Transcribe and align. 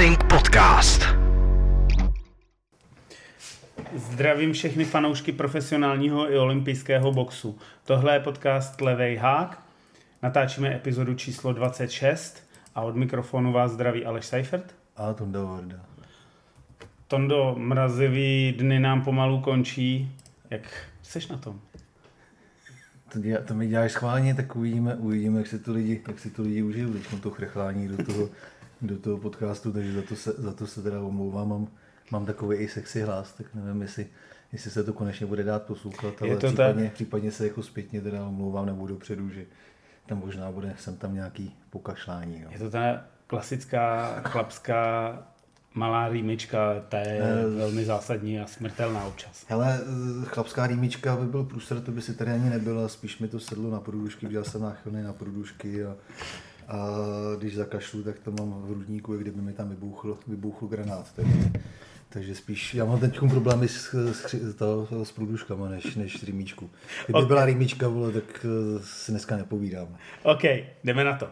Boxing 0.00 0.24
Podcast. 0.24 1.02
Zdravím 3.94 4.52
všechny 4.52 4.84
fanoušky 4.84 5.32
profesionálního 5.32 6.32
i 6.32 6.38
olympijského 6.38 7.12
boxu. 7.12 7.58
Tohle 7.84 8.14
je 8.14 8.20
podcast 8.20 8.80
Levej 8.80 9.16
hák. 9.16 9.62
Natáčíme 10.22 10.74
epizodu 10.74 11.14
číslo 11.14 11.52
26 11.52 12.48
a 12.74 12.82
od 12.82 12.96
mikrofonu 12.96 13.52
vás 13.52 13.72
zdraví 13.72 14.04
Aleš 14.04 14.26
Seifert. 14.26 14.74
A 14.96 15.12
Tonda 15.12 15.44
Varda. 15.44 15.80
Tondo, 17.08 17.54
mrazivý 17.58 18.54
dny 18.58 18.80
nám 18.80 19.02
pomalu 19.02 19.40
končí. 19.40 20.16
Jak 20.50 20.86
seš 21.02 21.28
na 21.28 21.36
tom? 21.36 21.60
To, 23.12 23.18
dělá, 23.18 23.40
to 23.40 23.54
mi 23.54 23.68
děláš 23.68 23.92
schválně, 23.92 24.34
tak 24.34 24.56
uvidíme, 24.56 24.94
uvidíme 24.94 25.38
jak, 25.38 25.46
si 25.46 25.58
to 25.58 25.72
lidi, 25.72 26.02
jak 26.08 26.18
si 26.18 26.30
to 26.30 26.42
lidi 26.42 26.62
užijou, 26.62 26.90
když 26.90 27.06
to 27.20 27.30
chrchlání 27.30 27.88
do 27.88 28.04
toho, 28.04 28.28
do 28.82 28.98
toho 28.98 29.18
podcastu, 29.18 29.72
takže 29.72 29.92
za 29.92 30.02
to 30.02 30.16
se, 30.16 30.32
za 30.38 30.52
to 30.52 30.66
se 30.66 30.82
teda 30.82 31.00
omlouvám. 31.00 31.48
Mám, 31.48 31.68
mám 32.10 32.26
takový 32.26 32.56
i 32.56 32.68
sexy 32.68 33.02
hlas, 33.02 33.32
tak 33.32 33.46
nevím, 33.54 33.82
jestli, 33.82 34.06
jestli 34.52 34.70
se 34.70 34.84
to 34.84 34.92
konečně 34.92 35.26
bude 35.26 35.42
dát 35.44 35.62
poslouchat, 35.62 36.14
ale 36.20 36.30
Je 36.30 36.36
to 36.36 36.46
případně, 36.46 36.84
tak? 36.84 36.92
případně 36.92 37.32
se 37.32 37.46
jako 37.46 37.62
zpětně 37.62 38.00
teda 38.00 38.24
omlouvám 38.24 38.66
nebo 38.66 38.86
dopředu, 38.86 39.28
že 39.30 39.44
tam 40.06 40.18
možná 40.18 40.52
bude 40.52 40.74
sem 40.78 40.96
tam 40.96 41.14
nějaký 41.14 41.56
pokašlání. 41.70 42.42
No. 42.44 42.50
Je 42.50 42.58
to 42.58 42.70
ta 42.70 43.04
klasická 43.26 44.14
chlapská 44.24 45.18
malá 45.74 46.08
rýmička, 46.08 46.74
ta 46.88 46.98
je 46.98 47.20
Eh, 47.22 47.48
velmi 47.58 47.84
zásadní 47.84 48.40
a 48.40 48.46
smrtelná 48.46 49.04
občas. 49.04 49.44
Hele, 49.48 49.80
chlapská 50.24 50.66
rýmička 50.66 51.16
by 51.16 51.26
byl 51.26 51.44
průser, 51.44 51.80
to 51.80 51.92
by 51.92 52.02
si 52.02 52.14
tady 52.14 52.30
ani 52.30 52.50
nebyla, 52.50 52.88
spíš 52.88 53.18
mi 53.18 53.28
to 53.28 53.40
sedlo 53.40 53.70
na 53.70 53.80
průdušky, 53.80 54.26
dělal 54.26 54.44
jsem 54.44 54.62
náchylný 54.62 55.02
na 55.02 55.12
průdušky 55.12 55.84
a, 55.84 55.96
a 56.70 56.96
když 57.38 57.56
zakašlu, 57.56 58.02
tak 58.02 58.18
to 58.18 58.30
mám 58.30 58.62
v 58.62 58.70
hrudníku, 58.70 59.12
jak 59.12 59.22
kdyby 59.22 59.40
mi 59.42 59.52
tam 59.52 59.68
vybuchl, 59.68 60.18
vybuchl 60.26 60.66
granát. 60.66 61.12
Takže, 61.16 61.50
takže 62.08 62.34
spíš, 62.34 62.74
já 62.74 62.84
mám 62.84 63.00
teď 63.00 63.18
problémy 63.18 63.68
s, 63.68 63.94
s, 63.94 64.54
to, 64.54 64.88
s 65.04 65.12
průduškama 65.12 65.68
než, 65.68 65.94
než 65.96 66.20
s 66.20 66.22
rýmičkou. 66.22 66.70
Kdyby 67.06 67.18
Ok. 67.18 67.26
byla 67.26 67.44
rýmička, 67.44 67.88
vole, 67.88 68.12
tak 68.12 68.46
eh, 68.46 68.82
si 68.82 69.12
dneska 69.12 69.36
nepovídám. 69.36 69.96
OK, 70.22 70.42
jdeme 70.84 71.04
na 71.04 71.16
to. 71.16 71.28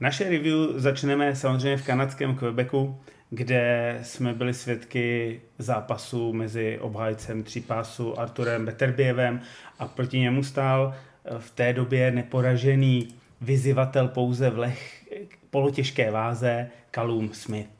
Naše 0.00 0.24
review 0.30 0.56
začneme 0.76 1.36
samozřejmě 1.36 1.76
v 1.76 1.86
kanadském 1.86 2.36
Quebecu, 2.36 3.00
kde 3.34 3.98
jsme 4.02 4.34
byli 4.34 4.54
svědky 4.54 5.40
zápasu 5.58 6.32
mezi 6.32 6.78
obhájcem 6.78 7.42
třípásu 7.42 8.20
Arturem 8.20 8.66
Beterbievem 8.66 9.40
a 9.78 9.88
proti 9.88 10.18
němu 10.18 10.42
stál 10.42 10.94
eh, 10.94 11.38
v 11.38 11.50
té 11.50 11.72
době 11.72 12.10
neporažený 12.10 13.08
vyzývatel 13.40 14.08
pouze 14.08 14.50
v 14.50 14.58
leh, 14.58 15.04
polotěžké 15.50 16.10
váze 16.10 16.70
Callum 16.90 17.32
Smith. 17.32 17.70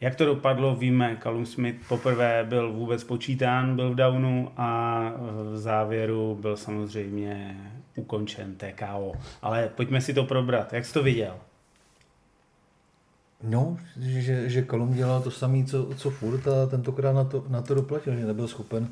Jak 0.00 0.14
to 0.14 0.24
dopadlo, 0.24 0.76
víme, 0.76 1.18
Callum 1.22 1.46
Smith 1.46 1.76
poprvé 1.88 2.46
byl 2.48 2.72
vůbec 2.72 3.04
počítán, 3.04 3.76
byl 3.76 3.90
v 3.90 3.94
downu 3.94 4.52
a 4.56 5.00
v 5.52 5.58
závěru 5.58 6.38
byl 6.40 6.56
samozřejmě 6.56 7.56
ukončen 7.96 8.54
TKO. 8.56 9.12
Ale 9.42 9.70
pojďme 9.74 10.00
si 10.00 10.14
to 10.14 10.24
probrat. 10.24 10.72
Jak 10.72 10.84
jsi 10.84 10.92
to 10.92 11.02
viděl? 11.02 11.34
No, 13.44 13.76
že, 14.00 14.48
že 14.50 14.62
Kolum 14.62 14.94
dělal 14.94 15.22
to 15.22 15.30
samé, 15.30 15.64
co, 15.64 15.90
co 15.96 16.10
furt 16.10 16.48
a 16.48 16.66
tentokrát 16.66 17.12
na 17.12 17.24
to, 17.24 17.44
na 17.48 17.62
to 17.62 17.74
doplatil, 17.74 18.16
že 18.16 18.26
nebyl 18.26 18.48
schopen, 18.48 18.88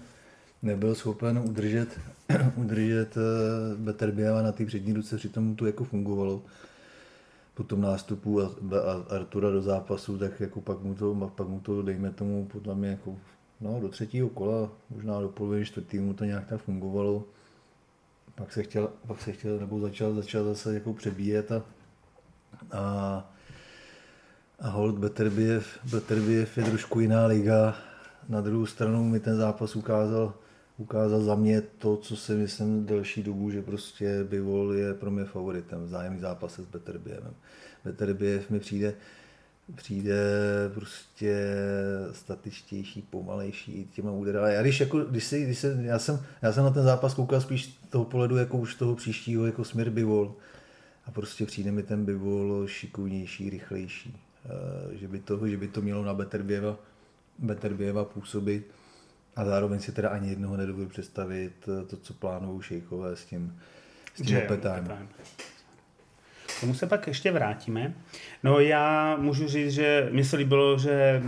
nebyl 0.63 0.95
schopen 0.95 1.39
udržet, 1.39 2.01
udržet 2.57 3.17
eh, 3.17 3.77
Beterbieva 3.77 4.43
na 4.43 4.53
té 4.53 4.67
přední 4.67 4.93
ruce, 4.93 5.17
přitom 5.17 5.57
to 5.57 5.67
jako 5.67 5.85
fungovalo 5.85 6.43
po 7.55 7.63
tom 7.63 7.81
nástupu 7.81 8.43
a, 8.43 8.47
a 8.47 9.15
Artura 9.15 9.51
do 9.51 9.63
zápasu, 9.63 10.19
tak 10.19 10.41
jako 10.41 10.61
pak 10.61 10.81
mu 10.81 10.95
to, 10.95 11.33
pak 11.35 11.49
mu 11.49 11.61
to 11.61 11.83
dejme 11.83 12.11
tomu 12.11 12.47
podle 12.53 12.75
mě 12.75 12.89
jako, 12.89 13.17
no, 13.61 13.81
do 13.81 13.89
třetího 13.89 14.29
kola, 14.29 14.69
možná 14.91 15.21
do 15.21 15.29
poloviny 15.29 15.65
čtvrtého 15.65 16.05
mu 16.05 16.15
to 16.15 16.25
nějak 16.25 16.47
tak 16.47 16.61
fungovalo. 16.61 17.25
Pak 18.35 18.53
se 18.53 18.63
chtěl, 18.63 18.91
pak 19.07 19.21
se 19.21 19.33
chtěl 19.33 19.59
nebo 19.59 19.81
začal, 19.81 20.15
začal 20.15 20.45
zase 20.45 20.75
jako 20.75 20.93
přebíjet 20.93 21.53
a, 21.53 21.63
a 22.73 23.33
a 24.63 24.69
hold 24.69 24.99
Beterbiev, 24.99 25.79
Beterbiev 25.91 26.59
je 26.59 26.65
trošku 26.65 27.01
jiná 27.01 27.27
liga. 27.27 27.77
Na 28.29 28.41
druhou 28.41 28.67
stranu 28.67 29.05
mi 29.05 29.21
ten 29.21 29.37
zápas 29.37 29.77
ukázal, 29.77 30.35
ukázal 30.79 31.21
za 31.21 31.35
mě 31.35 31.61
to, 31.61 31.97
co 31.97 32.17
si 32.17 32.33
myslím 32.33 32.87
delší 32.87 33.23
dobu, 33.23 33.51
že 33.51 33.63
prostě 33.63 34.25
Bivol 34.25 34.75
je 34.75 34.95
pro 34.95 35.11
mě 35.11 35.25
favoritem 35.25 35.89
zájemný 35.89 36.21
zápase 36.21 36.63
s 36.63 36.67
Beterbievem. 36.67 37.35
Beterbiev 37.85 38.51
mi 38.51 38.61
přijde, 38.61 38.95
přijde 39.75 40.15
prostě 40.75 41.55
statičtější, 42.13 43.03
pomalejší 43.03 43.89
těma 43.95 44.11
údery. 44.11 44.39
Já 44.55 44.63
když, 44.63 44.81
jako, 44.81 44.99
když, 44.99 45.25
si, 45.25 45.45
když 45.45 45.59
se, 45.59 45.79
já, 45.83 45.99
jsem, 45.99 46.21
já 46.43 46.53
jsem 46.53 46.65
na 46.65 46.71
ten 46.71 46.83
zápas 46.83 47.15
koukal 47.15 47.41
spíš 47.41 47.79
toho 47.91 48.05
pohledu 48.05 48.37
jako 48.37 48.59
už 48.59 48.75
toho 48.75 48.95
příštího 48.95 49.47
jako 49.47 49.65
směr 49.65 49.91
Bivol. 49.91 50.35
A 51.07 51.11
prostě 51.11 51.47
přijde 51.47 51.73
mi 51.73 51.83
ten 51.83 52.05
Bivol 52.05 52.67
šikovnější, 52.67 53.51
rychlejší. 53.51 54.17
Eh, 54.45 54.97
Že 54.97 55.09
by 55.09 55.19
to, 55.19 55.47
že 55.49 55.57
by 55.57 55.69
to 55.69 55.83
mělo 55.83 56.05
na 56.05 56.15
Beterbieva, 56.15 56.77
Beterbieva 57.39 58.05
působit. 58.05 58.71
A 59.37 59.45
zároveň 59.45 59.81
si 59.81 59.93
teda 59.93 60.09
ani 60.09 60.29
jednoho 60.29 60.57
nedovedu 60.57 60.89
představit 60.89 61.69
eh, 61.69 61.85
to, 61.87 61.97
co 61.97 62.15
plánují 62.15 62.63
šejkové 62.63 63.17
s 63.17 63.25
tím, 63.25 63.59
s 64.15 64.23
tím. 64.23 64.39
Opetime. 64.39 65.07
K 66.47 66.61
tomu 66.61 66.75
se 66.75 66.87
pak 66.87 67.07
ještě 67.07 67.33
vrátíme. 67.33 67.95
No 68.43 68.61
já 68.61 69.17
můžu 69.17 69.49
říct, 69.49 69.73
že 69.73 70.09
mi 70.13 70.25
se 70.25 70.37
líbilo, 70.37 70.79
že 70.79 71.23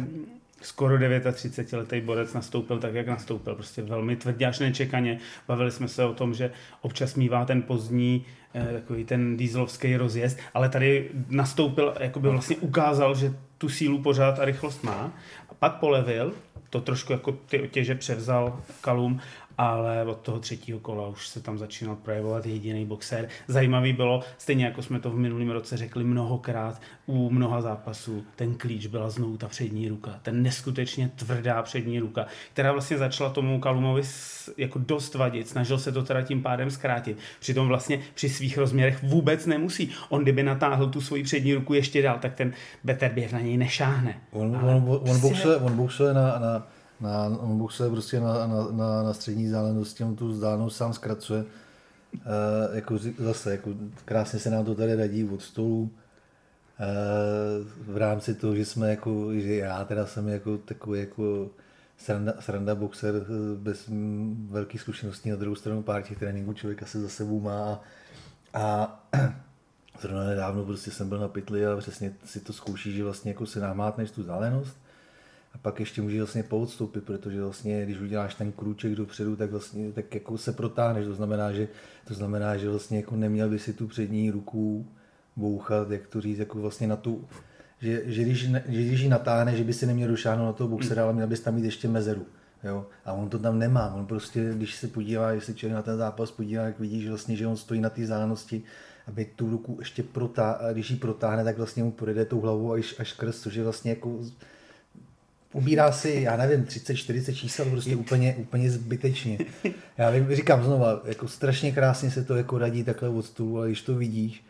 skoro 0.67 0.97
39-letý 0.97 2.01
borec 2.01 2.33
nastoupil 2.33 2.79
tak, 2.79 2.95
jak 2.95 3.07
nastoupil. 3.07 3.55
Prostě 3.55 3.83
velmi 3.83 4.17
tvrdě 4.17 4.47
až 4.47 4.59
nečekaně. 4.59 5.19
Bavili 5.49 5.71
jsme 5.71 5.89
se 5.89 6.05
o 6.05 6.15
tom, 6.15 6.35
že 6.35 6.51
občas 6.81 7.15
mívá 7.15 7.45
ten 7.45 7.63
pozdní 7.63 8.27
eh, 8.55 8.73
takový 8.73 9.05
ten 9.05 9.37
dýzlovský 9.37 9.97
rozjezd, 9.97 10.39
ale 10.55 10.69
tady 10.69 11.11
nastoupil, 11.29 11.95
jako 12.01 12.21
by 12.21 12.29
vlastně 12.29 12.57
ukázal, 12.57 13.15
že 13.15 13.35
tu 13.59 13.69
sílu 13.69 14.03
pořád 14.03 14.39
a 14.39 14.45
rychlost 14.45 14.83
má. 14.83 15.13
A 15.51 15.55
pak 15.55 15.75
polevil, 15.75 16.35
to 16.71 16.81
trošku 16.81 17.13
jako 17.13 17.33
ty 17.33 17.61
otěže 17.61 17.95
převzal 17.95 18.61
Kalum, 18.81 19.21
ale 19.59 20.05
od 20.05 20.19
toho 20.21 20.39
třetího 20.39 20.79
kola 20.81 21.09
už 21.09 21.29
se 21.29 21.41
tam 21.41 21.59
začínal 21.59 21.97
projevovat 21.97 22.47
jediný 22.47 22.87
boxer. 22.87 23.29
Zajímavý 23.49 23.93
bylo, 23.93 24.23
stejně 24.39 24.65
jako 24.65 24.83
jsme 24.83 25.01
to 25.01 25.11
v 25.11 25.17
minulém 25.17 25.51
roce 25.51 25.77
řekli 25.77 26.05
mnohokrát 26.05 26.81
u 27.07 27.31
mnoha 27.31 27.61
zápasů, 27.61 28.25
ten 28.37 28.55
klíč 28.55 28.87
byla 28.87 29.11
znovu 29.11 29.37
ta 29.37 29.49
přední 29.49 29.89
ruka, 29.89 30.19
ten 30.23 30.43
neskutečně 30.43 31.11
tvrdá 31.17 31.63
přední 31.63 31.99
ruka, 31.99 32.27
která 32.53 32.73
vlastně 32.73 32.99
začala 32.99 33.31
tomu 33.31 33.61
Kalumovi 33.61 34.03
jako 34.57 34.79
dost 34.79 35.15
vadit, 35.15 35.49
snažil 35.49 35.79
se 35.79 35.93
to 35.93 36.03
teda 36.03 36.23
tím 36.23 36.43
pádem 36.43 36.71
zkrátit. 36.71 37.19
Přitom 37.41 37.69
vlastně 37.69 38.01
při 38.15 38.29
svých 38.29 38.59
rozměrech 38.59 39.03
vůbec 39.03 39.47
nemusí. 39.47 39.91
On 40.09 40.23
kdyby 40.23 40.43
natáhl 40.43 40.87
tu 40.91 41.01
svoji 41.01 41.23
přední 41.23 41.55
ruku 41.55 41.75
ještě 41.75 42.03
dál, 42.03 42.19
tak 42.23 42.35
ten 42.35 42.53
Beterbiev 42.85 43.33
na 43.33 43.41
něj 43.41 43.57
nešáhne. 43.57 44.21
On, 44.33 44.57
Ale 44.57 44.75
on, 44.75 44.85
on, 44.89 44.99
prostě- 45.01 45.29
boxuje, 45.29 45.57
on 45.57 45.77
boxuje 45.77 46.15
na, 46.15 46.39
na, 46.39 46.67
na, 47.01 47.25
on 47.27 47.59
boxuje 47.59 47.91
prostě 47.91 48.21
na, 48.21 48.47
na, 48.47 48.69
na, 48.71 49.03
na 49.03 49.15
střední 49.15 49.49
zálenosti, 49.49 50.05
on 50.05 50.17
tu 50.17 50.29
vzdálenost 50.29 50.77
sám 50.77 50.93
zkracuje. 50.93 51.45
E, 52.15 52.77
jako 52.77 52.99
zase, 53.19 53.51
jako 53.51 53.71
krásně 54.05 54.39
se 54.39 54.51
nám 54.51 54.65
to 54.65 54.75
tady 54.75 54.95
radí 54.95 55.25
od 55.25 55.43
stolu. 55.43 55.91
E, 56.81 56.87
v 57.93 57.97
rámci 57.97 58.35
toho, 58.35 58.55
že 58.57 58.65
jsme 58.65 58.91
jako, 58.91 59.35
že 59.35 59.55
já 59.55 59.85
teda 59.85 60.07
jsem 60.07 60.29
jako 60.29 60.59
takový 60.59 61.01
jako 61.01 61.51
sranda, 61.97 62.35
sranda 62.41 62.75
boxer 62.75 63.15
eh, 63.15 63.57
bez 63.57 63.91
velkých 64.49 64.81
zkušeností, 64.81 65.31
na 65.31 65.37
druhou 65.37 65.57
stranu 65.57 65.83
pár 65.83 66.03
těch 66.03 66.19
tréninků 66.19 66.53
člověk 66.53 66.83
asi 66.83 67.01
za 67.01 67.09
sebou 67.09 67.41
má 67.41 67.81
a, 68.55 68.61
a 68.63 69.01
Zrovna 70.01 70.25
nedávno 70.25 70.65
prostě 70.65 70.91
jsem 70.91 71.09
byl 71.09 71.19
na 71.19 71.29
pytli 71.29 71.67
a 71.67 71.77
přesně 71.77 72.15
si 72.25 72.41
to 72.41 72.53
zkouší, 72.53 72.93
že 72.93 73.05
vlastně 73.05 73.31
jako 73.31 73.47
si 73.47 73.61
námátneš 73.61 74.11
tu 74.11 74.21
vzdálenost 74.21 74.77
a 75.55 75.59
pak 75.59 75.81
ještě 75.81 76.03
můžeš 76.03 76.19
vlastně 76.19 76.43
poodstoupit, 76.43 77.05
protože 77.05 77.43
vlastně, 77.43 77.85
když 77.85 78.01
uděláš 78.01 78.35
ten 78.35 78.53
krůček 78.53 78.95
dopředu, 78.95 79.37
tak 79.37 79.51
vlastně 79.51 79.93
tak 79.93 80.15
jako 80.15 80.39
se 80.39 80.53
protáhneš, 80.53 81.07
to 81.07 81.15
znamená, 81.15 81.53
že, 81.53 81.69
to 82.05 82.15
znamená, 82.15 82.57
že 82.57 82.71
vlastně 82.71 82.97
jako 82.97 83.17
neměl 83.17 83.51
by 83.51 83.59
si 83.59 83.73
tu 83.73 83.87
přední 83.87 84.31
ruku 84.31 84.87
bouchat, 85.37 85.91
jak 85.91 86.07
to 86.07 86.21
říct, 86.21 86.39
jako 86.39 86.59
vlastně 86.59 86.87
na 86.87 86.97
tu, 86.97 87.25
že, 87.81 88.03
že, 88.07 88.23
když, 88.23 88.39
že 88.51 88.63
když 88.67 89.01
ji 89.01 89.09
natáhne, 89.09 89.57
že 89.57 89.65
by 89.65 89.73
si 89.73 89.87
neměl 89.87 90.09
došáhnout 90.09 90.47
na 90.47 90.53
toho 90.53 90.69
boxera, 90.69 91.03
ale 91.03 91.13
měl 91.13 91.27
bys 91.27 91.41
tam 91.41 91.55
mít 91.55 91.65
ještě 91.65 91.89
mezeru. 91.89 92.27
Jo? 92.65 92.87
A 93.05 93.13
on 93.13 93.29
to 93.29 93.39
tam 93.39 93.59
nemá. 93.59 93.95
On 93.95 94.07
prostě, 94.07 94.53
když 94.55 94.75
se 94.75 94.89
podívá, 94.89 95.33
když 95.33 95.45
se 95.45 95.55
člověk 95.55 95.77
na 95.77 95.83
ten 95.83 95.97
zápas 95.97 96.31
podívá, 96.31 96.63
jak 96.63 96.81
vidí, 96.81 97.03
že 97.03 97.09
vlastně, 97.09 97.37
že 97.37 97.47
on 97.47 97.57
stojí 97.57 97.81
na 97.81 97.91
té 97.91 98.03
vzdálenosti, 98.03 98.63
aby 99.07 99.25
tu 99.25 99.51
ruku 99.51 99.77
ještě 99.79 100.03
protáhne, 100.03 100.73
když 100.73 100.91
ji 100.91 100.97
protáhne, 100.97 101.45
tak 101.45 101.57
vlastně 101.57 101.85
mu 101.85 101.93
projde 101.93 102.25
tou 102.25 102.41
hlavou 102.41 102.73
až, 102.73 102.95
až 102.99 103.13
krst, 103.13 103.43
což 103.43 103.55
je 103.55 103.65
vlastně 103.65 103.91
jako 103.91 104.19
ubírá 105.55 105.93
si, 105.93 106.21
já 106.23 106.37
nevím, 106.37 106.65
30-40 106.65 107.35
čísel 107.35 107.71
prostě 107.71 107.97
úplně, 107.97 108.35
úplně 108.39 108.71
zbytečně. 108.71 109.39
Já 109.99 110.11
vím, 110.11 110.35
říkám 110.35 110.65
znova, 110.65 111.03
jako 111.05 111.29
strašně 111.29 111.73
krásně 111.73 112.11
se 112.11 112.25
to 112.25 112.37
jako 112.37 112.59
radí 112.59 112.85
takhle 112.85 113.09
od 113.09 113.23
stolu, 113.23 113.59
ale 113.59 113.67
když 113.67 113.83
to 113.83 113.95
vidíš, 113.95 114.45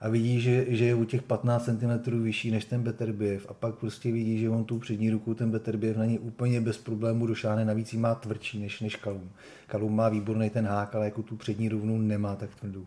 a 0.00 0.08
vidí, 0.08 0.40
že, 0.40 0.64
že 0.68 0.84
je 0.84 0.94
u 0.94 1.04
těch 1.04 1.22
15 1.22 1.64
cm 1.64 2.22
vyšší 2.22 2.50
než 2.50 2.64
ten 2.64 2.82
Beterbiev 2.82 3.46
a 3.48 3.54
pak 3.54 3.74
prostě 3.74 4.12
vidí, 4.12 4.38
že 4.38 4.50
on 4.50 4.64
tu 4.64 4.78
přední 4.78 5.10
ruku, 5.10 5.34
ten 5.34 5.50
Beterbiev 5.50 5.96
na 5.96 6.04
něj 6.04 6.18
úplně 6.22 6.60
bez 6.60 6.78
problému 6.78 7.26
došáhne, 7.26 7.64
navíc 7.64 7.92
ji 7.92 7.98
má 7.98 8.14
tvrdší 8.14 8.60
než, 8.60 8.80
než 8.80 8.96
Kalum. 8.96 9.30
Kalum 9.66 9.96
má 9.96 10.08
výborný 10.08 10.50
ten 10.50 10.66
hák, 10.66 10.94
ale 10.94 11.04
jako 11.04 11.22
tu 11.22 11.36
přední 11.36 11.68
rovnu 11.68 11.98
nemá 11.98 12.36
tak 12.36 12.54
tvrdou 12.54 12.86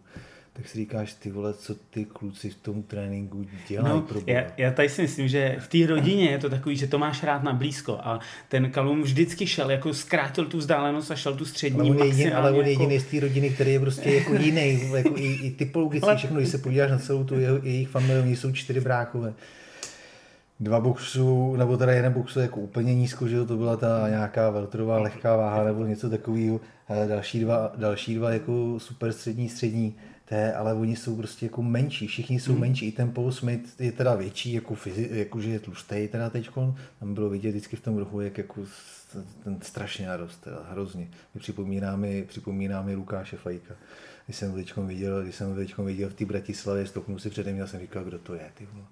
tak 0.54 0.68
si 0.68 0.78
říkáš, 0.78 1.14
ty 1.14 1.32
vole, 1.32 1.54
co 1.54 1.76
ty 1.76 2.06
kluci 2.06 2.50
v 2.50 2.56
tom 2.56 2.84
tréninku 2.84 3.46
dělají 3.68 3.96
no, 3.96 4.02
pro 4.02 4.22
já, 4.28 4.44
já 4.58 4.72
tady 4.72 4.90
si 4.90 5.02
myslím, 5.02 5.28
že 5.28 5.56
v 5.60 5.68
té 5.68 5.88
rodině 5.88 6.30
je 6.30 6.38
to 6.38 6.50
takový, 6.50 6.76
že 6.76 6.88
to 6.88 7.00
máš 7.00 7.24
rád 7.24 7.44
na 7.44 7.54
blízko 7.54 8.00
a 8.04 8.20
ten 8.50 8.72
Kalum 8.72 9.02
vždycky 9.02 9.48
šel, 9.48 9.72
jako 9.72 9.94
zkrátil 9.94 10.46
tu 10.46 10.58
vzdálenost 10.58 11.12
a 11.12 11.16
šel 11.16 11.36
tu 11.36 11.46
střední 11.46 11.80
ale 11.80 11.90
on 11.90 12.00
je 12.00 12.06
jediný, 12.06 12.32
ale 12.32 12.52
on 12.52 12.66
je 12.66 12.72
jediný 12.72 12.94
jako... 12.96 13.08
z 13.08 13.12
té 13.12 13.20
rodiny, 13.20 13.50
který 13.50 13.74
je 13.74 13.80
prostě 13.80 14.10
jako 14.10 14.34
jiný, 14.34 14.92
jako 14.96 15.14
i, 15.18 15.34
i 15.34 15.52
typologicky 15.52 16.08
ale... 16.08 16.18
všechno, 16.18 16.38
když 16.38 16.50
se 16.50 16.58
podíváš 16.58 16.92
na 16.92 16.98
celou 16.98 17.24
tu 17.24 17.40
jeho, 17.40 17.60
jejich 17.64 17.90
familii, 17.90 18.22
oni 18.22 18.36
jsou 18.36 18.52
čtyři 18.52 18.82
bráchové 18.82 19.34
dva 20.60 20.80
boxů, 20.80 21.56
nebo 21.56 21.78
teda 21.78 21.92
jeden 21.92 22.14
boxu 22.14 22.40
jako 22.40 22.60
úplně 22.60 22.96
nízko, 22.96 23.28
že 23.28 23.46
to 23.46 23.58
byla 23.58 23.78
ta 23.78 24.10
nějaká 24.10 24.50
veltrová 24.50 25.00
lehká 25.00 25.36
váha 25.36 25.64
nebo 25.64 25.86
něco 25.86 26.10
takového. 26.10 26.62
Další 27.08 27.40
dva, 27.40 27.72
další 27.76 28.16
dva 28.16 28.32
jako 28.32 28.76
super 28.78 29.14
střední, 29.14 29.50
střední 29.50 29.96
té, 30.30 30.54
ale 30.54 30.74
oni 30.74 30.96
jsou 30.96 31.16
prostě 31.16 31.46
jako 31.46 31.62
menší, 31.62 32.08
všichni 32.08 32.40
jsou 32.40 32.52
hmm. 32.52 32.62
menší, 32.62 32.88
i 32.88 32.92
ten 32.92 33.12
Paul 33.12 33.32
Smith 33.32 33.82
je 33.82 33.92
teda 33.92 34.16
větší, 34.16 34.54
jako, 34.54 34.76
fyzi, 34.76 35.10
jako 35.12 35.42
že 35.42 35.50
je 35.50 35.60
tlustý 35.60 36.08
teda 36.08 36.30
teďkon, 36.30 36.76
tam 37.00 37.14
bylo 37.14 37.30
vidět 37.30 37.50
vždycky 37.50 37.76
v 37.76 37.82
tom 37.82 37.98
rohu, 37.98 38.22
jak 38.22 38.38
jako 38.38 38.62
ten 39.44 39.62
strašně 39.62 40.08
narost, 40.08 40.42
teda 40.42 40.66
hrozně. 40.70 41.08
Mi 41.36 41.40
připomíná 41.40 41.96
mi, 41.96 42.24
připomíná 42.28 42.82
mi 42.82 42.96
Lukáše 42.96 43.38
Fajka. 43.38 43.74
Když 44.26 44.38
jsem 44.38 44.52
ho 44.76 44.84
viděl, 44.86 45.24
když 45.24 45.36
jsem 45.36 45.56
ho 45.78 45.84
viděl 45.84 46.10
v 46.10 46.14
té 46.14 46.26
Bratislavě, 46.26 46.88
stoknul 46.88 47.20
si 47.20 47.30
přede 47.30 47.54
mě 47.54 47.64
a 47.64 47.68
jsem 47.68 47.80
říkal, 47.80 48.04
kdo 48.04 48.20
to 48.20 48.34
je, 48.34 48.52
ty 48.54 48.68
vole. 48.74 48.86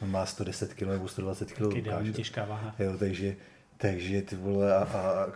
On 0.00 0.10
má 0.10 0.26
110 0.26 0.74
kg 0.74 0.82
nebo 0.82 1.08
120 1.08 1.52
kg 1.52 1.60
Lukáš. 1.60 2.08
těžká 2.12 2.44
váha. 2.44 2.74
Jo, 2.78 2.96
takže, 2.98 3.36
takže 3.76 4.22
ty 4.22 4.36
vole 4.36 4.76
a, 4.76 4.82
a 4.82 5.26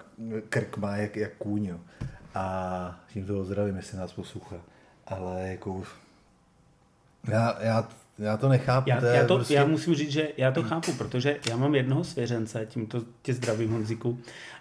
krk 0.48 0.76
má 0.76 0.96
jak, 0.96 1.16
jak 1.16 1.36
kůň, 1.36 1.64
jo. 1.64 1.80
A 2.34 3.04
tím 3.12 3.26
toho 3.26 3.44
zdravím, 3.44 3.76
jestli 3.76 3.98
nás 3.98 4.12
poslouchá 4.12 4.56
ale 5.06 5.48
jako 5.48 5.82
já, 7.28 7.56
já, 7.60 7.88
já 8.18 8.36
to 8.36 8.48
nechápu. 8.48 8.90
Já, 8.90 9.00
to 9.00 9.06
já, 9.06 9.26
to, 9.26 9.34
prostě... 9.34 9.54
já 9.54 9.66
musím 9.66 9.94
říct, 9.94 10.10
že 10.10 10.28
já 10.36 10.52
to 10.52 10.62
chápu, 10.62 10.92
protože 10.92 11.38
já 11.48 11.56
mám 11.56 11.74
jednoho 11.74 12.04
svěřence, 12.04 12.66
tímto 12.68 13.02
tě 13.22 13.34
zdravím 13.34 13.70
Honziku, 13.70 14.18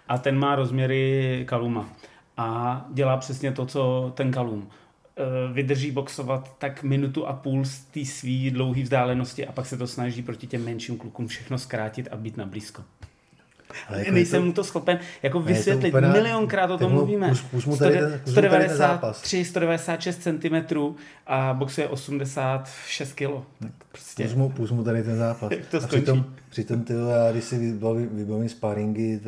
a 0.08 0.18
ten 0.18 0.38
má 0.38 0.56
rozměry 0.56 1.44
Kaluma 1.48 1.88
a 2.36 2.86
dělá 2.92 3.16
přesně 3.16 3.52
to, 3.52 3.66
co 3.66 4.12
ten 4.16 4.32
Kalum 4.32 4.68
e, 5.16 5.52
vydrží 5.52 5.90
boxovat 5.90 6.58
tak 6.58 6.82
minutu 6.82 7.26
a 7.26 7.32
půl 7.32 7.64
z 7.64 7.78
té 7.78 8.04
své 8.04 8.50
dlouhé 8.50 8.82
vzdálenosti 8.82 9.46
a 9.46 9.52
pak 9.52 9.66
se 9.66 9.76
to 9.76 9.86
snaží 9.86 10.22
proti 10.22 10.46
těm 10.46 10.64
menším 10.64 10.98
klukům 10.98 11.26
všechno 11.26 11.58
zkrátit 11.58 12.08
a 12.10 12.16
být 12.16 12.36
na 12.36 12.46
blízko. 12.46 12.84
Ale 13.88 13.98
jako 14.04 14.10
Nejsem 14.12 14.40
to, 14.40 14.46
mu 14.46 14.52
to 14.52 14.64
schopen 14.64 14.98
jako 15.22 15.40
vysvětlit. 15.40 15.90
To 15.90 15.98
úplně, 15.98 16.12
Milionkrát 16.12 16.70
o 16.70 16.78
tom 16.78 16.92
mluvíme. 16.92 17.28
Pus, 17.28 17.42
pus 17.42 17.66
mu 17.66 17.76
tady 17.76 17.98
ten, 17.98 18.20
193, 18.26 19.44
196 19.44 20.22
cm 20.22 20.76
a 21.26 21.54
boxuje 21.54 21.88
86 21.88 23.12
kg. 23.12 23.28
Prostě. 23.92 24.24
Pus 24.24 24.34
mu, 24.34 24.48
pus 24.48 24.70
mu 24.70 24.84
tady 24.84 25.02
ten 25.02 25.16
zápas. 25.16 25.50
Jak 25.56 25.66
to 25.66 25.76
a 25.76 25.86
přitom, 25.86 26.24
přitom 26.50 26.84
ty, 26.84 26.92
já 26.92 27.32
když 27.32 27.44
si 27.44 27.58
vybavím, 27.58 28.08
vybavím 28.12 28.48
sparingy 28.48 29.20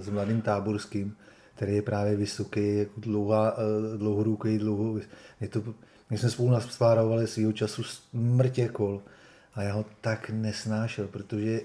s 0.00 0.08
mladým 0.08 0.40
táborským, 0.40 1.16
který 1.54 1.74
je 1.74 1.82
právě 1.82 2.16
vysoký, 2.16 2.78
jako 2.78 3.00
dlouhá, 3.00 3.56
eh, 3.56 3.98
dlouhoruký, 3.98 4.58
dlouho, 4.58 4.98
je 5.40 5.48
to, 5.48 5.62
my 6.10 6.18
jsme 6.18 6.30
spolu 6.30 6.50
naspárovali 6.50 7.26
svýho 7.26 7.52
času 7.52 7.82
smrtě 7.82 8.68
kol 8.68 9.02
a 9.54 9.62
já 9.62 9.72
ho 9.72 9.84
tak 10.00 10.30
nesnášel, 10.30 11.08
protože 11.08 11.60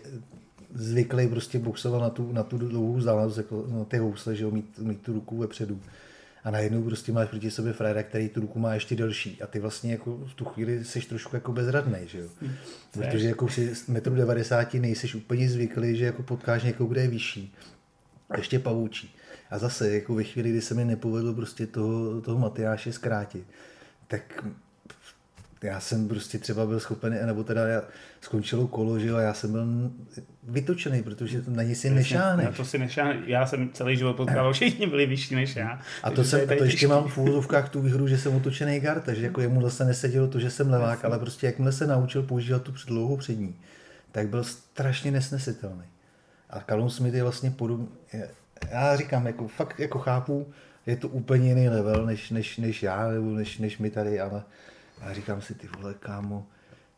zvyklý 0.74 1.28
prostě 1.28 1.60
boxovat 1.60 2.02
na 2.02 2.10
tu, 2.10 2.32
na 2.32 2.44
tu 2.44 2.58
dlouhou 2.58 2.94
vzdálenost, 2.94 3.38
jako 3.38 3.66
na 3.68 3.86
ty 3.86 3.98
housle, 3.98 4.36
že 4.36 4.44
jo, 4.44 4.52
mít, 4.52 4.80
mít 4.80 5.02
tu 5.02 5.14
ruku 5.14 5.38
vepředu. 5.38 5.80
A 6.44 6.52
najednou 6.52 6.84
prostě 6.84 7.12
máš 7.12 7.30
proti 7.30 7.52
sobě 7.52 7.74
frajera, 7.74 8.04
který 8.04 8.30
tu 8.30 8.42
ruku 8.42 8.60
má 8.60 8.74
ještě 8.74 8.96
delší 8.96 9.42
a 9.42 9.48
ty 9.48 9.60
vlastně 9.60 9.92
jako 9.92 10.18
v 10.18 10.34
tu 10.34 10.46
chvíli 10.46 10.86
jsi 10.86 11.02
trošku 11.02 11.36
jako 11.36 11.52
bezradný, 11.52 12.00
že 12.06 12.20
jo. 12.20 12.28
Hmm. 12.42 12.54
Protože 12.94 13.28
jako 13.28 13.46
při 13.46 13.72
1,90 13.72 14.78
m 14.78 14.82
nejseš 14.82 15.16
úplně 15.16 15.50
zvyklý, 15.50 15.98
že 15.98 16.06
jako 16.06 16.24
potkáš 16.24 16.64
někoho, 16.64 16.90
kde 16.90 17.02
je 17.02 17.08
vyšší 17.08 17.56
a 18.30 18.38
ještě 18.38 18.60
pavoučí. 18.60 19.16
A 19.50 19.58
zase 19.58 19.94
jako 19.94 20.16
ve 20.16 20.24
chvíli, 20.24 20.50
kdy 20.50 20.62
se 20.62 20.74
mi 20.74 20.86
nepovedlo 20.86 21.34
prostě 21.34 21.68
toho, 21.68 22.22
toho 22.22 22.40
Matyáše 22.40 22.94
zkrátit, 22.94 23.44
tak 24.08 24.46
já 25.64 25.80
jsem 25.80 26.08
prostě 26.08 26.38
třeba 26.38 26.66
byl 26.66 26.80
schopen, 26.80 27.26
nebo 27.26 27.44
teda 27.44 27.68
já 27.68 27.82
skončilo 28.22 28.68
kolo, 28.68 29.00
že 29.00 29.08
jo, 29.08 29.16
a 29.16 29.22
já 29.22 29.34
jsem 29.34 29.52
byl 29.52 29.66
vytočený, 30.44 31.04
protože 31.04 31.44
na 31.48 31.64
ní 31.64 31.76
si 31.76 31.90
nešáhneš. 31.90 32.46
Na 32.46 32.52
to 32.52 32.66
si 32.66 32.78
nešáhneš. 32.78 33.18
Já 33.26 33.46
jsem 33.46 33.70
celý 33.74 33.98
život 33.98 34.14
potkával, 34.14 34.54
všichni 34.54 34.88
byli 34.88 35.06
vyšší 35.06 35.36
než 35.36 35.56
já. 35.56 35.80
A 36.04 36.12
to, 36.12 36.24
jsem, 36.24 36.48
to 36.48 36.64
ještě 36.64 36.88
mám 36.88 37.08
v 37.08 37.18
úzovkách 37.18 37.70
tu 37.70 37.82
výhru, 37.82 38.08
že 38.08 38.18
jsem 38.18 38.36
otočený 38.36 38.80
gard, 38.80 39.04
takže 39.04 39.26
jako 39.26 39.42
jemu 39.42 39.62
zase 39.62 39.86
nesedělo 39.86 40.28
to, 40.28 40.40
že 40.40 40.50
jsem 40.50 40.70
levák, 40.70 40.90
Jasně. 40.90 41.08
ale 41.08 41.20
prostě 41.20 41.46
jakmile 41.46 41.72
se 41.72 41.88
naučil 41.88 42.24
používat 42.24 42.62
tu 42.62 42.72
předlouhou 42.72 43.18
přední, 43.18 43.56
tak 44.12 44.28
byl 44.28 44.44
strašně 44.44 45.12
nesnesitelný. 45.12 45.86
A 46.50 46.60
Callum 46.60 46.90
Smith 46.90 47.14
je 47.14 47.24
vlastně 47.24 47.52
podobný. 47.52 47.88
Já 48.72 48.96
říkám, 48.96 49.28
jako 49.28 49.48
fakt 49.48 49.80
jako 49.80 50.00
chápu, 50.00 50.48
je 50.86 50.96
to 50.96 51.08
úplně 51.08 51.50
jiný 51.50 51.70
level 51.70 52.06
než, 52.06 52.30
než, 52.30 52.58
než 52.58 52.84
já, 52.84 53.08
nebo 53.08 53.32
než, 53.32 53.58
než 53.58 53.78
my 53.78 53.90
tady, 53.90 54.20
ale 54.20 54.44
a 55.02 55.14
říkám 55.14 55.42
si, 55.42 55.56
ty 55.56 55.70
vole, 55.78 55.94
kámo, 55.94 56.48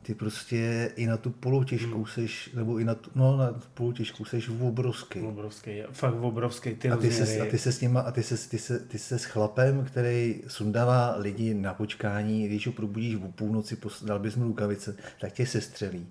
ty 0.02 0.16
prostě 0.16 0.92
i 0.96 1.08
na 1.08 1.18
tu 1.18 1.30
polotěžku 1.30 1.96
hmm. 1.96 2.06
seš, 2.06 2.52
nebo 2.54 2.78
i 2.78 2.84
na 2.84 2.96
tu, 2.96 3.10
no, 3.16 3.38
na 3.38 3.52
tu 3.52 3.68
polotěžku 3.74 4.26
seš 4.26 4.50
obrovský. 4.50 5.20
Obrovský, 5.20 5.84
fakt 5.92 6.16
obrovský. 6.16 6.76
Ty 6.76 6.90
a, 6.90 6.98
ty 6.98 7.12
se, 7.12 7.40
a 7.40 7.46
ty 7.46 7.58
se 7.58 7.72
s 7.72 7.82
nima, 7.82 8.02
a 8.02 8.12
ty 8.12 8.24
se, 8.24 8.50
ty 8.50 8.58
se, 8.58 8.80
ty 8.80 9.00
se 9.00 9.20
s 9.20 9.26
chlapem, 9.26 9.86
který 9.86 10.42
sundává 10.48 11.16
lidi 11.18 11.54
na 11.54 11.74
počkání, 11.74 12.48
když 12.48 12.68
ho 12.68 12.74
probudíš 12.74 13.16
v 13.16 13.32
půlnoci, 13.32 13.78
dal 14.06 14.20
bys 14.20 14.36
mu 14.36 14.44
rukavice, 14.44 14.96
tak 15.20 15.32
tě 15.32 15.46
se 15.46 15.62
střelí 15.62 16.08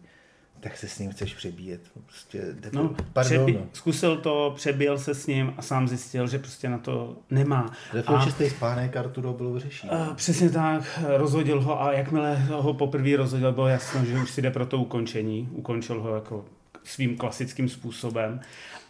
tak 0.62 0.76
se 0.76 0.88
s 0.88 0.98
ním 0.98 1.10
chceš 1.10 1.34
přebíjet. 1.34 1.80
Prostě, 2.06 2.54
no, 2.72 2.94
pardon, 3.12 3.32
přebi- 3.32 3.54
no. 3.54 3.66
Zkusil 3.72 4.16
to, 4.16 4.52
přebil 4.56 4.98
se 4.98 5.14
s 5.14 5.26
ním 5.26 5.54
a 5.56 5.62
sám 5.62 5.88
zjistil, 5.88 6.26
že 6.26 6.38
prostě 6.38 6.68
na 6.68 6.78
to 6.78 7.16
nemá. 7.30 7.72
Reflexistý 7.92 8.50
spánek 8.50 8.96
Arturo 8.96 9.32
bylo 9.32 9.52
vyřešit. 9.52 9.90
Uh, 9.92 10.14
přesně 10.14 10.50
tak, 10.50 11.00
rozhodil 11.16 11.60
ho 11.60 11.82
a 11.82 11.92
jakmile 11.92 12.36
ho 12.36 12.74
poprvé 12.74 13.16
rozhodil, 13.16 13.52
bylo 13.52 13.68
jasno, 13.68 14.04
že 14.04 14.18
už 14.18 14.30
si 14.30 14.42
jde 14.42 14.50
pro 14.50 14.66
to 14.66 14.78
ukončení. 14.78 15.48
Ukončil 15.52 16.00
ho 16.00 16.14
jako 16.14 16.44
svým 16.84 17.16
klasickým 17.16 17.68
způsobem. 17.68 18.40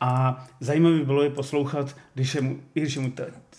A 0.00 0.44
zajímavé 0.60 1.04
bylo 1.04 1.22
je 1.22 1.30
poslouchat, 1.30 1.96
když 2.14 2.34
je 2.34 2.40
mu, 2.40 2.60
když 2.72 2.96
je 2.96 3.02
mu 3.02 3.12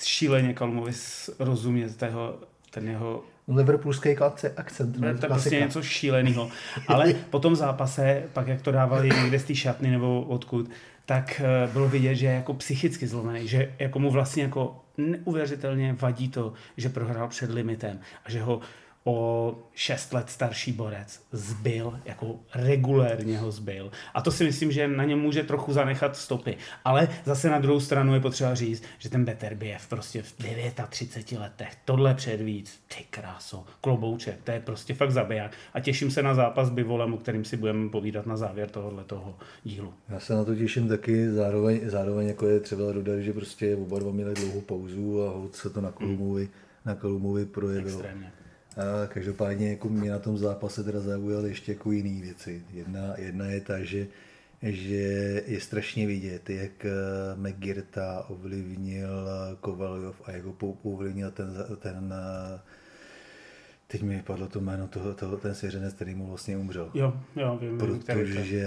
šíleně 0.04 0.54
Kalmovi 0.54 0.92
rozumět 1.40 1.98
tého, 1.98 2.40
ten 2.70 2.88
jeho 2.88 3.24
liverpoolský 3.48 4.18
akcent. 4.58 4.98
No, 5.00 5.18
to 5.18 5.26
je 5.26 5.30
prostě 5.30 5.60
něco 5.60 5.84
šíleného. 5.84 6.50
Ale 6.88 7.14
po 7.30 7.40
tom 7.40 7.56
zápase, 7.56 8.24
pak 8.34 8.48
jak 8.48 8.62
to 8.62 8.72
dávali 8.72 9.10
někde 9.10 9.40
z 9.40 9.44
té 9.44 9.56
šatny 9.56 9.92
nebo 9.92 10.22
odkud, 10.22 10.70
tak 11.06 11.42
eh, 11.46 11.68
bylo 11.74 11.90
vidět, 11.90 12.16
že 12.16 12.26
je 12.26 12.34
jako 12.34 12.54
psychicky 12.54 13.08
zlomený, 13.08 13.48
že 13.48 13.72
jako 13.80 14.00
mu 14.00 14.12
vlastně 14.12 14.44
jako 14.44 14.84
neuvěřitelně 14.98 15.96
vadí 16.02 16.30
to, 16.30 16.54
že 16.78 16.90
prohrál 16.90 17.28
před 17.28 17.52
limitem 17.52 18.00
a 18.26 18.32
že 18.32 18.42
ho 18.42 18.62
o 19.04 19.56
6 19.74 20.14
let 20.14 20.30
starší 20.30 20.72
borec 20.72 21.22
zbyl, 21.32 22.00
jako 22.06 22.40
regulérně 22.56 23.38
ho 23.38 23.52
zbyl. 23.52 23.92
A 24.14 24.22
to 24.22 24.32
si 24.32 24.44
myslím, 24.44 24.72
že 24.72 24.88
na 24.88 25.04
něm 25.04 25.20
může 25.20 25.44
trochu 25.44 25.74
zanechat 25.74 26.16
stopy. 26.16 26.58
Ale 26.86 27.08
zase 27.26 27.50
na 27.50 27.60
druhou 27.60 27.80
stranu 27.80 28.14
je 28.14 28.20
potřeba 28.20 28.56
říct, 28.56 28.84
že 28.98 29.10
ten 29.10 29.26
Beterbiev 29.26 29.88
prostě 29.88 30.22
v 30.22 30.34
39 30.90 31.42
letech 31.42 31.78
tohle 31.86 32.14
předvíc, 32.14 32.80
ty 32.88 33.04
kráso, 33.10 33.66
klobouček, 33.82 34.40
to 34.44 34.52
je 34.52 34.60
prostě 34.60 34.94
fakt 34.94 35.12
zabiják. 35.12 35.52
A 35.74 35.80
těším 35.80 36.12
se 36.12 36.24
na 36.24 36.34
zápas 36.34 36.70
Bivolem, 36.70 37.14
o 37.14 37.18
kterým 37.18 37.46
si 37.46 37.58
budeme 37.58 37.90
povídat 37.90 38.26
na 38.26 38.38
závěr 38.38 38.70
tohohle 38.70 39.04
toho 39.04 39.36
dílu. 39.64 39.94
Já 40.10 40.20
se 40.20 40.34
na 40.34 40.44
to 40.44 40.56
těším 40.56 40.88
taky, 40.88 41.32
zároveň, 41.32 41.80
zároveň 41.90 42.28
jako 42.28 42.48
je 42.48 42.60
třeba 42.60 42.92
dodat, 42.92 43.20
že 43.20 43.34
prostě 43.34 43.76
oba 43.76 44.00
dva 44.00 44.12
měli 44.12 44.34
dlouhou 44.34 44.62
pauzu 44.62 45.28
a 45.28 45.34
se 45.52 45.70
to 45.70 45.82
na 45.82 45.92
Kolumovi, 45.92 46.44
hmm. 46.44 46.52
na 46.86 46.96
Kolumovi 46.96 47.46
projevilo. 47.46 48.00
Extrémně. 48.00 48.32
A 48.78 49.08
každopádně 49.08 49.70
jako 49.70 49.90
mě 49.90 50.12
na 50.12 50.20
tom 50.20 50.38
zápase 50.38 50.84
teda 50.84 51.00
zaujaly 51.00 51.50
ještě 51.50 51.72
jako 51.72 51.92
jiné 51.92 52.22
věci. 52.22 52.64
Jedna, 52.74 53.14
jedna 53.18 53.46
je 53.46 53.62
ta, 53.62 53.84
že, 53.84 54.08
že 54.62 55.44
je 55.48 55.62
strašně 55.62 56.08
vidět, 56.08 56.50
jak 56.50 56.86
eh, 56.86 56.92
McGirta 57.36 58.26
ovlivnil 58.30 59.28
Kovaljov 59.62 60.22
a 60.26 60.32
jak 60.32 60.46
ho 60.46 60.54
ovlivnil 60.84 61.32
ten, 61.32 61.48
ten 61.80 62.14
eh, 62.14 62.60
teď 63.94 64.02
mi 64.02 64.24
padlo 64.26 64.48
to 64.48 64.62
jméno, 64.62 64.88
toho, 64.88 65.14
toho, 65.14 65.38
ten 65.38 65.56
svěřenec, 65.56 65.94
který 65.94 66.16
mu 66.16 66.28
vlastně 66.28 66.58
umřel. 66.58 66.92
Jo, 66.94 67.14
jo, 67.36 67.58
vím. 67.62 67.78
Protože 67.78 68.66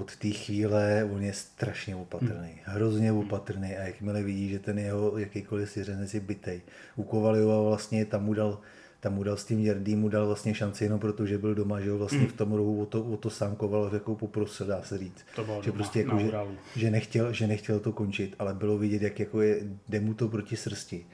od 0.00 0.16
té 0.16 0.30
chvíle 0.30 1.08
on 1.12 1.22
je 1.22 1.32
strašně 1.32 1.96
opatrný, 1.96 2.48
hmm. 2.48 2.58
hrozně 2.64 3.12
opatrný 3.12 3.76
a 3.76 3.82
jakmile 3.82 4.22
vidí, 4.22 4.48
že 4.48 4.58
ten 4.58 4.78
jeho 4.78 5.18
jakýkoliv 5.18 5.70
svěřenec 5.70 6.14
je 6.14 6.20
bytej. 6.20 6.60
U 6.96 7.02
Kovaljova 7.02 7.62
vlastně 7.62 8.04
tam 8.04 8.24
mu 8.24 8.34
dal 8.34 8.58
tam 9.02 9.14
mu 9.14 9.22
dal 9.22 9.36
s 9.36 9.44
tím 9.44 9.58
Jerdý, 9.58 9.96
mu 9.96 10.08
dal 10.08 10.26
vlastně 10.26 10.54
šanci 10.54 10.84
jenom 10.84 11.00
protože 11.00 11.38
byl 11.38 11.54
doma, 11.54 11.80
že 11.80 11.90
ho 11.90 11.98
vlastně 11.98 12.18
mm. 12.18 12.26
v 12.26 12.32
tom 12.32 12.52
rohu 12.52 12.82
o 12.82 12.86
to, 12.86 13.02
o 13.02 13.16
to 13.16 13.30
sám 13.30 13.56
Koval 13.56 13.90
jako 13.92 14.14
poprosil, 14.14 14.66
dá 14.66 14.82
se 14.82 14.98
říct. 14.98 15.24
To 15.36 15.44
bylo 15.44 15.62
že 15.62 15.70
doma, 15.70 15.78
prostě 15.78 16.00
jako, 16.00 16.18
že, 16.18 16.32
že, 16.76 16.90
nechtěl, 16.90 17.32
že 17.32 17.46
nechtěl 17.46 17.80
to 17.80 17.92
končit, 17.92 18.34
ale 18.38 18.54
bylo 18.54 18.78
vidět, 18.78 19.02
jak 19.02 19.20
jako 19.20 19.40
je, 19.40 19.60
jde 19.88 20.00
mu 20.00 20.14
to 20.14 20.28
proti 20.28 20.56
srsti. 20.56 21.06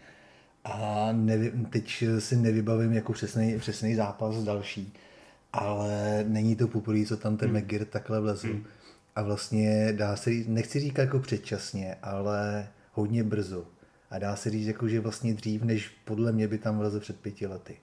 A 0.65 1.09
nevi, 1.13 1.53
teď 1.71 2.05
si 2.19 2.37
nevybavím 2.37 2.93
jako 2.93 3.13
přesný, 3.13 3.59
přesný 3.59 3.95
zápas 3.95 4.37
další, 4.37 4.93
ale 5.53 6.25
není 6.29 6.57
to 6.57 6.69
poprvé, 6.69 7.05
co 7.05 7.17
tam 7.17 7.37
ten 7.37 7.51
mm. 7.51 7.57
McGirt 7.57 7.89
takhle 7.89 8.21
vlezl. 8.21 8.47
Mm. 8.47 8.65
A 9.17 9.23
vlastně 9.23 9.93
dá 9.93 10.17
se 10.17 10.31
říct, 10.31 10.49
nechci 10.49 10.81
říkat 10.81 11.03
jako 11.03 11.19
předčasně, 11.19 11.97
ale 12.03 12.69
hodně 12.93 13.25
brzo. 13.25 13.67
A 14.11 14.19
dá 14.19 14.37
se 14.37 14.51
říct, 14.51 14.67
jako, 14.67 14.89
že 14.89 15.01
vlastně 15.01 15.35
dřív, 15.35 15.63
než 15.63 15.91
podle 16.05 16.33
mě 16.33 16.49
by 16.49 16.59
tam 16.59 16.79
vlezl 16.79 17.01
před 17.01 17.21
pěti 17.21 17.47
lety. 17.47 17.77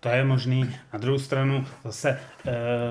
To 0.00 0.08
je 0.08 0.24
možný. 0.24 0.74
Na 0.92 0.98
druhou 0.98 1.18
stranu 1.18 1.66
zase 1.84 2.10
e, 2.10 2.18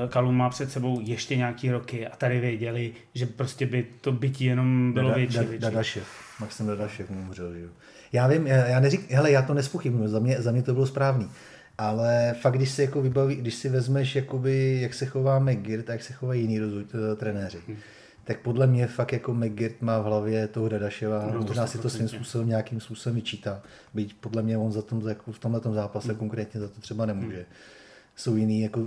Kalum 0.09 0.35
má 0.37 0.49
před 0.49 0.71
sebou 0.71 0.99
ještě 1.03 1.35
nějaký 1.35 1.71
roky 1.71 2.07
a 2.07 2.15
tady 2.15 2.39
věděli, 2.39 2.93
že 3.15 3.25
prostě 3.25 3.65
by 3.65 3.85
to 4.01 4.11
bytí 4.11 4.45
jenom 4.45 4.93
bylo 4.93 5.07
Dada, 5.09 5.17
větší. 5.17 5.35
da, 5.35 5.41
větší. 5.41 5.61
Dadašev. 5.61 6.07
Maxim 6.39 6.67
Dadašev 6.67 7.09
mu 7.09 7.21
umřel, 7.21 7.53
že 7.53 7.59
jo. 7.59 7.69
Já 8.13 8.27
vím, 8.27 8.47
já, 8.47 8.55
já 8.67 8.79
neřík, 8.79 9.11
hele, 9.11 9.31
já 9.31 9.41
to 9.41 9.53
nespochybnuju, 9.53 10.07
za 10.07 10.19
mě, 10.19 10.41
za 10.41 10.51
mě 10.51 10.63
to 10.63 10.73
bylo 10.73 10.85
správný. 10.87 11.29
Ale 11.77 12.35
fakt, 12.41 12.53
když 12.55 12.69
si 12.71 12.81
jako 12.81 13.01
vybaví, 13.01 13.35
když 13.35 13.55
si 13.55 13.69
vezmeš, 13.69 14.15
jakoby, 14.15 14.79
jak 14.81 14.93
se 14.93 15.05
chová 15.05 15.39
McGirt 15.39 15.89
a 15.89 15.93
jak 15.93 16.03
se 16.03 16.13
chovají 16.13 16.41
jiní 16.41 16.59
eh, 16.59 17.15
trenéři, 17.15 17.57
Hm. 17.67 17.75
Tak 18.23 18.39
podle 18.39 18.67
mě 18.67 18.87
fakt 18.87 19.13
jako 19.13 19.33
McGirt 19.33 19.81
má 19.81 19.99
v 19.99 20.03
hlavě 20.03 20.47
toho 20.47 20.69
Dadaševa, 20.69 21.29
No, 21.33 21.39
možná 21.41 21.67
si 21.67 21.77
to 21.77 21.89
svým 21.89 22.07
100%. 22.07 22.15
způsobem 22.15 22.47
nějakým 22.47 22.79
způsobem 22.79 23.15
vyčítá. 23.15 23.61
Byť 23.93 24.13
podle 24.13 24.41
mě 24.43 24.57
on 24.57 24.71
za 24.71 24.81
tom, 24.81 25.07
jako 25.07 25.31
v 25.31 25.39
tomhle 25.39 25.61
zápase 25.73 26.13
Hm. 26.13 26.15
konkrétně 26.15 26.59
za 26.59 26.67
to 26.67 26.81
třeba 26.81 27.05
nemůže. 27.05 27.45
Jsou 28.15 28.35
jiní 28.35 28.61
jako 28.61 28.79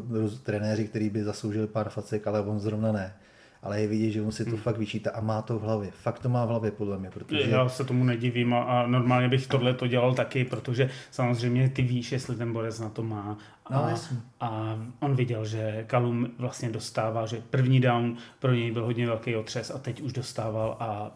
trenéři, 0.43 0.88
kteří 0.88 1.11
by 1.11 1.25
zasloužili 1.25 1.66
pár 1.66 1.88
facek, 1.88 2.26
ale 2.26 2.40
on 2.40 2.61
zrovna 2.61 2.93
ne. 2.93 3.14
Ale 3.62 3.80
je 3.80 3.86
vidět, 3.86 4.10
že 4.10 4.22
on 4.22 4.32
si 4.32 4.44
to 4.44 4.56
fakt 4.56 4.78
vyčítá 4.78 5.10
a 5.10 5.20
má 5.20 5.42
to 5.42 5.58
v 5.58 5.62
hlavě. 5.62 5.90
Fakt 5.90 6.18
to 6.18 6.28
má 6.28 6.44
v 6.44 6.48
hlavě 6.48 6.70
podle 6.70 6.98
mě, 6.98 7.10
protože 7.10 7.50
Já 7.50 7.68
se 7.68 7.84
tomu 7.84 8.04
nedivím 8.04 8.54
a, 8.54 8.62
a 8.62 8.86
normálně 8.86 9.28
bych 9.28 9.46
tohle 9.46 9.75
to 9.75 9.86
dělal 9.86 10.14
taky, 10.14 10.44
protože 10.44 10.90
samozřejmě 11.10 11.68
ty 11.68 11.82
víš, 11.82 12.12
jestli 12.12 12.36
ten 12.36 12.52
borec 12.52 12.80
na 12.80 12.88
to 12.88 13.02
má. 13.02 13.38
No, 13.70 13.84
A, 13.84 13.90
jasně. 13.90 14.16
a 14.40 14.78
on 15.00 15.16
viděl, 15.16 15.44
že 15.44 15.84
Kalum 15.86 16.28
vlastně 16.38 16.70
dostává, 16.70 17.26
že 17.26 17.42
první 17.50 17.80
down 17.80 18.16
pro 18.38 18.54
něj 18.54 18.72
byl 18.72 18.84
hodně 18.84 19.06
velký 19.06 19.36
otřes 19.36 19.70
a 19.70 19.78
teď 19.78 20.00
už 20.00 20.12
dostával 20.12 20.76
a 20.80 21.10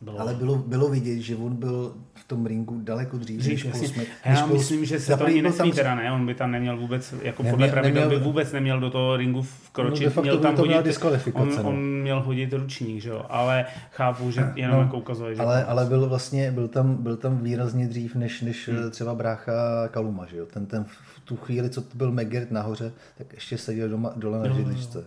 bylo 0.00 0.20
Ale 0.20 0.34
bylo, 0.34 0.54
bylo 0.58 0.88
vidět, 0.88 1.18
že 1.20 1.36
on 1.36 1.56
byl 1.56 1.94
v 2.14 2.24
tom 2.28 2.46
ringu 2.46 2.80
daleko 2.80 3.18
dřív, 3.18 3.38
Dřív, 3.40 3.64
než. 3.64 3.72
Paul 3.72 3.86
Smith. 3.88 4.08
Já 4.24 4.32
než 4.46 4.52
myslím, 4.52 4.84
že 4.84 5.00
se 5.00 5.16
to 5.16 5.24
ani 5.24 5.42
nesmí 5.42 5.70
tam- 5.70 5.76
teda, 5.76 5.94
ne? 5.94 6.12
On 6.12 6.26
by 6.26 6.34
tam 6.34 6.50
neměl 6.50 6.76
vůbec, 6.76 7.14
jako 7.22 7.42
Neměl- 7.42 7.52
podle 7.56 7.68
pravidel 7.68 8.02
neměl- 8.02 8.18
by 8.18 8.24
vůbec 8.24 8.52
neměl 8.52 8.80
do 8.80 8.90
toho 8.90 9.16
ringu 9.16 9.38
No, 9.38 9.42
vkročit. 9.42 10.06
facto 10.08 10.20
měl 10.22 10.38
tam 10.38 10.54
to 10.56 10.62
hodit, 10.62 10.98
on, 11.34 11.48
no. 11.56 11.62
on 11.68 12.00
měl 12.00 12.22
hodit 12.22 12.52
ručník, 12.52 13.02
že 13.02 13.08
jo? 13.08 13.24
Ale 13.28 13.64
chápu, 13.90 14.30
že 14.30 14.52
jenom 14.56 14.76
No, 14.76 14.82
jako 14.82 14.98
ukazuje, 14.98 15.34
že... 15.34 15.42
Ale, 15.42 15.64
ale 15.64 15.84
byl 15.86 16.08
vlastně, 16.08 16.50
byl 16.52 16.68
tam, 16.68 16.94
byl 16.96 17.16
tam 17.16 17.38
výrazně 17.38 17.88
dřív, 17.88 18.14
než, 18.14 18.40
než 18.42 18.68
Hmm. 18.68 18.78
hmm. 18.78 18.90
třeba 18.90 19.14
brácha 19.14 19.52
Kaluma, 19.90 20.26
že 20.26 20.36
jo? 20.36 20.46
Ten, 20.46 20.66
ten 20.66 20.84
v 20.84 21.20
tu 21.24 21.36
chvíli, 21.36 21.70
co 21.70 21.82
to 21.82 21.96
byl 21.96 22.12
McGirt 22.12 22.50
nahoře, 22.50 22.92
tak 23.18 23.32
ještě 23.32 23.58
seděl 23.58 23.88
doma, 23.88 24.12
dole 24.16 24.38
na 24.38 24.44
jo, 24.46 24.50
jo. 24.50 24.56
židličce. 24.56 25.04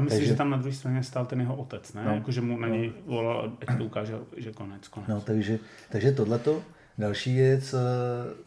A 0.00 0.02
myslím, 0.02 0.20
Takže- 0.20 0.32
že 0.32 0.36
tam 0.36 0.50
na 0.50 0.56
druhé 0.56 0.72
straně 0.72 1.02
stál 1.02 1.26
ten 1.26 1.40
jeho 1.40 1.56
otec, 1.56 1.92
ne? 1.92 2.04
No, 2.04 2.14
jako, 2.14 2.32
že 2.32 2.40
mu 2.40 2.58
na 2.58 2.68
něj 2.68 2.92
volal, 3.06 3.52
ať 3.66 3.78
to 3.78 3.84
ukáže, 3.84 4.14
že 4.36 4.52
konec, 4.52 4.88
konec. 4.88 5.08
No, 5.08 5.20
takže, 5.20 5.58
takže 5.90 6.12
tohleto. 6.12 6.62
Další 6.98 7.34
věc, 7.34 7.74
eh, 7.74 7.78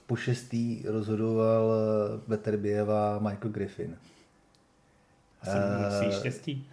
po 0.08 0.16
šestý 0.16 0.84
rozhodoval 0.88 1.72
eh, 1.74 2.22
Beterbiev 2.28 2.88
Michael 3.20 3.52
Griffin. 3.52 3.96
Jsem 5.44 5.54
Eh, 5.58 6.06
musí 6.06 6.20
štěstí. 6.20 6.68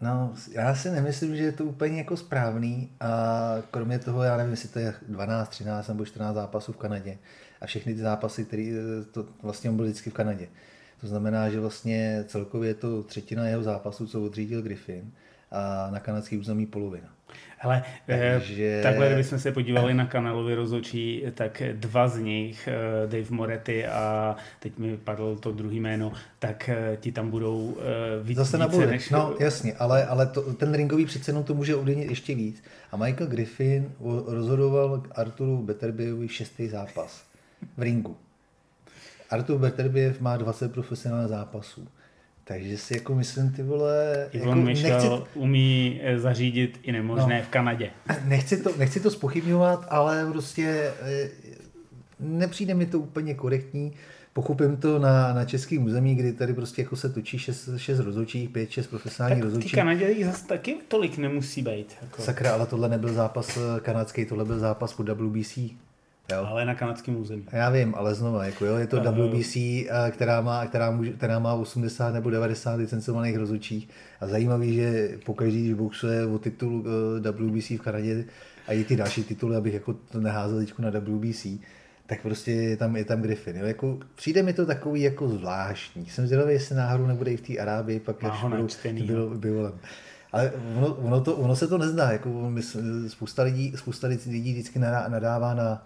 No, 0.00 0.34
já 0.52 0.74
si 0.74 0.90
nemyslím, 0.90 1.36
že 1.36 1.42
je 1.42 1.52
to 1.52 1.64
úplně 1.64 1.98
jako 1.98 2.16
správný 2.16 2.90
a 3.00 3.54
kromě 3.70 3.98
toho, 3.98 4.22
já 4.22 4.36
nevím, 4.36 4.50
jestli 4.50 4.68
to 4.68 4.78
je 4.78 4.94
12, 5.08 5.48
13 5.48 5.88
nebo 5.88 6.04
14 6.04 6.34
zápasů 6.34 6.72
v 6.72 6.76
Kanadě 6.76 7.18
a 7.60 7.66
všechny 7.66 7.94
ty 7.94 8.00
zápasy, 8.00 8.44
které 8.44 8.72
to 9.12 9.26
vlastně 9.42 9.70
on 9.70 9.76
byl 9.76 9.84
vždycky 9.84 10.10
v 10.10 10.14
Kanadě. 10.14 10.48
To 11.02 11.08
znamená, 11.08 11.50
že 11.50 11.60
vlastně 11.60 12.24
celkově 12.26 12.70
je 12.70 12.74
to 12.74 13.02
třetina 13.02 13.48
jeho 13.48 13.62
zápasů, 13.62 14.06
co 14.06 14.22
odřídil 14.22 14.62
Griffin 14.62 15.12
a 15.50 15.90
na 15.90 16.00
kanadský 16.00 16.38
území 16.38 16.66
polovina. 16.66 17.08
Hele, 17.58 17.82
Takže... 18.06 18.38
Takže- 18.38 18.80
takhle, 18.82 19.06
kdybychom 19.06 19.38
se 19.38 19.52
podívali 19.52 19.94
na 19.94 20.06
kanálově 20.06 20.56
rozhodčí, 20.56 21.24
tak 21.34 21.62
dva 21.72 22.08
z 22.08 22.18
nich, 22.18 22.68
eh, 22.68 23.06
Dave 23.06 23.30
Moretti 23.30 23.86
a 23.86 24.36
teď 24.60 24.78
mi 24.78 24.96
padlo 24.96 25.36
to 25.36 25.52
druhý 25.52 25.80
jméno, 25.80 26.12
tak 26.38 26.68
eh, 26.68 26.96
ti 27.00 27.12
tam 27.12 27.30
budou 27.30 27.76
eh, 27.78 28.22
víc, 28.22 28.38
Zase 28.38 28.58
na 28.58 28.66
více 28.66 28.86
než... 28.86 29.10
No 29.10 29.34
jasně, 29.40 29.74
ale, 29.74 30.06
ale 30.06 30.26
to, 30.26 30.54
ten 30.54 30.74
ringový 30.74 31.06
přece 31.06 31.30
jenom 31.30 31.44
to 31.44 31.54
může 31.54 31.76
ovlivnit 31.76 32.10
ještě 32.10 32.34
víc. 32.34 32.62
A 32.92 32.96
Michael 32.96 33.30
Griffin 33.30 33.92
rozhodoval 34.26 35.02
Arturu 35.14 35.62
Beterbievovi 35.62 36.28
šestý 36.28 36.68
zápas 36.68 37.24
v 37.76 37.82
ringu. 37.82 38.16
Artur 39.32 39.58
Beterbiev 39.58 40.20
má 40.20 40.36
20 40.36 40.72
profesionálních 40.72 41.28
zápasů. 41.28 41.88
Takže 42.44 42.78
si 42.78 42.94
jako 42.94 43.14
myslím, 43.14 43.50
ty 43.52 43.62
vole... 43.62 44.28
Ivan 44.32 44.48
jako 44.48 44.60
Michel 44.60 45.00
nechci, 45.00 45.24
umí 45.34 46.00
eh, 46.02 46.18
zařídit 46.18 46.80
i 46.82 46.92
nemožné 46.92 47.38
No. 47.38 47.44
v 47.44 47.48
Kanadě. 47.48 47.90
nechci, 48.24 48.62
to, 48.62 48.70
nechci 48.78 49.00
to 49.00 49.10
spochybňovat, 49.10 49.86
ale 49.88 50.26
prostě 50.32 50.92
eh, 51.02 51.28
nepřijde 52.20 52.74
mi 52.74 52.86
to 52.86 52.98
úplně 52.98 53.34
korektní. 53.34 53.92
Pochopím 54.32 54.76
to 54.76 54.98
na, 54.98 55.32
na 55.34 55.44
českém 55.44 55.84
území, 55.84 56.14
kdy 56.14 56.32
tady 56.32 56.54
prostě 56.54 56.82
jako 56.82 56.96
se 56.96 57.08
točí 57.08 57.38
6, 57.38 57.68
6 57.76 57.98
rozhodčích, 57.98 58.48
5, 58.50 58.70
6 58.70 58.86
profesionálních 58.86 59.38
Tak 59.38 59.44
rozhodčích. 59.44 59.72
Kanadě 59.74 60.10
jich 60.10 60.24
zase 60.26 60.46
taky 60.46 60.76
tolik 60.88 61.18
nemusí 61.18 61.62
být. 61.62 61.94
Jako. 62.02 62.22
Sakra, 62.22 62.52
ale 62.54 62.66
tohle 62.66 62.88
nebyl 62.88 63.12
zápas 63.12 63.56
eh, 63.56 63.80
kanadský, 63.80 64.24
tohle 64.24 64.44
byl 64.44 64.58
zápas 64.58 64.92
po 64.92 65.02
WBC. 65.02 65.58
Jo. 66.32 66.46
Ale 66.48 66.64
na 66.64 66.74
kanadském 66.74 67.16
území. 67.16 67.44
Já 67.52 67.70
vím, 67.70 67.94
ale 67.94 68.14
znova, 68.14 68.44
jako 68.44 68.64
jo, 68.66 68.76
je 68.76 68.86
to. 68.86 69.00
WBC, 69.00 69.56
eh, 69.56 70.10
která 70.10 70.40
má, 70.40 70.66
která, 70.66 70.90
může, 70.90 71.12
která 71.12 71.38
má 71.38 71.54
80 71.54 72.10
nebo 72.14 72.30
90 72.30 72.74
licencovaných 72.74 73.36
rozhodčích. 73.36 73.88
A 74.20 74.26
zajímavý, 74.26 74.74
že 74.74 75.18
pokaždý, 75.26 75.60
když 75.62 75.74
boxuje 75.74 76.26
o 76.26 76.38
titul 76.38 76.84
eh, 77.26 77.32
WBC 77.32 77.70
v 77.70 77.80
Kanadě 77.80 78.24
a 78.68 78.72
i 78.72 78.84
ty 78.84 78.96
další 78.96 79.24
tituly, 79.24 79.56
abych 79.56 79.74
jako 79.74 79.92
to 79.92 80.20
neházel 80.20 80.58
teď 80.58 80.74
na 80.78 80.90
WBC, 80.90 81.46
tak 82.06 82.22
prostě 82.22 82.52
je 82.52 82.76
tam, 82.76 82.96
je 82.96 83.04
tam 83.04 83.22
Griffin. 83.22 83.56
Jo? 83.56 83.66
Jako, 83.66 83.98
přijde 84.14 84.42
mi 84.42 84.52
to 84.52 84.66
takový 84.66 85.02
jako 85.02 85.28
zvláštní. 85.28 86.06
Jsem 86.06 86.26
zvědavý, 86.26 86.52
jestli 86.52 86.76
náhodou 86.76 87.06
nebude 87.06 87.32
i 87.32 87.36
v 87.36 87.40
té 87.40 87.58
Arábii, 87.58 88.00
pak 88.00 88.24
až 88.24 88.44
budou 88.44 88.66
bylo, 89.06 89.30
bylo, 89.30 89.72
ale 90.32 90.52
ono, 90.76 90.94
ono, 90.94 91.20
to, 91.20 91.36
ono, 91.36 91.56
se 91.56 91.68
to 91.68 91.78
nezdá. 91.78 92.10
Jako, 92.12 92.28
mys- 92.28 93.08
spousta, 93.08 93.42
lidí, 93.42 93.72
spousta 93.76 94.06
lidí 94.06 94.52
vždycky 94.52 94.78
nadá- 94.78 95.08
nadává 95.08 95.54
na, 95.54 95.64
na 95.64 95.82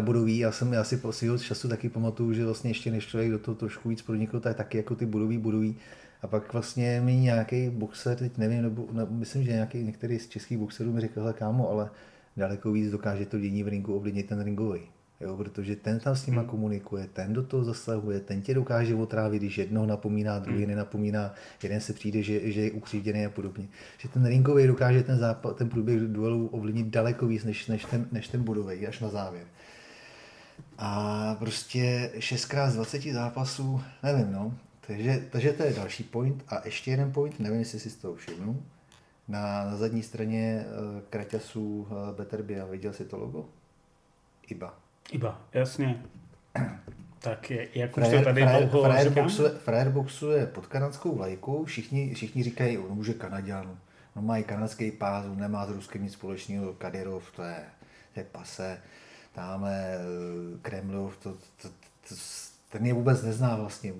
budový. 0.00 0.38
Já 0.38 0.52
jsem, 0.52 0.72
já 0.72 0.84
po 1.02 1.12
svého 1.12 1.38
času 1.38 1.68
taky 1.68 1.88
pamatuju, 1.88 2.32
že 2.32 2.44
vlastně 2.44 2.70
ještě 2.70 2.90
než 2.90 3.06
člověk 3.06 3.30
do 3.30 3.38
toho 3.38 3.54
trošku 3.54 3.88
víc 3.88 4.02
pronikl, 4.02 4.40
tak 4.40 4.56
taky 4.56 4.76
jako 4.76 4.94
ty 4.94 5.06
budový 5.06 5.38
budoví. 5.38 5.76
A 6.22 6.26
pak 6.26 6.52
vlastně 6.52 7.00
mi 7.04 7.16
nějaký 7.16 7.70
boxer, 7.70 8.18
teď 8.18 8.38
nevím, 8.38 8.62
nebo, 8.62 8.86
ne, 8.92 9.06
myslím, 9.10 9.44
že 9.44 9.52
nějaký, 9.52 9.84
některý 9.84 10.18
z 10.18 10.28
českých 10.28 10.58
boxerů 10.58 10.92
mi 10.92 11.00
řekl, 11.00 11.32
kámo, 11.32 11.70
ale 11.70 11.90
daleko 12.36 12.72
víc 12.72 12.90
dokáže 12.90 13.26
to 13.26 13.38
dění 13.38 13.62
v 13.62 13.68
ringu 13.68 13.96
ovlivnit 13.96 14.28
ten 14.28 14.44
ringový. 14.44 14.80
Jo, 15.22 15.36
protože 15.36 15.76
ten 15.76 16.00
tam 16.00 16.16
s 16.16 16.26
nima 16.26 16.44
komunikuje, 16.44 17.06
ten 17.12 17.32
do 17.32 17.42
toho 17.42 17.64
zasahuje, 17.64 18.20
ten 18.20 18.42
tě 18.42 18.54
dokáže 18.54 18.94
otrávit, 18.94 19.42
když 19.42 19.58
jednoho 19.58 19.86
napomíná, 19.86 20.38
druhý 20.38 20.66
nenapomíná, 20.66 21.34
jeden 21.62 21.80
se 21.80 21.92
přijde, 21.92 22.22
že, 22.22 22.52
že 22.52 22.60
je 22.60 22.70
ukřivděný 22.70 23.26
a 23.26 23.30
podobně. 23.30 23.68
Že 23.98 24.08
ten 24.08 24.26
ringový 24.26 24.66
dokáže 24.66 25.02
ten, 25.02 25.18
západ, 25.18 25.56
ten 25.56 25.68
průběh 25.68 26.00
duelu 26.00 26.46
ovlivnit 26.46 26.86
daleko 26.86 27.26
víc, 27.26 27.44
než, 27.44 27.66
než 27.66 27.84
ten, 27.84 28.06
než 28.12 28.28
ten 28.28 28.42
bodový, 28.42 28.86
až 28.86 29.00
na 29.00 29.08
závěr. 29.08 29.46
A 30.78 31.34
prostě 31.38 32.10
6x 32.18 32.70
z 32.70 32.74
20 32.74 33.02
zápasů, 33.02 33.80
nevím, 34.02 34.32
no. 34.32 34.54
Takže, 34.86 35.24
takže 35.30 35.52
to 35.52 35.62
je 35.62 35.72
další 35.72 36.02
point. 36.02 36.44
A 36.48 36.62
ještě 36.64 36.90
jeden 36.90 37.12
point, 37.12 37.40
nevím, 37.40 37.58
jestli 37.58 37.80
si 37.80 37.90
z 37.90 37.96
toho 37.96 38.14
všimnu. 38.14 38.62
Na, 39.28 39.64
na 39.64 39.76
zadní 39.76 40.02
straně 40.02 40.64
uh, 40.66 41.00
kraťasů 41.10 41.88
uh, 41.90 42.16
Beterbia, 42.16 42.66
viděl 42.66 42.92
jsi 42.92 43.04
to 43.04 43.18
logo? 43.18 43.48
IBA. 44.48 44.81
Iba, 45.10 45.40
jasně. 45.52 46.02
Tak 47.18 47.50
je, 47.50 47.68
jak 47.74 47.96
už 47.96 48.04
Frajer, 48.04 48.18
to 48.18 48.24
tady 48.24 48.42
frajer, 48.42 48.68
dlouho 48.68 48.84
frajer, 48.84 49.08
říkám, 49.08 49.24
boxuje, 49.24 49.50
frajer 49.50 49.90
boxuje 49.90 50.46
pod 50.46 50.66
kanadskou 50.66 51.14
vlajkou, 51.14 51.64
všichni, 51.64 52.14
všichni 52.14 52.42
říkají, 52.42 52.78
on 52.78 52.96
může 52.96 53.14
Kanaděn, 53.14 53.78
on 54.16 54.26
má 54.26 54.38
i 54.38 54.44
kanadský 54.44 54.90
pás, 54.90 55.24
on 55.26 55.38
nemá 55.38 55.66
s 55.66 55.70
Ruskem 55.70 56.02
nic 56.02 56.12
společného, 56.12 56.72
Kadyrov, 56.72 57.30
to 57.36 57.42
je, 57.42 57.64
to 58.14 58.20
je 58.20 58.26
pase, 58.32 58.78
tamhle 59.32 59.94
eh, 59.94 60.58
Kremlov, 60.62 61.16
to, 61.16 61.32
to, 61.62 61.68
to, 62.08 62.14
ten 62.68 62.86
je 62.86 62.94
vůbec 62.94 63.22
nezná 63.22 63.56
vlastně. 63.56 63.92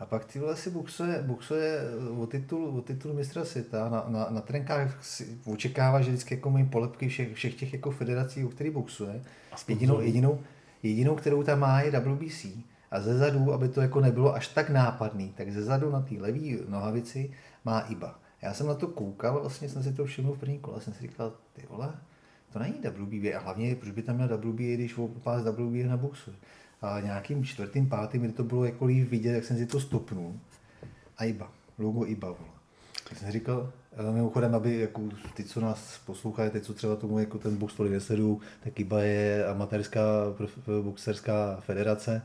A 0.00 0.06
pak 0.06 0.24
ty 0.24 0.38
vole 0.38 0.56
si 0.56 0.70
boxuje, 0.70 1.22
boxuje 1.22 1.80
o 2.18 2.26
titul, 2.26 2.68
o 2.78 2.80
titul 2.80 3.14
mistra 3.14 3.44
světa. 3.44 3.88
Na, 3.88 4.04
na, 4.08 4.26
na 4.30 4.40
trenkách 4.40 5.04
si 5.04 5.38
očekává, 5.44 6.00
že 6.00 6.10
vždycky 6.10 6.34
jako 6.34 6.50
mají 6.50 6.64
polepky 6.64 7.08
všech, 7.08 7.34
všech 7.34 7.54
těch 7.54 7.72
jako 7.72 7.90
federací, 7.90 8.44
u 8.44 8.48
kterých 8.48 8.72
boxuje. 8.72 9.22
Jedinou, 9.68 10.00
jedinou, 10.00 10.38
Jedinou, 10.82 11.14
kterou 11.14 11.42
tam 11.42 11.58
má, 11.58 11.80
je 11.80 12.00
WBC. 12.00 12.46
A 12.90 13.00
ze 13.00 13.18
zadu, 13.18 13.52
aby 13.52 13.68
to 13.68 13.80
jako 13.80 14.00
nebylo 14.00 14.34
až 14.34 14.48
tak 14.48 14.70
nápadný, 14.70 15.32
tak 15.36 15.52
ze 15.52 15.62
zadu 15.62 15.90
na 15.90 16.00
té 16.00 16.14
levé 16.14 16.56
nohavici 16.68 17.30
má 17.64 17.80
IBA. 17.80 18.18
Já 18.42 18.54
jsem 18.54 18.66
na 18.66 18.74
to 18.74 18.86
koukal, 18.88 19.40
vlastně 19.40 19.68
jsem 19.68 19.82
si 19.82 19.92
to 19.92 20.04
všiml 20.04 20.32
v 20.32 20.38
první 20.38 20.58
kole, 20.58 20.80
jsem 20.80 20.92
si 20.92 21.02
říkal, 21.02 21.32
ty 21.52 21.62
vole, 21.70 21.94
to 22.52 22.58
není 22.58 22.74
WBA. 22.74 23.38
A 23.38 23.40
hlavně, 23.40 23.74
proč 23.74 23.92
by 23.92 24.02
tam 24.02 24.16
měl 24.16 24.38
WBA, 24.38 24.74
když 24.74 24.98
pás 25.22 25.42
WBA 25.42 25.88
na 25.88 25.96
boxu. 25.96 26.30
A 26.82 27.00
nějakým 27.00 27.44
čtvrtým, 27.44 27.88
pátým, 27.88 28.22
kdy 28.22 28.32
to 28.32 28.44
bylo 28.44 28.64
jako 28.64 28.84
líp 28.84 29.08
vidět, 29.08 29.32
jak 29.32 29.44
jsem 29.44 29.56
si 29.56 29.66
to 29.66 29.80
stopnul. 29.80 30.34
A 31.18 31.24
IBA, 31.24 31.52
logo 31.78 32.06
IBA, 32.06 32.28
vole. 32.28 32.50
Tak 33.08 33.18
jsem 33.18 33.32
říkal, 33.32 33.72
eh, 33.92 34.12
mimochodem, 34.12 34.54
aby 34.54 34.78
jako 34.78 35.02
ty, 35.34 35.44
co 35.44 35.60
nás 35.60 36.00
poslouchají, 36.06 36.50
teď 36.50 36.64
co 36.64 36.74
třeba 36.74 36.96
tomu 36.96 37.18
jako 37.18 37.38
ten 37.38 37.56
box 37.56 37.74
tolik 37.74 37.92
nesedu, 37.92 38.40
tak 38.64 38.80
IBA 38.80 39.00
je 39.00 39.46
amatérská 39.46 40.02
boxerská 40.82 41.56
federace. 41.60 42.22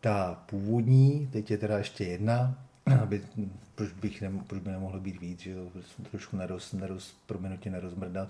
Ta 0.00 0.42
původní, 0.46 1.28
teď 1.32 1.50
je 1.50 1.58
teda 1.58 1.78
ještě 1.78 2.04
jedna, 2.04 2.58
aby, 3.02 3.22
proč, 3.74 3.92
bych 3.92 4.22
nem, 4.22 4.38
proč 4.38 4.62
by 4.62 4.70
nemohlo 4.70 5.00
být 5.00 5.20
víc, 5.20 5.40
že 5.40 5.54
to 5.54 6.02
trošku 6.10 6.36
neroz, 6.36 6.72
neroz, 6.72 7.14
proměnutě 7.26 7.70
nerozmrdat. 7.70 8.28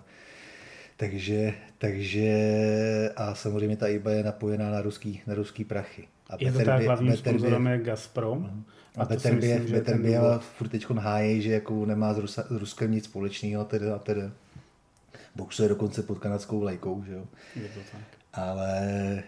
Takže, 0.96 1.54
takže 1.78 2.30
a 3.16 3.34
samozřejmě 3.34 3.76
ta 3.76 3.88
IBA 3.88 4.10
je 4.10 4.22
napojená 4.22 4.70
na 4.70 4.82
ruský, 4.82 5.20
na 5.26 5.34
ruský 5.34 5.64
prachy. 5.64 6.08
A 6.30 6.36
je 6.40 6.52
to 6.52 6.64
tak, 6.64 6.82
hlavním 6.82 7.16
sponzorem 7.16 7.66
je 7.66 7.78
Gazprom. 7.78 8.42
Uh-huh. 8.42 8.62
A, 8.96 9.02
a 9.02 9.04
Beterbiev 9.04 10.42
furt 10.58 10.68
teď 10.68 10.90
hájí, 10.90 11.42
že 11.42 11.52
jako 11.52 11.86
nemá 11.86 12.14
s, 12.14 12.18
Rusa, 12.18 12.44
s 12.48 12.50
Ruskem 12.50 12.92
nic 12.92 13.04
společného, 13.04 13.64
tedy 13.64 13.90
a 13.90 13.98
tedy. 13.98 14.22
Boxuje 15.36 15.68
dokonce 15.68 16.02
pod 16.02 16.18
kanadskou 16.18 16.60
vlajkou, 16.60 17.04
že 17.06 17.12
jo. 17.12 17.24
Je 17.56 17.68
to 17.68 17.80
tak. 17.92 18.00
Ale 18.32 19.22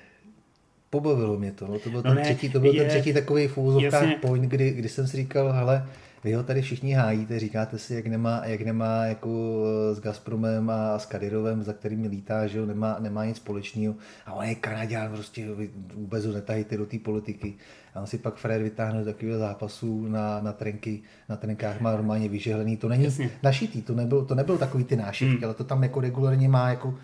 pobavilo 0.90 1.38
mě 1.38 1.52
to. 1.52 1.66
No. 1.66 1.78
To 1.78 1.90
byl, 1.90 1.98
no 1.98 2.02
ten, 2.02 2.14
ne, 2.14 2.22
třetí, 2.22 2.50
to 2.50 2.60
byl 2.60 2.75
je, 2.75 2.80
ten 2.80 2.88
třetí 2.88 3.12
takový 3.12 3.48
v 3.48 3.58
úvozovkách 3.58 4.20
point, 4.20 4.44
kdy, 4.44 4.70
kdy 4.70 4.88
jsem 4.88 5.06
si 5.06 5.16
říkal, 5.16 5.52
hele, 5.52 5.87
vy 6.28 6.35
ho 6.35 6.42
tady 6.42 6.62
všichni 6.62 6.92
hájíte, 6.92 7.38
říkáte 7.38 7.78
si, 7.78 7.94
jak 7.94 8.06
nemá, 8.06 8.42
jak 8.44 8.61
nemá 8.61 9.04
jako 9.04 9.62
s 9.92 10.00
Gazpromem 10.00 10.70
a 10.70 10.99
s 10.99 11.06
Kadirovem, 11.06 11.62
za 11.62 11.73
kterými 11.73 12.08
lítá, 12.08 12.47
že 12.47 12.58
jo, 12.58 12.66
nemá, 12.66 12.97
nemá 13.00 13.25
nic 13.25 13.37
společného. 13.37 13.94
A 14.26 14.32
on 14.32 14.44
je 14.44 14.54
Kanaděn, 14.54 15.11
prostě 15.12 15.47
vůbec 15.94 16.26
ho 16.26 16.32
netahejte 16.32 16.76
do 16.76 16.87
té 16.87 16.99
politiky. 16.99 17.54
A 17.94 18.00
on 18.00 18.06
si 18.06 18.18
pak 18.18 18.37
Fred 18.37 18.62
vytáhne 18.62 18.99
do 18.99 19.04
takového 19.04 19.38
zápasu 19.38 20.08
na, 20.08 20.40
na, 20.40 20.52
trenky, 20.52 21.02
na 21.28 21.37
trenkách, 21.37 21.80
má 21.80 21.92
normálně 21.92 22.28
vyžehlený. 22.28 22.76
To 22.76 22.88
není 22.88 23.04
Jasně. 23.04 23.30
našitý, 23.42 23.82
to 23.82 23.94
nebyl, 23.94 24.25
to 24.25 24.35
nebyl 24.35 24.58
takový 24.58 24.85
ty 24.85 24.97
nášivky, 24.97 25.35
hmm. 25.35 25.44
ale 25.44 25.54
to 25.54 25.64
tam 25.64 25.82
jako 25.82 26.00
regulárně 26.00 26.49
má 26.49 26.70
jako 26.70 26.94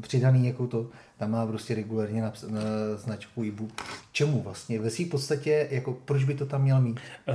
přidaný 0.00 0.46
jako 0.46 0.66
to, 0.66 0.86
tam 1.20 1.30
má 1.30 1.46
prostě 1.46 1.74
regulárně 1.74 2.22
na, 2.22 2.32
na 2.48 2.60
značku 2.96 3.44
IBU. 3.44 3.68
Čemu 4.12 4.42
vlastně? 4.42 4.80
Ve 4.80 4.90
své 4.90 5.04
podstatě, 5.04 5.68
jako 5.70 5.92
proč 6.04 6.24
by 6.24 6.34
to 6.34 6.46
tam 6.46 6.62
měl 6.62 6.80
mít? 6.80 7.00
Uh, 7.28 7.34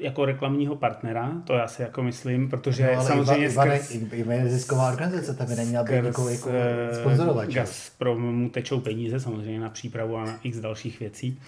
jako 0.00 0.24
reklamního 0.24 0.76
partnera, 0.76 1.32
to 1.44 1.52
já 1.52 1.68
si 1.68 1.82
jako 1.82 2.02
myslím, 2.02 2.50
protože 2.50 2.92
no, 2.96 3.02
samozřejmě 3.02 3.48
Ivan, 3.48 3.68
skrz... 3.78 3.94
Ivan 4.12 4.36
je 4.36 4.44
nezisková 4.44 4.92
organizace, 4.92 5.34
tam 5.34 5.46
by 5.46 5.54
neměla 5.54 5.84
být 5.84 5.92
jako, 5.92 6.28
jako 6.28 6.50
sponzorovat. 6.92 7.52
Gazprom 7.52 8.34
mu 8.34 8.48
tečou 8.48 8.80
peníze 8.80 9.20
samozřejmě 9.20 9.60
na 9.60 9.70
přípravu 9.70 10.16
a 10.16 10.24
na 10.24 10.38
x 10.42 10.58
dalších 10.58 11.00
věcí. 11.00 11.38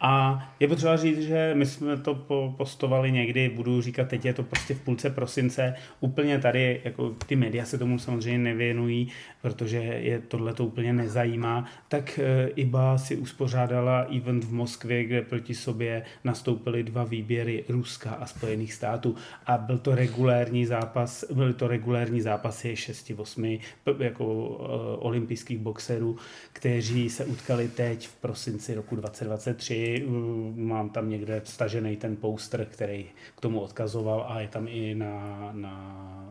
A 0.00 0.42
je 0.60 0.68
potřeba 0.68 0.96
říct, 0.96 1.22
že 1.22 1.54
my 1.54 1.66
jsme 1.66 1.96
to 1.96 2.14
postovali 2.56 3.12
někdy, 3.12 3.48
budu 3.48 3.82
říkat, 3.82 4.08
teď 4.08 4.24
je 4.24 4.34
to 4.34 4.42
prostě 4.42 4.74
v 4.74 4.80
půlce 4.80 5.10
prosince, 5.10 5.74
úplně 6.00 6.38
tady, 6.38 6.80
jako 6.84 7.10
ty 7.26 7.36
média 7.36 7.64
se 7.64 7.78
tomu 7.78 7.98
samozřejmě 7.98 8.38
nevěnují, 8.38 9.08
protože 9.42 9.78
je 9.78 10.18
tohle 10.18 10.54
to 10.54 10.64
úplně 10.64 10.92
nezajímá, 11.30 11.64
tak 11.88 12.18
e, 12.18 12.48
IBA 12.48 12.98
si 12.98 13.16
uspořádala 13.16 14.06
event 14.16 14.44
v 14.44 14.52
Moskvě, 14.52 15.04
kde 15.04 15.22
proti 15.22 15.54
sobě 15.54 16.02
nastoupily 16.24 16.82
dva 16.82 17.04
výběry 17.04 17.64
Ruska 17.68 18.10
a 18.10 18.26
Spojených 18.26 18.74
států 18.74 19.14
a 19.46 19.58
byl 19.58 19.78
to 19.78 19.94
regulérní 19.94 20.66
zápas, 20.66 21.24
byly 21.32 21.54
to 21.54 21.68
regulérní 21.68 22.20
zápasy 22.20 22.74
6-8 22.74 23.60
jako 23.98 24.24
uh, 24.24 24.56
olympijských 24.98 25.58
boxerů, 25.58 26.16
kteří 26.52 27.10
se 27.10 27.24
utkali 27.24 27.68
teď 27.68 28.08
v 28.08 28.14
prosinci 28.14 28.74
roku 28.74 28.96
2023. 28.96 30.06
Mám 30.54 30.90
tam 30.90 31.10
někde 31.10 31.42
stažený 31.44 31.96
ten 31.96 32.16
poster, 32.16 32.64
který 32.64 33.06
k 33.36 33.40
tomu 33.40 33.60
odkazoval 33.60 34.26
a 34.28 34.40
je 34.40 34.48
tam 34.48 34.68
i 34.68 34.94
na, 34.94 35.50
na 35.52 35.74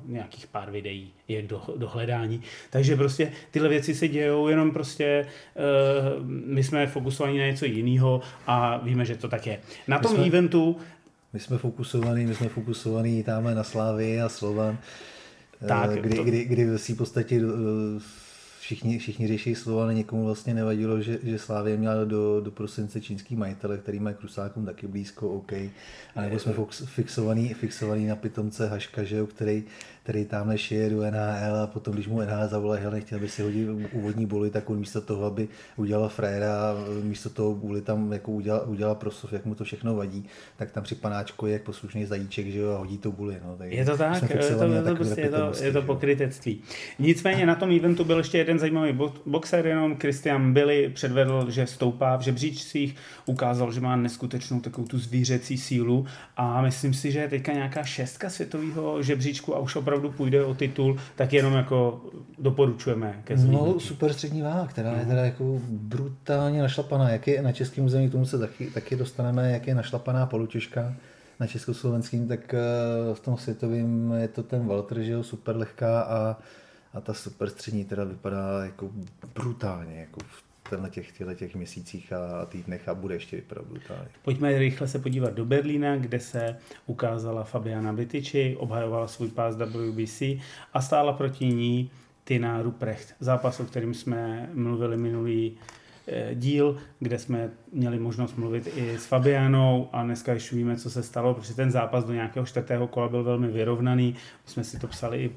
nějakých 0.05 0.47
pár 0.47 0.71
videí, 0.71 1.13
jak 1.29 1.45
do, 1.45 1.61
do 1.77 1.87
hledání. 1.87 2.41
Takže 2.69 2.95
prostě 2.95 3.31
tyhle 3.51 3.69
věci 3.69 3.95
se 3.95 4.07
dějou, 4.07 4.47
jenom 4.47 4.71
prostě 4.71 5.25
uh, 5.55 6.25
my 6.27 6.63
jsme 6.63 6.87
fokusovaní 6.87 7.37
na 7.37 7.45
něco 7.45 7.65
jiného 7.65 8.21
a 8.47 8.77
víme, 8.77 9.05
že 9.05 9.15
to 9.15 9.27
tak 9.27 9.47
je. 9.47 9.59
Na 9.87 9.97
my 9.97 10.03
tom 10.03 10.15
jsme, 10.15 10.25
eventu... 10.25 10.77
My 11.33 11.39
jsme 11.39 11.57
fokusovaní, 11.57 12.25
my 12.25 12.35
jsme 12.35 12.49
fokusovaní 12.49 13.23
tam 13.23 13.55
na 13.55 13.63
Slávy 13.63 14.21
a 14.21 14.29
Slovan, 14.29 14.77
tak, 15.67 15.91
kdy, 15.91 16.15
to... 16.15 16.23
kdy, 16.23 16.45
kdy, 16.45 16.77
si 16.77 16.93
v 16.93 16.97
podstatě 16.97 17.45
uh, 17.45 17.51
všichni, 18.69 18.99
všichni 18.99 19.27
řeší 19.27 19.55
slova, 19.55 19.83
ale 19.83 19.93
někomu 19.93 20.25
vlastně 20.25 20.53
nevadilo, 20.53 21.01
že, 21.01 21.19
že 21.23 21.39
Slávě 21.39 21.77
měla 21.77 22.03
do, 22.03 22.41
do 22.41 22.51
prosince 22.51 23.01
čínský 23.01 23.35
majitele, 23.35 23.77
který 23.77 23.99
mají 23.99 24.15
Krusákům 24.15 24.65
taky 24.65 24.87
blízko, 24.87 25.29
OK. 25.29 25.53
A 26.15 26.21
nebo 26.21 26.39
jsme 26.39 26.53
fixovaný, 26.85 27.53
fixovaný 27.53 28.07
na 28.07 28.15
pitomce 28.15 28.67
Haška, 28.67 29.03
že 29.03 29.15
jo, 29.15 29.27
který, 29.27 29.63
který 30.03 30.25
tamhle 30.25 30.57
šije 30.57 30.89
do 30.89 31.01
NHL 31.01 31.55
a 31.63 31.67
potom, 31.67 31.93
když 31.93 32.07
mu 32.07 32.21
NHL 32.21 32.47
zavolá, 32.47 32.75
hele, 32.75 32.95
nechtěl 32.95 33.19
by 33.19 33.29
si 33.29 33.41
hodit 33.41 33.69
úvodní 33.93 34.25
boli, 34.25 34.49
tak 34.49 34.69
on 34.69 34.79
místo 34.79 35.01
toho, 35.01 35.25
aby 35.25 35.47
udělal 35.77 36.09
fréra, 36.09 36.75
místo 37.03 37.29
toho 37.29 37.55
boli 37.55 37.81
tam 37.81 38.13
jako 38.13 38.31
udělal, 38.31 38.63
udělal 38.65 38.95
prosov, 38.95 39.33
jak 39.33 39.45
mu 39.45 39.55
to 39.55 39.63
všechno 39.63 39.95
vadí, 39.95 40.25
tak 40.57 40.71
tam 40.71 40.83
při 40.83 40.95
panáčku 40.95 41.45
je 41.45 41.53
jak 41.53 41.61
poslušný 41.61 42.05
zajíček, 42.05 42.47
že 42.47 42.59
jo, 42.59 42.71
a 42.71 42.77
hodí 42.77 42.97
to 42.97 43.11
buli. 43.11 43.37
No. 43.45 43.55
Tak 43.57 43.71
je 43.71 43.85
to 43.85 43.97
tak, 43.97 44.21
je 44.21 44.55
to, 44.55 44.63
je, 44.63 44.83
to, 44.83 44.95
prostě, 44.95 45.21
je, 45.21 45.29
to, 45.29 45.63
je 45.63 45.71
to 45.71 45.81
pokrytectví. 45.81 46.61
Nicméně 46.99 47.45
na 47.45 47.55
tom 47.55 47.71
eventu 47.71 48.03
byl 48.03 48.17
ještě 48.17 48.37
jeden 48.37 48.59
zajímavý 48.59 48.99
boxer, 49.25 49.67
jenom 49.67 49.97
Christian 49.97 50.53
Billy 50.53 50.89
předvedl, 50.89 51.49
že 51.49 51.67
stoupá 51.67 52.17
v 52.17 52.21
žebříčcích, 52.21 52.95
ukázal, 53.25 53.71
že 53.71 53.81
má 53.81 53.95
neskutečnou 53.95 54.59
takovou 54.59 54.87
tu 54.87 54.99
zvířecí 54.99 55.57
sílu 55.57 56.05
a 56.37 56.61
myslím 56.61 56.93
si, 56.93 57.11
že 57.11 57.19
je 57.19 57.27
teďka 57.27 57.53
nějaká 57.53 57.83
šestka 57.83 58.29
světového 58.29 59.03
žebříčku 59.03 59.55
a 59.55 59.59
už 59.59 59.75
opravdu 59.89 60.11
půjde 60.17 60.45
o 60.45 60.53
titul, 60.53 60.97
tak 61.15 61.33
jenom 61.33 61.53
jako 61.53 62.01
doporučujeme 62.39 63.21
ke 63.23 63.35
No, 63.35 63.79
super 63.79 64.13
střední 64.13 64.41
váha, 64.41 64.67
která 64.67 64.93
je 64.93 65.05
teda 65.05 65.25
jako 65.25 65.61
brutálně 65.69 66.61
našlapaná. 66.61 67.09
Jak 67.09 67.27
je 67.27 67.41
na 67.41 67.51
českém 67.51 67.85
území, 67.85 68.09
k 68.09 68.11
tomu 68.11 68.25
se 68.25 68.39
taky, 68.39 68.67
taky 68.67 68.95
dostaneme, 68.95 69.51
jak 69.51 69.67
je 69.67 69.75
našlapaná 69.75 70.25
polutěžka 70.25 70.93
na 71.39 71.47
československým, 71.47 72.27
tak 72.27 72.53
eh, 72.53 72.59
v 73.13 73.19
tom 73.19 73.37
světovém 73.37 74.11
je 74.11 74.27
to 74.27 74.43
ten 74.43 74.67
Walter, 74.67 75.01
že 75.01 75.11
jo, 75.11 75.23
super 75.23 75.57
lehká 75.57 76.01
a, 76.01 76.37
a 76.93 77.01
ta 77.01 77.13
super 77.13 77.49
střední 77.49 77.85
teda 77.85 78.03
vypadá 78.03 78.65
jako 78.65 78.89
brutálně, 79.35 79.99
jako 79.99 80.19
v 80.19 80.48
tenhle 80.69 80.89
těch, 80.89 81.11
těch 81.35 81.55
měsících 81.55 82.13
a 82.13 82.45
týdnech 82.45 82.89
a 82.89 82.93
bude 82.93 83.15
ještě 83.15 83.35
vypadat 83.35 83.65
brutálně. 83.65 84.09
Pojďme 84.23 84.57
rychle 84.57 84.87
se 84.87 84.99
podívat 84.99 85.33
do 85.33 85.45
Berlína, 85.45 85.97
kde 85.97 86.19
se 86.19 86.57
ukázala 86.85 87.43
Fabiana 87.43 87.93
Bitiči, 87.93 88.55
obhajovala 88.59 89.07
svůj 89.07 89.29
pás 89.29 89.55
WBC 89.55 90.21
a 90.73 90.81
stála 90.81 91.13
proti 91.13 91.45
ní 91.45 91.91
Tina 92.23 92.61
Ruprecht. 92.61 93.15
Zápas, 93.19 93.59
o 93.59 93.65
kterým 93.65 93.93
jsme 93.93 94.49
mluvili 94.53 94.97
minulý 94.97 95.57
eh, 96.07 96.35
díl, 96.35 96.77
kde 96.99 97.19
jsme 97.19 97.49
měli 97.73 97.99
možnost 97.99 98.37
mluvit 98.37 98.69
i 98.75 98.97
s 98.97 99.05
Fabianou 99.05 99.89
a 99.93 100.03
dneska 100.03 100.33
už 100.33 100.53
víme, 100.53 100.77
co 100.77 100.89
se 100.89 101.03
stalo, 101.03 101.33
protože 101.33 101.53
ten 101.53 101.71
zápas 101.71 102.03
do 102.03 102.13
nějakého 102.13 102.45
čtvrtého 102.45 102.87
kola 102.87 103.09
byl 103.09 103.23
velmi 103.23 103.47
vyrovnaný. 103.47 104.15
My 104.45 104.51
jsme 104.51 104.63
si 104.63 104.79
to 104.79 104.87
psali 104.87 105.23
i 105.23 105.31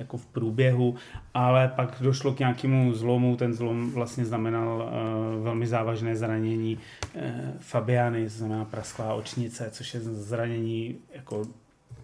jako 0.00 0.16
v 0.16 0.26
průběhu, 0.26 0.94
ale 1.34 1.68
pak 1.68 1.96
došlo 2.00 2.32
k 2.32 2.38
nějakému 2.38 2.94
zlomu, 2.94 3.36
ten 3.36 3.54
zlom 3.54 3.90
vlastně 3.90 4.24
znamenal 4.24 4.76
uh, 4.76 5.44
velmi 5.44 5.66
závažné 5.66 6.16
zranění 6.16 6.78
uh, 7.14 7.22
Fabiany, 7.58 8.28
znamená 8.28 8.64
prasklá 8.64 9.14
očnice, 9.14 9.68
což 9.70 9.94
je 9.94 10.00
zranění 10.00 10.96
jako 11.14 11.46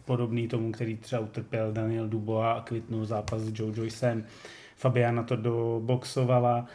podobný 0.05 0.49
tomu, 0.49 0.73
který 0.73 0.97
třeba 0.97 1.23
utrpěl 1.23 1.73
Daniel 1.73 2.09
Dubois 2.09 2.47
a 2.57 2.63
kvitnul 2.65 3.05
zápas 3.05 3.41
s 3.41 3.53
Joe 3.55 3.73
Joycem. 3.77 4.25
Fabiana 4.77 5.23
to 5.23 5.37
doboxovala 5.37 6.67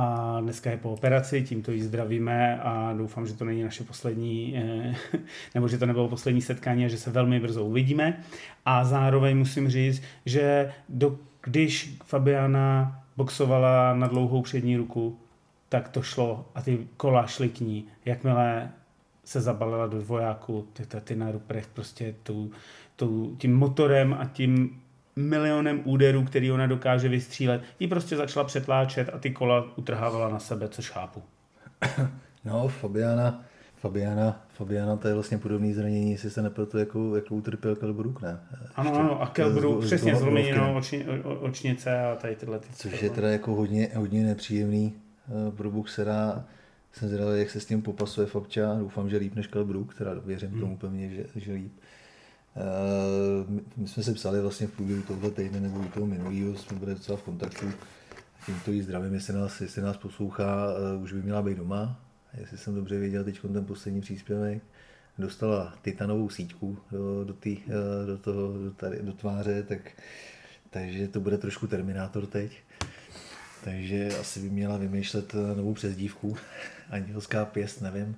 a 0.00 0.36
dneska 0.40 0.70
je 0.70 0.76
po 0.76 0.92
operaci, 0.92 1.42
tímto 1.42 1.72
ji 1.72 1.82
zdravíme 1.82 2.60
a 2.60 2.92
doufám, 2.92 3.26
že 3.26 3.34
to 3.34 3.44
není 3.44 3.62
naše 3.62 3.84
poslední, 3.84 4.54
eh, 4.56 4.94
nebo 5.54 5.68
že 5.68 5.78
to 5.78 5.86
nebylo 5.86 6.08
poslední 6.08 6.42
setkání 6.42 6.84
a 6.84 6.88
že 6.88 6.98
se 6.98 7.10
velmi 7.10 7.40
brzo 7.40 7.64
uvidíme. 7.64 8.20
A 8.64 8.84
zároveň 8.84 9.36
musím 9.36 9.68
říct, 9.68 10.02
že 10.26 10.72
do, 10.88 11.18
když 11.42 11.96
Fabiana 12.04 13.00
boxovala 13.16 13.94
na 13.94 14.06
dlouhou 14.06 14.42
přední 14.42 14.76
ruku, 14.76 15.18
tak 15.68 15.88
to 15.88 16.02
šlo 16.02 16.46
a 16.54 16.62
ty 16.62 16.78
kola 16.96 17.26
šly 17.26 17.48
k 17.48 17.60
ní. 17.60 17.84
Jakmile 18.04 18.70
se 19.24 19.40
zabalila 19.40 19.86
do 19.86 19.98
dvojáku, 19.98 20.66
ty, 20.72 21.00
ty 21.00 21.16
na 21.16 21.30
Ruprecht 21.30 21.70
prostě 21.74 22.14
tu, 22.22 22.50
tu, 22.96 23.36
tím 23.38 23.56
motorem 23.56 24.16
a 24.20 24.24
tím 24.24 24.80
milionem 25.18 25.80
úderů, 25.84 26.24
který 26.24 26.52
ona 26.52 26.66
dokáže 26.66 27.08
vystřílet, 27.08 27.62
ji 27.80 27.88
prostě 27.88 28.16
začala 28.16 28.44
přetláčet 28.44 29.10
a 29.12 29.18
ty 29.18 29.30
kola 29.30 29.66
utrhávala 29.76 30.28
na 30.28 30.38
sebe, 30.38 30.68
což 30.68 30.90
chápu. 30.90 31.22
No, 32.44 32.68
Fabiana, 32.68 33.44
Fabiana, 33.76 34.46
Fabiana, 34.48 34.96
to 34.96 35.08
je 35.08 35.14
vlastně 35.14 35.38
podobné 35.38 35.74
zranění, 35.74 36.10
jestli 36.10 36.30
se 36.30 36.42
nepletu, 36.42 36.78
jako, 36.78 37.16
jako 37.16 37.34
utrpěl 37.34 37.76
Kelbruk, 37.76 38.22
ne? 38.22 38.40
Ano, 38.74 38.94
ano, 38.94 39.22
a 39.22 39.26
Kelbruk, 39.26 39.84
přesně, 39.84 40.16
zlomenino 40.16 40.76
oči, 40.76 41.06
očnice 41.40 42.00
a 42.00 42.16
tady 42.16 42.36
tyhle. 42.36 42.58
Ty 42.58 42.68
Což 42.72 43.02
je 43.02 43.10
teda 43.10 43.28
jako 43.28 43.54
hodně, 43.54 43.88
hodně 43.94 44.26
nepříjemný 44.26 44.94
uh, 45.28 45.54
pro 45.54 45.70
boxera. 45.70 46.44
Jsem 46.92 47.08
zvědavý, 47.08 47.38
jak 47.38 47.50
se 47.50 47.60
s 47.60 47.66
tím 47.66 47.82
popasuje 47.82 48.26
Fabča. 48.26 48.74
Doufám, 48.78 49.10
že 49.10 49.16
líp 49.16 49.34
než 49.34 49.46
Kelbruk, 49.46 49.94
teda 49.94 50.10
věřím 50.24 50.50
hmm. 50.50 50.60
tomu 50.60 50.76
pevně, 50.76 51.10
že, 51.10 51.24
že 51.36 51.52
líp. 51.52 51.72
Uh, 52.58 53.60
my 53.76 53.88
jsme 53.88 54.02
se 54.02 54.14
psali 54.14 54.40
vlastně 54.40 54.66
v 54.66 54.72
průběhu 54.72 55.02
tohoto 55.02 55.30
týdne 55.30 55.60
nebo 55.60 55.84
toho 55.94 56.06
minulého, 56.06 56.56
jsme 56.56 56.78
byli 56.78 56.94
docela 56.94 57.18
v 57.18 57.22
kontaktu. 57.22 57.70
Tímto 58.46 58.70
jí 58.70 58.82
zdravím, 58.82 59.14
jestli 59.14 59.34
nás, 59.34 59.60
jestli 59.60 59.82
nás 59.82 59.96
poslouchá, 59.96 60.66
uh, 60.96 61.02
už 61.02 61.12
by 61.12 61.22
měla 61.22 61.42
být 61.42 61.58
doma, 61.58 62.00
jestli 62.40 62.58
jsem 62.58 62.74
dobře 62.74 62.98
věděl 62.98 63.24
teď 63.24 63.40
ten 63.40 63.64
poslední 63.64 64.00
příspěvek, 64.00 64.62
dostala 65.18 65.74
titanovou 65.82 66.30
síťku 66.30 66.78
do, 66.92 67.24
do, 67.24 67.34
tý, 67.34 67.58
eh, 67.66 68.06
do, 68.06 68.18
toho, 68.18 68.58
do, 68.58 68.70
tady, 68.70 68.98
do 69.02 69.12
tváře, 69.12 69.62
tak, 69.62 69.80
takže 70.70 71.08
to 71.08 71.20
bude 71.20 71.38
trošku 71.38 71.66
Terminátor 71.66 72.26
teď. 72.26 72.58
Takže 73.64 74.18
asi 74.20 74.40
by 74.40 74.50
měla 74.50 74.76
vymýšlet 74.76 75.34
eh, 75.34 75.56
novou 75.56 75.74
přezdívku. 75.74 76.36
Andělská 76.90 77.44
pěst, 77.44 77.80
nevím, 77.80 78.16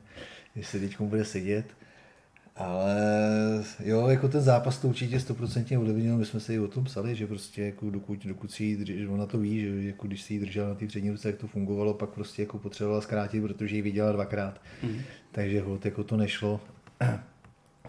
jestli 0.56 0.80
teď 0.80 1.00
bude 1.00 1.24
sedět. 1.24 1.66
Ale 2.56 2.96
jo, 3.84 4.08
jako 4.08 4.28
ten 4.28 4.40
zápas 4.40 4.78
to 4.78 4.88
určitě 4.88 5.20
stoprocentně 5.20 5.78
ovlivnil, 5.78 6.16
my 6.16 6.24
jsme 6.24 6.40
se 6.40 6.54
i 6.54 6.58
o 6.58 6.68
tom 6.68 6.84
psali, 6.84 7.16
že 7.16 7.26
prostě 7.26 7.62
jako 7.62 7.90
dokud, 7.90 8.26
dokud 8.26 8.52
si 8.52 8.64
jí, 8.64 9.06
ona 9.06 9.26
to 9.26 9.38
ví, 9.38 9.60
že 9.60 9.82
jako 9.82 10.06
když 10.06 10.22
si 10.22 10.34
ji 10.34 10.40
držela 10.40 10.68
na 10.68 10.74
té 10.74 10.86
přední 10.86 11.10
ruce, 11.10 11.28
jak 11.28 11.38
to 11.38 11.46
fungovalo, 11.46 11.94
pak 11.94 12.10
prostě 12.10 12.42
jako 12.42 12.58
potřebovala 12.58 13.00
zkrátit, 13.00 13.42
protože 13.42 13.76
ji 13.76 13.82
viděla 13.82 14.12
dvakrát. 14.12 14.60
Mm. 14.82 15.00
Takže 15.32 15.60
hod, 15.60 15.84
jako 15.84 16.04
to 16.04 16.16
nešlo. 16.16 16.60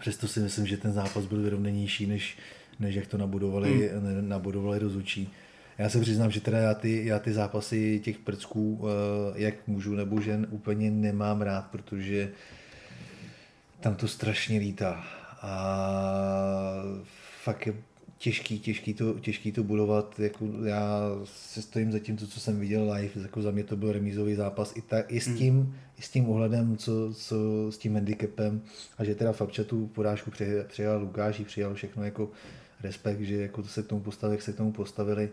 Přesto 0.00 0.28
si 0.28 0.40
myslím, 0.40 0.66
že 0.66 0.76
ten 0.76 0.92
zápas 0.92 1.26
byl 1.26 1.42
vyrovnanější, 1.42 2.06
než, 2.06 2.38
než 2.80 2.94
jak 2.94 3.06
to 3.06 3.18
nabudovali, 3.18 3.90
mm. 3.94 4.28
nabudovali 4.28 4.78
rozhodčí. 4.78 5.30
Já 5.78 5.88
se 5.88 6.00
přiznám, 6.00 6.30
že 6.30 6.40
teda 6.40 6.58
já 6.58 6.74
ty, 6.74 7.06
já 7.06 7.18
ty 7.18 7.32
zápasy 7.32 8.00
těch 8.04 8.18
prcků, 8.18 8.84
eh, 8.84 9.42
jak 9.42 9.54
můžu 9.66 9.94
nebo 9.94 10.20
žen, 10.20 10.46
úplně 10.50 10.90
nemám 10.90 11.42
rád, 11.42 11.66
protože 11.70 12.32
tam 13.82 13.94
to 13.94 14.08
strašně 14.08 14.58
lítá. 14.58 15.04
A 15.42 15.54
fakt 17.42 17.66
je 17.66 17.74
těžký, 18.18 18.58
těžký 18.58 18.94
to, 18.94 19.14
těžký 19.20 19.52
to 19.52 19.62
budovat. 19.62 20.20
Jako 20.20 20.48
já 20.64 21.00
se 21.24 21.62
stojím 21.62 21.92
za 21.92 21.98
tím, 21.98 22.18
co 22.18 22.40
jsem 22.40 22.60
viděl 22.60 22.92
live, 22.92 23.22
jako 23.22 23.42
za 23.42 23.50
mě 23.50 23.64
to 23.64 23.76
byl 23.76 23.92
remízový 23.92 24.34
zápas 24.34 24.72
i, 24.76 24.82
ta, 24.82 25.00
i, 25.00 25.20
s, 25.20 25.26
hmm. 25.26 25.36
tím, 25.38 25.54
hmm. 25.54 25.74
i 25.98 26.02
s 26.02 26.10
tím 26.10 26.28
ohledem, 26.28 26.76
co, 26.76 27.14
co, 27.14 27.36
s 27.72 27.78
tím 27.78 27.94
handicapem 27.94 28.62
a 28.98 29.04
že 29.04 29.14
teda 29.14 29.32
Fabča 29.32 29.64
tu 29.64 29.86
porážku 29.86 30.30
přijal 30.68 31.00
Lukáš, 31.00 31.42
přijal 31.46 31.74
všechno 31.74 32.04
jako 32.04 32.30
respekt, 32.82 33.20
že 33.20 33.36
jako 33.36 33.62
to 33.62 33.68
se 33.68 33.82
k 33.82 33.86
tomu 33.86 34.00
postavili, 34.00 34.36
jak 34.36 34.42
se 34.42 34.52
k 34.52 34.56
tomu 34.56 34.72
postavili. 34.72 35.30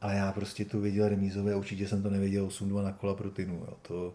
A 0.00 0.12
já 0.12 0.32
prostě 0.32 0.64
to 0.64 0.80
viděl 0.80 1.08
remízové, 1.08 1.54
určitě 1.54 1.88
jsem 1.88 2.02
to 2.02 2.10
nevěděl 2.10 2.46
8-2 2.46 2.82
na 2.82 2.92
kola 2.92 3.14
pro 3.14 3.30
Tinu. 3.30 3.54
Jo. 3.54 3.74
To, 3.82 4.14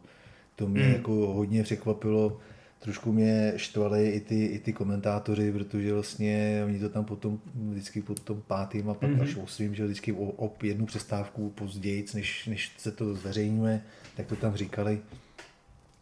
to 0.55 0.67
mě 0.67 0.83
hmm. 0.83 0.93
jako 0.93 1.11
hodně 1.11 1.63
překvapilo 1.63 2.39
trošku 2.85 3.11
mě 3.11 3.53
štvali 3.55 4.09
i 4.09 4.19
ty, 4.19 4.45
i 4.45 4.59
ty 4.59 4.73
komentátoři, 4.73 5.51
protože 5.51 5.93
vlastně 5.93 6.63
oni 6.65 6.79
to 6.79 6.89
tam 6.89 7.05
potom 7.05 7.39
vždycky 7.55 8.01
po 8.01 8.15
tom 8.15 8.41
pátým 8.47 8.89
a 8.89 8.93
pak 8.93 9.09
mm-hmm. 9.09 9.21
až 9.21 9.35
osmým, 9.35 9.75
že 9.75 9.85
vždycky 9.85 10.13
o, 10.13 10.45
o 10.45 10.53
jednu 10.63 10.85
přestávku 10.85 11.49
později, 11.49 12.05
než, 12.13 12.45
než 12.45 12.71
se 12.77 12.91
to 12.91 13.15
zveřejňuje, 13.15 13.81
tak 14.17 14.27
to 14.27 14.35
tam 14.35 14.55
říkali 14.55 15.01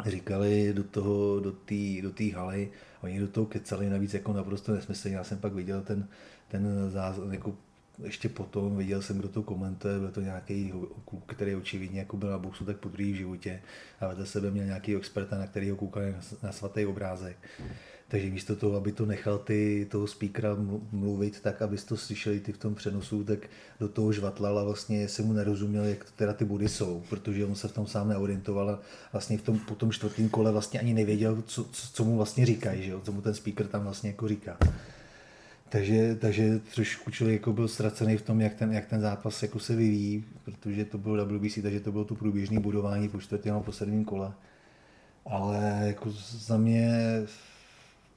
říkali 0.05 0.73
do 0.73 0.83
toho, 0.83 1.39
do 1.39 1.51
té 1.51 2.01
do 2.01 2.11
tý 2.11 2.31
haly, 2.31 2.69
oni 3.01 3.19
do 3.19 3.27
toho 3.27 3.45
kecali 3.45 3.89
navíc 3.89 4.13
jako 4.13 4.33
naprosto 4.33 4.75
nesmyslně. 4.75 5.15
Já 5.15 5.23
jsem 5.23 5.37
pak 5.37 5.53
viděl 5.53 5.81
ten, 5.81 6.07
ten 6.47 6.89
záznam, 6.89 7.33
jako 7.33 7.55
ještě 8.03 8.29
potom 8.29 8.77
viděl 8.77 9.01
jsem, 9.01 9.17
kdo 9.17 9.27
to 9.27 9.43
komentuje, 9.43 9.99
byl 9.99 10.11
to 10.11 10.21
nějaký 10.21 10.73
kluk, 11.05 11.35
který 11.35 11.55
očividně 11.55 11.99
jako 11.99 12.17
byl 12.17 12.29
na 12.29 12.37
boxu 12.37 12.65
tak 12.65 12.77
po 12.77 12.89
v 12.89 13.13
životě 13.13 13.61
a 13.99 14.07
vedle 14.07 14.25
sebe 14.25 14.51
měl 14.51 14.65
nějaký 14.65 14.95
experta, 14.95 15.37
na 15.37 15.47
kterého 15.47 15.77
koukal 15.77 16.03
na, 16.03 16.19
na 16.43 16.51
svatý 16.51 16.85
obrázek. 16.85 17.37
Takže 18.07 18.29
místo 18.29 18.55
toho, 18.55 18.77
aby 18.77 18.91
to 18.91 19.05
nechal 19.05 19.37
ty, 19.37 19.87
toho 19.91 20.07
speakera 20.07 20.49
mluvit 20.91 21.41
tak, 21.41 21.61
aby 21.61 21.77
to 21.77 21.97
slyšeli 21.97 22.39
ty 22.39 22.51
v 22.51 22.57
tom 22.57 22.75
přenosu, 22.75 23.23
tak 23.23 23.39
do 23.79 23.87
toho 23.87 24.13
žvatlal 24.13 24.59
a 24.59 24.63
vlastně 24.63 25.07
se 25.07 25.21
mu 25.21 25.33
nerozuměl, 25.33 25.83
jak 25.83 26.03
to 26.03 26.11
teda 26.15 26.33
ty 26.33 26.45
body 26.45 26.69
jsou, 26.69 27.03
protože 27.09 27.45
on 27.45 27.55
se 27.55 27.67
v 27.67 27.71
tom 27.71 27.87
sám 27.87 28.09
neorientoval 28.09 28.69
a 28.69 28.79
vlastně 29.11 29.37
v 29.37 29.41
tom, 29.41 29.59
po 29.59 29.75
tom 29.75 29.91
čtvrtém 29.91 30.29
kole 30.29 30.51
vlastně 30.51 30.79
ani 30.79 30.93
nevěděl, 30.93 31.43
co, 31.45 31.63
co, 31.63 31.87
co 31.93 32.03
mu 32.03 32.17
vlastně 32.17 32.45
říkají, 32.45 32.83
že 32.83 32.91
jo? 32.91 33.01
co 33.03 33.11
mu 33.11 33.21
ten 33.21 33.33
speaker 33.33 33.67
tam 33.67 33.83
vlastně 33.83 34.09
jako 34.09 34.27
říká. 34.27 34.57
Takže, 35.73 36.15
takže 36.15 36.59
trošku 36.59 37.11
člověk 37.11 37.41
jako 37.41 37.53
byl 37.53 37.67
ztracený 37.67 38.17
v 38.17 38.21
tom, 38.21 38.41
jak 38.41 38.53
ten, 38.53 38.73
jak 38.73 38.85
ten 38.85 39.01
zápas 39.01 39.43
jako 39.43 39.59
se 39.59 39.75
vyvíjí, 39.75 40.25
protože 40.43 40.85
to 40.85 40.97
bylo 40.97 41.25
WBC, 41.25 41.59
takže 41.61 41.79
to 41.79 41.91
bylo 41.91 42.05
to 42.05 42.15
průběžné 42.15 42.59
budování 42.59 43.09
po 43.09 43.21
čtvrtém 43.21 43.55
a 43.55 43.59
posledním 43.59 44.05
kole. 44.05 44.33
Ale 45.25 45.81
jako 45.83 46.11
za 46.31 46.57
mě 46.57 46.91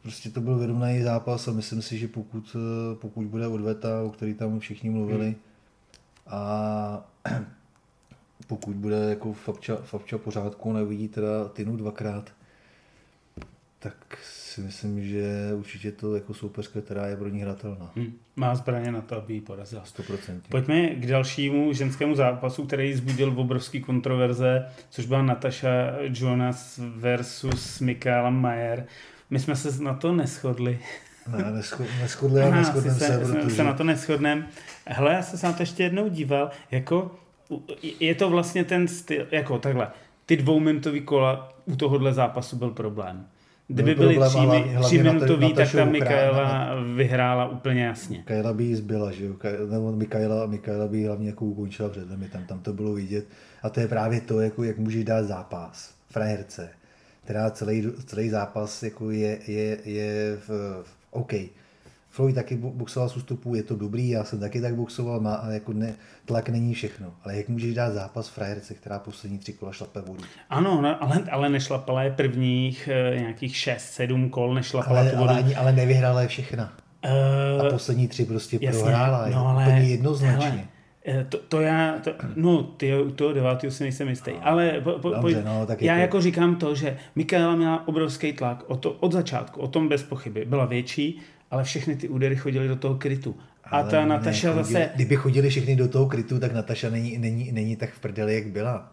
prostě 0.03 0.31
to 0.31 0.41
byl 0.41 0.59
vyrovnaný 0.59 1.03
zápas 1.03 1.49
a 1.49 1.53
myslím 1.53 1.83
si, 1.83 1.99
že 1.99 2.09
pokud, 2.09 2.57
pokud 2.95 3.27
bude 3.27 3.47
odveta, 3.47 4.03
o 4.03 4.11
který 4.11 4.35
tam 4.35 4.59
všichni 4.59 4.91
mluvili, 4.91 5.27
hmm. 5.27 5.37
a 6.27 7.11
pokud 8.47 8.77
bude 8.77 8.97
jako 8.97 9.33
Fabča, 9.33 9.77
Fabča 9.77 10.19
pořádku, 10.19 10.73
neuvidí 10.73 11.09
teda 11.09 11.49
Tinu 11.49 11.77
dvakrát, 11.77 12.33
tak 13.87 14.19
si 14.23 14.61
myslím, 14.61 15.05
že 15.05 15.51
určitě 15.55 15.93
to 15.93 16.15
jako 16.15 16.35
soupeřka, 16.35 16.81
která 16.81 17.07
je 17.07 17.17
pro 17.17 17.29
ní 17.29 17.41
hratelná. 17.41 17.93
Hmm. 17.97 18.13
Má 18.37 18.55
zbraně 18.55 18.93
na 18.93 19.01
to, 19.01 19.17
aby 19.17 19.35
ji 19.35 19.41
porazila. 19.41 19.83
100%. 19.85 20.41
Pojďme 20.49 20.87
k 20.89 21.07
dalšímu 21.07 21.73
ženskému 21.73 22.15
zápasu, 22.15 22.67
který 22.67 22.95
zbudil 22.95 23.31
v 23.31 23.39
obrovský 23.39 23.81
kontroverze, 23.81 24.67
což 24.91 25.07
byla 25.07 25.23
Natasha 25.23 25.69
Jonas 26.01 26.81
versus 26.97 27.81
Michaela 27.81 28.31
Mayer. 28.31 28.87
My 29.31 29.39
jsme 29.39 29.57
se 29.57 29.83
na 29.83 29.95
to 29.95 30.13
neschodli. 30.13 30.79
Ne, 31.37 31.51
neschodli, 32.01 32.43
ale 32.43 32.57
neschodneme 32.57 32.99
se, 32.99 33.07
se, 33.07 33.19
protože... 33.19 33.57
se 33.57 33.65
na 33.65 33.73
to 33.73 33.85
neschodneme. 33.85 34.49
Hele, 34.87 35.13
já 35.13 35.23
jsem 35.23 35.39
se 35.39 35.47
na 35.47 35.53
to 35.53 35.63
ještě 35.63 35.83
jednou 35.83 36.09
díval, 36.09 36.51
jako 36.71 37.11
je 38.01 38.15
to 38.15 38.31
vlastně 38.31 38.65
ten 38.65 38.89
styl, 38.89 39.27
jako 39.31 39.59
takhle, 39.59 39.89
ty 40.27 40.37
dvouminutový 40.37 41.01
kola 41.01 41.49
u 41.65 41.77
tohohle 41.77 42.13
zápasu 42.13 42.57
byl 42.57 42.71
problém. 42.71 43.27
Kdyby 43.69 43.95
byly 43.95 44.19
tři, 44.81 45.03
minutový, 45.03 45.53
tak 45.53 45.73
ta 45.73 45.85
Mikaela 45.85 46.75
vyhrála 46.95 47.49
úplně 47.49 47.85
jasně. 47.85 48.19
Mikaela 48.19 48.53
by 48.53 48.65
jí 48.65 48.75
zbyla, 48.75 49.11
že 49.13 49.25
jo? 49.25 49.35
Nebo 49.71 49.93
Mikaela, 49.93 50.47
Mikaela 50.47 50.89
by 50.89 51.05
hlavně 51.05 51.29
jako 51.29 51.45
ukončila 51.45 51.89
před 51.89 52.11
limitem, 52.11 52.45
tam 52.45 52.59
to 52.59 52.73
bylo 52.73 52.93
vidět. 52.93 53.27
A 53.63 53.71
to 53.71 53.81
je 53.81 53.89
právě 53.89 54.21
to, 54.21 54.41
jako 54.41 54.65
jak 54.65 54.79
můžeš 54.79 55.05
dát 55.05 55.25
zápas 55.25 55.95
frajerce, 56.11 56.69
která 57.25 57.51
celý, 57.51 57.93
celý 58.07 58.29
zápas 58.29 58.83
jako 58.83 59.11
je, 59.11 59.39
je, 59.47 59.79
je 59.85 60.37
v, 60.37 60.49
v 60.83 60.97
OK 61.11 61.33
Floyd 62.17 62.35
taky 62.35 62.57
boxoval 62.57 63.09
z 63.09 63.17
ústupu, 63.17 63.55
je 63.55 63.63
to 63.63 63.77
dobrý, 63.77 64.09
já 64.09 64.25
jsem 64.25 64.41
taky 64.41 64.61
tak 64.61 64.75
boxoval, 64.75 65.21
má, 65.21 65.35
ale 65.35 65.55
jako 65.55 65.73
ne, 65.73 65.95
tlak 66.25 66.49
není 66.49 66.75
všechno. 66.75 67.13
Ale 67.25 67.37
jak 67.37 67.49
můžeš 67.49 67.75
dát 67.75 67.91
zápas 67.91 68.29
frajerce, 68.29 68.75
která 68.75 68.99
poslední 68.99 69.39
tři 69.39 69.53
kola 69.53 69.73
šlape 69.73 70.01
vodu? 70.01 70.25
Ano, 70.51 70.83
no, 70.83 71.03
ale, 71.03 71.25
ale 71.31 71.49
nešlapala 71.49 72.03
je 72.03 72.11
prvních 72.11 72.89
e, 72.89 73.21
nějakých 73.21 73.55
6-7 73.55 74.31
kol, 74.31 74.55
nešlapala 74.55 75.01
ale, 75.01 75.11
tu 75.11 75.17
vodu. 75.17 75.31
Ale, 75.31 75.39
ani, 75.39 75.55
ale 75.55 75.73
nevyhrála 75.73 76.23
je 76.23 76.29
všechna. 76.29 76.73
Uh, 77.05 77.67
a 77.67 77.71
poslední 77.71 78.09
tři 78.09 78.25
prostě 78.25 78.59
jasně, 78.61 78.81
prohrála, 78.81 79.29
no, 79.29 79.47
ale, 79.47 79.63
úplně 79.63 79.89
jednoznačně. 79.89 80.49
Hele, 80.49 80.69
eh, 81.07 81.27
to, 81.29 81.39
to 81.39 81.61
já, 81.61 81.99
to, 82.05 82.11
no, 82.37 82.63
ty 82.63 83.01
u 83.01 83.11
toho 83.11 83.33
devátého 83.33 83.71
si 83.71 83.83
nejsem 83.83 84.09
jistý, 84.09 84.31
no, 84.31 84.47
ale 84.47 84.81
po, 84.85 84.93
po, 84.93 85.11
dobře, 85.11 85.43
no, 85.47 85.67
tak 85.67 85.83
já 85.83 85.93
jako... 85.93 86.01
jako 86.03 86.21
říkám 86.21 86.57
to, 86.57 86.75
že 86.75 86.97
Mikaela 87.15 87.57
měla 87.57 87.89
obrovský 87.89 88.33
tlak 88.33 88.65
o 88.67 88.77
to, 88.77 88.93
od 88.93 89.13
začátku, 89.13 89.61
o 89.61 89.69
tom 89.69 89.89
bez 89.89 90.03
pochyby, 90.03 90.45
byla 90.45 90.65
větší, 90.65 91.21
ale 91.57 91.65
všechny 91.65 91.97
ty 91.97 92.09
údery 92.09 92.37
chodily 92.37 92.69
do 92.69 92.77
toho 92.77 92.95
krytu. 92.95 93.37
A 93.65 93.69
ale 93.69 93.91
ta 93.91 94.05
Nataša 94.05 94.49
chodili, 94.49 94.65
zase... 94.65 94.91
Kdyby 94.95 95.17
chodili 95.17 95.51
všechny 95.51 95.77
do 95.77 95.89
toho 95.89 96.07
krytu, 96.07 96.39
tak 96.39 96.53
Nataša 96.53 96.91
není, 96.91 97.19
není, 97.19 97.53
není 97.53 97.77
tak 97.77 97.91
v 97.91 97.99
prdeli, 97.99 98.35
jak 98.35 98.47
byla. 98.47 98.93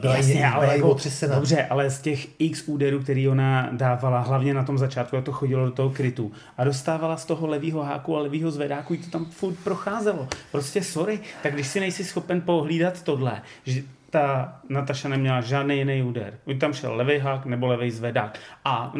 Byla 0.00 0.16
Jasně, 0.16 0.32
jí, 0.32 0.44
ale 0.44 0.66
byla 0.66 0.74
jako, 0.74 0.96
dobře, 1.34 1.66
ale 1.70 1.90
z 1.90 2.00
těch 2.00 2.28
x 2.38 2.68
úderů, 2.68 3.00
který 3.00 3.28
ona 3.28 3.68
dávala, 3.72 4.20
hlavně 4.20 4.54
na 4.54 4.64
tom 4.64 4.78
začátku, 4.78 5.20
to 5.20 5.32
chodilo 5.32 5.64
do 5.64 5.70
toho 5.70 5.90
krytu 5.90 6.32
a 6.56 6.64
dostávala 6.64 7.16
z 7.16 7.24
toho 7.24 7.46
levýho 7.46 7.82
háku 7.82 8.16
a 8.16 8.20
levýho 8.20 8.50
zvedáku, 8.50 8.94
i 8.94 8.98
to 8.98 9.10
tam 9.10 9.24
furt 9.24 9.54
procházelo. 9.64 10.28
Prostě 10.52 10.82
sorry, 10.82 11.20
tak 11.42 11.54
když 11.54 11.66
si 11.66 11.80
nejsi 11.80 12.04
schopen 12.04 12.40
pohlídat 12.40 13.02
tohle, 13.02 13.42
že 13.64 13.82
ta 14.10 14.56
Nataša 14.68 15.08
neměla 15.08 15.40
žádný 15.40 15.78
jiný 15.78 16.02
úder. 16.02 16.38
Buď 16.46 16.58
tam 16.58 16.72
šel 16.72 16.94
levý 16.94 17.18
hák 17.18 17.46
nebo 17.46 17.66
levý 17.66 17.90
zvedák. 17.90 18.38
A 18.64 18.92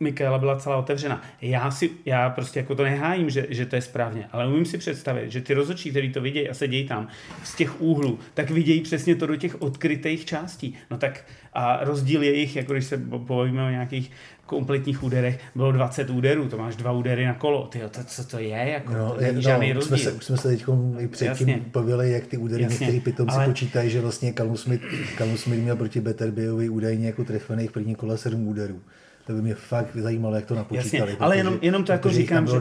Mikaela 0.00 0.38
byla 0.38 0.56
celá 0.56 0.76
otevřena. 0.76 1.22
Já 1.40 1.70
si, 1.70 1.90
já 2.04 2.30
prostě 2.30 2.60
jako 2.60 2.74
to 2.74 2.82
nehájím, 2.82 3.30
že, 3.30 3.46
že 3.50 3.66
to 3.66 3.76
je 3.76 3.82
správně, 3.82 4.28
ale 4.32 4.48
umím 4.48 4.64
si 4.64 4.78
představit, 4.78 5.30
že 5.30 5.40
ty 5.40 5.54
rozhodčí, 5.54 5.90
který 5.90 6.12
to 6.12 6.20
vidějí 6.20 6.48
a 6.48 6.54
sedějí 6.54 6.88
tam 6.88 7.08
z 7.44 7.54
těch 7.54 7.80
úhlů, 7.80 8.18
tak 8.34 8.50
vidějí 8.50 8.80
přesně 8.80 9.14
to 9.14 9.26
do 9.26 9.36
těch 9.36 9.62
odkrytých 9.62 10.24
částí. 10.24 10.74
No 10.90 10.98
tak 10.98 11.24
a 11.52 11.84
rozdíl 11.84 12.22
jejich, 12.22 12.56
jako 12.56 12.72
když 12.72 12.84
se 12.84 12.96
bavíme 12.96 13.66
o 13.66 13.70
nějakých 13.70 14.10
kompletních 14.46 15.02
úderech, 15.02 15.40
bylo 15.54 15.72
20 15.72 16.10
úderů, 16.10 16.48
to 16.48 16.58
máš 16.58 16.76
dva 16.76 16.92
údery 16.92 17.26
na 17.26 17.34
kolo. 17.34 17.66
Ty, 17.66 17.78
to, 17.78 18.04
co 18.04 18.24
to 18.24 18.38
je? 18.38 18.70
Jako, 18.72 18.92
no, 18.92 19.10
to 19.10 19.20
není 19.20 19.34
no, 19.34 19.40
žádný 19.40 19.72
rozdíl. 19.72 19.98
Jsme 19.98 20.10
se, 20.10 20.12
už 20.12 20.24
jsme 20.24 20.36
se 20.36 20.48
teď 20.48 20.64
i 20.98 21.08
předtím 21.08 21.64
bavili, 21.72 22.10
jak 22.10 22.26
ty 22.26 22.36
údery 22.36 22.62
Jasně. 22.62 22.78
některý 22.86 23.00
pitomci 23.00 23.36
ale... 23.36 23.46
počítají, 23.46 23.90
že 23.90 24.00
vlastně 24.00 24.32
Callum 24.32 24.56
Smith, 24.56 24.82
Callum 25.18 25.36
Smith 25.36 25.62
měl 25.62 25.76
proti 25.76 26.00
Betterbyovi 26.00 26.68
údajně 26.68 27.06
jako 27.06 27.24
trefených 27.24 27.72
první 27.72 27.94
kola 27.94 28.16
7 28.16 28.48
úderů 28.48 28.80
to 29.26 29.32
by 29.32 29.42
mě 29.42 29.54
fakt 29.54 29.96
zajímalo, 29.96 30.34
jak 30.34 30.46
to 30.46 30.54
napočítali. 30.54 31.10
Jasně, 31.10 31.24
ale 31.24 31.36
jenom, 31.36 31.58
jenom 31.62 31.84
to 31.84 31.92
jako 31.92 32.10
říkám, 32.10 32.46
že 32.46 32.60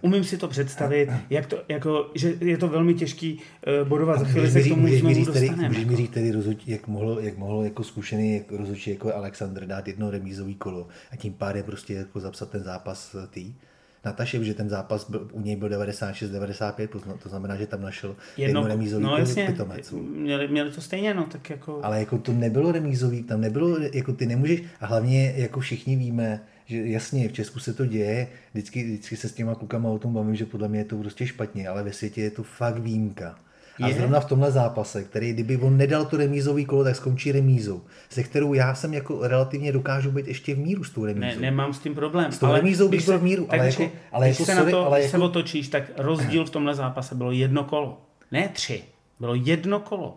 umím 0.00 0.24
si 0.24 0.38
to 0.38 0.48
představit, 0.48 1.10
jak 1.30 1.46
to, 1.46 1.62
jako, 1.68 2.10
že 2.14 2.34
je 2.40 2.58
to 2.58 2.68
velmi 2.68 2.94
těžký 2.94 3.40
uh, 3.82 3.88
bodovat, 3.88 4.18
za 4.18 4.24
chvíli 4.24 4.50
se 4.50 4.62
k 4.62 4.68
tomu 4.68 4.82
můžeš 4.82 5.00
znovu 5.00 5.24
dostaneme. 5.24 5.68
Můžeš 5.68 5.84
mi 5.84 5.96
říct 5.96 6.10
tedy, 6.10 6.32
jak 6.66 6.88
mohl, 6.88 7.18
jak 7.20 7.38
mohl 7.38 7.62
jako 7.62 7.84
zkušený 7.84 8.44
rozhodčí 8.50 8.90
jako 8.90 9.14
Alexander 9.14 9.66
dát 9.66 9.88
jedno 9.88 10.10
remízový 10.10 10.54
kolo 10.54 10.88
a 11.12 11.16
tím 11.16 11.32
pádem 11.32 11.64
prostě 11.64 11.94
jako 11.94 12.20
zapsat 12.20 12.50
ten 12.50 12.62
zápas 12.62 13.16
eh, 13.24 13.26
tý 13.26 13.54
Nataše, 14.04 14.44
že 14.44 14.54
ten 14.54 14.68
zápas 14.68 15.10
byl, 15.10 15.28
u 15.32 15.40
něj 15.40 15.56
byl 15.56 15.68
96-95, 15.68 17.18
to 17.22 17.28
znamená, 17.28 17.56
že 17.56 17.66
tam 17.66 17.82
našel 17.82 18.16
jedno, 18.36 18.60
jedno 18.60 18.68
remízový 18.68 19.04
no, 19.04 19.16
jasně, 19.16 19.46
pitomec. 19.46 19.90
Měli, 19.92 20.48
měli, 20.48 20.70
to 20.70 20.80
stejně, 20.80 21.14
no, 21.14 21.26
tak 21.26 21.50
jako... 21.50 21.80
Ale 21.82 21.98
jako 21.98 22.18
to 22.18 22.32
nebylo 22.32 22.72
remízový, 22.72 23.22
tam 23.22 23.40
nebylo, 23.40 23.78
jako 23.92 24.12
ty 24.12 24.26
nemůžeš, 24.26 24.62
a 24.80 24.86
hlavně 24.86 25.32
jako 25.36 25.60
všichni 25.60 25.96
víme, 25.96 26.40
že 26.66 26.86
jasně, 26.86 27.28
v 27.28 27.32
Česku 27.32 27.60
se 27.60 27.74
to 27.74 27.86
děje, 27.86 28.28
vždycky, 28.52 28.84
vždycky 28.84 29.16
se 29.16 29.28
s 29.28 29.32
těma 29.32 29.54
klukama 29.54 29.88
o 29.88 29.98
tom 29.98 30.14
bavím, 30.14 30.36
že 30.36 30.46
podle 30.46 30.68
mě 30.68 30.80
je 30.80 30.84
to 30.84 30.96
prostě 30.96 31.26
špatně, 31.26 31.68
ale 31.68 31.82
ve 31.82 31.92
světě 31.92 32.22
je 32.22 32.30
to 32.30 32.42
fakt 32.42 32.78
výjimka. 32.78 33.38
A 33.82 33.88
je? 33.88 33.94
zrovna 33.94 34.20
v 34.20 34.24
tomhle 34.24 34.50
zápase, 34.50 35.04
který 35.04 35.32
kdyby 35.32 35.56
on 35.56 35.76
nedal 35.76 36.04
to 36.04 36.16
remízový 36.16 36.64
kolo, 36.64 36.84
tak 36.84 36.96
skončí 36.96 37.32
remízou, 37.32 37.82
se 38.10 38.22
kterou 38.22 38.54
já 38.54 38.74
jsem 38.74 38.94
jako 38.94 39.26
relativně 39.28 39.72
dokážu 39.72 40.10
být 40.10 40.28
ještě 40.28 40.54
v 40.54 40.58
míru 40.58 40.84
s 40.84 40.90
tou 40.90 41.04
remízou. 41.04 41.26
Ne, 41.26 41.36
nemám 41.40 41.72
s 41.72 41.78
tím 41.78 41.94
problém. 41.94 42.32
S 42.32 42.38
tou 42.38 42.46
ale 42.46 42.58
remízou 42.58 42.88
bych 42.88 43.04
byl 43.04 43.18
v 43.18 43.22
míru, 43.22 43.46
ale, 43.50 43.66
jako, 43.66 43.90
ale 44.12 44.26
když 44.26 44.38
jako, 44.38 44.46
se 44.46 44.56
sorry, 44.56 44.72
na 44.72 44.78
to, 44.78 44.86
ale 44.86 45.00
jako... 45.00 45.10
se 45.10 45.18
otočíš, 45.18 45.68
tak 45.68 45.82
rozdíl 45.96 46.44
v 46.44 46.50
tomhle 46.50 46.74
zápase 46.74 47.14
bylo 47.14 47.32
jedno 47.32 47.64
kolo. 47.64 48.00
Ne 48.32 48.48
tři, 48.48 48.82
bylo 49.20 49.34
jedno 49.34 49.80
kolo. 49.80 50.16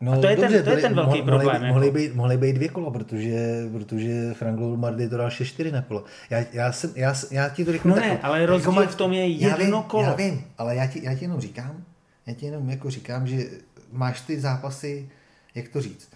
No, 0.00 0.12
a 0.12 0.20
to 0.20 0.26
je, 0.26 0.36
dobře, 0.36 0.56
ten, 0.56 0.64
to 0.64 0.70
je 0.70 0.76
ten 0.76 0.94
velký 0.94 1.10
mohli, 1.10 1.22
problém. 1.22 1.66
Mohli, 1.66 1.86
jako. 1.86 1.98
být, 1.98 2.14
mohli 2.14 2.36
být 2.36 2.52
dvě 2.52 2.68
kola, 2.68 2.90
protože, 2.90 3.68
protože 3.72 4.34
Frank 4.34 4.60
Mardy 4.76 5.08
to 5.08 5.16
dal 5.16 5.26
ještě 5.26 5.44
čtyři 5.44 5.72
na 5.72 5.82
kolo. 5.82 6.04
Já, 6.30 6.44
já, 6.52 6.72
jsem, 6.72 6.90
já, 6.96 7.14
já 7.30 7.48
ti 7.48 7.64
to 7.64 7.72
řeknu 7.72 7.90
No 7.90 7.96
ne, 7.96 8.08
takhle. 8.08 8.28
ale 8.28 8.46
rozdíl 8.46 8.72
jako, 8.80 8.92
v 8.92 8.96
tom 8.96 9.12
je 9.12 9.26
jedno 9.26 9.48
já 9.48 9.56
vím, 9.56 9.82
kolo. 9.82 10.02
Já 10.02 10.14
vím, 10.14 10.44
ale 10.58 10.76
já 10.76 10.86
ti, 10.86 11.04
já 11.04 11.14
ti 11.14 11.24
jenom 11.24 11.40
říkám, 11.40 11.84
já 12.28 12.34
ti 12.34 12.46
jenom 12.46 12.70
jako 12.70 12.90
říkám, 12.90 13.26
že 13.26 13.44
máš 13.92 14.20
ty 14.20 14.40
zápasy, 14.40 15.08
jak 15.54 15.68
to 15.68 15.80
říct. 15.80 16.10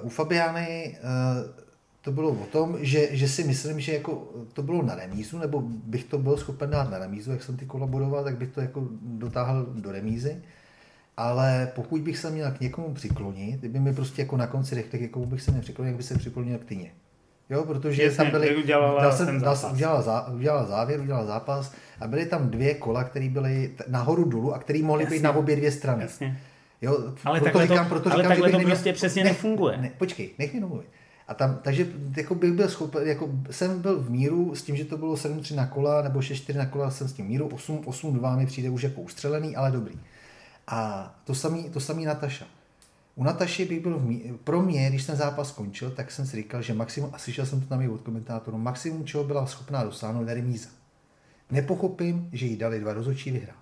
Uh, 0.00 0.06
u 0.06 0.08
Fabiány 0.08 0.98
uh, 1.00 1.64
to 2.00 2.12
bylo 2.12 2.30
o 2.30 2.46
tom, 2.52 2.76
že, 2.80 3.16
že 3.16 3.28
si 3.28 3.44
myslím, 3.44 3.80
že 3.80 3.92
jako 3.92 4.32
to 4.52 4.62
bylo 4.62 4.82
na 4.82 4.94
remízu, 4.94 5.38
nebo 5.38 5.62
bych 5.66 6.04
to 6.04 6.18
byl 6.18 6.36
schopen 6.36 6.70
dát 6.70 6.90
na 6.90 6.98
remízu, 6.98 7.30
jak 7.30 7.42
jsem 7.42 7.56
ty 7.56 7.66
kolaboroval, 7.66 8.24
tak 8.24 8.36
bych 8.36 8.48
to 8.48 8.60
jako 8.60 8.88
dotáhl 9.02 9.66
do 9.74 9.92
remízy. 9.92 10.42
Ale 11.16 11.72
pokud 11.74 12.00
bych 12.00 12.18
se 12.18 12.30
měl 12.30 12.50
k 12.50 12.60
někomu 12.60 12.94
přiklonit, 12.94 13.60
kdyby 13.60 13.80
mi 13.80 13.94
prostě 13.94 14.22
jako 14.22 14.36
na 14.36 14.46
konci 14.46 14.74
řekl, 14.74 14.98
k 14.98 15.10
komu 15.10 15.26
bych 15.26 15.42
se 15.42 15.52
nepřiklonil, 15.52 15.88
jak 15.88 15.96
by 15.96 16.02
se 16.02 16.18
přiklonil 16.18 16.58
k 16.58 16.64
Tyně. 16.64 16.92
Jo, 17.50 17.64
protože 17.64 18.02
Jasně, 18.02 18.16
tam 18.16 18.30
byly, 18.30 18.56
udělala, 18.56 19.12
jsem, 19.12 19.40
dal, 19.40 19.56
udělala, 19.72 20.02
zá, 20.02 20.28
udělala 20.28 20.66
závěr, 20.66 21.00
udělala 21.00 21.26
zápas 21.26 21.72
a 22.00 22.08
byly 22.08 22.26
tam 22.26 22.50
dvě 22.50 22.74
kola, 22.74 23.04
které 23.04 23.28
byly 23.28 23.74
nahoru 23.88 24.24
dolů 24.24 24.54
a 24.54 24.58
které 24.58 24.82
mohly 24.82 25.04
Jasně. 25.04 25.16
být 25.16 25.22
na 25.22 25.32
obě 25.32 25.56
dvě 25.56 25.72
strany. 25.72 26.02
Jasně. 26.02 26.40
Jo, 26.82 27.14
ale 27.24 27.40
proto 27.40 27.44
takhle 27.44 27.66
říkám, 27.66 27.88
proto 27.88 28.12
ale 28.12 28.22
říkám, 28.22 28.30
takhle 28.30 28.50
to 28.50 28.58
neměl, 28.58 28.76
prostě 28.76 28.92
přesně 28.92 29.24
ne, 29.24 29.30
nefunguje. 29.30 29.76
Ne, 29.76 29.90
počkej, 29.98 30.30
nech 30.38 30.54
mi 30.54 30.60
domluvit. 30.60 30.88
A 31.28 31.34
tam, 31.34 31.58
takže 31.62 31.86
jako 32.16 32.34
bych 32.34 32.52
byl 32.52 32.68
schopen, 32.68 33.08
jako 33.08 33.30
jsem 33.50 33.82
byl 33.82 34.00
v 34.00 34.10
míru 34.10 34.54
s 34.54 34.62
tím, 34.62 34.76
že 34.76 34.84
to 34.84 34.96
bylo 34.96 35.14
7-3 35.14 35.54
na 35.54 35.66
kola 35.66 36.02
nebo 36.02 36.18
6-4 36.18 36.56
na 36.56 36.66
kola, 36.66 36.90
jsem 36.90 37.08
s 37.08 37.12
tím 37.12 37.26
míru, 37.26 37.48
8-2 37.48 38.36
mi 38.36 38.46
přijde 38.46 38.70
už 38.70 38.82
jako 38.82 39.00
ustřelený, 39.00 39.56
ale 39.56 39.70
dobrý. 39.70 39.94
A 40.66 41.14
to 41.24 41.34
samý, 41.34 41.64
to 41.70 41.80
samý 41.80 42.04
Nataša. 42.04 42.44
U 43.14 43.24
Nataši 43.24 43.64
bych 43.64 43.80
byl 43.80 43.98
v 43.98 44.04
mí... 44.04 44.32
pro 44.44 44.62
mě, 44.62 44.90
když 44.90 45.04
ten 45.04 45.16
zápas 45.16 45.48
skončil, 45.48 45.90
tak 45.90 46.10
jsem 46.10 46.26
si 46.26 46.36
říkal, 46.36 46.62
že 46.62 46.74
maximum, 46.74 47.10
a 47.12 47.18
slyšel 47.18 47.46
jsem 47.46 47.60
to 47.60 47.66
tam 47.66 47.80
i 47.82 47.88
od 47.88 48.00
komentátorů, 48.00 48.58
maximum, 48.58 49.04
čeho 49.04 49.24
byla 49.24 49.46
schopná 49.46 49.84
dosáhnout, 49.84 50.28
je 50.28 50.34
remíza. 50.34 50.68
Nepochopím, 51.50 52.28
že 52.32 52.46
jí 52.46 52.56
dali 52.56 52.80
dva 52.80 52.92
rozhodčí 52.92 53.30
vyhrát. 53.30 53.56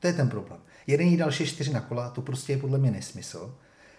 To 0.00 0.06
je 0.06 0.12
ten 0.12 0.28
problém. 0.28 0.60
Jeden 0.86 1.06
jí 1.06 1.16
dal 1.16 1.30
6-4 1.30 1.72
na 1.72 1.80
kola, 1.80 2.10
to 2.10 2.22
prostě 2.22 2.52
je 2.52 2.58
podle 2.58 2.78
mě 2.78 2.90
nesmysl. 2.90 3.54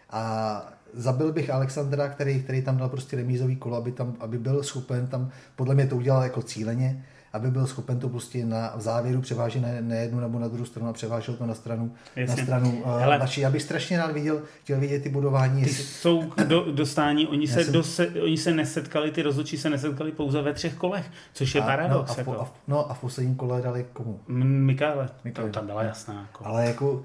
A 0.09 0.73
zabil 0.93 1.31
bych 1.31 1.49
Alexandra, 1.49 2.09
který, 2.09 2.43
který 2.43 2.61
tam 2.61 2.77
dal 2.77 2.89
prostě 2.89 3.15
remízový 3.15 3.55
kolo, 3.55 3.77
aby, 3.77 3.91
tam, 3.91 4.15
aby 4.19 4.37
byl 4.37 4.63
schopen 4.63 5.07
tam, 5.07 5.31
podle 5.55 5.75
mě 5.75 5.87
to 5.87 5.95
udělal 5.95 6.23
jako 6.23 6.41
cíleně, 6.41 7.05
aby 7.33 7.51
byl 7.51 7.67
schopen 7.67 7.99
to 7.99 8.09
prostě 8.09 8.45
na, 8.45 8.73
v 8.75 8.81
závěru 8.81 9.21
převážet 9.21 9.61
na, 9.61 9.67
na 9.81 9.95
jednu 9.95 10.19
nebo 10.19 10.39
na 10.39 10.47
druhou 10.47 10.65
stranu 10.65 10.89
a 10.89 10.93
převážel 10.93 11.35
to 11.35 11.45
na 11.45 11.53
stranu, 11.53 11.93
Jasně. 12.15 12.35
na 12.35 12.43
stranu 12.43 12.71
uh, 12.71 12.99
Hele, 12.99 13.17
naší. 13.17 13.41
Já 13.41 13.49
bych 13.49 13.61
strašně 13.61 13.97
rád 13.97 14.11
viděl, 14.11 14.41
chtěl 14.63 14.79
vidět 14.79 15.03
ty 15.03 15.09
budování. 15.09 15.63
Ty 15.63 15.69
jestli... 15.69 15.83
jsou 15.83 16.23
do, 16.47 16.71
dostání, 16.71 17.27
oni 17.27 17.47
se, 17.47 17.63
jsem... 17.63 17.73
do 17.73 17.83
se, 17.83 18.07
oni 18.07 18.37
se 18.37 18.51
nesetkali, 18.51 19.11
ty 19.11 19.21
rozhodčí 19.21 19.57
se 19.57 19.69
nesetkali 19.69 20.11
pouze 20.11 20.41
ve 20.41 20.53
třech 20.53 20.75
kolech, 20.75 21.05
což 21.33 21.55
je 21.55 21.61
a, 21.61 21.65
paradox. 21.65 22.09
No 22.09 22.15
a, 22.15 22.19
jako. 22.19 22.41
a, 22.41 22.45
v, 22.45 22.53
no 22.67 22.91
a 22.91 22.93
v 22.93 23.01
posledním 23.01 23.35
kole 23.35 23.61
dali 23.61 23.85
komu? 23.93 24.19
Mikále, 24.27 25.09
to 25.33 25.47
tam 25.47 25.65
byla 25.65 25.83
jasná. 25.83 26.13
Jako. 26.21 26.45
Ale 26.45 26.65
jako 26.65 27.03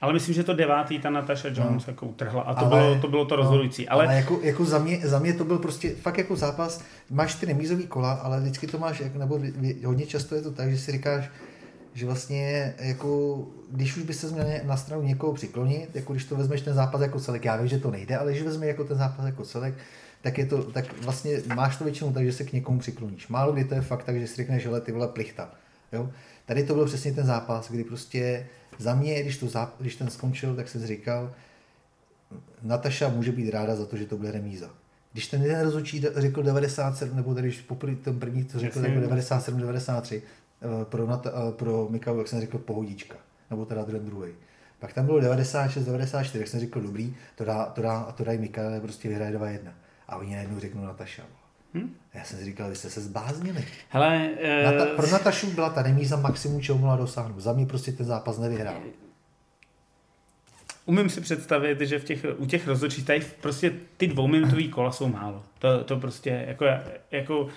ale 0.00 0.12
myslím, 0.12 0.34
že 0.34 0.44
to 0.44 0.54
devátý 0.54 0.98
ta 0.98 1.10
Natasha 1.10 1.48
Jones 1.48 1.86
no. 1.86 1.90
jako 1.92 2.06
utrhla 2.06 2.42
a 2.42 2.54
to, 2.54 2.66
ale, 2.66 2.80
bylo, 2.80 3.00
to 3.00 3.08
bylo 3.08 3.24
to 3.24 3.36
no. 3.36 3.42
rozhodující. 3.42 3.84
No, 3.84 3.92
ale, 3.92 4.04
ale 4.04 4.16
jako, 4.16 4.40
jako 4.42 4.64
za, 4.64 4.78
mě, 4.78 5.00
za 5.04 5.18
mě 5.18 5.32
to 5.32 5.44
byl 5.44 5.58
prostě 5.58 5.90
fakt 5.90 6.18
jako 6.18 6.36
zápas, 6.36 6.84
máš 7.10 7.34
ty 7.34 7.46
remízový 7.46 7.86
kola, 7.86 8.12
ale 8.12 8.40
vždycky 8.40 8.66
to 8.66 8.78
máš, 8.78 9.02
nebo 9.14 9.40
hodně 9.84 10.06
často 10.06 10.34
je 10.34 10.42
to 10.42 10.52
tak, 10.52 10.70
že 10.70 10.78
si 10.78 10.92
říkáš, 10.92 11.30
že 11.94 12.06
vlastně 12.06 12.74
jako, 12.78 13.38
když 13.70 13.96
už 13.96 14.02
by 14.02 14.14
se 14.14 14.26
měl 14.26 14.46
na 14.64 14.76
stranu 14.76 15.02
někoho 15.02 15.32
přiklonit, 15.32 15.96
jako 15.96 16.12
když 16.12 16.24
to 16.24 16.36
vezmeš 16.36 16.60
ten 16.60 16.74
zápas 16.74 17.00
jako 17.00 17.20
celek, 17.20 17.44
já 17.44 17.56
vím, 17.56 17.68
že 17.68 17.78
to 17.78 17.90
nejde, 17.90 18.16
ale 18.16 18.32
když 18.32 18.42
vezmeš 18.42 18.68
jako 18.68 18.84
ten 18.84 18.98
zápas 18.98 19.26
jako 19.26 19.44
celek, 19.44 19.74
tak, 20.22 20.38
je 20.38 20.46
to, 20.46 20.62
tak 20.62 21.02
vlastně 21.02 21.42
máš 21.54 21.76
to 21.76 21.84
většinou 21.84 22.12
tak, 22.12 22.24
že 22.24 22.32
se 22.32 22.44
k 22.44 22.52
někomu 22.52 22.78
přikloníš. 22.78 23.28
Málo 23.28 23.52
kdy 23.52 23.64
to 23.64 23.74
je 23.74 23.80
fakt 23.80 24.04
tak, 24.04 24.20
že 24.20 24.26
si 24.26 24.36
řekneš, 24.36 24.62
že 24.62 24.80
ty 24.80 24.92
vole 24.92 25.08
plichta. 25.08 25.50
Jo? 25.92 26.10
Tady 26.46 26.64
to 26.64 26.74
byl 26.74 26.86
přesně 26.86 27.12
ten 27.12 27.26
zápas, 27.26 27.70
kdy 27.70 27.84
prostě 27.84 28.46
za 28.80 28.94
mě, 28.94 29.22
když, 29.22 29.38
to, 29.38 29.46
když 29.78 29.96
ten 29.96 30.10
skončil, 30.10 30.56
tak 30.56 30.68
jsem 30.68 30.86
říkal, 30.86 31.32
Nataša 32.62 33.08
může 33.08 33.32
být 33.32 33.50
ráda 33.50 33.76
za 33.76 33.86
to, 33.86 33.96
že 33.96 34.06
to 34.06 34.16
bude 34.16 34.32
remíza. 34.32 34.70
Když 35.12 35.26
ten 35.26 35.42
jeden 35.42 35.60
rozhodčí 35.60 36.04
řekl 36.14 36.42
97, 36.42 37.16
nebo 37.16 37.34
tady 37.34 37.48
když 37.48 37.60
poprvé 37.60 37.96
ten 37.96 38.20
první 38.20 38.44
to 38.44 38.58
řekl, 38.58 38.80
tak 38.80 39.00
97, 39.00 39.60
93, 39.60 40.22
eh, 40.22 40.84
pro, 40.84 41.06
Nata, 41.06 41.30
eh, 41.30 41.52
pro 41.52 41.88
Mikalu, 41.90 42.18
jak 42.18 42.28
jsem 42.28 42.40
řekl, 42.40 42.58
pohodička. 42.58 43.16
Nebo 43.50 43.64
teda 43.64 43.84
ten 43.84 44.04
druhý. 44.04 44.32
Pak 44.78 44.92
tam 44.92 45.06
bylo 45.06 45.20
96, 45.20 45.84
94, 45.84 46.38
jak 46.38 46.48
jsem 46.48 46.60
řekl, 46.60 46.80
dobrý, 46.80 47.14
to 47.34 47.44
dá, 47.44 47.64
to 47.64 47.82
dá, 47.82 48.02
to 48.16 48.24
dají 48.24 48.38
Mikal, 48.38 48.80
prostě 48.80 49.08
vyhraje 49.08 49.38
2-1. 49.38 49.72
A 50.08 50.16
oni 50.16 50.34
najednou 50.34 50.58
řeknou 50.58 50.84
Nataša. 50.84 51.22
Hm? 51.74 51.94
Já 52.14 52.24
jsem 52.24 52.38
si 52.38 52.44
říkal, 52.44 52.68
vy 52.68 52.76
jste 52.76 52.90
se 52.90 53.00
zbáznili. 53.00 53.64
Hele, 53.88 54.30
uh... 54.64 54.72
Nata, 54.72 54.86
pro 54.96 55.06
Natašu 55.06 55.50
byla 55.50 55.70
ta 55.70 55.82
remíza 55.82 56.16
maximum, 56.16 56.62
čeho 56.62 56.78
mohla 56.78 56.96
dosáhnout. 56.96 57.40
Za 57.40 57.52
mě 57.52 57.66
prostě 57.66 57.92
ten 57.92 58.06
zápas 58.06 58.38
nevyhrál. 58.38 58.80
Umím 60.86 61.10
si 61.10 61.20
představit, 61.20 61.80
že 61.80 61.98
v 61.98 62.04
těch, 62.04 62.26
u 62.36 62.46
těch 62.46 62.68
rozhodčích 62.68 63.06
tady 63.06 63.20
prostě 63.40 63.72
ty 63.96 64.06
dvouminutové 64.06 64.68
kola 64.68 64.92
jsou 64.92 65.08
málo. 65.08 65.42
To, 65.58 65.84
to 65.84 65.96
prostě 65.96 66.44
jako, 66.48 66.64
jako 67.10 67.48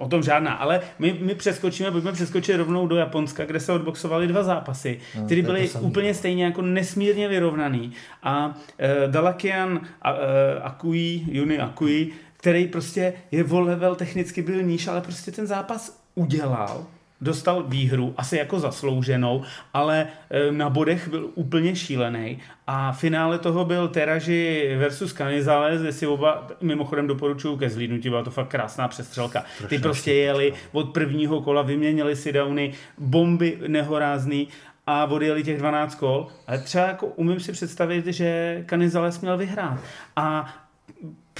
O 0.00 0.08
tom 0.08 0.22
žádná, 0.22 0.52
ale 0.52 0.80
my, 0.98 1.18
my 1.20 1.34
přeskočíme, 1.34 1.90
pojďme 1.90 2.12
přeskočit 2.12 2.56
rovnou 2.56 2.86
do 2.86 2.96
Japonska, 2.96 3.44
kde 3.44 3.60
se 3.60 3.72
odboxovaly 3.72 4.26
dva 4.26 4.42
zápasy, 4.42 5.00
no, 5.16 5.24
které 5.26 5.42
byly 5.42 5.70
úplně 5.80 6.14
stejně 6.14 6.44
jako 6.44 6.62
nesmírně 6.62 7.28
vyrovnaný. 7.28 7.92
A 8.22 8.54
e, 8.78 9.08
Dalakian 9.08 9.80
a, 10.02 10.12
e, 10.12 10.60
Akui, 10.60 11.24
Juni 11.30 11.58
Akui, 11.58 12.12
který 12.40 12.66
prostě 12.66 13.12
je 13.30 13.44
o 13.44 13.60
level 13.60 13.94
technicky 13.94 14.42
byl 14.42 14.62
níž, 14.62 14.88
ale 14.88 15.00
prostě 15.00 15.32
ten 15.32 15.46
zápas 15.46 16.02
udělal, 16.14 16.86
dostal 17.20 17.62
výhru, 17.62 18.14
asi 18.16 18.36
jako 18.36 18.60
zaslouženou, 18.60 19.42
ale 19.74 20.08
e, 20.30 20.52
na 20.52 20.70
bodech 20.70 21.08
byl 21.08 21.30
úplně 21.34 21.76
šílený. 21.76 22.38
A 22.66 22.92
finále 22.92 23.38
toho 23.38 23.64
byl 23.64 23.88
Teraži 23.88 24.76
versus 24.78 25.12
Canizales, 25.12 25.80
kde 25.80 25.92
si 25.92 26.06
oba 26.06 26.46
mimochodem 26.60 27.06
doporučuju 27.06 27.56
ke 27.56 27.70
zlídnutí, 27.70 28.08
byla 28.08 28.22
to 28.22 28.30
fakt 28.30 28.48
krásná 28.48 28.88
přestřelka. 28.88 29.44
Ty 29.68 29.78
prostě 29.78 30.12
jeli 30.12 30.52
od 30.72 30.92
prvního 30.92 31.42
kola, 31.42 31.62
vyměnili 31.62 32.16
si 32.16 32.32
downy, 32.32 32.72
bomby 32.98 33.58
nehorázný 33.66 34.48
a 34.86 35.04
odjeli 35.04 35.44
těch 35.44 35.58
12 35.58 35.94
kol. 35.94 36.26
Ale 36.46 36.58
třeba 36.58 36.86
jako 36.86 37.06
umím 37.06 37.40
si 37.40 37.52
představit, 37.52 38.06
že 38.06 38.62
Canizales 38.68 39.20
měl 39.20 39.36
vyhrát. 39.36 39.80
A 40.16 40.54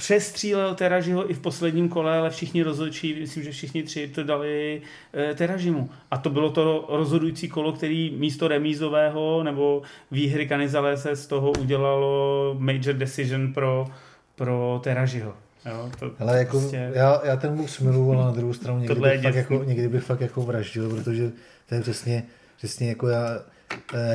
přestřílel 0.01 0.75
Teražiho 0.75 1.31
i 1.31 1.33
v 1.33 1.39
posledním 1.39 1.89
kole, 1.89 2.17
ale 2.17 2.29
všichni 2.29 2.63
rozhodčí, 2.63 3.19
myslím, 3.19 3.43
že 3.43 3.51
všichni 3.51 3.83
tři 3.83 4.07
to 4.07 4.23
dali 4.23 4.81
e, 5.13 5.35
Teražimu. 5.35 5.89
A 6.11 6.17
to 6.17 6.29
bylo 6.29 6.49
to 6.49 6.85
rozhodující 6.89 7.49
kolo, 7.49 7.73
který 7.73 8.15
místo 8.17 8.47
remízového 8.47 9.43
nebo 9.43 9.81
výhry 10.11 10.47
Kanizale 10.47 10.97
se 10.97 11.15
z 11.15 11.27
toho 11.27 11.51
udělalo 11.51 12.55
major 12.59 12.95
decision 12.95 13.53
pro, 13.53 13.87
pro 14.35 14.81
Teražiho. 14.83 15.33
Jo, 15.65 15.91
to 15.99 16.11
Ale 16.19 16.37
jako, 16.37 16.59
prostě... 16.59 16.91
já, 16.93 17.21
já 17.23 17.35
ten 17.35 17.57
box 17.57 17.79
miluju, 17.79 18.11
ale 18.11 18.25
na 18.25 18.31
druhou 18.31 18.53
stranu 18.53 18.79
někdy 18.79 18.95
bych, 18.95 19.21
fakt 19.21 19.35
jako, 19.35 19.63
někdy 19.63 19.87
bych 19.87 20.03
fakt 20.03 20.21
jako 20.21 20.41
vraždil, 20.41 20.89
protože 20.89 21.31
to 21.69 21.75
je 21.75 21.81
přesně, 21.81 22.23
přesně 22.57 22.89
jako 22.89 23.07
já, 23.07 23.27
eh, 23.35 23.41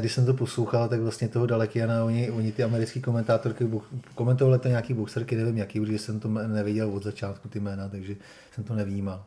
když 0.00 0.12
jsem 0.12 0.26
to 0.26 0.34
poslouchal, 0.34 0.88
tak 0.88 1.00
vlastně 1.00 1.28
toho 1.28 1.46
Dalekiana, 1.46 2.04
oni, 2.04 2.30
oni 2.30 2.52
ty 2.52 2.62
americký 2.62 3.00
komentátorky, 3.00 3.70
komentovali 4.14 4.58
to 4.58 4.68
nějaký 4.68 4.94
boxerky, 4.94 5.36
nevím 5.36 5.58
jaký, 5.58 5.80
protože 5.80 5.98
jsem 5.98 6.20
to 6.20 6.28
neviděl 6.28 6.90
od 6.90 7.02
začátku 7.02 7.48
ty 7.48 7.60
jména, 7.60 7.88
takže 7.88 8.16
jsem 8.54 8.64
to 8.64 8.74
nevnímal. 8.74 9.24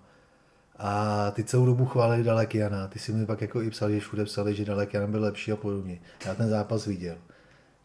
A 0.77 1.31
ty 1.31 1.43
celou 1.43 1.65
dobu 1.65 1.85
chválili 1.85 2.23
Dalekiana, 2.23 2.87
ty 2.87 2.99
si 2.99 3.13
mi 3.13 3.25
pak 3.25 3.41
jako 3.41 3.61
i 3.61 3.69
psali, 3.69 3.93
že 3.93 3.99
všude 3.99 4.25
psali, 4.25 4.55
že 4.55 4.65
Dalekian 4.65 5.11
byl 5.11 5.21
lepší 5.21 5.51
a 5.51 5.55
podobně. 5.55 5.99
Já 6.25 6.35
ten 6.35 6.49
zápas 6.49 6.85
viděl. 6.85 7.15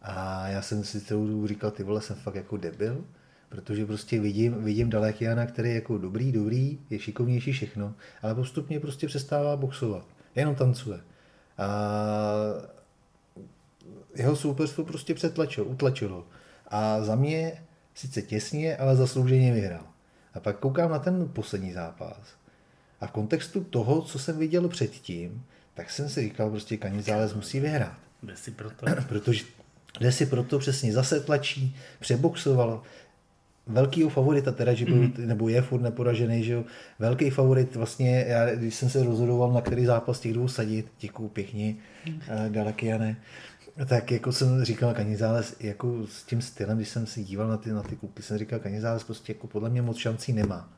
A 0.02 0.48
já 0.48 0.62
jsem 0.62 0.85
si 0.85 1.00
celou 1.00 1.26
dobu 1.26 1.46
říkal, 1.46 1.70
ty 1.70 1.83
vole, 1.83 2.00
jsem 2.00 2.16
fakt 2.16 2.35
jako 2.35 2.57
debil, 2.57 3.04
protože 3.48 3.87
prostě 3.87 4.20
vidím, 4.20 4.64
vidím 4.64 4.90
Dalekiana, 4.90 5.46
který 5.46 5.68
je 5.68 5.74
jako 5.74 5.98
dobrý, 5.98 6.33
dobrý, 6.33 6.78
je 6.90 6.98
šikovnější 6.98 7.52
všechno, 7.52 7.94
ale 8.22 8.35
postupně 8.35 8.80
prostě 8.80 9.07
přestává 9.07 9.57
boxovat. 9.57 10.04
Jenom 10.35 10.54
tancuje. 10.54 11.00
A 11.59 11.69
jeho 14.14 14.37
soupeřstvo 14.37 14.85
prostě 14.85 15.14
přetlačilo, 15.14 15.67
utlačilo. 15.67 16.27
A 16.69 17.03
za 17.03 17.14
mě 17.14 17.64
sice 17.95 18.23
těsně, 18.23 18.77
ale 18.77 18.97
zaslouženě 18.97 19.53
vyhrál. 19.53 19.87
A 20.35 20.40
pak 20.40 20.59
koukám 20.59 20.90
na 20.90 20.99
ten 20.99 21.29
poslední 21.29 21.73
zápas. 21.73 22.19
A 23.01 23.07
v 23.07 23.12
kontextu 23.12 23.64
toho, 23.64 24.03
co 24.03 24.19
jsem 24.19 24.38
viděl 24.38 24.69
předtím, 24.69 25.45
tak 25.75 25.90
jsem 25.90 26.09
si 26.09 26.21
říkal, 26.21 26.51
prostě 26.51 26.77
Kanizález 26.77 27.35
musí 27.35 27.61
vyhrát. 27.61 27.99
Jde 28.23 28.37
si 28.37 28.51
proto. 28.51 28.87
Protože 29.09 29.45
jde 30.01 30.12
si 30.12 30.27
proto 30.27 30.59
přesně 30.59 30.93
zase 30.93 31.21
tlačí, 31.21 31.77
přeboxoval, 32.01 32.83
velkýho 33.66 34.09
favorita 34.09 34.53
teda, 34.53 34.74
že 34.74 34.85
byl, 34.85 34.96
mm. 34.96 35.12
nebo 35.16 35.48
je 35.48 35.62
furt 35.62 35.81
neporažený, 35.81 36.44
že 36.44 36.53
jo, 36.53 36.64
velký 36.98 37.31
favorit 37.31 37.77
vlastně, 37.77 38.24
já, 38.29 38.55
když 38.55 38.74
jsem 38.74 38.90
se 38.90 39.05
rozhodoval, 39.05 39.53
na 39.53 39.61
který 39.61 39.85
zápas 39.85 40.20
těch 40.20 40.33
dvou 40.33 40.48
sadit, 40.48 40.87
děkuju 41.00 41.29
pěkně, 41.29 41.74
mm. 42.07 42.14
uh, 42.14 42.53
Galakiane, 42.53 43.16
tak 43.87 44.12
jako 44.12 44.33
jsem 44.33 44.64
říkal 44.64 44.94
Kanizáles, 44.94 45.57
jako 45.61 46.07
s 46.07 46.22
tím 46.22 46.42
stylem, 46.42 46.77
když 46.77 46.88
jsem 46.88 47.07
si 47.07 47.24
díval 47.24 47.48
na 47.48 47.57
ty, 47.57 47.72
na 47.72 47.83
ty 47.83 47.96
kluky, 47.96 48.22
jsem 48.22 48.38
říkal, 48.38 48.59
Kanizáles 48.59 49.05
prostě 49.05 49.33
jako 49.33 49.46
podle 49.46 49.70
mě 49.70 49.83
moc 49.83 49.96
šancí 49.96 50.33
nemá. 50.33 50.72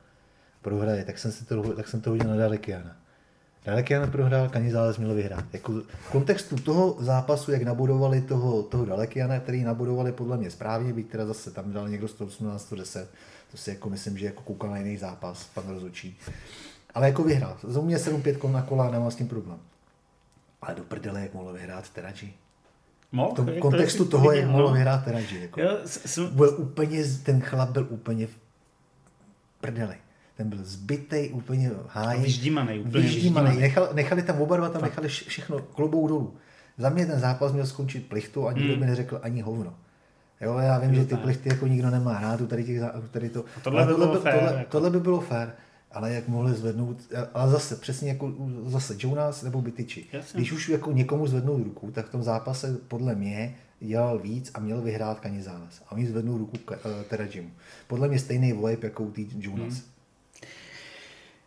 Prohraje, 0.62 1.04
tak 1.04 1.18
jsem, 1.18 1.32
si 1.32 1.44
to, 1.44 1.62
tak 1.62 1.88
jsem 1.88 2.00
to 2.00 2.10
hodil 2.10 2.28
na 2.30 2.36
Dalekiana. 2.36 2.96
Dalekian 3.66 4.10
prohrál, 4.10 4.48
Kanizález 4.48 4.98
měl 4.98 5.14
vyhrát. 5.14 5.44
Jako 5.52 5.72
v 5.72 6.10
kontextu 6.10 6.56
toho 6.56 6.96
zápasu, 6.98 7.52
jak 7.52 7.62
nabudovali 7.62 8.20
toho, 8.20 8.62
toho 8.62 8.84
Dalekiana, 8.84 9.40
který 9.40 9.64
nabudovali 9.64 10.12
podle 10.12 10.36
mě 10.36 10.50
správně, 10.50 10.92
byť 10.92 11.08
teda 11.08 11.26
zase 11.26 11.50
tam 11.50 11.72
dal 11.72 11.88
někdo 11.88 12.08
118, 12.08 12.62
110, 12.62 13.10
to 13.50 13.56
si 13.56 13.70
jako 13.70 13.90
myslím, 13.90 14.18
že 14.18 14.26
jako 14.26 14.42
koukal 14.42 14.70
na 14.70 14.78
jiný 14.78 14.96
zápas, 14.96 15.50
pan 15.54 15.64
rozhodčí. 15.68 16.18
Ale 16.94 17.06
jako 17.06 17.22
vyhrál. 17.22 17.56
Za 17.62 17.80
mě 17.80 17.96
7-5 17.96 18.52
na 18.52 18.62
kola, 18.62 18.90
nemám 18.90 19.10
s 19.10 19.16
tím 19.16 19.28
problém. 19.28 19.58
Ale 20.62 20.74
do 20.74 20.82
prdele, 20.82 21.20
jak 21.20 21.34
mohl 21.34 21.52
vyhrát 21.52 21.88
Teradži. 21.88 22.34
Mohl, 23.12 23.32
v 23.32 23.34
tom 23.34 23.50
kontextu 23.60 24.04
to 24.04 24.10
toho, 24.10 24.32
jak 24.32 24.50
mohl 24.50 24.72
vyhrát 24.72 25.04
Teradži. 25.04 25.40
Jako. 25.40 25.60
Byl 26.32 26.54
úplně, 26.58 27.04
ten 27.22 27.40
chlap 27.40 27.70
byl 27.70 27.86
úplně 27.90 28.26
v 28.26 28.34
prdeli 29.60 29.96
ten 30.36 30.48
byl 30.48 30.58
zbytej, 30.62 31.30
úplně 31.32 31.70
háj. 31.88 32.20
Vyždímaný, 32.20 32.78
úplně 32.78 33.04
vyždímaný. 33.04 33.58
Nechali, 33.58 33.88
nechali 33.92 34.22
tam 34.22 34.40
oba 34.40 34.56
dva, 34.56 34.68
tam 34.68 34.82
nechali 34.82 35.08
všechno 35.08 35.58
klobou 35.58 36.08
dolů. 36.08 36.34
Za 36.78 36.88
mě 36.88 37.06
ten 37.06 37.20
zápas 37.20 37.52
měl 37.52 37.66
skončit 37.66 38.08
plichtu 38.08 38.48
a 38.48 38.52
nikdo 38.52 38.72
hmm. 38.72 38.80
mi 38.80 38.86
neřekl 38.86 39.20
ani 39.22 39.40
hovno. 39.40 39.74
Jo, 40.40 40.58
já 40.58 40.78
vím, 40.78 40.94
že 40.94 41.04
ty 41.04 41.16
plichty 41.16 41.48
jako 41.48 41.66
nikdo 41.66 41.90
nemá 41.90 42.20
rád, 42.20 42.48
tady, 42.48 42.64
těch, 42.64 42.80
tady 43.10 43.28
to. 43.28 43.44
A 43.56 43.60
tohle, 43.60 43.86
by 43.86 43.92
tohle, 43.92 44.06
bylo 44.06 44.18
tohle, 44.18 44.54
jako. 44.58 44.70
tohle, 44.70 44.90
by 44.90 45.00
bylo 45.00 45.20
fér, 45.20 45.52
ale 45.92 46.12
jak 46.12 46.28
mohli 46.28 46.54
zvednout, 46.54 46.96
ale 47.34 47.50
zase, 47.50 47.76
přesně 47.76 48.08
jako 48.08 48.32
zase 48.66 48.96
Jonas 48.98 49.42
nebo 49.42 49.62
Bytyči. 49.62 50.06
Když 50.34 50.52
už 50.52 50.68
jako 50.68 50.92
někomu 50.92 51.26
zvednou 51.26 51.64
ruku, 51.64 51.90
tak 51.90 52.06
v 52.06 52.10
tom 52.10 52.22
zápase 52.22 52.78
podle 52.88 53.14
mě 53.14 53.54
dělal 53.80 54.18
víc 54.18 54.50
a 54.54 54.60
měl 54.60 54.80
vyhrát 54.80 55.20
Kanizáles. 55.20 55.82
A 55.88 55.92
oni 55.92 56.06
zvednou 56.06 56.38
ruku 56.38 56.56
uh, 56.70 56.76
Terajimu. 57.08 57.50
Podle 57.86 58.08
mě 58.08 58.18
stejný 58.18 58.52
vibe 58.52 58.78
jako 58.82 59.02
u 59.02 59.12
Jonas. 59.38 59.74
Hmm. 59.74 59.95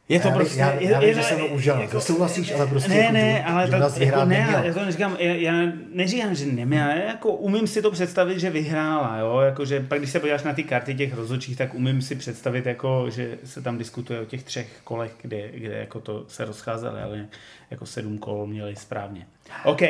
Je 0.09 0.19
to 0.19 0.27
já, 0.27 0.33
prostě... 0.33 0.59
Já, 0.59 0.71
já, 0.73 0.89
já 0.89 0.99
vím, 0.99 1.13
že 1.13 1.23
jsem 1.23 1.51
užal, 1.51 1.81
jako, 1.81 1.91
to 1.91 2.01
souhlasíš, 2.01 2.51
ale 2.51 2.67
prostě... 2.67 2.89
Ne, 2.89 2.97
jako, 2.97 3.13
ne, 3.13 3.45
ale 3.45 3.67
to, 3.67 4.03
jako 4.03 4.25
ne, 4.25 4.61
já 4.63 4.73
to 4.73 4.85
neříkám, 4.85 5.17
já, 5.19 5.33
já 5.33 5.71
neříkám, 5.93 6.35
že 6.35 6.45
neměla, 6.45 6.93
jako 6.93 7.31
umím 7.31 7.67
si 7.67 7.81
to 7.81 7.91
představit, 7.91 8.39
že 8.39 8.49
vyhrála, 8.49 9.17
jo, 9.17 9.39
jakože 9.39 9.79
pak 9.79 9.99
když 9.99 10.11
se 10.11 10.19
podíváš 10.19 10.43
na 10.43 10.53
ty 10.53 10.63
karty 10.63 10.95
těch 10.95 11.13
rozhodčích, 11.13 11.57
tak 11.57 11.73
umím 11.73 12.01
si 12.01 12.15
představit, 12.15 12.65
jako, 12.65 13.05
že 13.09 13.37
se 13.43 13.61
tam 13.61 13.77
diskutuje 13.77 14.19
o 14.21 14.25
těch 14.25 14.43
třech 14.43 14.67
kolech, 14.83 15.11
kde, 15.21 15.49
kde 15.51 15.73
jako 15.77 15.99
to 15.99 16.25
se 16.27 16.45
rozcházely, 16.45 17.01
ale 17.01 17.27
jako 17.71 17.85
sedm 17.85 18.17
kol 18.17 18.47
měli 18.47 18.75
správně. 18.75 19.27
OK. 19.63 19.81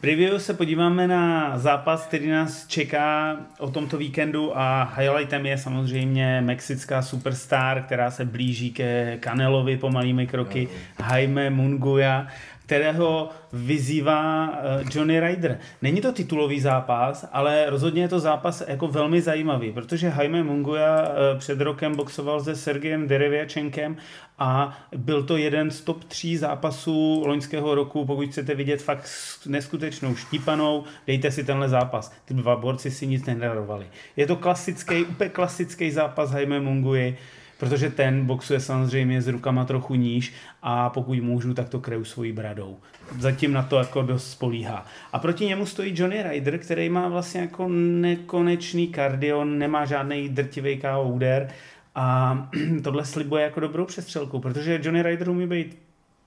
Preview 0.00 0.38
se 0.38 0.54
podíváme 0.54 1.08
na 1.08 1.58
zápas, 1.58 2.06
který 2.06 2.28
nás 2.28 2.66
čeká 2.66 3.36
o 3.58 3.70
tomto 3.70 3.96
víkendu 3.96 4.58
a 4.58 4.94
highlightem 4.96 5.46
je 5.46 5.58
samozřejmě 5.58 6.40
mexická 6.40 7.02
superstar, 7.02 7.82
která 7.82 8.10
se 8.10 8.24
blíží 8.24 8.70
ke 8.70 9.18
Canelovi 9.20 9.76
pomalými 9.76 10.26
kroky, 10.26 10.68
Jaime 11.10 11.50
Munguia, 11.50 12.26
kterého 12.68 13.28
vyzývá 13.52 14.52
eh, 14.52 14.84
Johnny 14.94 15.20
Ryder. 15.20 15.58
Není 15.82 16.00
to 16.00 16.12
titulový 16.12 16.60
zápas, 16.60 17.28
ale 17.32 17.70
rozhodně 17.70 18.02
je 18.02 18.08
to 18.08 18.20
zápas 18.20 18.62
jako 18.68 18.88
velmi 18.88 19.20
zajímavý, 19.20 19.72
protože 19.72 20.12
Jaime 20.18 20.42
Munguia 20.42 21.08
eh, 21.08 21.38
před 21.38 21.60
rokem 21.60 21.96
boxoval 21.96 22.44
se 22.44 22.56
Sergejem 22.56 23.08
Dereviačenkem 23.08 23.96
a 24.38 24.78
byl 24.96 25.22
to 25.22 25.36
jeden 25.36 25.70
z 25.70 25.80
top 25.80 26.04
tří 26.04 26.36
zápasů 26.36 27.22
loňského 27.26 27.74
roku, 27.74 28.04
pokud 28.04 28.28
chcete 28.28 28.54
vidět 28.54 28.82
fakt 28.82 29.10
neskutečnou 29.46 30.16
štípanou, 30.16 30.84
dejte 31.06 31.30
si 31.30 31.44
tenhle 31.44 31.68
zápas. 31.68 32.12
Ty 32.24 32.34
dva 32.34 32.56
borci 32.56 32.90
si 32.90 33.06
nic 33.06 33.26
nedarovali. 33.26 33.86
Je 34.16 34.26
to 34.26 34.36
klasický, 34.36 35.04
úplně 35.04 35.30
klasický 35.30 35.90
zápas 35.90 36.32
Jaime 36.32 36.60
Mungui, 36.60 37.16
protože 37.58 37.90
ten 37.90 38.26
boxuje 38.26 38.60
samozřejmě 38.60 39.22
s 39.22 39.28
rukama 39.28 39.64
trochu 39.64 39.94
níž 39.94 40.32
a 40.62 40.90
pokud 40.90 41.20
můžu, 41.20 41.54
tak 41.54 41.68
to 41.68 41.80
kreju 41.80 42.04
svojí 42.04 42.32
bradou. 42.32 42.76
Zatím 43.18 43.52
na 43.52 43.62
to 43.62 43.78
jako 43.78 44.02
dost 44.02 44.30
spolíhá. 44.30 44.86
A 45.12 45.18
proti 45.18 45.46
němu 45.46 45.66
stojí 45.66 45.94
Johnny 45.96 46.22
Ryder, 46.22 46.58
který 46.58 46.88
má 46.88 47.08
vlastně 47.08 47.40
jako 47.40 47.68
nekonečný 47.68 48.88
kardio, 48.88 49.44
nemá 49.44 49.84
žádný 49.84 50.28
drtivý 50.28 50.78
KO 50.78 51.02
úder 51.02 51.48
a 51.94 52.48
tohle 52.82 53.04
slibuje 53.04 53.42
jako 53.42 53.60
dobrou 53.60 53.84
přestřelku, 53.84 54.40
protože 54.40 54.80
Johnny 54.82 55.02
Ryder 55.02 55.28
umí 55.28 55.46
být 55.46 55.78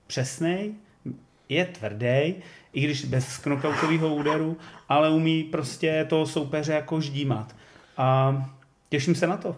přesný, 0.06 0.74
je 1.48 1.64
tvrdý, 1.64 2.34
i 2.72 2.80
když 2.80 3.04
bez 3.04 3.38
knockoutového 3.38 4.14
úderu, 4.14 4.56
ale 4.88 5.10
umí 5.10 5.44
prostě 5.44 6.06
toho 6.08 6.26
soupeře 6.26 6.72
jako 6.72 7.00
ždímat. 7.00 7.56
A 7.96 8.36
těším 8.88 9.14
se 9.14 9.26
na 9.26 9.36
to. 9.36 9.56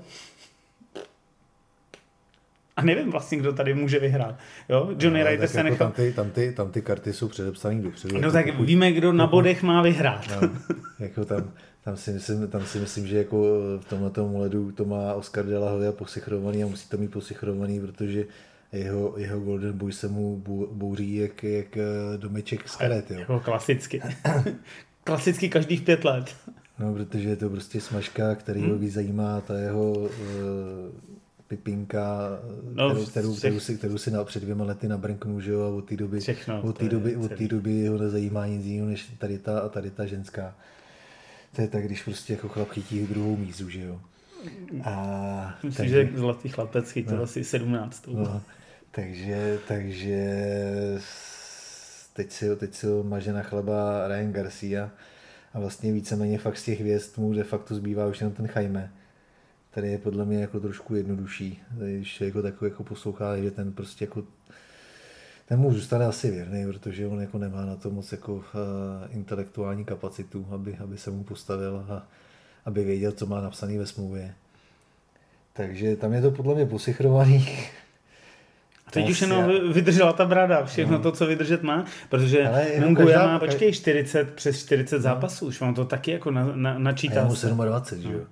A 2.76 2.82
nevím 2.82 3.10
vlastně, 3.10 3.38
kdo 3.38 3.52
tady 3.52 3.74
může 3.74 3.98
vyhrát. 3.98 4.38
Jo? 4.68 4.90
Johnny 4.98 5.20
no, 5.24 5.30
Ryder 5.30 5.48
se 5.48 5.58
jako 5.58 5.70
nechal... 5.70 5.86
Tam 5.86 5.92
ty, 5.92 6.12
tam, 6.12 6.30
ty, 6.30 6.52
tam 6.52 6.70
ty 6.70 6.82
karty 6.82 7.12
jsou 7.12 7.28
předepsané 7.28 7.82
dopředu. 7.82 8.14
No 8.14 8.20
jako 8.20 8.32
tak 8.32 8.46
pokud... 8.46 8.64
víme, 8.64 8.92
kdo 8.92 9.12
na 9.12 9.26
bodech 9.26 9.62
má 9.62 9.82
vyhrát. 9.82 10.40
No, 10.40 10.50
jako 10.98 11.24
tam, 11.24 11.50
tam, 11.84 11.96
si 11.96 12.10
myslím, 12.10 12.48
tam 12.48 12.66
si 12.66 12.78
myslím, 12.78 13.06
že 13.06 13.18
jako 13.18 13.36
v 13.80 13.84
tomhle 14.12 14.40
ledu 14.40 14.72
to 14.72 14.84
má 14.84 15.14
Oscar 15.14 15.46
de 15.46 15.58
la 15.58 15.70
Hoya 15.70 15.92
posichrovaný 15.92 16.64
a 16.64 16.66
musí 16.66 16.88
to 16.88 16.96
mít 16.96 17.10
posichrovaný, 17.10 17.80
protože 17.80 18.24
jeho, 18.72 19.14
jeho 19.16 19.40
Golden 19.40 19.78
Boy 19.78 19.92
se 19.92 20.08
mu 20.08 20.42
bouří 20.72 21.16
jak, 21.16 21.44
jak 21.44 21.76
eh, 21.76 21.82
domeček 22.16 22.68
z 22.68 22.76
karet. 22.76 23.10
Jo. 23.10 23.18
Jako 23.18 23.40
klasicky. 23.40 24.00
klasicky 25.04 25.48
každých 25.48 25.82
pět 25.82 26.04
let. 26.04 26.36
No, 26.78 26.94
protože 26.94 27.28
je 27.28 27.36
to 27.36 27.50
prostě 27.50 27.80
smažka, 27.80 28.34
který 28.34 28.60
hmm. 28.60 28.70
ho 28.70 28.78
víc 28.78 28.92
zajímá 28.92 29.40
ta 29.40 29.58
jeho 29.58 29.92
uh, 29.92 30.08
Pipinka, 31.48 32.40
no, 32.72 32.90
kterou, 32.90 33.06
kterou, 33.06 33.36
kterou, 33.36 33.60
si, 33.60 33.76
kterou 33.76 33.98
si 33.98 34.10
na, 34.10 34.24
před 34.24 34.42
dvěma 34.42 34.64
lety 34.64 34.88
nabrnknul, 34.88 35.40
že 35.40 35.52
jo, 35.52 35.62
a 35.62 35.68
od 35.68 35.88
té 35.88 35.96
doby, 35.96 36.20
všechno, 36.20 36.62
od 36.62 36.78
té 36.78 36.88
doby, 36.88 37.16
od 37.16 37.32
té 37.32 37.48
doby 37.48 37.86
ho 37.86 37.98
nezajímá 37.98 38.46
nic 38.46 38.64
jiného, 38.64 38.88
než 38.88 39.12
tady 39.18 39.38
ta 39.38 39.60
a 39.60 39.68
tady 39.68 39.90
ta 39.90 40.06
ženská. 40.06 40.54
To 41.56 41.62
je 41.62 41.68
tak, 41.68 41.84
když 41.84 42.02
prostě 42.02 42.32
jako 42.32 42.48
chlap 42.48 42.68
chytí 42.68 43.06
druhou 43.06 43.36
mízu, 43.36 43.70
že 43.70 43.80
jo. 43.80 44.00
A, 44.84 45.58
Myslím, 45.62 45.76
takže, 45.76 46.06
že 46.06 46.18
zlatý 46.18 46.48
chlapec 46.48 46.90
chytil 46.90 47.16
no, 47.16 47.22
asi 47.22 47.44
17. 47.44 48.06
No, 48.06 48.42
takže, 48.90 49.58
takže 49.68 50.38
teď 52.12 52.32
si, 52.32 52.56
teď 52.56 52.74
si 52.74 52.86
maže 53.02 53.32
na 53.32 53.42
chleba 53.42 54.08
Ryan 54.08 54.32
Garcia 54.32 54.90
a 55.54 55.60
vlastně 55.60 55.92
víceméně 55.92 56.38
fakt 56.38 56.58
z 56.58 56.64
těch 56.64 56.80
hvězd 56.80 57.18
mu 57.18 57.32
de 57.32 57.44
facto 57.44 57.74
zbývá 57.74 58.06
už 58.06 58.20
jenom 58.20 58.34
ten 58.34 58.48
Jaime, 58.56 58.92
který 59.74 59.92
je 59.92 59.98
podle 59.98 60.24
mě 60.24 60.40
jako 60.40 60.60
trošku 60.60 60.94
jednodušší, 60.94 61.62
když 61.70 62.20
jako 62.20 62.42
takový 62.42 62.70
jako 62.70 62.84
poslouchá, 62.84 63.36
že 63.36 63.50
ten 63.50 63.72
prostě 63.72 64.04
jako 64.04 64.22
ten 65.48 65.60
mu 65.60 65.72
zůstane 65.72 66.06
asi 66.06 66.30
věrný, 66.30 66.66
protože 66.66 67.06
on 67.06 67.20
jako 67.20 67.38
nemá 67.38 67.64
na 67.64 67.76
to 67.76 67.90
moc 67.90 68.12
jako 68.12 68.34
uh, 68.34 68.42
intelektuální 69.10 69.84
kapacitu, 69.84 70.46
aby, 70.50 70.76
aby 70.76 70.98
se 70.98 71.10
mu 71.10 71.24
postavil 71.24 71.86
a 71.88 72.06
aby 72.64 72.84
věděl, 72.84 73.12
co 73.12 73.26
má 73.26 73.40
napsaný 73.40 73.78
ve 73.78 73.86
smlouvě. 73.86 74.34
Takže 75.52 75.96
tam 75.96 76.12
je 76.12 76.22
to 76.22 76.30
podle 76.30 76.54
mě 76.54 76.66
posichrovaný. 76.66 77.48
A 78.86 78.90
teď 78.90 79.10
už 79.10 79.20
jenom 79.20 79.72
vydržela 79.72 80.12
ta 80.12 80.24
brada, 80.24 80.64
všechno 80.64 80.96
no. 80.96 81.02
to, 81.02 81.12
co 81.12 81.26
vydržet 81.26 81.62
má, 81.62 81.84
protože 82.08 82.50
Munguja 82.80 83.26
má, 83.26 83.38
počkej, 83.38 83.72
40, 83.72 84.34
přes 84.34 84.64
40 84.64 84.96
no. 84.96 85.02
zápasů, 85.02 85.46
už 85.46 85.60
mám 85.60 85.74
to 85.74 85.84
taky 85.84 86.10
jako 86.10 86.30
na, 86.30 86.52
na, 86.54 86.78
načítá. 86.78 87.22
A 87.22 87.24
mu 87.24 87.64
27, 87.64 88.04
no. 88.04 88.10
že 88.10 88.16
jo. 88.18 88.24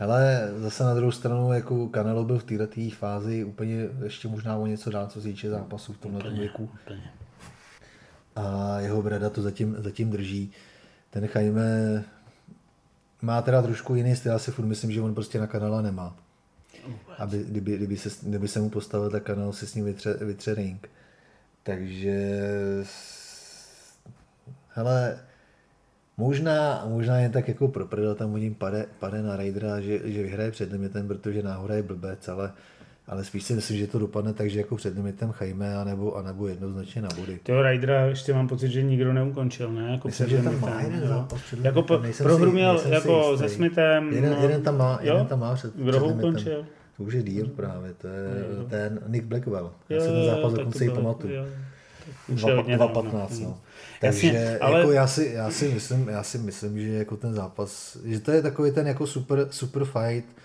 Hele, 0.00 0.52
zase 0.56 0.84
na 0.84 0.94
druhou 0.94 1.12
stranu, 1.12 1.52
jako 1.52 1.88
Canelo 1.88 2.24
byl 2.24 2.38
v 2.38 2.44
této 2.44 2.96
fázi 2.96 3.44
úplně 3.44 3.88
ještě 4.04 4.28
možná 4.28 4.56
o 4.56 4.66
něco 4.66 4.90
dál, 4.90 5.06
co 5.06 5.20
se 5.20 5.28
týče 5.28 5.50
zápasů 5.50 5.92
v 5.92 5.98
tomhle 5.98 6.30
věku. 6.30 6.70
Úplně. 6.84 7.12
A 8.36 8.76
jeho 8.80 9.02
brada 9.02 9.30
to 9.30 9.42
zatím, 9.42 9.76
zatím 9.78 10.10
drží. 10.10 10.52
Ten 11.10 11.28
Jaime 11.34 12.04
má 13.22 13.42
teda 13.42 13.62
trošku 13.62 13.94
jiný 13.94 14.16
styl, 14.16 14.34
asi 14.34 14.50
furt 14.50 14.64
myslím, 14.64 14.92
že 14.92 15.00
on 15.00 15.14
prostě 15.14 15.40
na 15.40 15.46
kanála 15.46 15.82
nemá. 15.82 16.16
Aby, 17.18 17.44
kdyby, 17.44 17.76
kdyby, 17.76 17.96
se, 17.96 18.10
kdyby 18.28 18.48
se 18.48 18.60
mu 18.60 18.70
postavil, 18.70 19.10
tak 19.10 19.22
kanál 19.22 19.52
si 19.52 19.66
s 19.66 19.74
ním 19.74 19.84
vytře, 19.84 20.14
vytře 20.14 20.54
ring. 20.54 20.90
Takže 21.62 22.40
hele, 24.68 25.18
možná, 26.20 26.84
možná 26.88 27.18
jen 27.18 27.32
tak 27.32 27.48
jako 27.48 27.68
pro 27.68 28.14
tam 28.14 28.36
ním 28.36 28.54
pade, 28.54 28.86
pade 28.98 29.22
na 29.22 29.36
Raidera, 29.36 29.80
že, 29.80 30.00
že 30.04 30.22
vyhraje 30.22 30.50
před 30.50 30.72
limitem, 30.72 31.08
protože 31.08 31.42
náhoda 31.42 31.74
je 31.74 31.82
blbec, 31.82 32.28
ale 32.28 32.52
ale 33.10 33.24
spíš 33.24 33.42
si 33.42 33.54
myslím, 33.54 33.78
že 33.78 33.86
to 33.86 33.98
dopadne 33.98 34.32
tak, 34.32 34.50
že 34.50 34.58
jako 34.58 34.76
před 34.76 34.96
limitem 34.96 35.32
Chajme, 35.32 35.76
anebo, 35.76 36.16
anebo 36.16 36.48
jednoznačně 36.48 37.02
na 37.02 37.08
body. 37.16 37.38
Toho 37.42 37.62
Rydera 37.62 38.06
ještě 38.06 38.34
mám 38.34 38.48
pocit, 38.48 38.70
že 38.70 38.82
nikdo 38.82 39.12
neukončil, 39.12 39.72
ne? 39.72 39.92
Jako 39.92 40.08
myslím, 40.08 40.28
že 40.28 40.42
tam 40.42 40.60
má 40.60 40.80
jeden 40.80 41.08
zápas 41.08 41.42
před 41.42 41.64
Jako 41.64 41.82
po, 41.82 42.00
prohru 42.22 42.52
měl 42.52 42.82
jako 42.88 43.38
se 43.38 43.48
Smithem. 43.48 44.12
Jeden, 44.12 44.32
no, 44.32 44.42
jeden, 44.42 44.62
tam 44.62 44.78
má, 44.78 44.98
jeden 45.02 45.26
tam 45.26 45.40
má 45.40 45.54
před, 45.54 45.76
Kdo 45.76 46.00
ho 46.00 46.08
ukončil? 46.08 46.66
To 46.96 47.02
už 47.02 47.14
je 47.14 47.22
díl 47.22 47.46
právě, 47.46 47.94
to 47.94 48.06
je 48.06 48.46
jo. 48.58 48.64
ten 48.68 49.00
Nick 49.06 49.26
Blackwell. 49.26 49.72
Já 49.88 50.00
si 50.00 50.06
ten 50.06 50.24
zápas 50.24 50.52
dokonce 50.52 50.84
i 50.84 50.90
pamatuju. 50.90 51.34
2.15, 52.34 53.42
no. 53.42 53.58
Takže 54.00 54.26
Jasně, 54.26 54.58
ale... 54.58 54.78
jako 54.78 54.92
já, 54.92 55.06
si, 55.06 55.30
já, 55.34 55.50
si 55.50 55.68
myslím, 55.68 56.08
já 56.08 56.22
si 56.22 56.38
myslím, 56.38 56.78
že 56.78 56.88
jako 56.88 57.16
ten 57.16 57.34
zápas, 57.34 57.96
že 58.04 58.20
to 58.20 58.30
je 58.30 58.42
takový 58.42 58.72
ten 58.72 58.86
jako 58.86 59.06
super, 59.06 59.48
super 59.50 59.84
fight, 59.84 60.36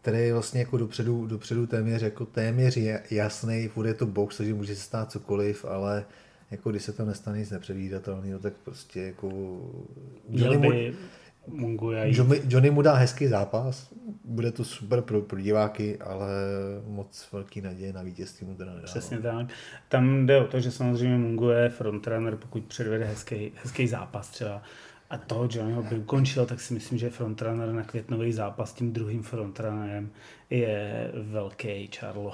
který 0.00 0.18
je 0.18 0.32
vlastně 0.32 0.60
jako 0.60 0.78
dopředu, 0.78 1.26
dopředu 1.26 1.66
téměř, 1.66 2.02
jako 2.02 2.26
téměř 2.26 2.76
je 2.76 3.02
jasný, 3.10 3.70
bude 3.74 3.94
to 3.94 4.06
box, 4.06 4.36
takže 4.36 4.54
může 4.54 4.76
se 4.76 4.82
stát 4.82 5.10
cokoliv, 5.10 5.64
ale 5.64 6.04
jako 6.50 6.70
když 6.70 6.82
se 6.82 6.92
to 6.92 7.04
nestane 7.04 7.38
nic 7.38 7.50
nepředvídatelného, 7.50 8.38
tak 8.38 8.52
prostě 8.64 9.00
jako... 9.00 9.28
Johnny 10.30 10.68
by 10.68 10.94
mu, 11.48 11.78
Johnny, 12.04 12.42
Johnny 12.48 12.70
mu 12.70 12.82
dá 12.82 12.94
hezký 12.94 13.26
zápas, 13.26 13.88
bude 14.24 14.52
to 14.52 14.64
super 14.64 15.00
pro, 15.00 15.20
pro 15.20 15.40
diváky, 15.40 15.98
ale 15.98 16.28
moc 16.86 17.28
velký 17.32 17.60
naděje 17.60 17.92
na 17.92 18.02
vítězství 18.02 18.46
mu 18.46 18.54
teda 18.54 18.74
nedá. 18.74 18.84
Přesně 18.84 19.18
tak. 19.18 19.46
Tam 19.88 20.26
jde 20.26 20.40
o 20.40 20.46
to, 20.46 20.60
že 20.60 20.70
samozřejmě 20.70 21.16
Mungu 21.16 21.48
je 21.48 21.68
frontrunner, 21.68 22.36
pokud 22.36 22.64
předvede 22.64 23.04
hezký, 23.04 23.52
hezký 23.62 23.88
zápas 23.88 24.28
třeba 24.28 24.62
a 25.10 25.18
toho 25.18 25.48
Johnnyho 25.50 25.82
by 25.82 25.98
ukončil, 25.98 26.46
tak 26.46 26.60
si 26.60 26.74
myslím, 26.74 26.98
že 26.98 27.10
frontrunner 27.10 27.72
na 27.72 27.82
květnový 27.82 28.32
zápas 28.32 28.72
tím 28.72 28.92
druhým 28.92 29.22
frontrunnerem 29.22 30.10
je 30.50 31.10
velký 31.14 31.90
Charlo. 31.98 32.32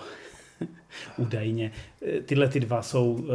Údajně. 1.17 1.73
Tyhle 2.25 2.49
ty 2.49 2.61
dva 2.61 2.83
jsou 2.83 3.13
uh, 3.13 3.29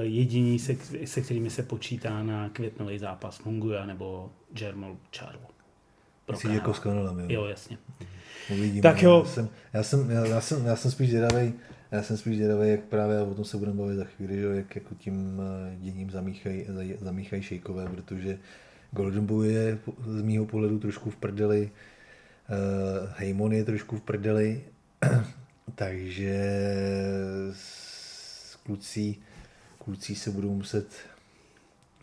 jediní, 0.00 0.58
se, 0.58 0.76
se 1.04 1.20
kterými 1.20 1.50
se 1.50 1.62
počítá 1.62 2.22
na 2.22 2.48
květnový 2.48 2.98
zápas 2.98 3.44
Munguja 3.44 3.86
nebo 3.86 4.30
Jermol 4.60 4.96
Charlo. 5.16 5.46
Myslíš 6.30 6.54
jako 6.54 6.74
s 6.74 6.80
Conolem, 6.80 7.20
jo? 7.20 7.26
Jo, 7.28 7.44
jasně. 7.44 7.78
Uvidíme. 8.50 8.82
Tak 8.82 9.02
jo. 9.02 9.24
Já 9.24 9.30
jsem, 9.30 9.48
já 9.72 9.82
jsem, 9.82 10.10
já, 10.10 10.26
já 10.26 10.40
jsem, 10.40 10.66
já 10.66 10.76
jsem 10.76 10.90
spíš 10.90 11.08
zvědavý, 11.08 11.52
já 11.90 12.02
jsem 12.02 12.16
spíš 12.16 12.36
zvědavý, 12.36 12.70
jak 12.70 12.80
právě, 12.80 13.20
o 13.20 13.34
tom 13.34 13.44
se 13.44 13.56
budeme 13.56 13.78
bavit 13.78 13.96
za 13.96 14.04
chvíli, 14.04 14.36
že 14.36 14.46
jak 14.46 14.76
jako 14.76 14.94
tím 14.94 15.40
eh, 15.40 15.76
děním 15.76 16.10
zamíchají 16.10 16.66
zamíchaj 17.00 17.42
šejkové, 17.42 17.86
protože 17.86 18.38
Golden 18.90 19.26
Boy 19.26 19.52
je 19.52 19.78
z 20.06 20.22
mýho 20.22 20.46
pohledu 20.46 20.78
trošku 20.78 21.10
v 21.10 21.16
prdeli, 21.16 21.70
uh, 22.50 23.08
Heymon 23.16 23.52
je 23.52 23.64
trošku 23.64 23.96
v 23.96 24.00
prdeli, 24.00 24.62
takže 25.74 26.34
kluci, 28.62 29.16
kluci 29.78 30.14
se 30.14 30.30
budou 30.30 30.54
muset 30.54 31.12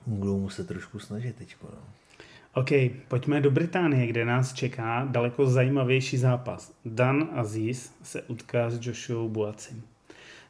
budou 0.06 0.40
muset 0.40 0.68
trošku 0.68 1.00
snažit 1.00 1.36
teď. 1.36 1.56
No. 1.64 1.70
OK, 2.54 2.70
pojďme 3.08 3.42
do 3.42 3.52
Británie, 3.52 4.08
kde 4.08 4.26
nás 4.26 4.54
čeká 4.54 5.06
daleko 5.06 5.46
zajímavější 5.46 6.18
zápas. 6.18 6.74
Dan 6.86 7.30
Aziz 7.34 7.94
se 8.04 8.22
utká 8.22 8.70
s 8.70 8.86
Joshua 8.86 9.28
Buacim 9.28 9.84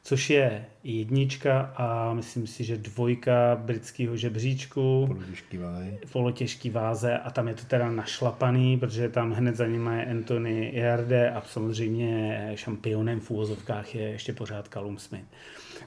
což 0.10 0.30
je 0.30 0.66
jednička 0.84 1.74
a 1.76 2.14
myslím 2.14 2.48
si, 2.48 2.64
že 2.64 2.78
dvojka 2.78 3.56
britského 3.56 4.18
žebříčku. 4.18 5.06
Polotěžký 5.08 5.58
váze. 5.58 5.98
Polotěžký 6.12 6.70
váze 6.70 7.18
a 7.18 7.32
tam 7.32 7.48
je 7.48 7.54
to 7.54 7.66
teda 7.66 7.92
našlapaný, 7.92 8.78
protože 8.78 9.10
tam 9.10 9.32
hned 9.32 9.56
za 9.56 9.68
ním 9.68 9.88
je 9.88 10.06
Anthony 10.06 10.72
Jarde 10.74 11.32
a 11.32 11.42
samozřejmě 11.42 12.52
šampionem 12.56 13.20
v 13.20 13.32
úvozovkách 13.32 13.96
je 13.96 14.02
ještě 14.02 14.34
pořád 14.34 14.68
Callum 14.68 14.98
Smith. 14.98 15.26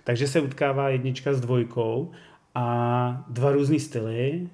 Takže 0.05 0.29
se 0.29 0.41
utkává 0.41 0.89
jednička 0.89 1.35
s 1.35 1.41
dvojkou 1.41 2.11
a 2.55 3.25
dva 3.29 3.53
různý 3.53 3.81
styly. 3.81 4.49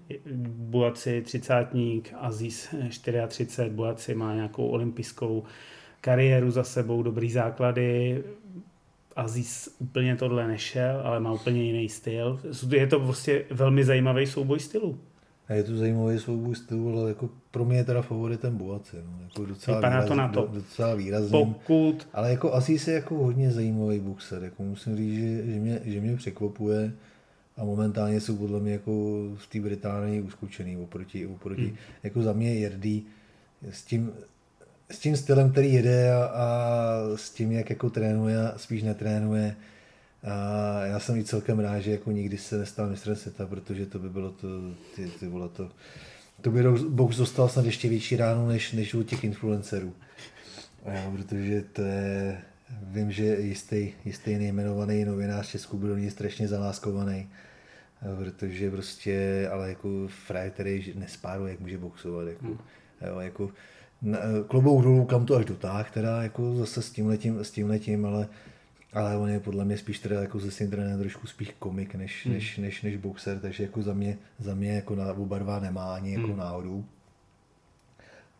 Buaci 0.46 1.22
třicátník, 1.22 2.14
Aziz 2.16 2.74
34, 3.02 3.70
Buaci 3.70 4.14
má 4.14 4.34
nějakou 4.34 4.66
olympijskou 4.66 5.44
kariéru 6.00 6.50
za 6.50 6.64
sebou, 6.64 7.02
dobrý 7.02 7.30
základy, 7.30 8.22
Aziz 9.18 9.76
úplně 9.78 10.16
tohle 10.16 10.48
nešel, 10.48 11.00
ale 11.04 11.20
má 11.20 11.32
úplně 11.32 11.62
jiný 11.62 11.88
styl. 11.88 12.40
Je 12.70 12.86
to 12.86 13.00
prostě 13.00 13.44
velmi 13.50 13.84
zajímavý 13.84 14.26
souboj 14.26 14.60
stylu. 14.60 14.98
A 15.48 15.52
je 15.52 15.62
to 15.62 15.76
zajímavý 15.76 16.18
souboj 16.18 16.54
stylu, 16.54 16.98
ale 16.98 17.08
jako 17.08 17.30
pro 17.50 17.64
mě 17.64 17.76
je 17.76 17.84
teda 17.84 18.02
favoritem 18.02 18.56
Boace. 18.56 18.96
No. 18.96 19.18
Jako 19.22 19.46
docela 19.46 19.76
Vypadá 19.76 19.96
výraz, 19.96 20.08
to 20.08 20.14
na 20.14 20.28
to. 20.28 20.48
Docela 20.52 20.94
výrazný. 20.94 21.30
Pokud... 21.30 22.08
Ale 22.12 22.30
jako 22.30 22.54
Aziz 22.54 22.88
je 22.88 22.94
jako 22.94 23.14
hodně 23.14 23.50
zajímavý 23.50 24.00
boxer. 24.00 24.42
Jako 24.42 24.62
musím 24.62 24.96
říct, 24.96 25.14
že, 25.14 25.52
že, 25.52 25.60
mě, 25.60 25.80
že 25.84 26.00
mě 26.00 26.16
překvapuje 26.16 26.92
a 27.56 27.64
momentálně 27.64 28.20
jsou 28.20 28.36
podle 28.36 28.60
mě 28.60 28.72
jako 28.72 28.90
v 29.36 29.46
té 29.46 29.60
Británii 29.60 30.22
uskočený 30.22 30.76
oproti, 30.76 31.26
oproti 31.26 31.66
hmm. 31.66 31.76
jako 32.02 32.22
za 32.22 32.32
mě 32.32 32.54
Jerdy 32.54 33.02
s 33.70 33.84
tím, 33.84 34.12
s 34.90 34.98
tím 34.98 35.16
stylem, 35.16 35.52
který 35.52 35.72
jede 35.72 36.12
a, 36.12 36.24
a 36.24 36.46
s 37.16 37.30
tím, 37.30 37.52
jak 37.52 37.70
jako 37.70 37.90
trénuje 37.90 38.38
a 38.38 38.58
spíš 38.58 38.82
netrénuje. 38.82 39.56
A 40.24 40.84
já 40.84 41.00
jsem 41.00 41.16
i 41.16 41.24
celkem 41.24 41.58
rád, 41.58 41.80
že 41.80 41.90
jako 41.90 42.10
nikdy 42.10 42.38
se 42.38 42.58
nestal 42.58 42.88
mistrem 42.88 43.16
světa, 43.16 43.46
protože 43.46 43.86
to 43.86 43.98
by 43.98 44.10
bylo 44.10 44.30
to, 44.30 44.48
ty, 44.96 45.10
ty 45.20 45.26
vole, 45.26 45.48
to, 45.48 45.70
to 46.40 46.50
by 46.50 46.62
box 46.88 47.16
dostal 47.16 47.48
snad 47.48 47.64
ještě 47.66 47.88
větší 47.88 48.16
ránu 48.16 48.48
než, 48.48 48.72
než 48.72 48.94
u 48.94 49.02
těch 49.02 49.24
influencerů. 49.24 49.94
A, 50.84 51.10
protože 51.16 51.62
to 51.72 51.82
je, 51.82 52.40
vím, 52.82 53.12
že 53.12 53.24
jistý, 53.24 53.92
jistý 54.04 54.38
nejmenovaný 54.38 55.04
novinář 55.04 55.46
v 55.46 55.50
Česku 55.50 55.78
byl 55.78 55.98
ní 55.98 56.10
strašně 56.10 56.48
zaláskovaný, 56.48 57.28
protože 58.18 58.70
prostě, 58.70 59.48
ale 59.52 59.68
jako 59.68 59.88
frajer, 60.26 60.50
který 60.50 60.92
nespáruje, 60.96 61.50
jak 61.50 61.60
může 61.60 61.78
boxovat, 61.78 62.28
jako, 62.28 62.46
hmm. 62.46 62.58
jo, 63.06 63.20
jako 63.20 63.50
klobouk 64.48 64.82
dolů, 64.82 65.04
kam 65.04 65.26
to 65.26 65.36
až 65.36 65.44
dotáh, 65.44 65.90
teda 65.90 66.22
jako 66.22 66.54
zase 66.54 66.82
s 66.82 66.90
tím 66.90 67.06
letím, 67.06 67.44
s 67.44 67.50
tím 67.50 67.68
letím, 67.68 68.06
ale, 68.06 68.28
ale 68.92 69.16
on 69.16 69.28
je 69.28 69.40
podle 69.40 69.64
mě 69.64 69.78
spíš 69.78 69.98
teda 69.98 70.20
jako 70.20 70.38
ze 70.38 70.50
svým 70.50 70.70
trenérem 70.70 70.98
trošku 70.98 71.26
spíš 71.26 71.54
komik 71.58 71.94
než, 71.94 72.26
hmm. 72.26 72.34
než, 72.34 72.58
než, 72.58 72.82
než 72.82 72.96
boxer, 72.96 73.38
takže 73.38 73.62
jako 73.62 73.82
za 73.82 73.94
mě, 73.94 74.18
za 74.38 74.54
mě 74.54 74.72
jako 74.72 74.94
na 74.94 75.12
oba 75.12 75.38
dva 75.38 75.60
nemá 75.60 75.94
ani 75.94 76.14
jako 76.14 76.26
hmm. 76.26 76.36
náhodou. 76.36 76.84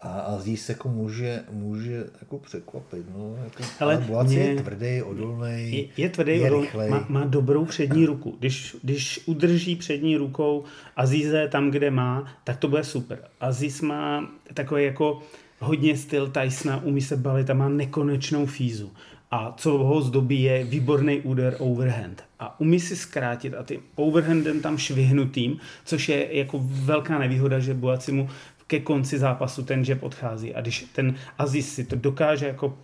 A, 0.00 0.09
a 0.20 0.38
zjí 0.38 0.56
se 0.56 0.72
jako 0.72 0.88
může, 0.88 1.44
může 1.50 2.04
jako 2.20 2.38
překvapit. 2.38 3.06
No, 3.16 3.36
jako, 3.44 3.62
ale 3.80 4.06
mě, 4.24 4.38
je 4.38 4.62
tvrdý, 4.62 5.02
odolný. 5.02 5.72
Je, 5.72 6.04
je 6.04 6.09
tvrdý, 6.09 6.32
je 6.32 6.50
odolný, 6.50 6.90
má, 6.90 7.06
má, 7.09 7.24
dobrou 7.24 7.64
přední 7.64 8.06
ruku. 8.06 8.36
Když, 8.38 8.76
když 8.82 9.20
udrží 9.26 9.76
přední 9.76 10.16
rukou 10.16 10.64
Azíze 10.96 11.48
tam, 11.48 11.70
kde 11.70 11.90
má, 11.90 12.32
tak 12.44 12.56
to 12.56 12.68
bude 12.68 12.84
super. 12.84 13.18
Aziz 13.40 13.80
má 13.80 14.30
takový 14.54 14.84
jako 14.84 15.22
hodně 15.59 15.96
styl 15.96 16.30
Tysona, 16.30 16.82
umí 16.82 17.00
se 17.00 17.16
balit 17.16 17.50
a 17.50 17.54
má 17.54 17.68
nekonečnou 17.68 18.46
fízu. 18.46 18.92
a 19.30 19.54
co 19.56 19.70
ho 19.70 20.00
zdobí 20.00 20.42
je 20.42 20.64
výborný 20.64 21.20
úder 21.20 21.56
overhand. 21.59 22.24
A 22.38 22.61
umí 22.61 22.80
si 22.80 22.96
zkrátit 22.96 23.54
a 23.54 23.62
tím 23.62 23.80
overhandem 23.94 24.61
tam 24.61 24.78
švihnutým, 24.78 25.59
což 25.84 26.09
je 26.09 26.36
jako 26.36 26.61
velká 26.62 27.18
nevýhoda, 27.18 27.59
že 27.59 27.74
Boaci 27.74 28.12
mu 28.12 28.28
ke 28.66 28.80
konci 28.80 29.18
zápasu 29.18 29.62
ten 29.62 29.84
jab 29.86 30.02
odchází. 30.02 30.54
A 30.54 30.61
když 30.61 30.86
ten 30.92 31.14
Aziz 31.38 31.74
si 31.74 31.84
to 31.84 31.96
dokáže 31.96 32.46
jako 32.46 32.78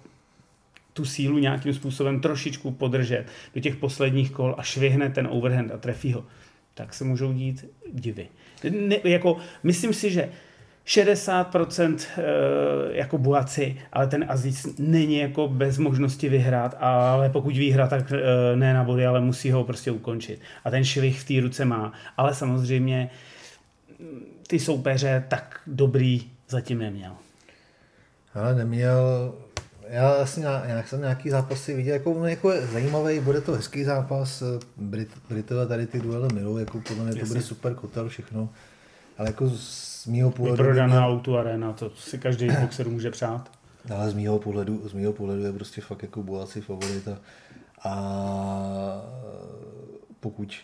tu 0.93 1.05
sílu 1.05 1.39
nějakým 1.39 1.75
způsobem 1.75 2.21
trošičku 2.21 2.71
podržet 2.71 3.25
do 3.55 3.61
těch 3.61 3.77
posledních 3.77 4.31
kol 4.31 4.55
a 4.59 4.63
švihne 4.63 5.11
ten 5.11 5.29
overhand 5.31 5.73
a 5.73 5.79
trefí 5.79 6.13
ho, 6.13 6.25
tak 6.75 6.95
se 6.95 7.05
můžou 7.05 7.33
dít 7.33 7.65
divy. 7.93 8.29
Ne, 8.71 8.97
jako, 9.05 9.37
myslím 9.63 9.93
si, 9.93 10.11
že 10.11 10.29
60% 10.87 11.97
eh, 11.99 12.23
jako 12.97 13.19
Buaci, 13.19 13.77
ale 13.93 14.07
ten 14.07 14.25
Aziz 14.29 14.67
není 14.79 15.19
jako 15.19 15.49
bez 15.49 15.79
možnosti 15.79 16.29
vyhrát, 16.29 16.77
ale 16.81 17.29
pokud 17.29 17.57
vyhrá, 17.57 17.89
tak 17.89 18.13
eh, 18.13 18.57
ne 18.57 18.75
na 18.75 18.85
body, 18.85 19.07
ale 19.07 19.21
musí 19.21 19.51
ho 19.51 19.65
prostě 19.65 19.91
ukončit. 19.91 20.41
A 20.65 20.71
ten 20.71 20.85
švih 20.85 21.21
v 21.21 21.25
té 21.25 21.41
ruce 21.41 21.65
má. 21.65 21.93
Ale 22.17 22.35
samozřejmě 22.35 23.11
mm, 23.99 24.21
ty 24.47 24.59
soupeře 24.59 25.25
tak 25.29 25.61
dobrý 25.67 26.31
zatím 26.49 26.79
neměl. 26.79 27.13
Ale 28.35 28.55
neměl, 28.55 29.35
já, 29.89 30.27
jsem, 30.27 30.43
já 30.43 30.83
jsem 30.87 31.01
nějaký 31.01 31.31
zápasy 31.31 31.75
viděl, 31.75 31.95
jako, 31.95 32.15
no, 32.15 32.27
jako 32.27 32.53
zajímavý, 32.73 33.21
bude 33.21 33.41
to 33.41 33.53
hezký 33.53 33.85
zápas, 33.85 34.43
Brit, 34.77 35.09
Britové 35.29 35.67
tady 35.67 35.87
ty 35.87 36.01
duely 36.01 36.35
milou, 36.35 36.57
jako 36.57 36.81
podle 36.89 37.05
mě 37.05 37.15
to 37.15 37.27
bude 37.27 37.43
super 37.43 37.75
kotel, 37.75 38.09
všechno, 38.09 38.49
ale 39.19 39.29
jako 39.29 39.51
z 39.51 40.07
mýho 40.07 40.31
pohledu... 40.31 40.57
Vyprodaná 40.57 40.87
měl... 40.87 41.05
auto 41.05 41.37
arena, 41.37 41.73
to 41.73 41.91
si 41.91 42.19
každý 42.19 42.49
boxer 42.61 42.89
může 42.89 43.11
přát. 43.11 43.51
Ale 43.95 44.11
z 44.11 44.15
mýho 44.15 44.39
pohledu, 44.39 44.89
z 44.89 44.93
mýho 44.93 45.13
pohledu 45.13 45.43
je 45.43 45.53
prostě 45.53 45.81
fakt 45.81 46.03
jako 46.03 46.23
Boaci 46.23 46.61
favorita 46.61 47.19
a 47.85 47.95
pokud 50.21 50.55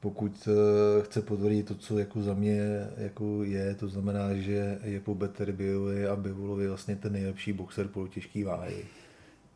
pokud 0.00 0.48
eh, 0.48 1.02
chce 1.02 1.22
potvrdit 1.22 1.62
to, 1.62 1.74
co 1.74 1.98
jako 1.98 2.22
za 2.22 2.34
mě 2.34 2.60
jako 2.96 3.44
je, 3.44 3.74
to 3.74 3.88
znamená, 3.88 4.34
že 4.34 4.78
je 4.84 5.00
po 5.00 5.14
Beterbiovi 5.14 6.06
a 6.06 6.16
Bivulovi 6.16 6.68
vlastně 6.68 6.96
ten 6.96 7.12
nejlepší 7.12 7.52
boxer 7.52 7.88
po 7.88 8.08
těžký 8.08 8.44
váhy, 8.44 8.84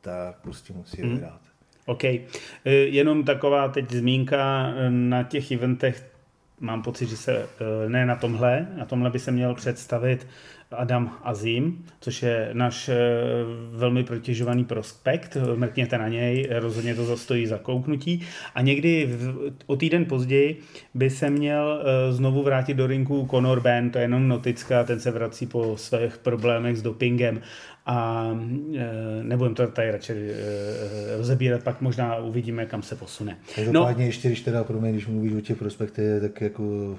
tak 0.01 0.37
prostě 0.43 0.73
musí 0.73 1.03
hmm. 1.03 1.11
vyhrát. 1.11 1.41
OK. 1.87 2.05
Eh, 2.05 2.29
jenom 2.73 3.25
taková 3.25 3.69
teď 3.69 3.91
zmínka 3.91 4.73
eh, 4.77 4.91
na 4.91 5.23
těch 5.23 5.51
eventech, 5.51 6.14
mám 6.65 6.83
pocit, 6.83 7.09
že 7.09 7.17
se 7.17 7.47
ne 7.89 8.07
na 8.07 8.17
tomhle, 8.17 8.67
na 8.77 8.85
tomhle 8.85 9.11
by 9.11 9.19
se 9.19 9.31
měl 9.31 9.55
představit 9.55 10.27
Adam 10.77 11.13
Azim, 11.23 11.85
což 12.01 12.23
je 12.23 12.51
náš 12.53 12.89
eh, 12.89 12.97
velmi 13.71 14.05
protěžovaný 14.05 14.65
prospekt, 14.65 15.37
mrkněte 15.55 15.99
na 15.99 16.09
něj, 16.09 16.49
rozhodně 16.51 16.95
to 16.95 17.05
zastojí 17.05 17.47
za 17.47 17.59
kouknutí. 17.59 18.23
A 18.55 18.63
někdy 18.63 19.19
o 19.67 19.77
týden 19.77 20.05
později 20.05 20.61
by 20.95 21.11
se 21.11 21.31
měl 21.31 21.83
eh, 21.83 22.13
znovu 22.13 22.43
vrátit 22.43 22.75
do 22.75 22.87
rinku 22.87 23.29
Conor 23.31 23.61
Ben, 23.61 23.91
to 23.91 23.99
je 23.99 24.05
jenom 24.05 24.29
notická, 24.29 24.85
ten 24.85 25.01
se 25.01 25.11
vrací 25.11 25.47
po 25.47 25.77
svých 25.77 26.19
problémech 26.19 26.77
s 26.77 26.83
dopingem 26.83 27.41
a 27.87 28.29
e, 28.77 29.23
nebudem 29.23 29.55
to 29.55 29.67
tady 29.67 29.91
radši 29.91 30.13
e, 30.13 31.17
rozebírat, 31.17 31.63
pak 31.63 31.81
možná 31.81 32.17
uvidíme, 32.17 32.67
kam 32.67 32.83
se 32.83 32.97
posune. 32.97 33.39
Každopádně 33.55 34.05
no, 34.05 34.07
ještě, 34.07 34.29
když 34.29 34.41
teda 34.41 34.65
pro 34.65 34.81
mě, 34.81 34.93
když 34.93 35.07
mluvíš 35.07 35.33
o 35.33 35.41
těch 35.41 35.57
prospektech, 35.57 36.23
tak 36.23 36.41
jako 36.41 36.97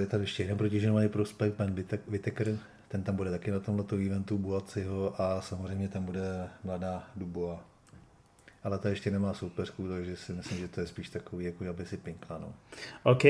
je 0.00 0.06
tady 0.06 0.22
ještě 0.22 0.42
jeden 0.42 0.58
protěžený 0.58 1.08
prospekt, 1.08 1.54
Ben 1.58 1.84
Whittaker, 2.08 2.56
ten 2.88 3.02
tam 3.02 3.16
bude 3.16 3.30
taky 3.30 3.50
na 3.50 3.60
tomto 3.60 3.96
eventu 3.96 4.38
Buaciho 4.38 5.22
a 5.22 5.40
samozřejmě 5.40 5.88
tam 5.88 6.04
bude 6.04 6.48
mladá 6.64 7.04
Duboa. 7.16 7.69
Ale 8.64 8.78
to 8.78 8.88
ještě 8.88 9.10
nemá 9.10 9.34
soupeřku, 9.34 9.88
takže 9.88 10.16
si 10.16 10.32
myslím, 10.32 10.58
že 10.58 10.68
to 10.68 10.80
je 10.80 10.86
spíš 10.86 11.08
takový, 11.08 11.44
jako 11.44 11.68
aby 11.70 11.86
si 11.86 11.96
pinkla. 11.96 12.38
No. 12.38 12.54
OK. 13.02 13.24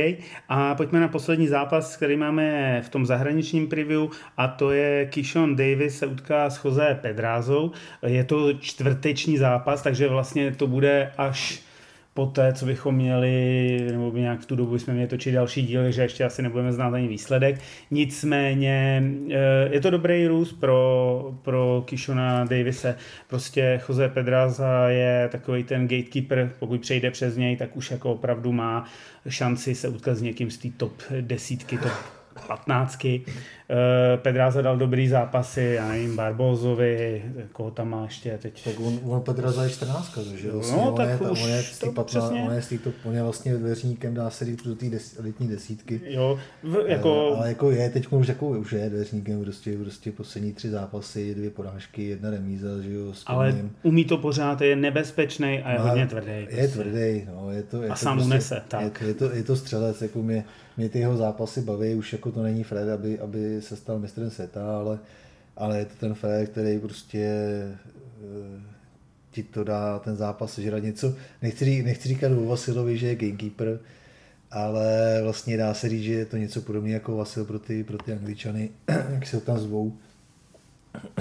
A 0.49 0.75
pojďme 0.75 1.01
na 1.01 1.09
poslední 1.09 1.49
zápas, 1.49 1.97
který 1.97 2.17
máme 2.17 2.83
v 2.83 2.89
tom 2.89 3.07
zahraničním 3.07 3.69
preview 3.69 4.09
a 4.37 4.49
to 4.49 4.71
je 4.71 5.07
Kishon 5.07 5.57
Davis 5.57 5.99
se 5.99 6.07
utká 6.07 6.51
s 6.51 6.65
Jose 6.65 6.99
Pedrázou. 7.03 7.73
Je 8.07 8.25
to 8.25 8.53
čtvrteční 8.53 9.39
zápas, 9.39 9.83
takže 9.83 10.09
vlastně 10.09 10.53
to 10.53 10.67
bude 10.67 11.13
až 11.17 11.70
poté, 12.15 12.53
co 12.53 12.67
bychom 12.67 12.95
měli, 12.95 13.79
nebo 13.91 14.11
by 14.11 14.21
nějak 14.21 14.41
v 14.41 14.47
tu 14.47 14.57
dobu 14.57 14.79
jsme 14.79 14.95
měli 14.95 15.09
točit 15.09 15.35
další 15.35 15.67
díl, 15.67 15.83
takže 15.83 16.03
ještě 16.03 16.25
asi 16.25 16.43
nebudeme 16.43 16.73
znát 16.73 16.95
ani 16.95 17.09
výsledek. 17.09 17.61
Nicméně 17.91 19.03
eh, 19.31 19.69
je 19.73 19.81
to 19.81 19.91
dobrý 19.91 20.27
růst 20.27 20.53
pro, 20.53 21.35
pro 21.43 21.85
Kishona 21.87 22.45
Davise. 22.45 22.97
Prostě 23.29 23.81
Jose 23.89 24.09
Pedraza 24.09 24.89
je 24.89 25.29
takový 25.33 25.65
ten 25.65 25.89
gatekeeper, 25.89 26.53
pokud 26.59 26.81
přejde 26.81 27.11
přes 27.11 27.37
něj, 27.37 27.57
tak 27.57 27.77
už 27.77 27.91
jako 27.91 28.13
opravdu 28.13 28.53
má 28.53 28.85
šanci 29.29 29.75
se 29.75 29.89
utkat 29.89 30.17
s 30.17 30.23
někým 30.23 30.51
z 30.51 30.59
té 30.59 30.69
top 30.77 30.93
desítky, 31.21 31.79
top 31.79 31.93
patnáctky. 32.47 33.23
Eh, 33.73 34.17
Pedráza 34.17 34.63
dal 34.63 34.77
dobrý 34.77 35.09
zápasy, 35.09 35.73
já 35.77 35.89
nevím, 35.89 36.17
Barbozovi, 36.17 37.25
koho 37.53 37.71
tam 37.71 37.91
má 37.91 38.05
ještě 38.05 38.39
teď. 38.43 38.65
Tak 38.65 38.81
on, 38.81 38.99
on 39.05 39.21
Pedráza 39.21 39.65
je 39.65 39.71
14, 39.71 40.19
že 40.19 40.53
vlastně 40.53 40.77
no, 40.77 40.95
on, 40.95 41.09
je, 41.09 41.19
už 41.31 41.43
on 41.43 41.49
je 41.49 41.63
z 41.63 41.79
té 41.79 41.91
15, 41.91 42.31
on 42.31 42.53
je, 42.55 42.63
z 42.63 42.69
tý, 42.69 42.79
on 43.05 43.15
je 43.15 43.23
vlastně 43.23 43.55
dveřníkem, 43.55 44.15
dá 44.15 44.31
se 44.31 44.45
říct, 44.45 44.63
do 44.63 44.75
té 44.75 44.91
des, 44.91 45.19
elitní 45.19 45.49
desítky. 45.49 46.01
Jo, 46.05 46.39
v, 46.63 46.85
jako... 46.87 47.31
Uh, 47.31 47.39
ale 47.39 47.49
jako 47.49 47.71
je, 47.71 47.91
teď 47.91 48.07
už, 48.11 48.29
jako, 48.29 48.49
už 48.49 48.73
je 48.73 48.91
dveřníkem, 48.91 49.43
prostě, 49.43 49.79
prostě 49.79 50.13
poslední 50.13 50.53
tři 50.53 50.71
zápasy, 50.71 51.35
dvě 51.35 51.51
porážky, 51.51 52.05
jedna 52.05 52.31
remíza, 52.31 52.69
že 52.83 52.95
jo, 52.95 53.13
Ale 53.27 53.55
umí 53.83 54.05
to 54.05 54.19
pořád, 54.19 54.61
je 54.61 54.77
nebezpečný 54.77 55.63
a 55.63 55.73
je 55.73 55.79
no, 55.79 55.89
hodně 55.89 56.07
tvrdý. 56.07 56.33
Je 56.33 56.47
prostě. 56.47 56.67
tvrdý, 56.67 57.27
no, 57.35 57.51
je 57.51 57.63
to, 57.63 57.83
je 57.83 57.89
a 57.89 57.95
to 57.95 58.01
sám 58.01 58.17
prostě, 58.17 58.27
unese, 58.27 58.63
tak. 58.69 59.01
Je, 59.01 59.09
je, 59.09 59.15
to, 59.15 59.33
je 59.33 59.43
to 59.43 59.57
střelec, 59.57 60.03
jako 60.03 60.23
mě, 60.23 60.45
mě 60.77 60.89
ty 60.89 60.99
jeho 60.99 61.17
zápasy 61.17 61.61
baví, 61.61 61.95
už 61.95 62.13
jako 62.13 62.33
to 62.33 62.43
není 62.43 62.65
Fred, 62.65 62.89
aby, 62.89 63.19
aby 63.19 63.60
se 63.63 63.77
stal 63.77 63.99
mistrem 63.99 64.31
světa, 64.31 64.77
ale, 64.77 64.99
ale 65.57 65.79
je 65.79 65.85
to 65.85 65.95
ten 66.01 66.15
Fred, 66.15 66.51
který 66.51 66.79
prostě 66.79 67.19
eh, 67.19 68.63
ti 69.31 69.43
to 69.43 69.65
dá 69.65 69.99
ten 69.99 70.17
zápas 70.17 70.53
sežrat 70.53 70.83
něco. 70.83 71.15
Nechci, 71.43 71.83
nechci 71.83 72.09
říkat 72.09 72.33
o 72.33 72.47
Vasilovi, 72.47 72.99
že 72.99 73.07
je 73.07 73.15
gamekeeper, 73.15 73.79
ale 74.51 75.21
vlastně 75.23 75.57
dá 75.57 75.75
se 75.75 75.89
říct, 75.89 76.03
že 76.03 76.13
je 76.13 76.27
to 76.27 76.37
něco 76.37 76.63
podobné 76.63 76.91
jako 76.91 77.17
Vasil 77.17 77.45
pro 77.45 77.59
ty, 77.59 77.85
pro 77.85 77.99
ty 77.99 78.13
Angličany, 78.13 78.71
jak 79.11 79.27
se 79.27 79.37
ho 79.37 79.41
tam 79.41 79.59
zvou, 79.59 79.97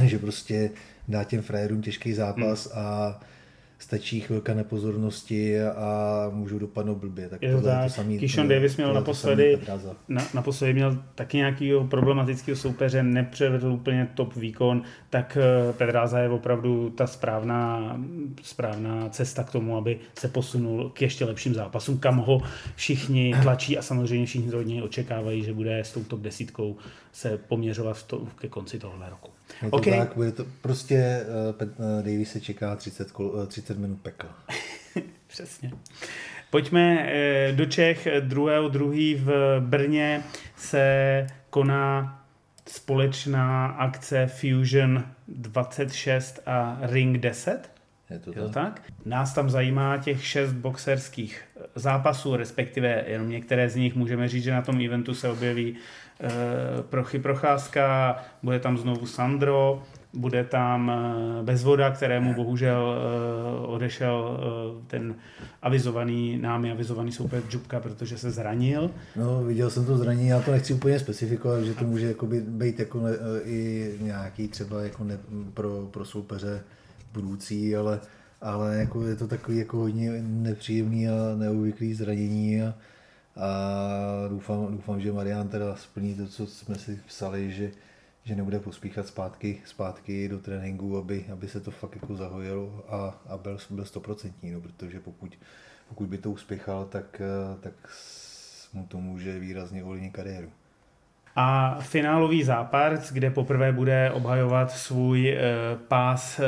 že 0.04 0.20
prostě 0.20 0.72
dá 1.08 1.24
těm 1.24 1.42
frajerům 1.42 1.82
těžký 1.82 2.14
zápas 2.14 2.72
hmm. 2.72 2.84
a 2.86 3.20
stačí 3.80 4.20
chvilka 4.20 4.54
nepozornosti 4.54 5.62
a 5.62 6.26
můžou 6.34 6.60
dopadnout 6.60 6.96
blbě. 6.96 7.30
Tak 7.30 7.42
je 7.42 7.56
to, 7.56 7.62
tak. 7.62 7.84
to 7.84 7.90
samý, 7.90 8.20
Kishon 8.20 8.48
Davis 8.48 8.78
měl 8.78 8.94
naposledy, 8.94 9.60
na, 10.08 10.24
naposledy 10.34 10.74
měl 10.74 10.98
taky 11.16 11.38
nějakého 11.38 11.88
problematického 11.88 12.58
soupeře, 12.58 13.04
nepřevedl 13.04 13.72
úplně 13.72 14.08
top 14.14 14.36
výkon, 14.36 14.84
tak 15.10 15.38
eh, 15.42 15.74
Pedráza 15.74 16.20
je 16.20 16.30
opravdu 16.30 16.90
ta 16.90 17.08
správná, 17.08 17.98
správná 18.42 19.10
cesta 19.10 19.44
k 19.44 19.52
tomu, 19.52 19.78
aby 19.78 20.00
se 20.20 20.28
posunul 20.28 20.90
k 20.90 21.02
ještě 21.02 21.26
lepším 21.26 21.54
zápasům, 21.54 21.98
kam 21.98 22.18
ho 22.18 22.42
všichni 22.76 23.36
tlačí 23.42 23.78
a 23.78 23.82
samozřejmě 23.82 24.26
všichni 24.26 24.54
od 24.54 24.68
něj 24.68 24.84
očekávají, 24.84 25.44
že 25.44 25.54
bude 25.54 25.80
s 25.80 25.92
tou 25.92 26.04
top 26.04 26.20
desítkou 26.20 26.78
se 27.12 27.38
poměřovat 27.38 27.98
v 27.98 28.04
to, 28.04 28.28
ke 28.40 28.48
konci 28.48 28.80
tohohle 28.80 29.10
roku. 29.10 29.32
Je 29.62 29.70
to 29.70 29.78
okay. 29.78 30.00
tak, 30.00 30.16
bude 30.16 30.32
to 30.32 30.46
prostě 30.62 31.26
uh, 31.56 32.04
Davis 32.06 32.32
se 32.32 32.42
čeká 32.42 32.76
30, 32.76 33.20
uh, 33.20 33.46
30 33.46 33.78
minut 33.78 34.02
pekla. 34.02 34.30
Přesně. 35.28 35.72
Pojďme 36.50 37.14
do 37.56 37.66
Čech. 37.66 38.08
2. 38.20 38.68
druhý 38.68 39.16
v 39.16 39.60
Brně 39.60 40.24
se 40.56 41.28
koná 41.50 42.16
společná 42.68 43.68
akce 43.68 44.28
Fusion 44.28 45.04
26 45.28 46.42
a 46.46 46.78
Ring 46.82 47.18
10. 47.18 47.72
Je 48.10 48.20
to, 48.20 48.30
Je 48.30 48.36
to 48.36 48.50
tak? 48.50 48.82
Nás 49.06 49.34
tam 49.34 49.50
zajímá 49.50 49.98
těch 49.98 50.26
šest 50.26 50.54
boxerských 50.54 51.44
zápasů, 51.76 52.36
respektive 52.36 53.04
jenom 53.08 53.30
některé 53.30 53.70
z 53.70 53.76
nich 53.76 53.96
můžeme 53.96 54.28
říct, 54.28 54.44
že 54.44 54.52
na 54.52 54.62
tom 54.62 54.82
eventu 54.86 55.14
se 55.14 55.30
objeví 55.30 55.76
Eh, 55.76 56.09
Prochy 56.90 57.20
Procházka, 57.20 58.18
bude 58.44 58.60
tam 58.60 58.78
znovu 58.78 59.06
Sandro, 59.06 59.84
bude 60.14 60.44
tam 60.44 60.92
eh, 60.92 61.44
Bezvoda, 61.44 61.92
kterému 61.92 62.34
bohužel 62.34 62.96
eh, 62.98 63.68
odešel 63.68 64.40
ten 64.88 65.16
avizovaný, 65.62 66.38
námi 66.38 66.72
avizovaný 66.72 67.12
soupeř 67.12 67.44
Džubka, 67.50 67.80
protože 67.80 68.18
se 68.18 68.32
zranil. 68.32 68.92
No, 69.16 69.44
viděl 69.44 69.70
jsem 69.70 69.86
to 69.86 69.98
zranění, 69.98 70.28
já 70.28 70.42
to 70.42 70.52
nechci 70.52 70.74
úplně 70.74 71.00
specifikovat, 71.00 71.64
že 71.64 71.74
to 71.74 71.86
může 71.86 72.08
jakoby 72.08 72.42
být 72.42 72.80
jako 72.80 73.00
ne, 73.00 73.12
i 73.44 73.94
nějaký 74.02 74.48
třeba 74.48 74.82
jako 74.82 75.04
ne, 75.04 75.18
pro, 75.54 75.88
pro 75.92 76.06
soupeře 76.06 76.64
budoucí, 77.14 77.76
ale, 77.76 78.00
ale 78.42 78.78
jako 78.78 79.08
je 79.08 79.16
to 79.16 79.28
takový 79.28 79.58
jako 79.58 79.78
hodně 79.78 80.12
nepříjemný 80.22 81.10
a 81.10 81.14
neobvyklý 81.36 81.94
zranění 81.94 82.62
a 82.62 82.74
doufám, 84.30 84.68
doufám, 84.72 85.02
že 85.02 85.12
Marian 85.12 85.48
teda 85.48 85.76
splní 85.76 86.16
to, 86.16 86.28
co 86.28 86.48
jsme 86.48 86.76
si 86.76 87.02
psali, 87.08 87.52
že, 87.52 87.72
že 88.24 88.36
nebude 88.36 88.60
pospíchat 88.60 89.08
zpátky, 89.08 89.62
zpátky 89.66 90.30
do 90.30 90.40
tréninku, 90.40 90.98
aby, 90.98 91.26
aby 91.34 91.48
se 91.48 91.60
to 91.60 91.72
fakt 91.72 91.96
jako 91.96 92.16
zahojilo 92.16 92.86
a, 92.88 93.22
a 93.30 93.38
byl, 93.38 93.58
byl 93.70 93.86
stoprocentní, 93.86 94.52
no, 94.52 94.62
protože 94.62 95.00
pokud, 95.00 95.38
pokud 95.90 96.10
by 96.10 96.18
to 96.18 96.32
uspěchal, 96.32 96.86
tak, 96.86 97.22
tak 97.60 97.74
mu 98.74 98.86
to 98.88 98.98
může 98.98 99.40
výrazně 99.40 99.84
ovlivnit 99.84 100.14
kariéru. 100.14 100.52
A 101.36 101.78
finálový 101.80 102.44
zápas, 102.44 103.12
kde 103.12 103.30
poprvé 103.30 103.72
bude 103.72 104.12
obhajovat 104.12 104.72
svůj 104.72 105.30
e, 105.30 105.42
pás 105.88 106.40
e, 106.40 106.44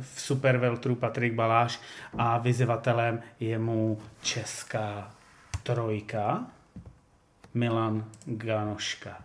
v 0.00 0.20
Super 0.20 0.56
Veltru 0.56 0.94
Patrik 0.94 1.34
Baláš 1.34 1.80
a 2.18 2.38
vyzývatelem 2.38 3.20
je 3.40 3.58
mu 3.58 3.98
česká 4.22 5.13
trojka 5.64 6.46
Milan 7.54 8.04
Ganoška. 8.26 9.24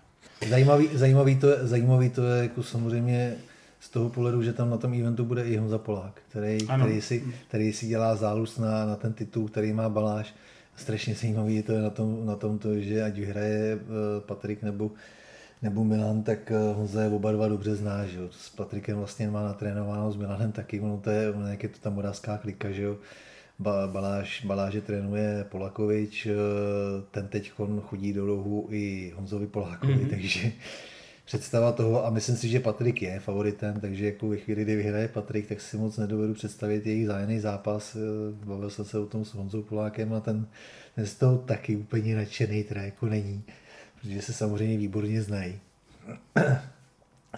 Zajímavý, 0.50 0.90
zajímavý, 0.94 1.36
to 1.36 1.50
je, 1.50 1.58
zajímavý 1.62 2.10
to 2.10 2.24
je 2.24 2.44
jako 2.44 2.64
samozřejmě 2.64 3.36
z 3.80 3.90
toho 3.90 4.10
pohledu, 4.10 4.44
že 4.44 4.54
tam 4.54 4.70
na 4.70 4.78
tom 4.78 4.94
eventu 4.94 5.26
bude 5.26 5.44
i 5.44 5.58
Honza 5.58 5.78
Polák, 5.78 6.22
který, 6.30 6.58
který, 6.58 7.02
si, 7.02 7.24
který 7.48 7.74
si 7.74 7.88
dělá 7.88 8.16
záluz 8.16 8.58
na, 8.58 8.86
na 8.86 8.96
ten 8.96 9.14
titul, 9.14 9.48
který 9.48 9.74
má 9.74 9.90
Baláš 9.90 10.34
strašně 10.76 11.16
zajímavý 11.16 11.64
to 11.64 11.72
je 11.72 11.82
na 11.82 11.90
tom, 11.90 12.26
na 12.26 12.36
tom 12.36 12.60
to, 12.60 12.80
že 12.80 13.04
ať 13.04 13.14
vyhraje 13.14 13.80
eh, 13.80 14.22
Patrik 14.26 14.64
nebo, 14.64 14.92
nebo 15.62 15.84
Milan, 15.84 16.24
tak 16.24 16.52
eh, 16.52 16.74
Honza 16.74 17.04
je 17.04 17.10
oba 17.10 17.32
dva 17.32 17.48
dobře 17.48 17.76
zná, 17.76 18.06
že 18.06 18.20
jo. 18.20 18.28
S 18.32 18.50
Patrikem 18.50 18.98
vlastně 18.98 19.28
má 19.28 19.44
natrénováno, 19.44 20.12
s 20.12 20.16
Milanem 20.16 20.52
taky, 20.52 20.80
ono 20.80 20.98
to 20.98 21.10
je, 21.10 21.34
ono 21.34 21.48
jak 21.48 21.64
je 21.64 21.70
to 21.70 21.80
ta 21.80 21.90
moravská 21.90 22.38
klika, 22.38 22.72
že 22.72 22.84
jo. 22.84 22.98
Ba, 23.60 23.88
Baláš, 23.88 24.46
Baláže 24.46 24.82
trénuje 24.82 25.46
Polakovič, 25.50 26.26
eh, 26.26 26.34
ten 27.12 27.28
teď 27.28 27.52
chodí 27.82 28.14
do 28.14 28.26
rohu 28.26 28.68
i 28.72 29.14
Honzovi 29.16 29.48
Polákovi, 29.48 29.94
mm-hmm. 29.94 30.10
takže 30.10 30.52
představa 31.26 31.72
toho 31.72 32.06
a 32.06 32.10
myslím 32.10 32.36
si, 32.36 32.50
že 32.50 32.60
Patrik 32.60 33.02
je 33.02 33.20
favoritem, 33.20 33.80
takže 33.80 34.06
jako 34.06 34.28
ve 34.28 34.38
chvíli, 34.38 34.64
kdy 34.64 34.76
vyhraje 34.76 35.08
Patrik, 35.08 35.48
tak 35.48 35.62
si 35.62 35.78
moc 35.78 35.98
nedovedu 35.98 36.34
představit 36.34 36.86
jejich 36.86 37.08
zájemný 37.08 37.40
zápas. 37.40 37.98
Bavil 38.46 38.70
jsem 38.70 38.86
se 38.86 39.00
o 39.00 39.06
tom 39.06 39.26
s 39.26 39.34
Honzou 39.34 39.62
Polákem 39.62 40.14
a 40.14 40.20
ten, 40.20 40.48
ten 40.96 41.06
z 41.06 41.16
toho 41.16 41.38
taky 41.38 41.76
úplně 41.76 42.16
nadšený 42.16 42.64
teda 42.64 42.82
jako 42.82 43.06
není, 43.06 43.44
protože 44.02 44.22
se 44.22 44.34
samozřejmě 44.34 44.78
výborně 44.78 45.22
znají. 45.22 45.60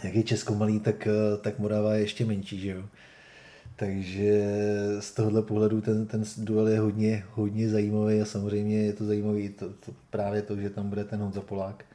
Jak 0.04 0.14
je 0.14 0.24
Česko 0.24 0.56
malý, 0.56 0.80
tak, 0.80 1.08
tak 1.42 1.60
Morava 1.60 1.94
je 1.94 2.02
ještě 2.02 2.26
menší, 2.26 2.60
že 2.60 2.70
jo. 2.70 2.84
Takže 3.82 4.46
z 5.00 5.12
tohohle 5.12 5.42
pohledu 5.42 5.82
ten, 5.82 6.06
ten 6.06 6.24
duel 6.38 6.68
je 6.68 6.80
hodně, 6.80 7.24
hodně 7.34 7.70
zajímavý 7.70 8.22
a 8.22 8.26
samozřejmě 8.26 8.78
je 8.78 8.94
to 8.94 9.06
zajímavý 9.06 9.50
to, 9.50 9.70
to, 9.70 9.92
právě 10.10 10.42
to, 10.42 10.58
že 10.58 10.70
tam 10.70 10.90
bude 10.90 11.04
ten 11.04 11.20
Honza 11.20 11.42
Polák 11.42 11.86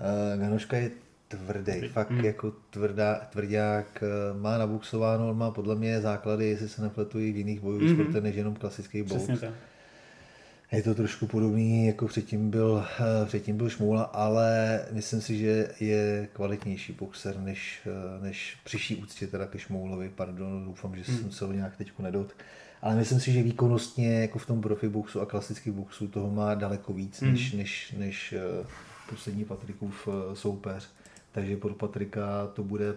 Uh, 0.00 0.40
Ganoška 0.40 0.76
je 0.76 0.90
tvrdý, 1.28 1.88
fakt 1.88 2.10
mm. 2.10 2.24
jako 2.24 2.52
tvrdá, 2.70 3.14
tvrdák, 3.14 4.02
eh, 4.02 4.38
má 4.38 4.58
nabuksováno, 4.58 5.34
má 5.34 5.50
podle 5.50 5.74
mě 5.74 6.00
základy, 6.00 6.48
jestli 6.48 6.68
se 6.68 6.82
nepletují 6.82 7.32
v 7.32 7.36
jiných 7.36 7.60
bojových 7.60 7.90
mm-hmm. 7.90 8.00
sportech, 8.02 8.22
než 8.22 8.36
jenom 8.36 8.54
klasický 8.54 9.02
box. 9.02 9.44
Je 10.72 10.82
to 10.82 10.94
trošku 10.94 11.26
podobný, 11.26 11.86
jako 11.86 12.06
předtím 12.06 12.50
byl, 12.50 12.86
eh, 13.00 13.26
předtím 13.26 13.56
byl 13.56 13.70
Šmoula, 13.70 14.02
ale 14.02 14.80
myslím 14.92 15.20
si, 15.20 15.38
že 15.38 15.68
je 15.80 16.28
kvalitnější 16.32 16.92
boxer 16.92 17.40
než, 17.40 17.88
než 18.20 18.56
přiší 18.64 18.96
úctě 18.96 19.26
teda 19.26 19.46
ke 19.46 19.58
Šmoulovi, 19.58 20.08
pardon, 20.08 20.64
doufám, 20.64 20.96
že 20.96 21.04
jsem 21.04 21.30
se 21.30 21.44
ho 21.44 21.52
nějak 21.52 21.76
teď 21.76 21.92
nedot. 21.98 22.34
Ale 22.82 22.96
myslím 22.96 23.20
si, 23.20 23.32
že 23.32 23.42
výkonnostně 23.42 24.20
jako 24.20 24.38
v 24.38 24.46
tom 24.46 24.60
profi 24.60 24.88
boxu 24.88 25.20
a 25.20 25.26
klasický 25.26 25.70
boxu 25.70 26.08
toho 26.08 26.30
má 26.30 26.54
daleko 26.54 26.92
víc, 26.92 27.20
mm. 27.20 27.32
než, 27.32 27.52
než, 27.52 27.94
než 27.98 28.34
poslední 29.10 29.44
Patrikův 29.44 30.08
eh, 30.08 30.36
soupeř. 30.36 30.88
Takže 31.32 31.56
pro 31.56 31.74
Patrika 31.74 32.46
to 32.46 32.62
bude 32.64 32.94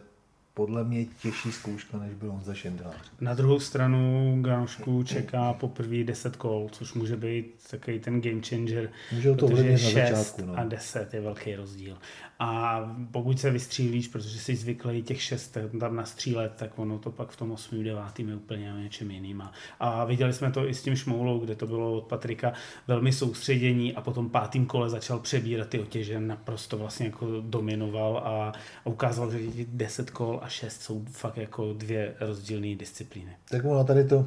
podle 0.54 0.84
mě 0.84 1.06
těžší 1.06 1.52
zkouška, 1.52 1.98
než 1.98 2.14
byl 2.14 2.32
Honza 2.32 2.54
Šindlář. 2.54 2.96
Na 3.22 3.34
druhou 3.34 3.60
stranu 3.60 4.38
Ganošku 4.42 5.04
čeká 5.04 5.54
poprvé 5.54 6.04
10 6.04 6.36
kol, 6.36 6.70
což 6.72 6.94
může 6.94 7.18
být 7.18 7.46
takový 7.72 8.00
ten 8.00 8.22
game 8.22 8.42
changer, 8.42 8.90
může 9.12 9.36
to 9.36 9.48
protože 9.48 9.78
6 9.78 9.96
na 9.96 10.02
začátku, 10.02 10.46
no. 10.46 10.58
a 10.58 10.64
10 10.64 11.14
je 11.14 11.22
velký 11.22 11.56
rozdíl. 11.56 11.98
A 12.40 12.82
pokud 13.12 13.40
se 13.40 13.52
vystřílíš, 13.52 14.08
protože 14.08 14.40
jsi 14.40 14.56
zvyklý 14.56 15.04
těch 15.04 15.22
6 15.22 15.58
tam 15.80 15.96
nastřílet, 15.96 16.54
tak 16.56 16.80
ono 16.80 17.00
to 17.00 17.12
pak 17.12 17.30
v 17.30 17.36
tom 17.36 17.52
8. 17.52 17.84
9. 17.84 18.20
je 18.20 18.36
úplně 18.36 18.74
něčem 18.84 19.12
jiným. 19.12 19.42
A, 19.42 19.52
a 19.80 20.06
viděli 20.06 20.34
jsme 20.34 20.52
to 20.52 20.68
i 20.68 20.74
s 20.74 20.84
tím 20.84 20.96
Šmoulou, 20.96 21.40
kde 21.40 21.56
to 21.56 21.68
bylo 21.68 21.94
od 21.94 22.04
Patrika 22.04 22.54
velmi 22.88 23.14
soustředění 23.14 23.96
a 23.96 24.02
potom 24.02 24.30
pátým 24.30 24.66
kole 24.66 24.90
začal 24.90 25.20
přebírat 25.20 25.70
ty 25.70 25.80
otěže, 25.80 26.20
naprosto 26.20 26.78
vlastně 26.78 27.06
jako 27.06 27.42
dominoval 27.42 28.18
a, 28.18 28.54
a 28.86 28.88
ukázal, 28.88 29.32
že 29.32 29.40
10 29.68 30.10
kol 30.10 30.40
a 30.44 30.50
6 30.50 30.82
jsou 30.82 31.06
fakt 31.12 31.38
jako 31.38 31.74
dvě 31.74 32.16
rozdílné 32.20 32.76
disciplíny. 32.76 33.32
Tak 33.50 33.66
ona 33.66 33.84
tady 33.84 34.04
to, 34.04 34.26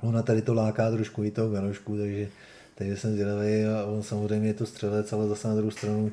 ona 0.00 0.22
tady 0.22 0.42
to 0.42 0.54
láká 0.54 0.90
trošku 0.90 1.24
i 1.24 1.30
toho 1.30 1.50
Ganošku, 1.50 1.96
takže, 1.98 2.28
takže 2.74 2.96
jsem 2.96 3.12
zvědavý 3.12 3.64
a 3.64 3.84
on 3.84 4.02
samozřejmě 4.02 4.48
je 4.48 4.54
to 4.54 4.66
střelec, 4.66 5.12
ale 5.12 5.28
zase 5.28 5.48
na 5.48 5.54
druhou 5.54 5.70
stranu 5.70 6.12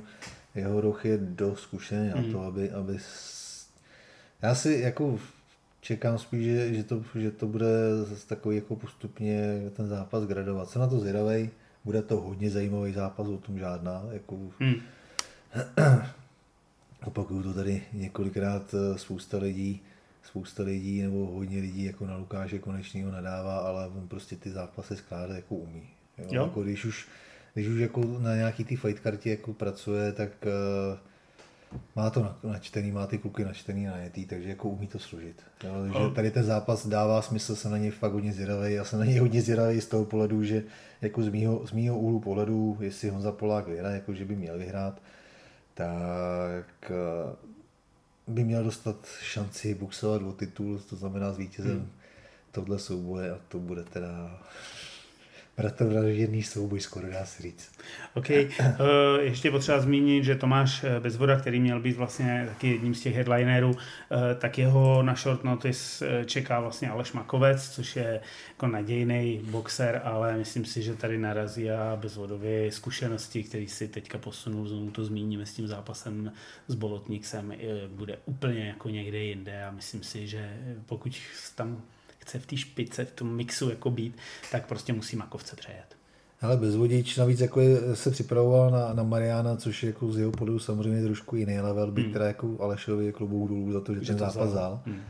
jeho 0.55 0.81
roh 0.81 1.05
je 1.05 1.17
dost 1.17 1.59
zkušený 1.59 2.09
mm. 2.09 2.15
na 2.15 2.31
to, 2.31 2.45
aby, 2.45 2.71
aby 2.71 2.97
já 4.41 4.55
si 4.55 4.73
jako 4.73 5.19
čekám 5.81 6.17
spíš, 6.17 6.45
že, 6.45 6.73
že, 6.73 6.83
to, 6.83 7.03
že 7.15 7.31
to 7.31 7.47
bude 7.47 7.65
zase 8.05 8.27
takový 8.27 8.55
jako 8.55 8.75
postupně 8.75 9.61
ten 9.75 9.87
zápas 9.87 10.23
gradovat. 10.23 10.69
Jsem 10.69 10.81
na 10.81 10.87
to 10.87 10.99
zvědavý, 10.99 11.49
bude 11.85 12.01
to 12.01 12.21
hodně 12.21 12.49
zajímavý 12.49 12.93
zápas, 12.93 13.27
o 13.27 13.37
tom 13.37 13.59
žádná. 13.59 14.03
Jako, 14.11 14.35
mm. 14.59 14.75
Opakuju 17.03 17.43
to 17.43 17.53
tady 17.53 17.83
několikrát 17.93 18.73
eh, 18.73 18.97
spousta 18.97 19.37
lidí, 19.37 19.81
spousta 20.23 20.63
lidí 20.63 21.01
nebo 21.01 21.25
hodně 21.25 21.59
lidí 21.59 21.83
jako 21.83 22.07
na 22.07 22.17
Lukáše 22.17 22.59
Konečného 22.59 23.11
nadává, 23.11 23.59
ale 23.59 23.87
on 23.87 24.07
prostě 24.07 24.35
ty 24.35 24.51
zápasy 24.51 24.95
skládat 24.95 25.35
jako 25.35 25.55
umí. 25.55 25.89
Jo? 26.17 26.25
Jo? 26.31 26.43
Jako 26.43 26.63
když 26.63 26.85
už, 26.85 27.07
když 27.53 27.67
už 27.67 27.79
jako 27.79 28.01
na 28.19 28.35
nějaký 28.35 28.63
ty 28.63 28.75
fight 28.75 28.99
kartě 28.99 29.29
jako 29.29 29.53
pracuje, 29.53 30.11
tak 30.11 30.29
uh, 30.45 30.97
má 31.95 32.09
to 32.09 32.35
načtený, 32.43 32.91
má 32.91 33.07
ty 33.07 33.17
kluky 33.17 33.45
načtený, 33.45 33.85
najetý, 33.85 34.25
takže 34.25 34.49
jako 34.49 34.69
umí 34.69 34.87
to 34.87 34.99
složit. 34.99 35.41
Jo? 35.63 35.73
Takže 35.83 36.15
tady 36.15 36.31
ten 36.31 36.43
zápas 36.43 36.87
dává 36.87 37.21
smysl, 37.21 37.55
jsem 37.55 37.71
na 37.71 37.77
něj 37.77 37.91
fakt 37.91 38.13
hodně 38.13 38.33
zvědavý. 38.33 38.73
Já 38.73 38.83
jsem 38.83 38.99
na 38.99 39.05
něj 39.05 39.17
hodně 39.17 39.41
zvědavý 39.41 39.81
z 39.81 39.87
toho 39.87 40.05
pohledu, 40.05 40.43
že 40.43 40.63
jako 41.01 41.23
z 41.23 41.29
mýho, 41.29 41.67
z 41.67 41.71
mýho 41.71 41.99
úhlu 41.99 42.19
pohledu, 42.19 42.77
jestli 42.81 43.09
Honza 43.09 43.31
Polák 43.31 43.67
vyhraje, 43.67 43.95
jako 43.95 44.13
že 44.13 44.25
by 44.25 44.35
měl 44.35 44.57
vyhrát, 44.57 45.01
tak 45.73 46.91
eh, 46.91 47.35
by 48.27 48.43
měl 48.43 48.63
dostat 48.63 49.07
šanci 49.21 49.75
boxovat 49.75 50.21
o 50.21 50.33
titul, 50.33 50.79
to 50.89 50.95
znamená 50.95 51.33
s 51.33 51.37
vítězem 51.37 51.77
hmm. 51.77 51.91
tohle 52.51 52.79
souboje 52.79 53.31
a 53.31 53.39
to 53.47 53.59
bude 53.59 53.83
teda 53.83 54.41
bratovražděný 55.57 56.43
souboj, 56.43 56.79
skoro 56.79 57.11
dá 57.11 57.25
se 57.25 57.43
říct. 57.43 57.71
OK, 58.13 58.29
uh, 58.29 58.45
ještě 59.19 59.51
potřeba 59.51 59.79
zmínit, 59.79 60.23
že 60.23 60.35
Tomáš 60.35 60.83
eh, 60.83 60.99
Bezvoda, 60.99 61.39
který 61.39 61.59
měl 61.59 61.79
být 61.79 61.97
vlastně 61.97 62.45
taky 62.47 62.67
jedním 62.67 62.95
z 62.95 63.01
těch 63.01 63.15
headlinerů, 63.15 63.69
uh, 63.69 63.77
tak 64.37 64.57
jeho 64.57 65.03
na 65.03 65.15
short 65.15 65.43
notice 65.43 66.05
čeká 66.25 66.59
vlastně 66.59 66.89
Aleš 66.89 67.11
Makovec, 67.11 67.69
což 67.69 67.95
je 67.95 68.19
jako 68.49 68.67
nadějný 68.67 69.41
boxer, 69.43 70.01
ale 70.03 70.37
myslím 70.37 70.65
si, 70.65 70.81
že 70.81 70.95
tady 70.95 71.17
narazí 71.17 71.71
a 71.71 71.97
Bezvodově 72.01 72.71
zkušenosti, 72.71 73.43
který 73.43 73.67
si 73.67 73.87
teďka 73.87 74.17
posunul, 74.17 74.67
znovu 74.67 74.91
to 74.91 75.05
zmíníme 75.05 75.45
s 75.45 75.53
tím 75.53 75.67
zápasem 75.67 76.31
s 76.67 76.75
Bolotníksem, 76.75 77.53
bude 77.87 78.17
úplně 78.25 78.67
jako 78.67 78.89
někde 78.89 79.17
jinde 79.17 79.63
a 79.63 79.71
myslím 79.71 80.03
si, 80.03 80.27
že 80.27 80.57
pokud 80.85 81.21
tam 81.55 81.81
chce 82.23 82.39
v 82.39 82.45
té 82.45 82.57
špice, 82.57 83.05
v 83.05 83.11
tom 83.11 83.35
mixu 83.35 83.69
jako 83.69 83.91
být, 83.91 84.17
tak 84.51 84.67
prostě 84.67 84.93
musí 84.93 85.15
Makovce 85.15 85.55
přejet. 85.55 85.85
Ale 86.41 86.57
bez 86.57 86.75
vodič 86.75 87.17
navíc 87.17 87.39
jako 87.39 87.61
je, 87.61 87.95
se 87.95 88.11
připravoval 88.11 88.71
na, 88.71 88.93
na 88.93 89.03
Mariana, 89.03 89.55
což 89.55 89.83
je 89.83 89.87
jako 89.87 90.11
z 90.11 90.17
jeho 90.17 90.31
pohledu 90.31 90.59
samozřejmě 90.59 91.03
trošku 91.03 91.35
jiný 91.35 91.59
level, 91.59 91.91
byť 91.91 92.03
hmm. 92.03 92.13
teda 92.13 92.25
jako 92.25 92.57
Alešovi 92.59 93.13
klubou 93.13 93.47
dolů 93.47 93.71
za 93.71 93.81
to, 93.81 93.93
že, 93.93 94.03
že 94.03 94.07
ten 94.07 94.19
zápas 94.19 94.49
vzal. 94.49 94.81
Hmm. 94.85 95.01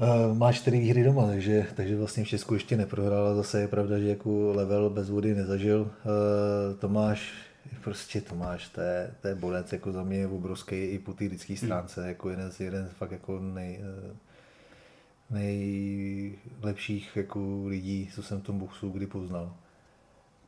Uh, 0.00 0.38
má 0.38 0.52
čtyři 0.52 0.78
výhry 0.78 1.04
doma, 1.04 1.26
takže, 1.26 1.66
takže 1.74 1.96
vlastně 1.96 2.24
v 2.24 2.28
Česku 2.28 2.54
ještě 2.54 2.76
neprohrál, 2.76 3.26
a 3.26 3.34
zase 3.34 3.60
je 3.60 3.68
pravda, 3.68 3.98
že 3.98 4.08
jako 4.08 4.52
level 4.54 4.90
bez 4.90 5.10
vody 5.10 5.34
nezažil. 5.34 5.80
Uh, 5.80 6.78
Tomáš, 6.78 7.32
prostě 7.84 8.20
Tomáš, 8.20 8.68
to 8.68 8.80
je, 8.80 9.10
to 9.20 9.28
je 9.28 9.34
bonec, 9.34 9.72
jako 9.72 9.92
za 9.92 10.02
mě 10.02 10.26
obrovský 10.26 10.76
i 10.76 10.98
po 10.98 11.12
té 11.12 11.24
lidské 11.24 11.52
hmm. 11.52 11.56
stránce, 11.56 12.00
hmm. 12.00 12.08
jako 12.08 12.30
jeden 12.30 12.50
z, 12.50 12.60
jeden 12.60 12.88
fakt 12.98 13.12
jako 13.12 13.40
nej, 13.40 13.80
uh, 13.80 14.16
nejlepších 15.30 17.16
jako 17.16 17.64
lidí, 17.66 18.10
co 18.14 18.22
jsem 18.22 18.40
v 18.40 18.44
tom 18.44 18.58
boxu 18.58 18.90
kdy 18.90 19.06
poznal. 19.06 19.52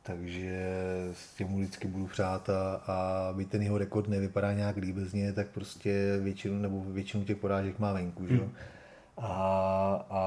Takže 0.03 0.69
s 1.13 1.33
tím 1.33 1.47
mu 1.47 1.57
vždycky 1.57 1.87
budu 1.87 2.07
přát 2.07 2.49
a, 2.49 2.75
a 2.75 3.33
byť 3.33 3.49
ten 3.49 3.61
jeho 3.61 3.77
rekord 3.77 4.07
nevypadá 4.07 4.53
nějak 4.53 4.75
líbezně, 4.77 5.33
tak 5.33 5.47
prostě 5.47 6.19
většinu, 6.21 6.59
nebo 6.59 6.83
většinu 6.83 7.23
těch 7.23 7.37
porážek 7.37 7.79
má 7.79 7.93
venku. 7.93 8.27
Že? 8.27 8.37
Hmm. 8.37 8.51
A, 9.17 10.05
a 10.09 10.23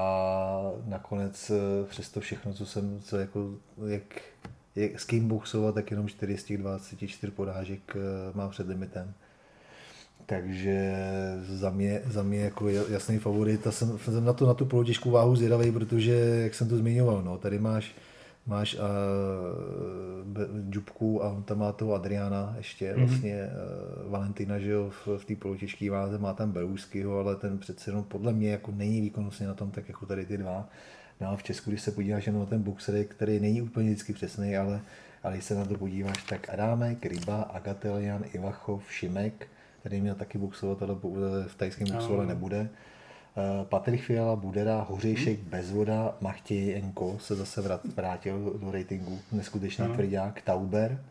nakonec 0.85 1.51
přes 1.89 2.09
to 2.09 2.19
všechno, 2.19 2.53
co 2.53 2.65
jsem, 2.65 2.99
co 3.01 3.17
jako, 3.17 3.53
jak, 3.87 4.21
jak, 4.75 4.99
s 4.99 5.05
kým 5.05 5.27
boxovat, 5.27 5.75
tak 5.75 5.91
jenom 5.91 6.07
4 6.07 6.37
z 6.37 6.43
těch 6.43 6.57
24 6.57 7.31
porážek 7.31 7.95
eh, 7.95 7.99
má 8.37 8.49
před 8.49 8.67
limitem. 8.67 9.13
Takže 10.29 10.95
za 11.49 11.69
mě, 11.69 12.01
za 12.05 12.23
mě 12.23 12.39
jako 12.39 12.69
jasný 12.69 13.19
favorit 13.19 13.67
a 13.67 13.71
jsem, 13.71 13.99
jsem 13.99 14.25
na, 14.25 14.33
to, 14.33 14.47
na 14.47 14.53
tu 14.53 14.65
polotěžkou 14.65 15.11
váhu 15.11 15.35
zvědavý, 15.35 15.71
protože, 15.71 16.13
jak 16.43 16.53
jsem 16.53 16.69
to 16.69 16.77
zmiňoval, 16.77 17.23
no, 17.23 17.37
tady 17.37 17.59
máš 17.59 17.95
máš 18.47 18.75
uh, 18.75 18.81
Džubku 20.69 21.23
a 21.23 21.29
on 21.29 21.43
tam 21.43 21.59
má 21.59 21.71
toho 21.71 21.93
Adriana 21.93 22.53
ještě 22.57 22.93
mm-hmm. 22.93 22.97
vlastně 22.97 23.49
uh, 24.05 24.11
Valentina, 24.11 24.59
že 24.59 24.71
jo, 24.71 24.89
v, 24.89 25.07
v 25.17 25.25
té 25.25 25.35
polotěžké 25.35 25.91
váze 25.91 26.17
má 26.17 26.33
tam 26.33 26.51
Beluskyho, 26.51 27.19
ale 27.19 27.35
ten 27.35 27.57
přece 27.57 27.89
jenom 27.89 28.03
podle 28.03 28.33
mě 28.33 28.51
jako 28.51 28.71
není 28.71 29.01
výkonnostně 29.01 29.47
na 29.47 29.53
tom 29.53 29.71
tak 29.71 29.87
jako 29.87 30.05
tady 30.05 30.25
ty 30.25 30.37
dva. 30.37 30.69
No 31.21 31.27
a 31.27 31.35
v 31.35 31.43
Česku, 31.43 31.69
když 31.69 31.81
se 31.81 31.91
podíváš 31.91 32.25
jenom 32.25 32.41
na 32.41 32.45
ten 32.45 32.63
boxer, 32.63 33.03
který 33.03 33.39
není 33.39 33.61
úplně 33.61 33.89
vždycky 33.89 34.13
přesný, 34.13 34.57
ale, 34.57 34.81
ale 35.23 35.33
když 35.33 35.45
se 35.45 35.55
na 35.55 35.65
to 35.65 35.77
podíváš, 35.77 36.23
tak 36.23 36.49
Adámek, 36.49 37.05
Ryba, 37.05 37.41
Agatelian, 37.41 38.23
Ivachov, 38.33 38.91
Šimek, 38.91 39.47
který 39.87 40.01
měl 40.01 40.15
taky 40.15 40.37
boxovat, 40.37 40.83
ale 40.83 40.95
v 41.47 41.55
tajském 41.57 41.87
boxu 41.91 42.13
ale 42.13 42.25
nebude. 42.25 42.69
Eh, 43.37 43.65
Patrik 43.65 44.03
Fiala, 44.03 44.35
Budera, 44.35 44.81
Hořejšek, 44.89 45.39
hmm. 45.39 45.49
Bezvoda, 45.49 46.15
Enko 46.49 47.15
se 47.19 47.35
zase 47.35 47.79
vrátil 47.95 48.53
do 48.61 48.71
ratingu, 48.71 49.19
neskutečný 49.31 49.85
hmm. 49.85 49.95
tvrdák, 49.95 50.41
Tauber, 50.41 51.01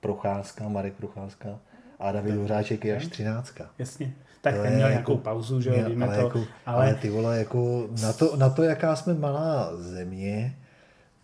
Procházka, 0.00 0.68
Marek 0.68 0.94
Procházka 0.94 1.58
a 1.98 2.12
David 2.12 2.34
Hořáček 2.34 2.84
je 2.84 2.96
až 2.96 3.06
třináctka. 3.06 3.70
Jasně. 3.78 4.12
Tak 4.40 4.54
ten 4.54 4.74
měl 4.74 4.88
nějakou 4.88 5.12
jako, 5.12 5.22
pauzu, 5.22 5.60
že 5.60 5.70
jo, 5.70 5.88
víme 5.88 6.06
ale 6.06 6.16
to. 6.16 6.22
Jako, 6.22 6.38
ale... 6.38 6.84
ale 6.84 6.94
ty 6.94 7.10
vole, 7.10 7.38
jako 7.38 7.88
na 8.02 8.12
to, 8.12 8.36
na 8.36 8.50
to, 8.50 8.62
jaká 8.62 8.96
jsme 8.96 9.14
malá 9.14 9.76
země, 9.76 10.56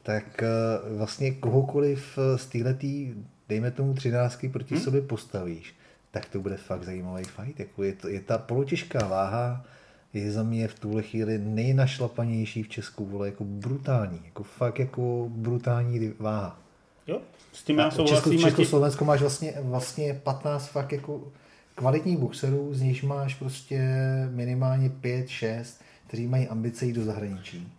tak 0.02 0.42
eh, 0.42 0.48
vlastně 0.96 1.30
kohokoliv 1.30 2.18
z 2.36 2.46
téhletý, 2.46 3.14
dejme 3.48 3.70
tomu 3.70 3.94
třináctky, 3.94 4.48
proti 4.48 4.74
hmm? 4.74 4.84
sobě 4.84 5.00
postavíš, 5.00 5.79
tak 6.10 6.26
to 6.28 6.40
bude 6.40 6.56
fakt 6.56 6.84
zajímavý 6.84 7.24
fight. 7.24 7.60
Jako 7.60 7.82
je, 7.82 7.92
to, 7.92 8.08
je 8.08 8.20
ta 8.20 8.38
polotěžká 8.38 9.06
váha, 9.06 9.64
je 10.12 10.32
za 10.32 10.42
mě 10.42 10.68
v 10.68 10.78
tuhle 10.78 11.02
chvíli 11.02 11.38
nejnašlapanější 11.38 12.62
v 12.62 12.68
Česku, 12.68 13.06
vole, 13.06 13.26
jako 13.28 13.44
brutální, 13.44 14.20
jako 14.24 14.42
fakt 14.42 14.78
jako 14.78 15.26
brutální 15.30 16.14
váha. 16.18 16.58
Jo, 17.06 17.20
s 17.52 17.62
tím 17.62 17.78
já 17.78 17.90
souhlasím. 17.90 18.32
Česko, 18.32 18.48
Československo 18.48 19.04
máš 19.04 19.20
vlastně, 19.20 19.54
vlastně 19.60 20.14
15 20.22 20.68
fakt 20.68 20.92
jako 20.92 21.20
kvalitních 21.74 22.18
boxerů, 22.18 22.74
z 22.74 22.80
nichž 22.80 23.02
máš 23.02 23.34
prostě 23.34 23.80
minimálně 24.30 24.88
5-6, 24.88 25.64
kteří 26.06 26.26
mají 26.26 26.48
ambice 26.48 26.86
jít 26.86 26.92
do 26.92 27.04
zahraničí. 27.04 27.72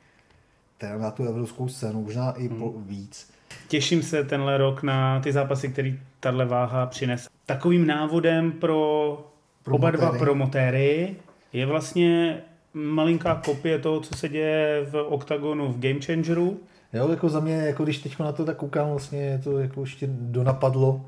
Teda 0.77 0.97
na 0.97 1.11
tu 1.11 1.23
evropskou 1.23 1.67
scénu, 1.67 2.03
možná 2.03 2.32
i 2.32 2.49
po 2.49 2.69
hmm. 2.69 2.84
víc. 2.88 3.32
Těším 3.72 4.03
se 4.03 4.24
tenhle 4.24 4.57
rok 4.57 4.84
na 4.84 5.19
ty 5.19 5.32
zápasy, 5.32 5.69
který 5.69 5.99
tahle 6.19 6.45
váha 6.45 6.86
přines. 6.86 7.28
Takovým 7.45 7.88
návodem 7.88 8.51
pro 8.51 9.32
oba 9.65 9.91
dva 9.91 10.11
promotéry 10.11 11.15
je 11.53 11.65
vlastně 11.65 12.41
malinká 12.74 13.41
kopie 13.45 13.80
toho, 13.80 13.99
co 13.99 14.17
se 14.17 14.30
děje 14.30 14.86
v 14.89 14.95
OKTAGONu 15.03 15.72
v 15.74 15.80
Game 15.80 16.01
Changeru. 16.01 16.59
Jo, 16.93 17.09
jako 17.09 17.30
za 17.30 17.39
mě, 17.39 17.53
jako 17.53 17.84
když 17.84 17.97
teď 17.97 18.19
na 18.19 18.32
to 18.32 18.45
tak 18.45 18.57
koukám, 18.57 18.89
vlastně 18.89 19.41
to 19.43 19.59
jako 19.59 19.82
ještě 19.82 20.07
donapadlo, 20.11 21.01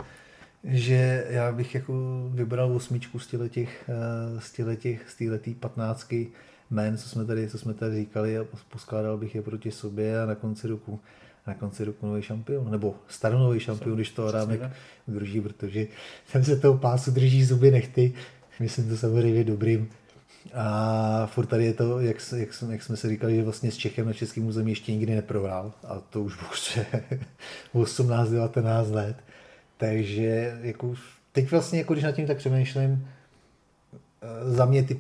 že 0.64 1.26
já 1.30 1.52
bych 1.52 1.76
jako 1.76 1.94
vybral 2.30 2.76
osmičku 2.76 3.20
z 3.20 3.28
těch, 3.50 3.90
eh, 3.90 4.42
z 4.42 4.52
těch, 4.78 5.10
z 5.10 5.16
téhletý 5.16 5.54
patnáctky 5.54 6.28
men, 6.70 6.98
co 6.98 7.10
jsme 7.10 7.26
tady, 7.26 7.50
co 7.50 7.58
jsme 7.58 7.74
tady 7.74 7.96
říkali 7.96 8.38
a 8.38 8.46
poskládal 8.70 9.18
bych 9.18 9.36
je 9.36 9.42
proti 9.42 9.72
sobě 9.72 10.22
a 10.22 10.26
na 10.26 10.36
konci 10.36 10.68
roku 10.68 11.00
na 11.48 11.54
konci 11.54 11.86
roku 11.86 12.08
nový 12.08 12.22
šampion, 12.22 12.72
nebo 12.72 12.96
staronový 13.08 13.60
šampion, 13.60 13.96
když 13.96 14.10
to 14.10 14.28
Adámek 14.28 14.62
drží, 15.08 15.42
protože 15.42 15.88
ten 16.32 16.44
se 16.44 16.60
toho 16.60 16.78
pásu 16.78 17.12
drží 17.12 17.44
zuby 17.44 17.72
nechty, 17.72 18.14
myslím 18.60 18.90
to 18.90 18.98
samozřejmě 18.98 19.44
dobrým 19.44 19.90
a 20.54 21.26
furt 21.26 21.46
tady 21.46 21.66
je 21.66 21.74
to, 21.74 22.00
jak, 22.00 22.18
jak, 22.38 22.50
jak 22.72 22.84
jsme 22.84 22.98
se 22.98 23.10
říkali, 23.10 23.36
že 23.36 23.44
vlastně 23.44 23.72
s 23.72 23.78
Čechem 23.78 24.06
na 24.06 24.14
českém 24.14 24.46
území 24.46 24.72
ještě 24.72 24.92
nikdy 24.92 25.16
neprohrál. 25.16 25.74
A 25.88 26.00
to 26.00 26.22
už 26.22 26.38
bude 26.38 26.86
18-19 27.76 28.94
let. 28.94 29.16
Takže 29.78 30.60
jako, 30.62 30.94
teď 31.32 31.52
vlastně, 31.52 31.80
jako 31.80 31.94
když 31.94 32.04
nad 32.04 32.12
tím 32.12 32.28
tak 32.28 32.38
přemýšlím, 32.38 33.08
za 34.44 34.66
mě 34.66 34.84
ty 34.84 35.00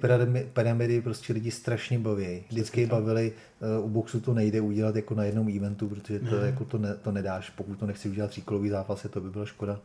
pyramidy 0.53 1.01
prostě 1.01 1.34
lidi 1.34 1.51
strašně 1.51 1.99
baví. 1.99 2.43
Vždycky 2.49 2.82
je 2.82 2.88
bavili, 2.88 3.34
eh, 3.61 3.80
u 3.80 3.89
boxu 3.89 4.19
to 4.19 4.34
nejde 4.34 4.61
udělat 4.61 4.95
jako 4.95 5.15
na 5.15 5.24
jednom 5.24 5.57
eventu, 5.57 5.89
protože 5.89 6.19
to, 6.19 6.41
ne. 6.41 6.45
jako 6.45 6.65
to, 6.65 6.78
ne, 6.78 6.95
to 6.95 7.11
nedáš, 7.11 7.49
pokud 7.49 7.80
to 7.80 7.86
nechci 7.86 8.09
udělat 8.09 8.30
tříkolový 8.30 8.69
zápas, 8.69 9.07
to 9.09 9.21
by 9.21 9.30
byla 9.30 9.45
škoda. 9.45 9.80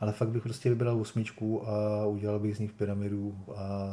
Ale 0.00 0.12
fakt 0.12 0.28
bych 0.28 0.42
prostě 0.42 0.68
vybral 0.68 1.00
osmičku 1.00 1.68
a 1.68 2.06
udělal 2.06 2.38
bych 2.38 2.56
z 2.56 2.60
nich 2.60 2.72
pyramidu 2.72 3.34
a 3.56 3.92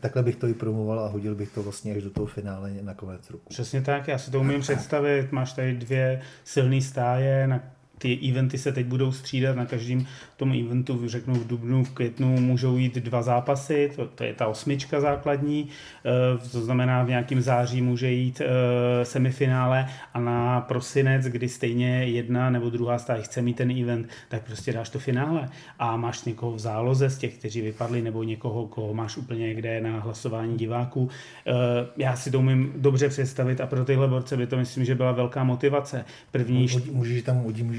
takhle 0.00 0.22
bych 0.22 0.36
to 0.36 0.46
i 0.48 0.54
promoval 0.54 1.00
a 1.00 1.08
hodil 1.08 1.34
bych 1.34 1.52
to 1.52 1.62
vlastně 1.62 1.94
až 1.94 2.02
do 2.02 2.10
toho 2.10 2.26
finále 2.26 2.72
na 2.82 2.94
konec 2.94 3.30
roku. 3.30 3.48
Přesně 3.48 3.82
tak, 3.82 4.08
já 4.08 4.18
si 4.18 4.30
to 4.30 4.40
umím 4.40 4.60
představit. 4.60 5.32
Máš 5.32 5.52
tady 5.52 5.74
dvě 5.74 6.20
silné 6.44 6.80
stáje, 6.80 7.46
na 7.46 7.60
ty 7.98 8.18
eventy 8.30 8.58
se 8.58 8.72
teď 8.72 8.86
budou 8.86 9.12
střídat, 9.12 9.56
na 9.56 9.66
každém 9.66 10.06
tom 10.36 10.52
eventu, 10.52 11.08
řeknu 11.08 11.34
v 11.34 11.46
dubnu, 11.46 11.84
v 11.84 11.90
květnu, 11.90 12.40
můžou 12.40 12.76
jít 12.76 12.94
dva 12.94 13.22
zápasy, 13.22 13.90
to, 13.96 14.06
to 14.06 14.24
je 14.24 14.34
ta 14.34 14.46
osmička 14.46 15.00
základní, 15.00 15.68
eh, 16.06 16.48
to 16.52 16.60
znamená 16.60 17.02
v 17.02 17.08
nějakém 17.08 17.40
září 17.40 17.82
může 17.82 18.10
jít 18.10 18.42
eh, 18.44 19.04
semifinále 19.04 19.88
a 20.14 20.20
na 20.20 20.60
prosinec, 20.60 21.26
kdy 21.26 21.48
stejně 21.48 22.04
jedna 22.04 22.50
nebo 22.50 22.70
druhá 22.70 22.98
stáj 22.98 23.22
chce 23.22 23.42
mít 23.42 23.56
ten 23.56 23.70
event, 23.82 24.08
tak 24.28 24.42
prostě 24.42 24.72
dáš 24.72 24.88
to 24.88 24.98
finále 24.98 25.48
a 25.78 25.96
máš 25.96 26.24
někoho 26.24 26.52
v 26.52 26.58
záloze 26.58 27.10
z 27.10 27.18
těch, 27.18 27.38
kteří 27.38 27.60
vypadli, 27.60 28.02
nebo 28.02 28.22
někoho, 28.22 28.66
koho 28.66 28.94
máš 28.94 29.16
úplně 29.16 29.46
někde 29.46 29.80
na 29.80 30.00
hlasování 30.00 30.56
diváků. 30.56 31.08
Eh, 31.46 31.52
já 31.96 32.16
si 32.16 32.30
to 32.30 32.38
umím 32.38 32.72
dobře 32.76 33.08
představit 33.08 33.60
a 33.60 33.66
pro 33.66 33.84
tyhle 33.84 34.08
borce 34.08 34.36
by 34.36 34.46
to 34.46 34.56
myslím, 34.56 34.84
že 34.84 34.94
byla 34.94 35.12
velká 35.12 35.44
motivace. 35.44 36.04
První... 36.30 36.66
Můžeš 36.92 37.22
tam, 37.22 37.36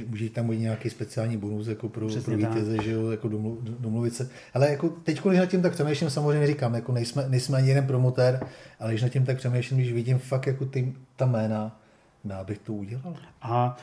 může 0.10 0.30
tam 0.30 0.50
být 0.50 0.60
nějaký 0.60 0.90
speciální 0.90 1.38
bonus 1.38 1.68
jako 1.68 1.90
pro, 1.90 2.08
pro 2.26 2.38
vítěze, 2.38 2.84
že 2.84 2.92
jo, 2.92 3.12
jako 3.12 3.28
domluv, 3.28 3.60
domluvit 3.62 4.16
se. 4.16 4.30
Ale 4.54 4.70
jako 4.70 4.90
teď, 4.90 5.22
když 5.26 5.40
nad 5.40 5.46
tím 5.46 5.62
tak 5.62 5.74
přemýšlím, 5.74 6.10
samozřejmě 6.10 6.48
říkám, 6.48 6.76
jako 6.76 6.92
nejsme, 6.92 7.26
nejsme 7.30 7.58
ani 7.58 7.68
jeden 7.68 7.88
promotér, 7.88 8.40
ale 8.80 8.92
když 8.92 9.02
nad 9.02 9.10
tím 9.10 9.26
tak 9.26 9.38
přemýšlím, 9.38 9.80
když 9.80 9.94
vidím 9.94 10.20
fakt 10.20 10.48
jako 10.48 10.66
ty, 10.66 10.94
ta 11.16 11.26
jména, 11.26 11.80
já 12.26 12.44
bych 12.44 12.58
to 12.58 12.74
udělal. 12.74 13.16
A 13.42 13.78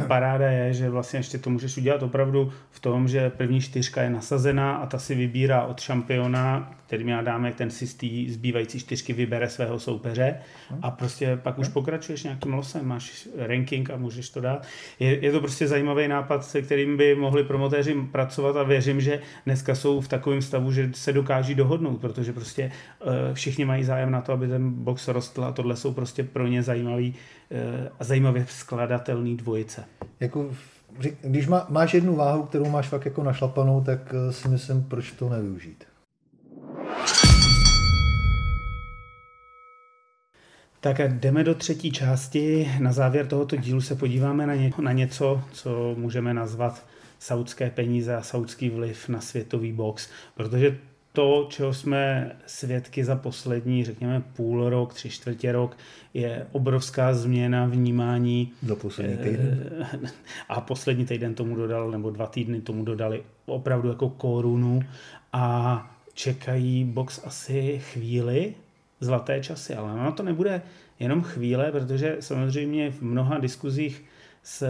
e, 0.00 0.06
paráda 0.06 0.50
je, 0.50 0.72
že 0.72 0.90
vlastně 0.90 1.18
ještě 1.18 1.38
to 1.38 1.50
můžeš 1.50 1.76
udělat 1.76 2.02
opravdu 2.02 2.52
v 2.70 2.80
tom, 2.80 3.08
že 3.08 3.30
první 3.30 3.60
čtyřka 3.60 4.02
je 4.02 4.10
nasazená 4.10 4.76
a 4.76 4.86
ta 4.86 4.98
si 4.98 5.14
vybírá 5.14 5.62
od 5.62 5.80
šampiona, 5.80 6.78
který 6.88 7.06
já 7.06 7.22
dáme, 7.22 7.52
ten 7.52 7.70
si 7.70 7.86
z 7.86 7.94
té 7.94 8.32
zbývající 8.32 8.80
čtyřky 8.80 9.12
vybere 9.12 9.48
svého 9.48 9.78
soupeře 9.78 10.36
hmm. 10.70 10.78
a 10.82 10.90
prostě 10.90 11.38
pak 11.42 11.58
už 11.58 11.68
pokračuješ 11.68 12.22
nějakým 12.22 12.54
losem, 12.54 12.86
máš 12.86 13.28
ranking 13.36 13.90
a 13.90 13.96
můžeš 13.96 14.30
to 14.30 14.40
dát. 14.40 14.66
Je, 15.00 15.24
je 15.24 15.32
to 15.32 15.40
prostě 15.40 15.68
zajímavý 15.68 16.08
nápad, 16.08 16.44
se 16.44 16.62
kterým 16.62 16.96
by 16.96 17.14
mohli 17.14 17.44
promotéři 17.44 17.94
pracovat 18.12 18.56
a 18.56 18.62
věřím, 18.62 19.00
že 19.00 19.20
dneska 19.46 19.74
jsou 19.74 20.00
v 20.00 20.08
takovém 20.08 20.42
stavu, 20.42 20.72
že 20.72 20.90
se 20.94 21.12
dokáží 21.12 21.54
dohodnout, 21.54 22.00
protože 22.00 22.32
prostě 22.32 22.62
e, 22.62 23.34
všichni 23.34 23.64
mají 23.64 23.84
zájem 23.84 24.10
na 24.10 24.20
to, 24.20 24.32
aby 24.32 24.48
ten 24.48 24.70
box 24.70 25.08
rostl 25.08 25.44
a 25.44 25.52
tohle 25.52 25.76
jsou 25.76 25.92
prostě 25.92 26.24
pro 26.24 26.46
ně 26.46 26.62
zajímavý 26.62 27.14
e, 27.50 27.88
a 28.00 28.04
zajímavě 28.04 28.44
skladatelný 28.78 29.36
dvojice. 29.36 29.84
Jako 30.20 30.50
když 31.20 31.46
má, 31.46 31.66
máš 31.68 31.94
jednu 31.94 32.16
váhu, 32.16 32.42
kterou 32.42 32.70
máš 32.70 32.88
fakt 32.88 33.04
jako 33.04 33.24
našlapanou, 33.24 33.84
tak 33.84 34.14
eh, 34.14 34.32
si 34.32 34.48
myslím, 34.48 34.82
proč 34.82 35.12
to 35.12 35.28
nevyužít. 35.28 35.84
Tak 40.80 40.98
jdeme 41.08 41.44
do 41.44 41.54
třetí 41.54 41.90
části. 41.90 42.70
Na 42.80 42.92
závěr 42.92 43.26
tohoto 43.26 43.56
dílu 43.56 43.80
se 43.80 43.94
podíváme 43.94 44.46
na, 44.46 44.54
ně, 44.54 44.72
na 44.82 44.92
něco, 44.92 45.40
co 45.52 45.94
můžeme 45.98 46.34
nazvat 46.34 46.86
saudské 47.18 47.70
peníze 47.70 48.16
a 48.16 48.22
saudský 48.22 48.70
vliv 48.70 49.08
na 49.08 49.20
světový 49.20 49.72
box, 49.72 50.08
protože 50.34 50.78
to, 51.18 51.46
čeho 51.50 51.74
jsme 51.74 52.32
svědky 52.46 53.04
za 53.04 53.16
poslední, 53.16 53.84
řekněme, 53.84 54.22
půl 54.36 54.70
rok, 54.70 54.94
tři 54.94 55.10
čtvrtě 55.10 55.52
rok, 55.52 55.76
je 56.14 56.46
obrovská 56.52 57.14
změna 57.14 57.66
vnímání. 57.66 58.52
Do 58.62 58.76
poslední 58.76 59.14
eh, 59.14 59.16
týden. 59.16 59.86
A 60.48 60.60
poslední 60.60 61.06
týden 61.06 61.34
tomu 61.34 61.56
dodal, 61.56 61.90
nebo 61.90 62.10
dva 62.10 62.26
týdny 62.26 62.60
tomu 62.60 62.84
dodali 62.84 63.22
opravdu 63.46 63.88
jako 63.88 64.08
korunu 64.08 64.82
a 65.32 65.86
čekají 66.14 66.84
box 66.84 67.20
asi 67.24 67.80
chvíli, 67.92 68.54
zlaté 69.00 69.40
časy, 69.40 69.74
ale 69.74 69.92
ono 69.92 70.12
to 70.12 70.22
nebude 70.22 70.62
jenom 70.98 71.22
chvíle, 71.22 71.72
protože 71.72 72.16
samozřejmě 72.20 72.90
v 72.90 73.02
mnoha 73.02 73.38
diskuzích 73.38 74.04
s 74.42 74.68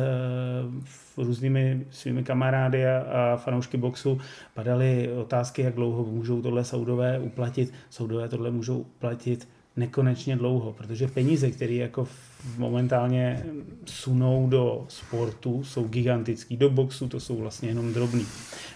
různými 1.16 1.86
svými 1.90 2.24
kamarády 2.24 2.86
a, 2.86 3.36
fanoušky 3.36 3.76
boxu 3.76 4.20
padaly 4.54 5.12
otázky, 5.12 5.62
jak 5.62 5.74
dlouho 5.74 6.04
můžou 6.04 6.42
tohle 6.42 6.64
Saudové 6.64 7.18
uplatit. 7.18 7.72
Saudové 7.90 8.28
tohle 8.28 8.50
můžou 8.50 8.78
uplatit 8.78 9.48
nekonečně 9.76 10.36
dlouho, 10.36 10.72
protože 10.72 11.08
peníze, 11.08 11.50
které 11.50 11.74
jako 11.74 12.08
momentálně 12.58 13.44
sunou 13.84 14.46
do 14.48 14.84
sportu, 14.88 15.64
jsou 15.64 15.84
gigantický, 15.88 16.56
do 16.56 16.70
boxu 16.70 17.08
to 17.08 17.20
jsou 17.20 17.36
vlastně 17.36 17.68
jenom 17.68 17.92
drobný. 17.92 18.26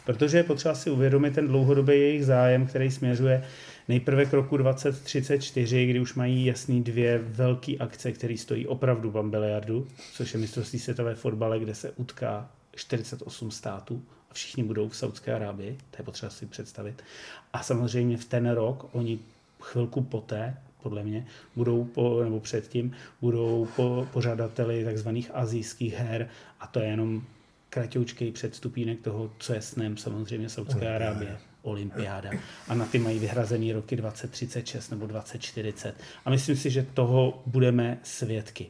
Protože 0.07 0.37
je 0.37 0.45
potřeba 0.45 0.75
si 0.75 0.91
uvědomit 0.91 1.35
ten 1.35 1.49
dlouhodobý 1.49 1.93
jejich 1.93 2.27
zájem, 2.27 2.67
který 2.67 2.91
směřuje 2.91 3.43
nejprve 3.89 4.27
k 4.27 4.33
roku 4.33 4.57
2034, 4.57 5.87
kdy 5.87 6.01
už 6.01 6.15
mají 6.15 6.45
jasný 6.45 6.83
dvě 6.83 7.19
velké 7.19 7.77
akce, 7.77 8.13
které 8.13 8.37
stojí 8.37 8.67
opravdu 8.67 9.11
bambiliardu, 9.11 9.89
což 10.13 10.35
je 10.35 10.41
mistrovství 10.41 10.79
světové 10.79 11.15
fotbale, 11.15 11.59
kde 11.59 11.75
se 11.75 11.91
utká 11.91 12.51
48 12.77 13.51
států 13.51 14.03
a 14.31 14.35
všichni 14.35 14.65
budou 14.65 14.89
v 14.89 14.97
Saudské 14.97 15.35
Arábii, 15.35 15.79
to 15.91 15.97
je 15.99 16.05
potřeba 16.05 16.31
si 16.31 16.47
představit. 16.47 17.03
A 17.53 17.63
samozřejmě 17.63 18.17
v 18.17 18.25
ten 18.25 18.51
rok 18.51 18.89
oni 18.93 19.19
chvilku 19.61 20.03
poté, 20.03 20.57
podle 20.83 21.03
mě, 21.03 21.27
budou 21.57 21.85
po, 21.85 22.21
nebo 22.25 22.41
předtím, 22.41 22.93
budou 23.21 23.69
po, 23.77 24.09
pořadateli 24.13 24.85
takzvaných 24.85 25.31
azijských 25.35 25.95
her 25.95 26.29
a 26.61 26.67
to 26.67 26.81
je 26.81 26.87
jenom 26.87 27.23
kratoučký 27.71 28.33
předstupínek 28.33 29.01
toho, 29.01 29.31
co 29.39 29.55
je 29.55 29.63
snem 29.63 29.97
samozřejmě 29.97 30.49
Saudské 30.49 30.95
Arábie. 30.95 31.39
Olympiáda. 31.63 32.31
A 32.69 32.75
na 32.75 32.87
ty 32.87 32.99
mají 32.99 33.19
vyhrazený 33.19 33.73
roky 33.73 33.97
2036 33.97 34.91
nebo 34.91 35.07
2040. 35.07 35.95
A 36.25 36.31
myslím 36.31 36.57
si, 36.57 36.71
že 36.71 36.87
toho 36.95 37.43
budeme 37.47 37.99
svědky. 38.03 38.67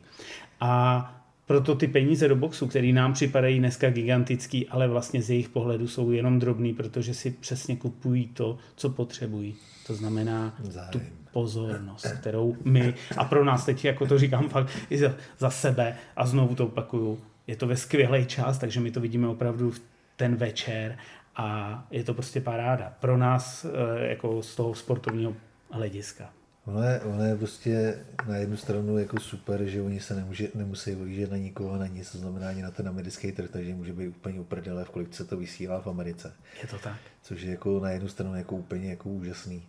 A 0.61 1.23
proto 1.47 1.75
ty 1.75 1.87
peníze 1.87 2.29
do 2.29 2.37
boxu, 2.37 2.67
které 2.67 2.93
nám 2.93 3.13
připadají 3.13 3.59
dneska 3.59 3.91
gigantický, 3.91 4.69
ale 4.69 4.89
vlastně 4.89 5.23
z 5.23 5.31
jejich 5.31 5.49
pohledu 5.49 5.89
jsou 5.89 6.11
jenom 6.11 6.39
drobný, 6.39 6.75
protože 6.75 7.15
si 7.15 7.31
přesně 7.31 7.77
kupují 7.77 8.29
to, 8.29 8.59
co 8.77 8.91
potřebují. 8.91 9.55
To 9.87 9.95
znamená 9.95 10.57
Zájem. 10.63 10.91
tu 10.91 11.01
pozornost, 11.33 12.07
kterou 12.21 12.57
my, 12.65 12.95
a 13.17 13.25
pro 13.25 13.45
nás 13.45 13.65
teď, 13.65 13.85
jako 13.85 14.07
to 14.07 14.19
říkám 14.19 14.49
fakt 14.49 14.71
i 14.91 14.99
za, 14.99 15.15
za 15.39 15.51
sebe, 15.51 15.97
a 16.17 16.27
znovu 16.27 16.55
to 16.55 16.67
opakuju, 16.67 17.19
je 17.47 17.57
to 17.57 17.67
ve 17.67 17.77
skvělý 17.77 18.27
čas, 18.27 18.59
takže 18.59 18.81
my 18.81 18.91
to 18.91 19.01
vidíme 19.01 19.29
opravdu 19.29 19.71
v 19.71 19.81
ten 20.17 20.37
večer 20.37 20.99
a 21.37 21.87
je 21.91 22.05
to 22.05 22.15
prostě 22.15 22.41
paráda. 22.41 22.95
Pro 23.01 23.17
nás 23.17 23.65
eh, 23.65 24.07
jako 24.09 24.43
z 24.43 24.57
toho 24.57 24.75
sportovního 24.75 25.37
hlediska. 25.71 26.31
Ono 26.67 26.83
je, 26.83 27.01
ono 27.01 27.25
je 27.25 27.37
prostě 27.37 28.05
na 28.29 28.37
jednu 28.37 28.57
stranu 28.57 28.99
jako 28.99 29.21
super, 29.21 29.65
že 29.65 29.83
oni 29.83 30.01
se 30.01 30.15
nemůže, 30.15 30.49
nemusí 30.55 30.95
vlížet 30.95 31.31
na 31.31 31.37
nikoho, 31.37 31.77
na 31.77 31.87
nic, 31.87 32.13
to 32.13 32.19
znamená 32.19 32.49
ani 32.49 32.63
na 32.63 32.71
ten 32.71 32.89
americký 32.89 33.33
trh, 33.33 33.51
takže 33.51 33.75
může 33.75 33.93
být 33.93 34.09
úplně 34.09 34.41
uprdele, 34.41 34.85
v 34.85 34.91
kolik 34.91 35.15
se 35.15 35.25
to 35.25 35.37
vysílá 35.37 35.81
v 35.81 35.87
Americe. 35.87 36.33
Je 36.63 36.69
to 36.69 36.79
tak. 36.79 36.97
Což 37.23 37.43
je 37.43 37.51
jako 37.51 37.81
na 37.81 37.91
jednu 37.91 38.09
stranu 38.09 38.37
jako 38.37 38.57
úplně 38.57 38.91
jako 38.91 39.09
úžasný. 39.09 39.69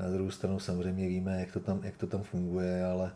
Na 0.00 0.10
druhou 0.10 0.30
stranu 0.30 0.58
samozřejmě 0.58 1.08
víme, 1.08 1.40
jak 1.40 1.52
to 1.52 1.60
tam, 1.60 1.84
jak 1.84 1.96
to 1.96 2.06
tam 2.06 2.22
funguje, 2.22 2.84
ale, 2.84 3.12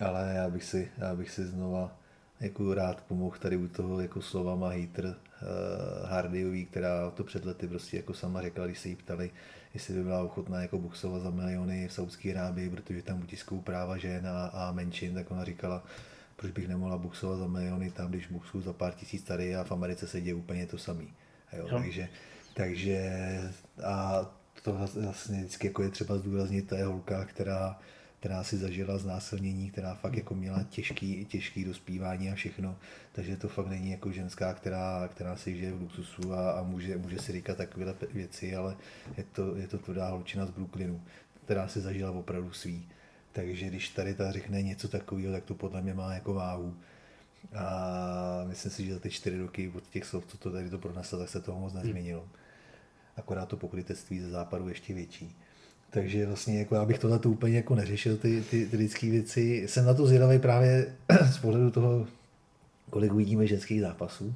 ale 0.00 0.32
já 0.36 0.50
bych 0.50 0.64
si, 0.64 0.90
já 0.98 1.14
bych 1.14 1.30
si 1.30 1.46
znova 1.46 1.98
jako 2.40 2.74
rád 2.74 3.00
pomohl 3.00 3.36
tady 3.38 3.56
u 3.56 3.68
toho 3.68 4.00
jako 4.00 4.22
slova 4.22 4.68
hater 4.68 5.06
uh, 5.06 6.08
Hardyový, 6.08 6.66
která 6.66 7.10
to 7.10 7.24
před 7.24 7.44
lety 7.44 7.68
prostě 7.68 7.96
jako 7.96 8.14
sama 8.14 8.42
řekla, 8.42 8.66
když 8.66 8.78
se 8.78 8.88
jí 8.88 8.96
ptali, 8.96 9.30
jestli 9.74 9.94
by 9.94 10.02
byla 10.02 10.22
ochotná 10.22 10.62
jako 10.62 10.78
boxovat 10.78 11.22
za 11.22 11.30
miliony 11.30 11.88
v 11.88 11.92
Saudské 11.92 12.30
Arábii, 12.30 12.70
protože 12.70 13.02
tam 13.02 13.22
utiskou 13.22 13.60
práva 13.60 13.96
žen 13.96 14.26
a, 14.26 14.46
a 14.46 14.72
menšin, 14.72 15.14
tak 15.14 15.30
ona 15.30 15.44
říkala, 15.44 15.84
proč 16.36 16.52
bych 16.52 16.68
nemohla 16.68 16.98
boxovat 16.98 17.38
za 17.38 17.46
miliony 17.46 17.90
tam, 17.90 18.10
když 18.10 18.26
boxuju 18.26 18.64
za 18.64 18.72
pár 18.72 18.92
tisíc 18.92 19.22
tady 19.22 19.56
a 19.56 19.64
v 19.64 19.72
Americe 19.72 20.06
se 20.08 20.20
děje 20.20 20.34
úplně 20.34 20.66
to 20.66 20.78
samý. 20.78 21.08
Jo, 21.52 21.68
jo. 21.70 21.78
Takže, 21.78 22.08
takže 22.54 23.10
a 23.84 24.26
to 24.62 24.72
vlastně 24.94 25.38
vždycky 25.38 25.66
jako 25.66 25.82
je 25.82 25.88
třeba 25.88 26.18
zdůraznit, 26.18 26.68
to 26.68 26.74
je 26.74 26.84
holka, 26.84 27.24
která 27.24 27.78
která 28.26 28.44
si 28.44 28.58
zažila 28.58 28.98
znásilnění, 28.98 29.70
která 29.70 29.94
fakt 29.94 30.16
jako 30.16 30.34
měla 30.34 30.62
těžký, 30.62 31.24
těžký 31.24 31.64
dospívání 31.64 32.30
a 32.30 32.34
všechno, 32.34 32.76
takže 33.12 33.36
to 33.36 33.48
fakt 33.48 33.66
není 33.66 33.90
jako 33.90 34.12
ženská, 34.12 34.54
která, 34.54 35.08
která 35.08 35.36
si 35.36 35.56
žije 35.56 35.72
v 35.72 35.80
luxusu 35.80 36.32
a, 36.34 36.50
a 36.50 36.62
může, 36.62 36.96
může 36.96 37.18
si 37.18 37.32
říkat 37.32 37.56
takové 37.56 37.94
věci, 38.12 38.56
ale 38.56 38.76
je 39.16 39.24
to, 39.24 39.56
je 39.56 39.66
to 39.68 39.78
tvrdá 39.78 40.08
holčina 40.08 40.46
z 40.46 40.50
Brooklynu, 40.50 41.02
která 41.44 41.68
si 41.68 41.80
zažila 41.80 42.10
opravdu 42.10 42.52
svý. 42.52 42.88
Takže 43.32 43.66
když 43.66 43.88
tady 43.88 44.14
ta 44.14 44.32
řekne 44.32 44.62
něco 44.62 44.88
takového, 44.88 45.32
tak 45.32 45.44
to 45.44 45.54
podle 45.54 45.82
mě 45.82 45.94
má 45.94 46.14
jako 46.14 46.34
váhu. 46.34 46.76
A 47.54 48.44
myslím 48.46 48.72
si, 48.72 48.86
že 48.86 48.94
za 48.94 49.00
ty 49.00 49.10
čtyři 49.10 49.38
roky 49.38 49.72
od 49.76 49.88
těch 49.88 50.04
slov, 50.04 50.26
co 50.26 50.38
to 50.38 50.50
tady 50.50 50.70
to 50.70 50.78
proneslo, 50.78 51.18
tak 51.18 51.28
se 51.28 51.40
toho 51.40 51.60
moc 51.60 51.72
nezměnilo. 51.72 52.28
Akorát 53.16 53.46
to 53.46 53.56
pokrytectví 53.56 54.20
ze 54.20 54.30
západu 54.30 54.68
ještě 54.68 54.94
větší. 54.94 55.36
Takže 55.90 56.26
vlastně 56.26 56.58
jako 56.58 56.74
já 56.74 56.84
bych 56.84 56.98
tohle 56.98 57.18
to 57.18 57.30
úplně 57.30 57.56
jako 57.56 57.74
neřešil, 57.74 58.16
ty, 58.16 58.42
ty, 58.50 58.66
ty 58.66 58.76
lidské 58.76 59.10
věci. 59.10 59.64
Jsem 59.68 59.84
na 59.84 59.94
to 59.94 60.06
zvědavý 60.06 60.38
právě 60.38 60.86
z 61.32 61.38
pohledu 61.38 61.70
toho, 61.70 62.06
kolik 62.90 63.12
uvidíme 63.12 63.46
ženských 63.46 63.80
zápasů. 63.80 64.34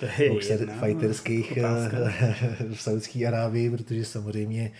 To 0.00 0.06
je 0.06 0.52
jedna 0.52 0.74
fighterských 0.74 1.58
v 2.74 2.80
Saudské 2.80 3.26
Arábii, 3.26 3.70
protože 3.70 4.04
samozřejmě, 4.04 4.70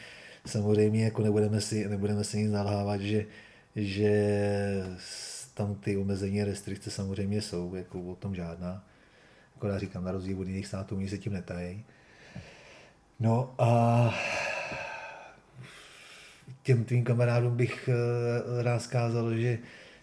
samozřejmě 0.46 1.04
jako 1.04 1.22
nebudeme 1.22 1.60
si, 1.60 1.88
nebudeme 1.88 2.24
si 2.24 2.38
nic 2.38 2.52
nalhávat, 2.52 3.00
že, 3.00 3.26
že 3.76 4.12
tam 5.54 5.74
ty 5.74 5.96
omezení 5.96 6.42
a 6.42 6.44
restrikce 6.44 6.90
samozřejmě 6.90 7.42
jsou, 7.42 7.74
jako 7.74 8.00
o 8.00 8.14
tom 8.14 8.34
žádná. 8.34 8.84
Jako 9.54 9.68
já 9.68 9.78
říkám, 9.78 10.04
na 10.04 10.12
rozdíl 10.12 10.40
od 10.40 10.48
jiných 10.48 10.66
států, 10.66 10.96
oni 10.96 11.08
se 11.08 11.18
tím 11.18 11.32
netají. 11.32 11.84
No 13.20 13.54
a 13.58 14.14
těm 16.64 16.84
tvým 16.84 17.04
kamarádům 17.04 17.56
bych 17.56 17.88
eh, 17.88 18.62
rád 18.62 18.78
zkázal, 18.78 19.34
že, 19.34 19.58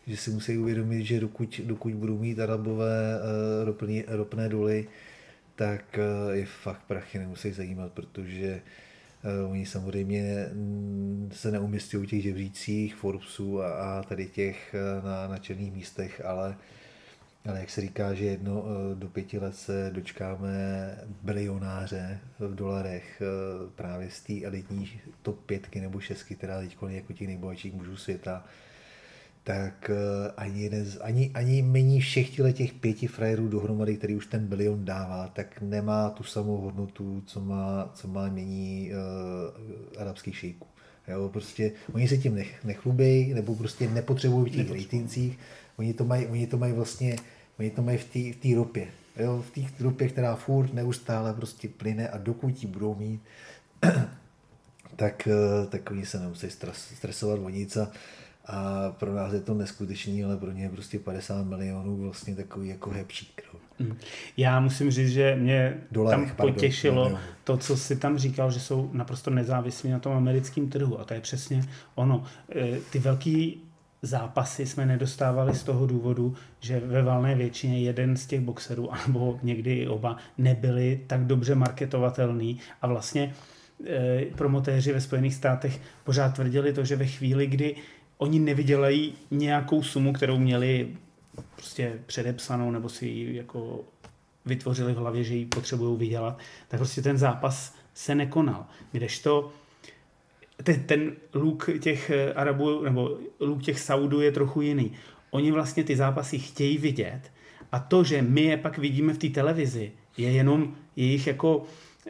že 0.07 0.17
si 0.17 0.31
musí 0.31 0.57
uvědomit, 0.57 1.05
že 1.05 1.19
dokud, 1.19 1.61
dokud 1.63 1.93
budou 1.93 2.17
mít 2.17 2.39
arabové 2.39 3.19
eh, 3.19 3.65
ropný, 3.65 4.03
ropné 4.07 4.49
doly, 4.49 4.87
tak 5.55 5.99
eh, 5.99 6.35
je 6.37 6.45
fakt 6.45 6.81
prachy 6.87 7.19
nemusí 7.19 7.51
zajímat, 7.51 7.91
protože 7.91 8.61
oni 9.49 9.65
samozřejmě 9.65 10.49
mm, 10.53 11.29
se 11.33 11.51
neumístují 11.51 12.07
v 12.07 12.09
těch 12.09 12.23
žebřících 12.23 12.95
Forbesu 12.95 13.61
a, 13.61 13.69
a 13.69 14.03
tady 14.03 14.25
těch 14.25 14.75
na, 15.03 15.27
na 15.27 15.37
černých 15.37 15.73
místech, 15.73 16.21
ale 16.25 16.55
ale 17.49 17.59
jak 17.59 17.69
se 17.69 17.81
říká, 17.81 18.13
že 18.13 18.25
jedno 18.25 18.63
eh, 18.65 18.95
do 18.95 19.07
pěti 19.07 19.39
let 19.39 19.55
se 19.55 19.91
dočkáme 19.93 20.97
bilionáře 21.23 22.19
v 22.39 22.55
dolarech 22.55 23.21
eh, 23.21 23.69
právě 23.75 24.09
z 24.09 24.21
té 24.21 24.45
elitní 24.45 24.89
top 25.21 25.45
pětky 25.45 25.81
nebo 25.81 25.99
šestky, 25.99 26.35
která 26.35 26.59
teď 26.59 26.77
je 26.87 26.95
jako 26.95 27.13
těch 27.13 27.27
nejbohatších 27.27 27.73
mužů 27.73 27.97
světa, 27.97 28.45
tak 29.43 29.89
eh, 29.89 30.31
ani, 30.37 30.63
jeden 30.63 30.85
z, 30.85 30.97
ani, 31.01 31.31
ani 31.33 31.61
mení 31.61 32.01
všech 32.01 32.29
těch 32.53 32.73
pěti 32.73 33.07
frajerů 33.07 33.47
dohromady, 33.47 33.97
který 33.97 34.15
už 34.15 34.27
ten 34.27 34.47
bilion 34.47 34.85
dává, 34.85 35.27
tak 35.27 35.61
nemá 35.61 36.09
tu 36.09 36.23
samou 36.23 36.57
hodnotu, 36.57 37.23
co 37.25 37.41
má, 37.41 37.91
co 37.93 38.07
má 38.07 38.27
mění 38.27 38.91
uh, 38.91 40.01
arabský 40.01 40.33
šejků. 40.33 40.67
Jo, 41.07 41.29
prostě 41.29 41.71
oni 41.93 42.07
se 42.07 42.17
tím 42.17 42.35
nech, 42.35 42.63
nechlubí, 42.63 43.33
nebo 43.33 43.55
prostě 43.55 43.89
nepotřebují 43.89 44.51
v 44.51 44.55
těch 44.55 44.71
rejtincích, 44.71 45.39
Oni 45.81 45.93
to 45.93 46.05
mají, 46.05 46.27
oni 46.27 46.47
to 46.47 46.57
mají 46.57 46.73
vlastně, 46.73 47.15
oni 47.59 47.69
to 47.69 47.81
mají 47.81 47.97
v 47.97 48.35
té 48.35 48.55
ropě. 48.55 48.87
Jo, 49.17 49.43
v 49.47 49.51
té 49.51 49.83
ropě, 49.83 50.09
která 50.09 50.35
furt 50.35 50.73
neustále 50.73 51.33
prostě 51.33 51.67
plyne 51.67 52.09
a 52.09 52.17
dokud 52.17 52.63
ji 52.63 52.67
budou 52.67 52.95
mít, 52.95 53.21
tak, 54.95 55.27
eh, 55.27 55.67
tak 55.67 55.91
oni 55.91 56.05
se 56.05 56.19
nemusí 56.19 56.49
stres, 56.49 56.77
stresovat 56.95 57.39
o 57.39 57.49
nic 57.49 57.77
a, 57.77 57.91
a 58.45 58.91
pro 58.91 59.13
nás 59.13 59.33
je 59.33 59.41
to 59.41 59.53
neskutečný, 59.53 60.23
ale 60.23 60.37
pro 60.37 60.51
ně 60.51 60.63
je 60.63 60.69
prostě 60.69 60.99
50 60.99 61.43
milionů 61.43 61.97
vlastně 61.97 62.35
takový 62.35 62.69
jako 62.69 62.89
hepčík. 62.89 63.41
No. 63.53 63.59
Mm. 63.85 63.97
Já 64.37 64.59
musím 64.59 64.91
říct, 64.91 65.09
že 65.09 65.35
mě 65.35 65.81
Dolarech, 65.91 66.33
tam 66.33 66.47
potěšilo 66.47 67.03
pardon. 67.03 67.21
to, 67.43 67.57
co 67.57 67.77
si 67.77 67.95
tam 67.95 68.17
říkal, 68.17 68.51
že 68.51 68.59
jsou 68.59 68.89
naprosto 68.93 69.29
nezávislí 69.29 69.89
na 69.89 69.99
tom 69.99 70.13
americkém 70.13 70.69
trhu 70.69 70.99
a 70.99 71.03
to 71.03 71.13
je 71.13 71.21
přesně 71.21 71.63
ono. 71.95 72.23
Eh, 72.55 72.79
ty 72.91 72.99
velký 72.99 73.61
zápasy 74.01 74.65
jsme 74.65 74.85
nedostávali 74.85 75.55
z 75.55 75.63
toho 75.63 75.87
důvodu, 75.87 76.35
že 76.59 76.79
ve 76.79 77.03
valné 77.03 77.35
většině 77.35 77.81
jeden 77.81 78.17
z 78.17 78.25
těch 78.25 78.39
boxerů, 78.41 78.89
nebo 79.07 79.39
někdy 79.43 79.73
i 79.73 79.87
oba, 79.87 80.17
nebyli 80.37 81.01
tak 81.07 81.25
dobře 81.25 81.55
marketovatelný 81.55 82.59
a 82.81 82.87
vlastně 82.87 83.33
e, 83.87 84.25
promotéři 84.25 84.93
ve 84.93 85.01
Spojených 85.01 85.35
státech 85.35 85.81
pořád 86.03 86.29
tvrdili 86.29 86.73
to, 86.73 86.85
že 86.85 86.95
ve 86.95 87.05
chvíli, 87.05 87.47
kdy 87.47 87.75
oni 88.17 88.39
nevydělají 88.39 89.13
nějakou 89.31 89.83
sumu, 89.83 90.13
kterou 90.13 90.37
měli 90.37 90.89
prostě 91.55 91.99
předepsanou 92.05 92.71
nebo 92.71 92.89
si 92.89 93.05
ji 93.05 93.35
jako 93.35 93.79
vytvořili 94.45 94.93
v 94.93 94.97
hlavě, 94.97 95.23
že 95.23 95.35
ji 95.35 95.45
potřebují 95.45 95.97
vydělat, 95.97 96.39
tak 96.67 96.79
prostě 96.79 97.01
ten 97.01 97.17
zápas 97.17 97.75
se 97.93 98.15
nekonal. 98.15 98.65
Kdežto 98.91 99.51
ten, 100.63 100.83
ten 100.83 101.11
luk 101.33 101.69
těch 101.79 102.09
eh, 102.09 102.33
Arabů, 102.33 102.83
nebo 102.83 103.17
luk 103.39 103.61
těch 103.61 103.79
Saudů 103.79 104.21
je 104.21 104.31
trochu 104.31 104.61
jiný. 104.61 104.91
Oni 105.31 105.51
vlastně 105.51 105.83
ty 105.83 105.95
zápasy 105.95 106.39
chtějí 106.39 106.77
vidět 106.77 107.31
a 107.71 107.79
to, 107.79 108.03
že 108.03 108.21
my 108.21 108.41
je 108.41 108.57
pak 108.57 108.77
vidíme 108.77 109.13
v 109.13 109.17
té 109.17 109.29
televizi, 109.29 109.91
je 110.17 110.31
jenom 110.31 110.75
jejich 110.95 111.27
jako 111.27 111.63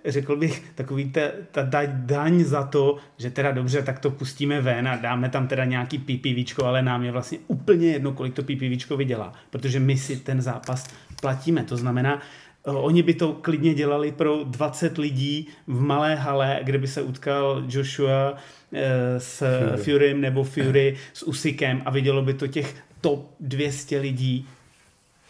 řekl 0.05 0.35
bych, 0.35 0.63
takový 0.75 1.11
ta, 1.11 1.21
ta 1.51 1.81
daň 1.85 2.43
za 2.43 2.63
to, 2.63 2.97
že 3.17 3.29
teda 3.29 3.51
dobře, 3.51 3.81
tak 3.81 3.99
to 3.99 4.11
pustíme 4.11 4.61
ven 4.61 4.87
a 4.87 4.95
dáme 4.95 5.29
tam 5.29 5.47
teda 5.47 5.65
nějaký 5.65 5.97
PPVčko, 5.97 6.65
ale 6.65 6.81
nám 6.81 7.03
je 7.03 7.11
vlastně 7.11 7.37
úplně 7.47 7.87
jedno, 7.87 8.11
kolik 8.11 8.33
to 8.33 8.43
PPVčko 8.43 8.97
vydělá, 8.97 9.33
protože 9.49 9.79
my 9.79 9.97
si 9.97 10.17
ten 10.17 10.41
zápas 10.41 10.87
platíme. 11.21 11.63
To 11.63 11.77
znamená, 11.77 12.21
Oni 12.65 13.03
by 13.03 13.13
to 13.13 13.33
klidně 13.33 13.73
dělali 13.73 14.11
pro 14.11 14.43
20 14.43 14.97
lidí 14.97 15.47
v 15.67 15.81
malé 15.81 16.15
hale, 16.15 16.59
kde 16.63 16.77
by 16.77 16.87
se 16.87 17.01
utkal 17.01 17.63
Joshua 17.67 18.33
eh, 18.73 19.19
s 19.19 19.43
Fury. 19.75 19.83
Furym 19.83 20.21
nebo 20.21 20.43
Fury 20.43 20.97
s 21.13 21.23
Usikem 21.23 21.81
a 21.85 21.91
vidělo 21.91 22.21
by 22.21 22.33
to 22.33 22.47
těch 22.47 22.75
top 23.01 23.31
200 23.39 23.99
lidí 23.99 24.47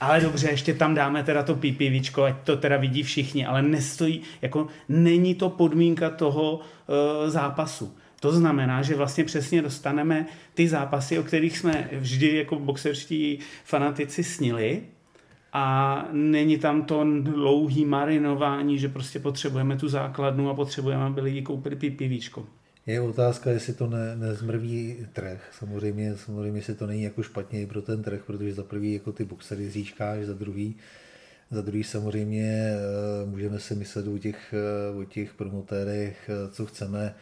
ale 0.01 0.21
dobře, 0.21 0.49
ještě 0.49 0.73
tam 0.73 0.95
dáme 0.95 1.23
teda 1.23 1.43
to 1.43 1.55
PPVčko, 1.55 2.23
ať 2.23 2.35
to 2.43 2.57
teda 2.57 2.77
vidí 2.77 3.03
všichni, 3.03 3.45
ale 3.45 3.61
nestojí, 3.61 4.21
jako 4.41 4.67
není 4.89 5.35
to 5.35 5.49
podmínka 5.49 6.09
toho 6.09 6.53
uh, 6.53 7.29
zápasu. 7.29 7.93
To 8.19 8.31
znamená, 8.31 8.81
že 8.81 8.95
vlastně 8.95 9.23
přesně 9.23 9.61
dostaneme 9.61 10.25
ty 10.53 10.67
zápasy, 10.67 11.19
o 11.19 11.23
kterých 11.23 11.57
jsme 11.57 11.89
vždy 11.91 12.35
jako 12.35 12.59
boxerští 12.59 13.39
fanatici 13.63 14.23
snili, 14.23 14.81
a 15.53 16.07
není 16.11 16.57
tam 16.57 16.83
to 16.85 17.03
dlouhý 17.21 17.85
marinování, 17.85 18.79
že 18.79 18.89
prostě 18.89 19.19
potřebujeme 19.19 19.77
tu 19.77 19.87
základnu 19.87 20.49
a 20.49 20.53
potřebujeme, 20.53 21.03
aby 21.03 21.21
lidi 21.21 21.41
koupili 21.41 21.75
PPVčko. 21.75 22.45
Je 22.85 23.01
otázka, 23.01 23.51
jestli 23.51 23.73
to 23.73 23.87
ne, 23.87 24.15
nezmrví 24.15 25.07
trh. 25.13 25.49
Samozřejmě, 25.59 26.17
samozřejmě 26.17 26.61
si 26.61 26.75
to 26.75 26.87
není 26.87 27.03
jako 27.03 27.23
špatně 27.23 27.61
i 27.61 27.65
pro 27.65 27.81
ten 27.81 28.03
trh, 28.03 28.23
protože 28.25 28.53
za 28.53 28.63
prvý 28.63 28.93
jako 28.93 29.11
ty 29.11 29.25
boxery 29.25 29.69
získáš, 29.69 30.25
za 30.25 30.33
druhý, 30.33 30.75
za 31.51 31.61
druhý 31.61 31.83
samozřejmě 31.83 32.73
eh, 32.73 33.25
můžeme 33.25 33.59
si 33.59 33.75
myslet 33.75 34.07
o 34.07 34.17
těch, 34.17 34.53
eh, 34.53 34.99
o 34.99 35.03
těch 35.03 35.33
promotérech, 35.33 36.29
eh, 36.29 36.51
co 36.51 36.65
chceme. 36.65 37.15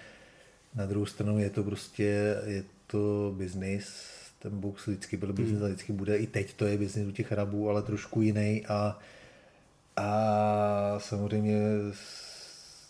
Na 0.76 0.86
druhou 0.86 1.06
stranu 1.06 1.40
je 1.40 1.50
to 1.50 1.64
prostě, 1.64 2.38
je 2.46 2.64
to 2.88 3.34
biznis, 3.38 4.19
ten 4.40 4.60
box 4.60 4.88
vždycky 4.88 5.18
byl 5.18 5.34
biznis 5.34 5.58
hmm. 5.58 5.66
a 5.66 5.68
vždycky 5.68 5.94
bude, 5.94 6.18
i 6.18 6.28
teď 6.28 6.54
to 6.54 6.66
je 6.66 6.78
biznis 6.78 7.08
u 7.08 7.12
těch 7.12 7.32
Arabů, 7.32 7.70
ale 7.70 7.82
trošku 7.82 8.22
jiný 8.22 8.66
a, 8.66 9.00
a 9.96 10.96
samozřejmě 10.98 11.60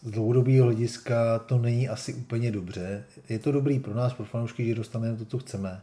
z 0.03 0.11
dlouhodobého 0.11 0.65
hlediska 0.65 1.39
to 1.39 1.57
není 1.57 1.89
asi 1.89 2.13
úplně 2.13 2.51
dobře. 2.51 3.03
Je 3.29 3.39
to 3.39 3.51
dobrý 3.51 3.79
pro 3.79 3.93
nás, 3.93 4.13
pro 4.13 4.25
fanoušky, 4.25 4.65
že 4.65 4.75
dostaneme 4.75 5.17
to, 5.17 5.25
co 5.25 5.37
chceme. 5.37 5.81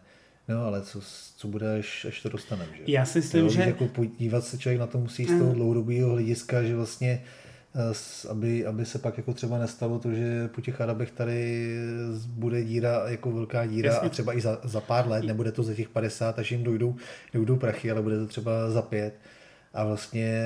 No, 0.49 0.65
ale 0.65 0.83
co, 0.83 1.01
co 1.37 1.49
bude, 1.49 1.79
až, 1.79 2.05
až 2.05 2.23
to 2.23 2.29
dostaneme, 2.29 2.71
že? 2.77 2.83
Já 2.87 3.05
si 3.05 3.19
myslím, 3.19 3.43
jo, 3.43 3.51
že... 3.51 3.61
Jako 3.61 3.89
podívat 3.89 4.45
se 4.45 4.59
člověk 4.59 4.81
na 4.81 4.87
to 4.87 4.99
musí 4.99 5.25
z 5.25 5.39
toho 5.39 5.51
mm. 5.51 5.55
dlouhodobého 5.55 6.11
hlediska, 6.11 6.63
že 6.63 6.77
vlastně 6.77 7.23
eh, 7.25 7.46
aby, 8.29 8.67
aby 8.67 8.87
se 8.87 8.99
pak 8.99 9.17
jako 9.17 9.33
třeba 9.33 9.59
nestalo 9.59 9.99
to, 9.99 10.13
že 10.13 10.49
po 10.49 10.61
těch 10.61 10.81
Arabech 10.81 11.11
tady 11.11 11.71
bude 12.27 12.65
díra, 12.65 13.03
jako 13.07 13.33
velká 13.33 13.67
díra 13.67 13.93
Jasně. 13.93 14.07
a 14.07 14.11
třeba 14.11 14.37
i 14.37 14.41
za, 14.41 14.59
za 14.65 14.81
pár 14.81 15.09
let, 15.09 15.25
nebude 15.25 15.53
to 15.53 15.63
za 15.63 15.75
těch 15.75 15.89
50, 15.89 16.39
až 16.39 16.53
jim 16.53 16.65
dojdou, 16.65 16.95
dojdou 17.35 17.57
prachy, 17.57 17.91
ale 17.91 18.03
bude 18.03 18.19
to 18.19 18.27
třeba 18.27 18.71
za 18.71 18.83
pět 18.83 19.15
a 19.77 19.85
vlastně 19.85 20.43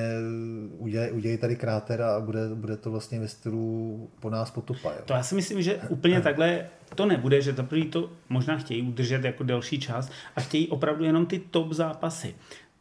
udělají 0.77 1.11
udělej 1.11 1.37
tady 1.37 1.55
kráter 1.55 2.01
a 2.01 2.19
bude, 2.19 2.49
bude 2.55 2.77
to 2.77 2.91
vlastně 2.91 3.19
ve 3.19 3.27
stylu 3.27 4.09
po 4.19 4.29
nás 4.29 4.51
potupa. 4.51 4.89
Jo. 4.89 4.99
To 5.05 5.13
já 5.13 5.23
si 5.23 5.35
myslím, 5.35 5.61
že 5.61 5.79
úplně 5.89 6.21
takhle 6.21 6.67
to 6.95 7.05
nebude, 7.05 7.41
že 7.41 7.53
teprve 7.53 7.85
to 7.85 8.09
možná 8.29 8.57
chtějí 8.57 8.81
udržet 8.81 9.23
jako 9.23 9.43
delší 9.43 9.79
čas 9.79 10.11
a 10.35 10.41
chtějí 10.41 10.67
opravdu 10.67 11.03
jenom 11.03 11.25
ty 11.25 11.39
top 11.39 11.73
zápasy. 11.73 12.35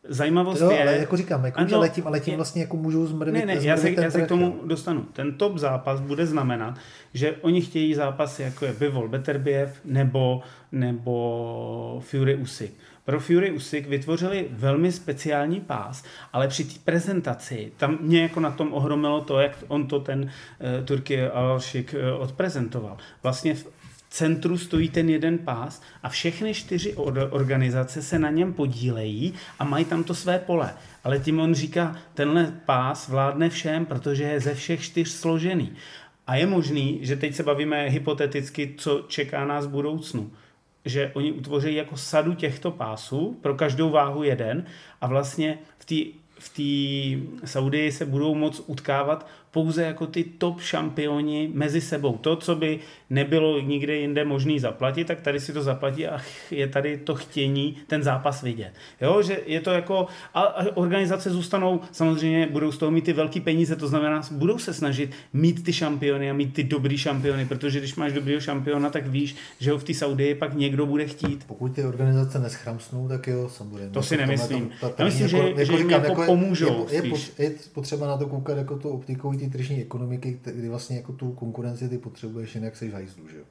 Zajímavost 0.09 0.61
jo, 0.61 0.71
je... 0.71 0.83
ale 0.83 0.99
jako 0.99 1.17
říkám, 1.17 1.45
jako 1.45 1.61
ano, 1.61 1.79
letím, 1.79 2.07
ale 2.07 2.21
tím 2.21 2.37
vlastně 2.37 2.63
jako 2.63 2.77
můžou 2.77 3.07
zmrvit. 3.07 3.35
Ne, 3.35 3.47
ne, 3.47 3.55
já 3.63 3.77
se, 3.77 3.91
já 3.91 4.11
se 4.11 4.23
k 4.23 4.29
tomu 4.29 4.45
jo. 4.47 4.67
dostanu. 4.67 5.03
Ten 5.03 5.35
top 5.35 5.59
zápas 5.59 6.01
bude 6.01 6.27
znamenat, 6.27 6.75
že 7.15 7.37
oni 7.41 7.61
chtějí 7.61 7.95
zápasy 7.95 8.43
jako 8.43 8.65
je 8.65 8.73
Bivol 8.73 9.09
Beterbiev 9.09 9.81
nebo, 9.85 10.43
nebo 10.73 12.03
Fury 12.05 12.35
Usyk. 12.35 12.75
Pro 13.05 13.21
Fury 13.21 13.51
Usyk 13.51 13.89
vytvořili 13.89 14.47
velmi 14.51 14.93
speciální 14.93 15.61
pás, 15.61 16.05
ale 16.33 16.49
při 16.49 16.65
té 16.65 16.75
prezentaci, 16.85 17.73
tam 17.77 17.99
mě 18.01 18.23
jako 18.23 18.41
na 18.41 18.51
tom 18.51 18.73
ohromilo 18.73 19.21
to, 19.21 19.41
jak 19.41 19.65
on 19.69 19.87
to 19.87 20.01
ten 20.01 20.23
uh, 20.23 20.85
Turky 20.85 21.27
Alšik 21.27 21.95
uh, 22.15 22.23
odprezentoval. 22.23 22.97
Vlastně 23.23 23.55
v 23.55 23.80
centru 24.11 24.59
stojí 24.59 24.89
ten 24.89 25.09
jeden 25.09 25.39
pás 25.39 25.83
a 26.03 26.09
všechny 26.09 26.55
čtyři 26.55 26.95
organizace 27.31 28.03
se 28.03 28.19
na 28.19 28.31
něm 28.31 28.53
podílejí 28.53 29.35
a 29.59 29.65
mají 29.65 29.85
tam 29.85 30.05
to 30.05 30.15
své 30.15 30.39
pole. 30.39 30.75
Ale 31.05 31.19
tím 31.19 31.41
on 31.41 31.55
říká, 31.55 31.97
tenhle 32.15 32.53
pás 32.67 33.09
vládne 33.09 33.49
všem, 33.49 33.87
protože 33.87 34.25
je 34.25 34.41
ze 34.41 34.55
všech 34.55 34.83
čtyř 34.83 35.09
složený. 35.09 35.73
A 36.27 36.37
je 36.37 36.47
možný, 36.47 36.99
že 37.03 37.17
teď 37.17 37.35
se 37.35 37.43
bavíme 37.43 37.89
hypoteticky, 37.89 38.75
co 38.79 39.05
čeká 39.09 39.45
nás 39.45 39.67
v 39.67 39.71
budoucnu 39.71 40.31
že 40.85 41.11
oni 41.15 41.33
utvoří 41.33 41.75
jako 41.75 41.97
sadu 41.97 42.35
těchto 42.35 42.71
pásů, 42.71 43.39
pro 43.41 43.55
každou 43.55 43.91
váhu 43.91 44.23
jeden 44.23 44.65
a 45.01 45.07
vlastně 45.07 45.59
v 45.79 45.85
té 45.85 46.21
v 46.41 46.49
té 46.49 47.47
Saudii 47.47 47.93
se 47.93 48.07
budou 48.07 48.35
moc 48.35 48.63
utkávat 48.67 49.27
pouze 49.51 49.83
jako 49.83 50.07
ty 50.07 50.25
top 50.25 50.61
šampioni 50.61 51.51
mezi 51.55 51.81
sebou. 51.81 52.19
To, 52.19 52.37
co 52.37 52.55
by 52.55 52.79
nebylo 53.11 53.61
nikde 53.61 53.97
jinde 53.97 54.25
možný 54.25 54.61
zaplatit, 54.61 55.07
tak 55.07 55.21
tady 55.21 55.41
si 55.41 55.53
to 55.53 55.63
zaplatí 55.63 56.07
a 56.07 56.21
je 56.51 56.67
tady 56.69 56.99
to 56.99 57.15
chtění 57.15 57.77
ten 57.87 58.03
zápas 58.03 58.43
vidět. 58.43 58.73
Jo, 59.01 59.23
že 59.23 59.41
je 59.47 59.61
to 59.61 59.71
jako, 59.71 60.07
a, 60.35 60.55
organizace 60.77 61.31
zůstanou, 61.31 61.81
samozřejmě 61.93 62.47
budou 62.47 62.73
z 62.73 62.79
toho 62.79 62.91
mít 62.91 63.05
ty 63.05 63.13
velké 63.13 63.41
peníze, 63.41 63.77
to 63.77 63.89
znamená, 63.89 64.21
budou 64.31 64.59
se 64.59 64.75
snažit 64.75 65.11
mít 65.33 65.65
ty 65.65 65.73
šampiony 65.73 66.31
a 66.31 66.33
mít 66.33 66.55
ty 66.55 66.65
dobrý 66.65 66.99
šampiony, 66.99 67.47
protože 67.47 67.79
když 67.79 67.95
máš 67.95 68.13
dobrýho 68.13 68.41
šampiona, 68.41 68.91
tak 68.91 69.07
víš, 69.07 69.37
že 69.61 69.73
ho 69.73 69.79
v 69.79 69.85
té 69.85 69.95
Saudii 69.95 70.35
pak 70.35 70.55
někdo 70.55 70.87
bude 70.87 71.07
chtít. 71.07 71.45
Pokud 71.47 71.75
ty 71.75 71.85
organizace 71.85 72.39
neschramsnou, 72.39 73.09
tak 73.09 73.27
jo, 73.27 73.49
samozřejmě. 73.49 73.91
To 73.91 74.03
si 74.03 74.17
nemyslím. 74.17 74.71
Já 74.99 75.05
myslím, 75.05 75.29
že, 75.29 75.37
jako, 75.37 75.65
že 75.65 75.73
jim 75.73 75.91
jako, 75.91 76.07
jako 76.07 76.23
pomůžou. 76.27 76.87
Je, 76.91 77.07
je, 77.07 77.13
je, 77.39 77.53
potřeba 77.73 78.07
na 78.07 78.17
to 78.17 78.27
koukat 78.27 78.59
jako 78.59 78.79
to 78.79 78.89
optikou 78.89 79.33
té 79.41 79.59
tržní 79.59 79.83
ekonomiky, 79.83 80.41
kdy 80.45 80.69
vlastně 80.69 80.97
jako 80.97 81.13
tu 81.13 81.33
konkurenci 81.33 81.89
ty 81.89 81.99
potřebuješ, 81.99 82.55
jinak 82.55 82.77
se 82.77 82.91
hajzlu, 82.91 83.29
že 83.29 83.39
jo. 83.39 83.45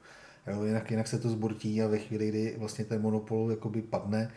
jo 0.47 0.63
jinak, 0.63 0.91
jinak, 0.91 1.07
se 1.07 1.19
to 1.19 1.29
zbortí 1.29 1.81
a 1.81 1.87
ve 1.87 1.97
chvíli, 1.97 2.29
kdy 2.29 2.55
vlastně 2.57 2.85
ten 2.85 3.01
monopol 3.01 3.51
jakoby 3.51 3.81
padne, 3.81 4.31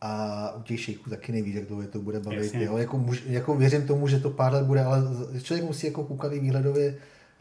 a 0.00 0.52
u 0.56 0.62
těch 0.62 0.80
šejků 0.80 1.10
taky 1.10 1.32
nevíš, 1.32 1.54
jak 1.54 1.66
dlouho 1.66 1.86
to 1.86 1.98
bude 1.98 2.20
bavit. 2.20 2.54
Jo, 2.54 2.76
jako, 2.76 2.98
muž, 2.98 3.22
jako 3.26 3.54
věřím 3.54 3.86
tomu, 3.86 4.08
že 4.08 4.20
to 4.20 4.30
pár 4.30 4.52
let 4.52 4.66
bude, 4.66 4.84
ale 4.84 5.02
člověk 5.42 5.66
musí 5.66 5.86
jako 5.86 6.04
koukat 6.04 6.32
i 6.32 6.40
výhledově 6.40 6.96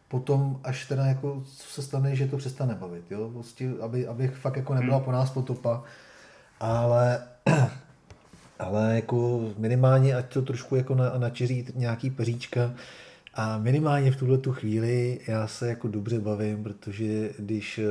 potom, 0.08 0.60
až 0.64 0.86
teda 0.86 1.06
jako, 1.06 1.44
co 1.46 1.68
se 1.70 1.82
stane, 1.82 2.16
že 2.16 2.28
to 2.28 2.38
přestane 2.38 2.76
bavit, 2.76 3.12
jo, 3.12 3.30
prostě, 3.34 3.70
aby, 3.82 4.08
aby 4.08 4.28
fakt 4.28 4.58
jako 4.58 4.74
nebyla 4.74 4.96
hmm. 4.96 5.06
po 5.06 5.12
nás 5.12 5.30
potopa, 5.30 5.84
ale 6.60 7.24
ale 8.60 8.96
jako 8.96 9.50
minimálně, 9.58 10.16
ať 10.16 10.34
to 10.34 10.42
trošku 10.42 10.76
jako 10.76 10.96
na, 10.96 11.18
načeří 11.18 11.68
nějaký 11.76 12.10
peříčka, 12.10 12.74
a 13.36 13.58
minimálně 13.58 14.12
v 14.12 14.16
tuhle 14.18 14.38
tu 14.38 14.52
chvíli 14.52 15.20
já 15.28 15.48
se 15.48 15.68
jako 15.68 15.88
dobře 15.88 16.20
bavím, 16.20 16.64
protože 16.64 17.32
když 17.40 17.80
eh, 17.80 17.84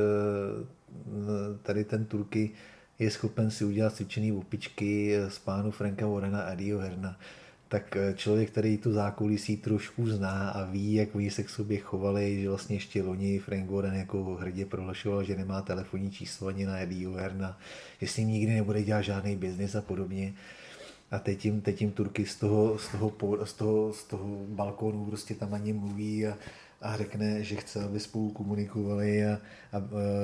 tady 1.61 1.83
ten 1.83 2.05
Turky 2.05 2.51
je 2.99 3.11
schopen 3.11 3.51
si 3.51 3.65
udělat 3.65 3.95
cvičený 3.95 4.31
opičky 4.31 5.15
z 5.27 5.39
pánu 5.39 5.71
Franka 5.71 6.07
Warrena 6.07 6.41
a 6.41 6.55
Dio 6.55 6.79
Herna, 6.79 7.19
tak 7.67 7.95
eh, 7.95 8.13
člověk, 8.13 8.51
který 8.51 8.77
tu 8.77 8.91
zákulisí 8.91 9.57
trošku 9.57 10.09
zná 10.09 10.49
a 10.49 10.65
ví, 10.65 10.93
jak 10.93 11.15
oni 11.15 11.31
se 11.31 11.43
k 11.43 11.49
sobě 11.49 11.77
chovali, 11.77 12.41
že 12.41 12.49
vlastně 12.49 12.75
ještě 12.75 13.03
loni 13.03 13.39
Frank 13.39 13.69
Warren 13.69 13.95
jako 13.95 14.23
hrdě 14.23 14.65
prohlašoval, 14.65 15.23
že 15.23 15.35
nemá 15.35 15.61
telefonní 15.61 16.11
číslo 16.11 16.47
ani 16.47 16.65
na 16.65 16.79
Eddie 16.79 17.09
Herna, 17.09 17.57
že 18.01 18.07
s 18.07 18.17
ním 18.17 18.27
nikdy 18.27 18.53
nebude 18.53 18.83
dělat 18.83 19.01
žádný 19.01 19.35
biznis 19.35 19.75
a 19.75 19.81
podobně, 19.81 20.33
a 21.15 21.19
teď 21.19 21.45
jim, 21.45 21.61
teď 21.61 21.81
jim 21.81 21.91
Turky 21.91 22.25
z 22.25 22.35
toho, 22.35 22.77
z 22.77 22.87
toho, 22.87 23.11
z 23.45 23.53
toho, 23.53 23.93
z 23.93 24.03
toho 24.03 24.45
balkónu 24.47 25.05
prostě 25.05 25.35
tam 25.35 25.53
ani 25.53 25.73
mluví 25.73 26.27
a, 26.27 26.37
a 26.81 26.97
řekne, 26.97 27.43
že 27.43 27.55
chce, 27.55 27.83
aby 27.83 27.99
spolu 27.99 28.31
komunikovali 28.31 29.25
a, 29.25 29.31
a, 29.71 29.77
a 29.77 29.81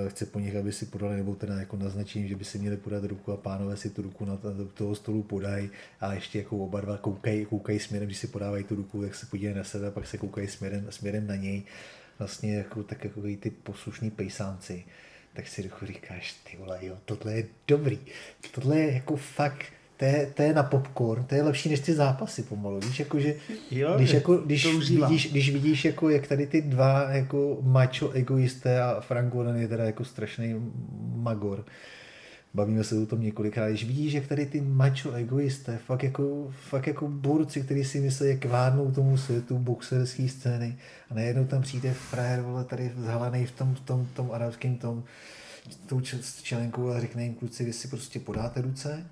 chce 0.10 0.26
po 0.26 0.40
nich, 0.40 0.56
aby 0.56 0.72
si 0.72 0.86
podali, 0.86 1.16
nebo 1.16 1.36
teda 1.36 1.60
jako 1.60 1.78
naznačení, 1.78 2.28
že 2.28 2.36
by 2.36 2.46
si 2.46 2.60
měli 2.60 2.78
podat 2.78 3.04
ruku 3.04 3.32
a 3.32 3.38
pánové 3.38 3.78
si 3.78 3.90
tu 3.90 4.02
ruku 4.02 4.26
na 4.26 4.38
toho 4.74 4.96
stolu 4.96 5.24
podají 5.24 5.70
a 6.00 6.14
ještě 6.14 6.38
jako 6.38 6.58
oba 6.58 6.82
dva 6.82 6.98
koukají, 6.98 7.46
koukají 7.46 7.80
směrem, 7.80 8.08
když 8.08 8.18
si 8.18 8.28
podávají 8.28 8.64
tu 8.64 8.76
ruku, 8.76 9.02
tak 9.02 9.16
se 9.16 9.26
podívají 9.26 9.58
na 9.58 9.64
sebe 9.64 9.88
a 9.88 9.92
pak 9.92 10.08
se 10.08 10.18
koukají 10.18 10.48
směrem, 10.48 10.88
směrem 10.90 11.28
na 11.28 11.36
něj. 11.36 11.64
Vlastně 12.20 12.56
jako, 12.56 12.84
tak 12.84 13.04
jako 13.04 13.22
ty 13.22 13.50
poslušní 13.50 14.12
pejsánci. 14.12 14.84
Tak 15.34 15.48
si 15.48 15.72
říkáš, 15.82 16.34
ty 16.34 16.58
vole, 16.58 16.80
jo, 16.82 16.98
tohle 17.06 17.34
je 17.34 17.48
dobrý. 17.68 18.00
Tohle 18.52 18.80
je 18.80 18.94
jako 18.94 19.16
fakt, 19.16 19.66
to 20.02 20.06
je, 20.06 20.32
to 20.34 20.42
je 20.42 20.54
na 20.54 20.64
popcorn, 20.64 21.24
to 21.24 21.36
je 21.36 21.44
lepší 21.44 21.70
než 21.70 21.80
ty 21.80 21.94
zápasy 21.94 22.44
pomalu, 22.44 22.80
víš, 22.80 23.00
jako, 23.00 23.20
že 23.20 23.36
jo, 23.72 23.94
když, 23.96 24.14
jako, 24.14 24.38
když, 24.38 24.66
vidíš, 24.90 25.32
když 25.32 25.50
vidíš, 25.54 25.86
jako, 25.86 26.10
jak 26.10 26.28
tady 26.28 26.48
ty 26.48 26.62
dva 26.62 27.12
jako 27.12 27.58
macho 27.62 28.12
egoisté 28.12 28.82
a 28.82 29.02
Frank 29.02 29.34
Warren 29.34 29.56
je 29.56 29.68
teda 29.68 29.84
jako 29.84 30.06
strašný 30.06 30.56
magor, 31.16 31.66
bavíme 32.54 32.84
se 32.84 32.96
o 32.98 33.06
tom 33.06 33.22
několikrát, 33.22 33.70
když 33.70 33.86
vidíš, 33.86 34.14
jak 34.14 34.28
tady 34.28 34.46
ty 34.46 34.62
macho 34.62 35.12
egoisté, 35.12 35.78
fakt 35.78 36.04
jako, 36.04 36.52
fakt 36.70 36.88
jako 36.88 37.08
burci, 37.08 37.62
kteří 37.62 37.84
si 37.84 38.00
myslí, 38.00 38.30
jak 38.30 38.46
vládnou 38.46 38.92
tomu 38.92 39.18
světu 39.18 39.58
boxerské 39.58 40.28
scény 40.28 40.78
a 41.10 41.14
najednou 41.14 41.46
tam 41.46 41.62
přijde 41.62 41.94
frajer, 41.94 42.42
vole, 42.42 42.64
tady 42.64 42.92
zhalený 42.98 43.46
v 43.46 43.52
tom, 43.52 43.76
v 43.76 43.80
tom, 43.80 44.08
tom 44.14 44.32
arabském 44.32 44.78
tom, 44.78 45.04
tou 45.86 46.02
čelenkou 46.44 46.90
a 46.90 47.00
řekne 47.00 47.24
jim, 47.24 47.34
kluci, 47.34 47.66
vy 47.66 47.74
si 47.74 47.88
prostě 47.88 48.20
podáte 48.20 48.62
ruce, 48.62 49.06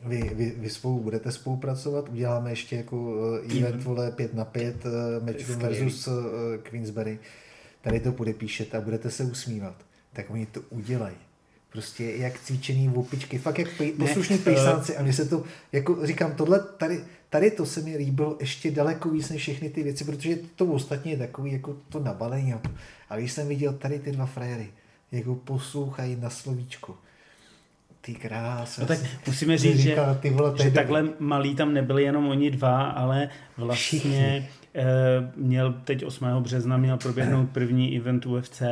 vy, 0.00 0.30
vy, 0.34 0.54
vy 0.56 0.70
spolu 0.70 1.00
budete 1.00 1.32
spolupracovat, 1.32 2.08
uděláme 2.08 2.50
ještě 2.50 2.76
jako 2.76 2.96
uh, 2.96 3.56
event, 3.58 3.82
vole, 3.82 4.10
5 4.10 4.34
na 4.34 4.44
5, 4.44 4.84
uh, 4.84 4.92
Matchroom 5.26 5.60
versus 5.60 6.06
uh, 6.06 6.14
Queensberry, 6.62 7.18
tady 7.80 8.00
to 8.00 8.12
podepíšete 8.12 8.76
a 8.76 8.80
budete 8.80 9.10
se 9.10 9.24
usmívat, 9.24 9.74
tak 10.12 10.30
oni 10.30 10.46
to 10.46 10.60
udělají. 10.70 11.16
Prostě 11.72 12.04
jak 12.04 12.40
cvičený 12.40 12.88
opičky, 12.94 13.38
fakt 13.38 13.58
jak 13.58 13.76
pej, 13.76 13.92
poslušní 13.92 14.38
pejsánci. 14.38 14.96
A 14.96 15.02
mně 15.02 15.12
se 15.12 15.24
to, 15.24 15.44
jako 15.72 16.06
říkám, 16.06 16.32
tohle 16.32 16.60
tady, 16.76 17.04
tady 17.30 17.50
to 17.50 17.66
se 17.66 17.80
mi 17.80 17.96
líbilo 17.96 18.36
ještě 18.40 18.70
daleko 18.70 19.10
víc 19.10 19.30
než 19.30 19.42
všechny 19.42 19.70
ty 19.70 19.82
věci, 19.82 20.04
protože 20.04 20.38
to 20.56 20.66
ostatně 20.66 21.12
je 21.12 21.18
takový 21.18 21.52
jako 21.52 21.76
to 21.88 22.00
nabalení. 22.00 22.54
Ale 23.08 23.20
když 23.20 23.32
jsem 23.32 23.48
viděl 23.48 23.72
tady 23.72 23.98
ty 23.98 24.12
dva 24.12 24.26
frajery, 24.26 24.68
jako 25.12 25.34
poslouchají 25.34 26.16
na 26.16 26.30
slovíčko, 26.30 26.96
ty 28.04 28.14
krásy. 28.14 28.80
No 28.80 28.86
tak 28.86 28.98
musíme 29.26 29.58
říct, 29.58 29.78
že, 29.78 29.96
ty 30.20 30.30
vole, 30.30 30.54
že 30.62 30.70
takhle 30.70 31.04
malí 31.18 31.54
tam 31.54 31.74
nebyli 31.74 32.02
jenom 32.02 32.28
oni 32.28 32.50
dva, 32.50 32.82
ale 32.82 33.28
vlastně 33.56 33.76
Všichni. 33.76 34.48
Eh, 34.74 34.84
měl 35.36 35.72
teď 35.84 36.04
8. 36.04 36.26
března 36.40 36.76
měl 36.76 36.96
proběhnout 36.96 37.50
první 37.50 37.96
event 37.96 38.26
UFC 38.26 38.62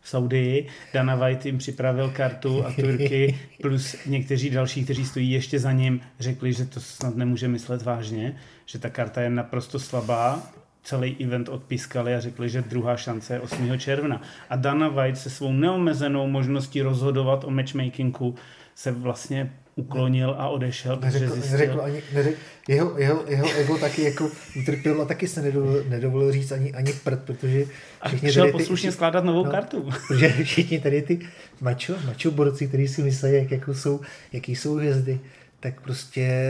v 0.00 0.08
Saudii. 0.08 0.66
Dana 0.94 1.14
White 1.14 1.46
jim 1.46 1.58
připravil 1.58 2.10
kartu 2.10 2.66
a 2.66 2.72
Turky 2.72 3.38
plus 3.62 3.96
někteří 4.06 4.50
další, 4.50 4.84
kteří 4.84 5.04
stojí 5.04 5.30
ještě 5.30 5.58
za 5.58 5.72
ním, 5.72 6.00
řekli, 6.20 6.52
že 6.52 6.64
to 6.64 6.80
snad 6.80 7.16
nemůže 7.16 7.48
myslet 7.48 7.82
vážně, 7.82 8.36
že 8.66 8.78
ta 8.78 8.90
karta 8.90 9.20
je 9.20 9.30
naprosto 9.30 9.78
slabá 9.78 10.42
celý 10.82 11.16
event 11.24 11.48
odpískali 11.48 12.14
a 12.14 12.20
řekli, 12.20 12.48
že 12.48 12.62
druhá 12.62 12.96
šance 12.96 13.34
je 13.34 13.40
8. 13.40 13.78
června. 13.78 14.22
A 14.50 14.56
Dana 14.56 14.88
White 14.88 15.18
se 15.18 15.30
svou 15.30 15.52
neomezenou 15.52 16.26
možností 16.26 16.82
rozhodovat 16.82 17.44
o 17.44 17.50
matchmakingu 17.50 18.34
se 18.74 18.92
vlastně 18.92 19.52
uklonil 19.76 20.34
a 20.38 20.48
odešel. 20.48 20.98
Neřekl, 21.00 21.32
zjistil... 21.34 21.52
neřekl 21.52 21.80
ani, 21.80 22.02
neřekl, 22.14 22.36
jeho, 22.68 22.98
jeho, 22.98 23.24
jeho 23.28 23.54
ego 23.56 23.78
taky 23.78 24.02
jako 24.02 24.30
utrpěl 24.60 25.02
a 25.02 25.04
taky 25.04 25.28
se 25.28 25.42
nedovolil, 25.42 25.84
nedovolil 25.88 26.32
říct 26.32 26.52
ani, 26.52 26.72
ani 26.72 26.92
prd, 26.92 27.22
protože 27.24 27.64
všichni 28.06 28.28
a 28.28 28.32
šel 28.32 28.42
tady 28.42 28.52
poslušně 28.52 28.90
ty, 28.90 28.94
skládat 28.94 29.24
novou 29.24 29.44
no, 29.44 29.50
kartu. 29.50 29.90
Protože 30.08 30.28
všichni 30.28 30.80
tady 30.80 31.02
ty 31.02 31.20
mačo, 31.60 31.94
mačo 32.06 32.30
borci, 32.30 32.68
kteří 32.68 32.88
si 32.88 33.02
myslí, 33.02 33.32
jak 33.32 33.50
jako 33.50 33.74
jsou, 33.74 34.00
jaký 34.32 34.56
jsou 34.56 34.74
hvězdy, 34.74 35.20
tak 35.60 35.80
prostě 35.80 36.44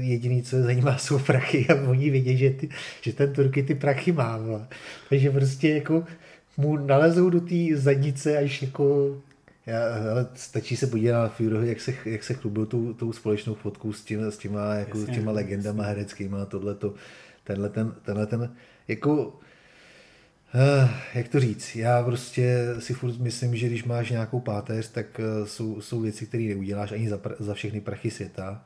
jediný, 0.00 0.42
co 0.42 0.56
je 0.56 0.62
zajímá, 0.62 0.98
jsou 0.98 1.18
prachy 1.18 1.66
a 1.68 1.88
oni 1.88 2.10
vědí, 2.10 2.36
že, 2.36 2.50
ty, 2.50 2.68
že 3.00 3.12
ten 3.12 3.32
Turky 3.32 3.62
ty 3.62 3.74
prachy 3.74 4.12
má. 4.12 4.40
Takže 5.08 5.30
prostě 5.30 5.68
jako 5.68 6.04
mu 6.56 6.76
nalezou 6.76 7.30
do 7.30 7.40
té 7.40 7.54
zadnice 7.74 8.38
až 8.38 8.62
jako 8.62 9.16
já, 9.66 10.10
ale 10.10 10.26
stačí 10.34 10.76
se 10.76 10.86
podívat 10.86 11.22
na 11.22 11.28
Furyho, 11.28 11.62
jak 11.62 11.80
se, 11.80 11.94
jak 12.04 12.24
se 12.24 12.34
chlubil 12.34 12.66
tou, 12.66 12.92
tou 12.92 13.12
společnou 13.12 13.54
fotku 13.54 13.92
s, 13.92 14.04
tím, 14.04 14.20
s 14.20 14.38
těma, 14.38 14.74
jako, 14.74 14.98
jasně, 14.98 15.14
s 15.14 15.16
těma 15.16 15.32
legendama 15.32 15.82
jasně. 15.82 15.94
hereckýma 15.94 16.42
a 16.42 16.46
tohleto, 16.46 16.94
tenhle 17.44 17.68
ten, 17.68 17.94
tenhle 18.02 18.26
ten, 18.26 18.54
jako, 18.88 19.26
uh, 19.26 20.90
jak 21.14 21.28
to 21.28 21.40
říct, 21.40 21.76
já 21.76 22.02
prostě 22.02 22.66
si 22.78 22.94
furt 22.94 23.18
myslím, 23.18 23.56
že 23.56 23.66
když 23.66 23.84
máš 23.84 24.10
nějakou 24.10 24.40
páteř, 24.40 24.90
tak 24.90 25.20
uh, 25.40 25.46
jsou, 25.46 25.80
jsou 25.80 26.00
věci, 26.00 26.26
které 26.26 26.44
neuděláš 26.44 26.92
ani 26.92 27.08
za, 27.08 27.20
za 27.38 27.54
všechny 27.54 27.80
prachy 27.80 28.10
světa, 28.10 28.64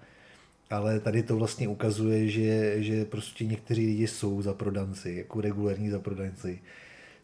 ale 0.71 1.01
tady 1.01 1.23
to 1.23 1.37
vlastně 1.37 1.69
ukazuje, 1.69 2.29
že, 2.29 2.83
že 2.83 3.05
prostě 3.05 3.45
někteří 3.45 3.87
lidi 3.87 4.07
jsou 4.07 4.43
za 4.43 4.55
prodanci, 4.55 5.15
jako 5.19 5.41
regulární 5.41 5.91
za 5.91 5.99
prodanci. 5.99 6.59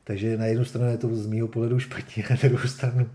Takže 0.04 0.36
na 0.36 0.46
jednu 0.46 0.64
stranu 0.64 0.90
je 0.90 0.98
to 0.98 1.16
z 1.16 1.26
mého 1.26 1.48
pohledu 1.48 1.78
špatně, 1.78 2.24
a 2.24 2.32
na 2.42 2.48
druhou 2.48 2.68
stranu 2.68 3.10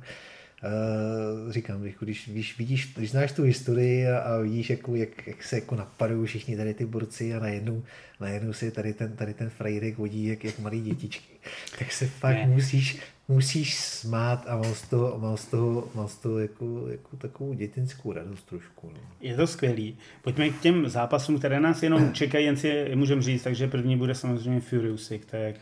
Uh, 0.64 1.52
říkám, 1.52 1.86
jako 1.86 2.06
když, 2.06 2.30
když, 2.30 2.58
vidíš, 2.58 2.94
když 2.96 3.12
znáš 3.12 3.32
tu 3.32 3.44
historii 3.44 4.08
a, 4.08 4.18
a 4.20 4.38
vidíš, 4.38 4.70
jako, 4.70 4.96
jak, 4.96 5.28
jak, 5.28 5.44
se 5.44 5.56
jako 5.56 5.76
napadují 5.76 6.28
všichni 6.28 6.58
tady 6.58 6.74
ty 6.74 6.86
borci 6.86 7.34
a 7.34 7.40
najednou, 7.40 7.84
najednou 8.20 8.54
si 8.54 8.72
tady 8.72 8.94
ten, 8.94 9.16
tady 9.16 9.34
ten 9.34 9.50
frajrek 9.50 9.98
vodí 9.98 10.26
jak, 10.26 10.44
jak 10.44 10.60
malý 10.60 10.82
dětičky, 10.82 11.34
tak 11.80 11.92
se 11.92 12.08
fakt 12.08 12.46
musíš, 12.46 13.00
musíš 13.28 13.80
smát 13.80 14.46
a 14.48 14.56
mám 14.56 14.76
z 14.76 14.82
toho, 14.82 15.20
mám 15.20 15.38
z 15.38 15.46
toho, 15.46 15.88
mám 15.96 16.08
z 16.08 16.18
toho 16.18 16.40
jako, 16.40 16.88
jako 16.88 17.18
takovou 17.18 17.54
dětinskou 17.54 18.12
radost 18.12 18.44
trošku. 18.44 18.90
No. 18.94 19.00
Je 19.22 19.36
to 19.36 19.48
skvělý. 19.48 19.98
Pojďme 20.22 20.50
k 20.50 20.60
těm 20.60 20.90
zápasům, 20.90 21.38
které 21.38 21.60
nás 21.60 21.84
jenom 21.84 22.12
čekají, 22.14 22.46
jen 22.46 22.58
si 22.58 22.68
je 22.68 22.96
můžeme 22.96 23.22
říct, 23.22 23.44
takže 23.44 23.68
první 23.68 23.98
bude 23.98 24.16
samozřejmě 24.16 24.62
Furious, 24.62 25.12
to 25.30 25.36
je 25.36 25.54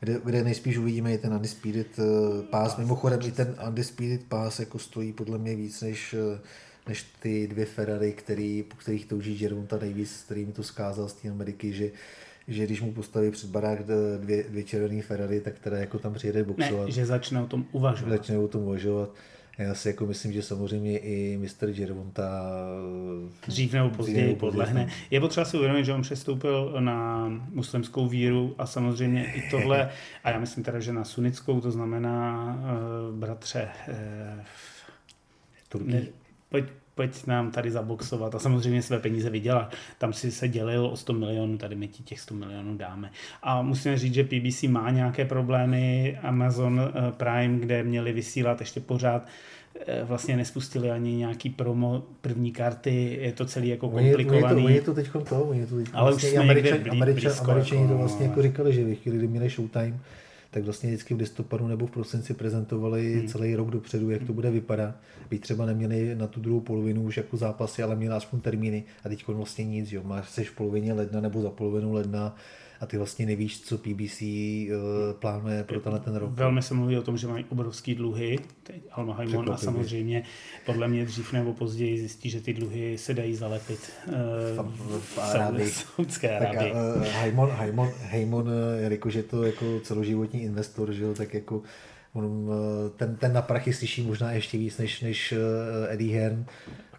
kde, 0.00 0.20
kde 0.24 0.44
nejspíš 0.44 0.78
uvidíme 0.78 1.14
i 1.14 1.18
ten 1.18 1.34
Undisputed 1.34 1.98
eh, 1.98 2.42
pás. 2.42 2.76
Mimochodem 2.76 3.20
i 3.24 3.32
ten 3.32 3.56
Undisputed 3.68 4.24
pás 4.24 4.60
jako 4.60 4.78
stojí 4.78 5.12
podle 5.12 5.38
mě 5.38 5.56
víc 5.56 5.80
než, 5.80 6.14
eh, 6.14 6.40
než 6.88 7.06
ty 7.20 7.46
dvě 7.46 7.64
Ferrari, 7.64 8.12
který, 8.12 8.62
po 8.62 8.76
kterých 8.76 9.06
touží 9.06 9.38
Gervonta 9.38 9.78
nejvíc, 9.78 10.16
s 10.16 10.22
kterými 10.22 10.52
to 10.52 10.62
skázal 10.62 11.08
z 11.08 11.12
té 11.12 11.30
Ameriky, 11.30 11.72
že 11.72 11.90
že 12.48 12.64
když 12.64 12.80
mu 12.80 12.92
postaví 12.92 13.30
před 13.30 13.50
barák 13.50 13.82
dvě, 14.18 14.44
dvě 14.44 14.64
červené 14.64 15.02
Ferrari, 15.02 15.40
tak 15.40 15.58
teda 15.58 15.76
jako 15.76 15.98
tam 15.98 16.14
přijede 16.14 16.44
boxovat. 16.44 16.86
Ne, 16.86 16.92
že 16.92 17.06
začne 17.06 17.42
o 17.42 17.46
tom 17.46 17.66
uvažovat. 17.72 18.10
Začne 18.10 18.38
o 18.38 18.48
tom 18.48 18.62
uvažovat. 18.62 19.10
Já 19.58 19.74
si 19.74 19.88
jako 19.88 20.06
myslím, 20.06 20.32
že 20.32 20.42
samozřejmě 20.42 20.98
i 20.98 21.38
Mr. 21.38 21.70
Gervonta 21.70 22.42
eh, 23.26 23.46
dřív 23.46 23.72
nebo 23.72 23.90
později 23.90 24.36
podlehne. 24.36 24.88
Je 25.10 25.20
potřeba 25.20 25.44
si 25.44 25.56
uvědomit, 25.56 25.84
že 25.84 25.92
on 25.92 26.02
přestoupil 26.02 26.76
na 26.80 27.28
muslimskou 27.50 28.08
víru 28.08 28.54
a 28.58 28.66
samozřejmě 28.66 29.32
i 29.34 29.50
tohle, 29.50 29.90
a 30.24 30.30
já 30.30 30.38
myslím 30.38 30.64
teda, 30.64 30.80
že 30.80 30.92
na 30.92 31.04
sunickou, 31.04 31.60
to 31.60 31.70
znamená 31.70 32.44
uh, 33.10 33.18
bratře 33.18 33.68
uh, 35.74 35.86
ne, 35.86 36.02
pojď, 36.48 36.64
pojď 36.94 37.26
nám 37.26 37.50
tady 37.50 37.70
zaboxovat 37.70 38.34
a 38.34 38.38
samozřejmě 38.38 38.82
své 38.82 38.98
peníze 38.98 39.30
vydělat. 39.30 39.74
Tam 39.98 40.12
si 40.12 40.30
se 40.30 40.48
dělil 40.48 40.86
o 40.86 40.96
100 40.96 41.12
milionů, 41.12 41.58
tady 41.58 41.76
my 41.76 41.88
ti 41.88 42.02
těch 42.02 42.20
100 42.20 42.34
milionů 42.34 42.76
dáme. 42.76 43.10
A 43.42 43.62
musíme 43.62 43.98
říct, 43.98 44.14
že 44.14 44.24
PBC 44.24 44.62
má 44.62 44.90
nějaké 44.90 45.24
problémy, 45.24 46.18
Amazon 46.22 46.80
eh, 46.80 47.12
Prime, 47.12 47.58
kde 47.58 47.82
měli 47.82 48.12
vysílat 48.12 48.60
ještě 48.60 48.80
pořád 48.80 49.26
eh, 49.86 50.04
vlastně 50.04 50.36
nespustili 50.36 50.90
ani 50.90 51.16
nějaký 51.16 51.50
promo 51.50 52.02
první 52.20 52.52
karty, 52.52 53.18
je 53.20 53.32
to 53.32 53.44
celý 53.44 53.68
jako 53.68 53.88
komplikovaný. 53.88 54.64
Oni 54.64 54.74
je 54.74 54.80
to, 54.80 54.90
je 54.90 54.94
to 55.06 55.18
teď 55.18 55.28
to, 55.28 55.42
oni 55.42 55.60
je 55.60 55.66
to 55.66 55.76
teď 55.76 55.88
Ale 55.92 56.10
vlastně 56.10 56.28
už 56.28 56.34
jsme 56.34 56.42
Američan, 56.42 56.78
blí, 56.78 56.90
Američan, 56.90 57.32
Američani 57.40 57.82
jako, 57.82 57.92
to 57.92 57.98
vlastně 57.98 58.26
jako 58.26 58.42
říkali, 58.42 58.72
že 58.72 58.84
ve 58.84 58.94
chvíli, 58.94 59.18
kdy 59.18 59.28
měli 59.28 59.48
Showtime, 59.48 59.98
tak 60.54 60.64
vlastně 60.64 60.88
vždycky 60.88 61.14
v 61.14 61.18
listopadu 61.18 61.68
nebo 61.68 61.86
v 61.86 61.90
prosinci 61.90 62.34
prezentovali 62.34 63.14
hmm. 63.14 63.28
celý 63.28 63.56
rok 63.56 63.70
dopředu, 63.70 64.10
jak 64.10 64.22
to 64.22 64.32
bude 64.32 64.50
vypadat. 64.50 64.94
Byť 65.30 65.40
třeba 65.40 65.66
neměli 65.66 66.14
na 66.14 66.26
tu 66.26 66.40
druhou 66.40 66.60
polovinu 66.60 67.02
už 67.02 67.16
jako 67.16 67.36
zápasy, 67.36 67.82
ale 67.82 67.96
měli 67.96 68.14
aspoň 68.14 68.40
termíny 68.40 68.84
a 69.04 69.08
teď 69.08 69.26
vlastně 69.28 69.64
nic, 69.64 69.92
jo. 69.92 70.02
Máš 70.04 70.30
seš 70.30 70.50
v 70.50 70.56
polovině 70.56 70.92
ledna 70.92 71.20
nebo 71.20 71.42
za 71.42 71.50
polovinu 71.50 71.92
ledna 71.92 72.36
a 72.80 72.86
ty 72.86 72.96
vlastně 72.96 73.26
nevíš, 73.26 73.60
co 73.60 73.78
PBC 73.78 74.22
eh, 74.22 74.68
plánuje 75.18 75.64
pro 75.64 75.80
tenhle 75.80 76.00
ten 76.00 76.16
rok. 76.16 76.30
Velmi 76.32 76.62
se 76.62 76.74
mluví 76.74 76.98
o 76.98 77.02
tom, 77.02 77.16
že 77.16 77.26
mají 77.26 77.44
obrovský 77.48 77.94
dluhy, 77.94 78.38
Alma 78.90 79.14
Haimon 79.14 79.52
a 79.52 79.56
samozřejmě 79.56 80.22
podle 80.66 80.88
mě 80.88 81.04
dřív 81.04 81.32
nebo 81.32 81.52
později 81.52 81.98
zjistí, 81.98 82.30
že 82.30 82.40
ty 82.40 82.52
dluhy 82.52 82.98
se 82.98 83.14
dají 83.14 83.34
zalepit 83.34 83.92
uh, 84.06 84.14
v, 84.64 85.00
v, 85.00 85.18
Arábii. 85.18 85.70
Saudské 85.70 86.36
Arábii. 86.36 86.72
Tak 86.72 86.96
uh, 86.96 87.06
Haimon, 87.06 87.50
Haimon, 87.50 87.90
Haimon, 88.10 88.50
jelikož 88.76 89.14
je 89.14 89.22
to 89.22 89.42
jako 89.42 89.80
celoživotní 89.80 90.42
investor, 90.42 90.92
že 90.92 91.04
jo, 91.04 91.14
tak 91.14 91.34
jako 91.34 91.62
on, 92.12 92.50
ten, 92.96 93.16
ten 93.16 93.32
na 93.32 93.42
prachy 93.42 93.72
slyší 93.72 94.02
možná 94.02 94.32
ještě 94.32 94.58
víc 94.58 94.78
než, 94.78 95.00
než 95.00 95.34
Eddie 95.88 96.20
Hearn, 96.20 96.44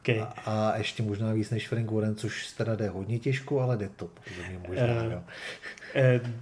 Okay. 0.06 0.22
A, 0.22 0.69
a 0.69 0.77
ještě 0.77 1.03
možná 1.03 1.34
víc 1.34 1.49
než 1.49 1.68
Frank 1.68 1.91
Warren, 1.91 2.15
což 2.15 2.48
teda 2.48 2.76
jde 2.76 2.90
hodně 2.90 3.19
těžko, 3.19 3.61
ale 3.61 3.77
jde 3.77 3.90
to. 3.95 4.10
Možná, 4.68 4.86
uh, 4.86 5.22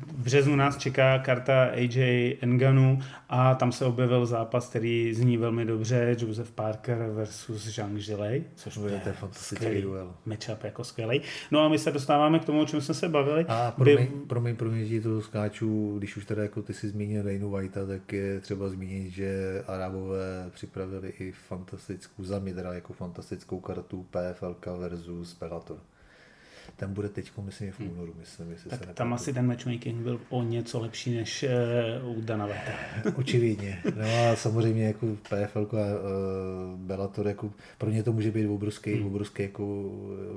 v 0.08 0.24
březnu 0.24 0.56
nás 0.56 0.78
čeká 0.78 1.20
karta 1.20 1.64
AJ 1.64 2.38
Enganu 2.42 3.00
a 3.30 3.56
tam 3.56 3.72
se 3.72 3.86
objevil 3.86 4.26
zápas, 4.26 4.70
který 4.70 5.14
zní 5.14 5.38
velmi 5.38 5.66
dobře, 5.66 6.16
Joseph 6.20 6.52
Parker 6.52 7.10
versus 7.14 7.66
Zhang 7.66 8.00
Zhilei, 8.00 8.44
což 8.56 8.76
je, 8.76 9.00
to 9.00 9.10
je 9.10 9.14
fantastický 9.14 9.82
duel. 9.82 10.14
Matchup 10.26 10.64
jako 10.64 10.84
skvělý. 10.84 11.22
No 11.52 11.60
a 11.60 11.70
my 11.70 11.80
se 11.80 11.92
dostáváme 11.92 12.40
k 12.40 12.46
tomu, 12.46 12.62
o 12.62 12.66
čem 12.66 12.82
jsme 12.82 12.94
se 12.94 13.10
bavili. 13.10 13.46
A 13.48 13.72
promiň, 13.72 13.96
kdy... 13.96 14.08
promiň, 14.28 14.56
promiň, 14.56 14.86
že 14.86 15.02
to 15.02 15.22
skáču, 15.22 15.98
když 15.98 16.18
už 16.18 16.26
teda 16.26 16.42
jako 16.42 16.62
ty 16.62 16.74
si 16.74 16.90
zmínil 16.90 17.24
Dana 17.24 17.58
Whitea, 17.58 17.86
tak 17.86 18.14
je 18.14 18.40
třeba 18.40 18.70
zmínit, 18.70 19.12
že 19.12 19.64
Arabové 19.68 20.50
připravili 20.50 21.14
i 21.20 21.32
fantastickou, 21.32 22.24
za 22.24 22.40
mě 22.40 22.54
teda 22.54 22.74
jako 22.74 22.94
fantastickou 22.94 23.60
kartu 23.60 24.06
PFLK 24.12 24.66
versus 24.80 25.38
Bellator. 25.40 25.78
Ten 26.76 26.94
bude 26.94 27.10
teď, 27.10 27.32
myslím, 27.42 27.72
v 27.72 27.80
únoru, 27.80 28.14
myslím, 28.20 28.52
jestli 28.52 28.70
tak 28.70 28.80
se 28.84 28.94
tam 28.94 29.14
asi 29.14 29.34
ten 29.34 29.48
matchmaking 29.48 29.96
byl 29.96 30.22
o 30.30 30.44
něco 30.44 30.80
lepší 30.80 31.16
než 31.16 31.46
uh, 32.04 32.18
u 32.18 32.22
Dana 32.22 32.46
Veta. 32.46 32.72
Očividně. 33.16 33.82
No 33.96 34.32
a 34.32 34.36
samozřejmě 34.36 34.86
jako 34.86 35.08
PFL 35.24 35.68
a 35.72 35.76
uh, 35.76 36.80
Bellator, 36.80 37.28
jako, 37.28 37.54
pro 37.78 37.90
ně 37.90 38.04
to 38.04 38.14
může 38.14 38.32
být 38.32 38.48
obrovský, 38.48 38.94
hmm. 38.94 39.06
obrovský 39.06 39.44
jako, 39.44 39.92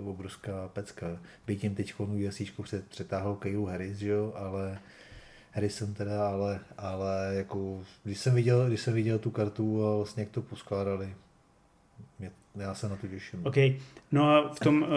obrovská 0.05 0.69
pecka. 0.69 1.07
Byť 1.47 1.65
jim 1.65 1.75
teď 1.75 1.95
před, 2.63 2.87
přetáhl 2.87 3.35
Kaylu 3.35 3.67
Harris, 3.67 3.99
že 3.99 4.09
jo, 4.09 4.33
ale 4.37 4.79
Harrison 5.57 5.95
teda, 5.95 6.29
ale, 6.29 6.61
ale 6.79 7.31
jako, 7.35 7.85
když 8.05 8.19
jsem 8.19 8.35
viděl, 8.35 8.69
když 8.69 8.81
jsem 8.81 8.95
viděl 8.95 9.19
tu 9.19 9.31
kartu 9.31 9.87
a 9.87 9.97
vlastně 9.97 10.23
jak 10.23 10.33
to 10.33 10.43
poskládali, 10.43 11.15
mě, 12.19 12.31
já 12.63 12.75
se 12.75 12.89
na 12.89 12.97
to 12.97 13.07
těším. 13.07 13.41
OK. 13.47 13.57
No 14.13 14.31
a 14.31 14.53
v 14.55 14.61
tom 14.61 14.83
uh, 14.83 14.89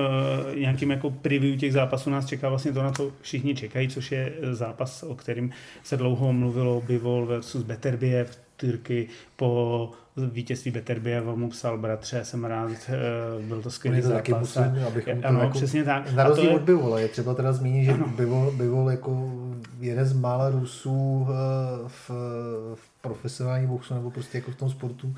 nějakým 0.59 0.91
jako 0.91 1.09
preview 1.09 1.59
těch 1.59 1.73
zápasů 1.73 2.09
nás 2.09 2.25
čeká 2.25 2.49
vlastně 2.49 2.71
to, 2.71 2.83
na 2.83 2.91
co 2.91 3.11
všichni 3.21 3.55
čekají, 3.55 3.87
což 3.87 4.11
je 4.11 4.33
zápas, 4.51 5.03
o 5.03 5.15
kterým 5.15 5.51
se 5.83 5.97
dlouho 5.97 6.33
mluvilo, 6.33 6.81
Bivol 6.81 7.25
versus 7.25 7.63
Beterbiev, 7.63 8.39
Tyrky 8.57 9.07
po 9.35 9.91
vítězství 10.17 10.71
Beterbiev 10.71 11.23
mu 11.35 11.49
psal 11.49 11.77
bratře, 11.77 12.25
jsem 12.25 12.45
rád, 12.45 12.69
uh, 12.69 13.45
byl 13.45 13.61
to 13.61 13.71
skvělý 13.71 14.01
zápas. 14.01 14.17
taky 14.17 14.33
musím, 14.33 14.85
abychom 14.87 15.21
ano, 15.23 15.39
jako, 15.39 15.57
přesně 15.57 15.83
tak. 15.83 16.13
Na 16.13 16.23
rozdíl 16.23 16.49
je... 16.49 16.55
od 16.55 16.61
Bivola, 16.61 16.99
je 16.99 17.07
třeba 17.07 17.33
teda 17.33 17.53
zmínit, 17.53 17.85
že 17.85 17.93
Bivol, 17.93 18.51
Bivol 18.51 18.91
jako 18.91 19.31
jeden 19.79 20.05
z 20.05 20.13
mála 20.13 20.49
Rusů 20.49 21.27
v, 21.87 22.09
v 22.75 22.89
profesionální 23.01 23.67
boxu 23.67 23.93
nebo 23.93 24.11
prostě 24.11 24.37
jako 24.37 24.51
v 24.51 24.55
tom 24.55 24.69
sportu 24.69 25.15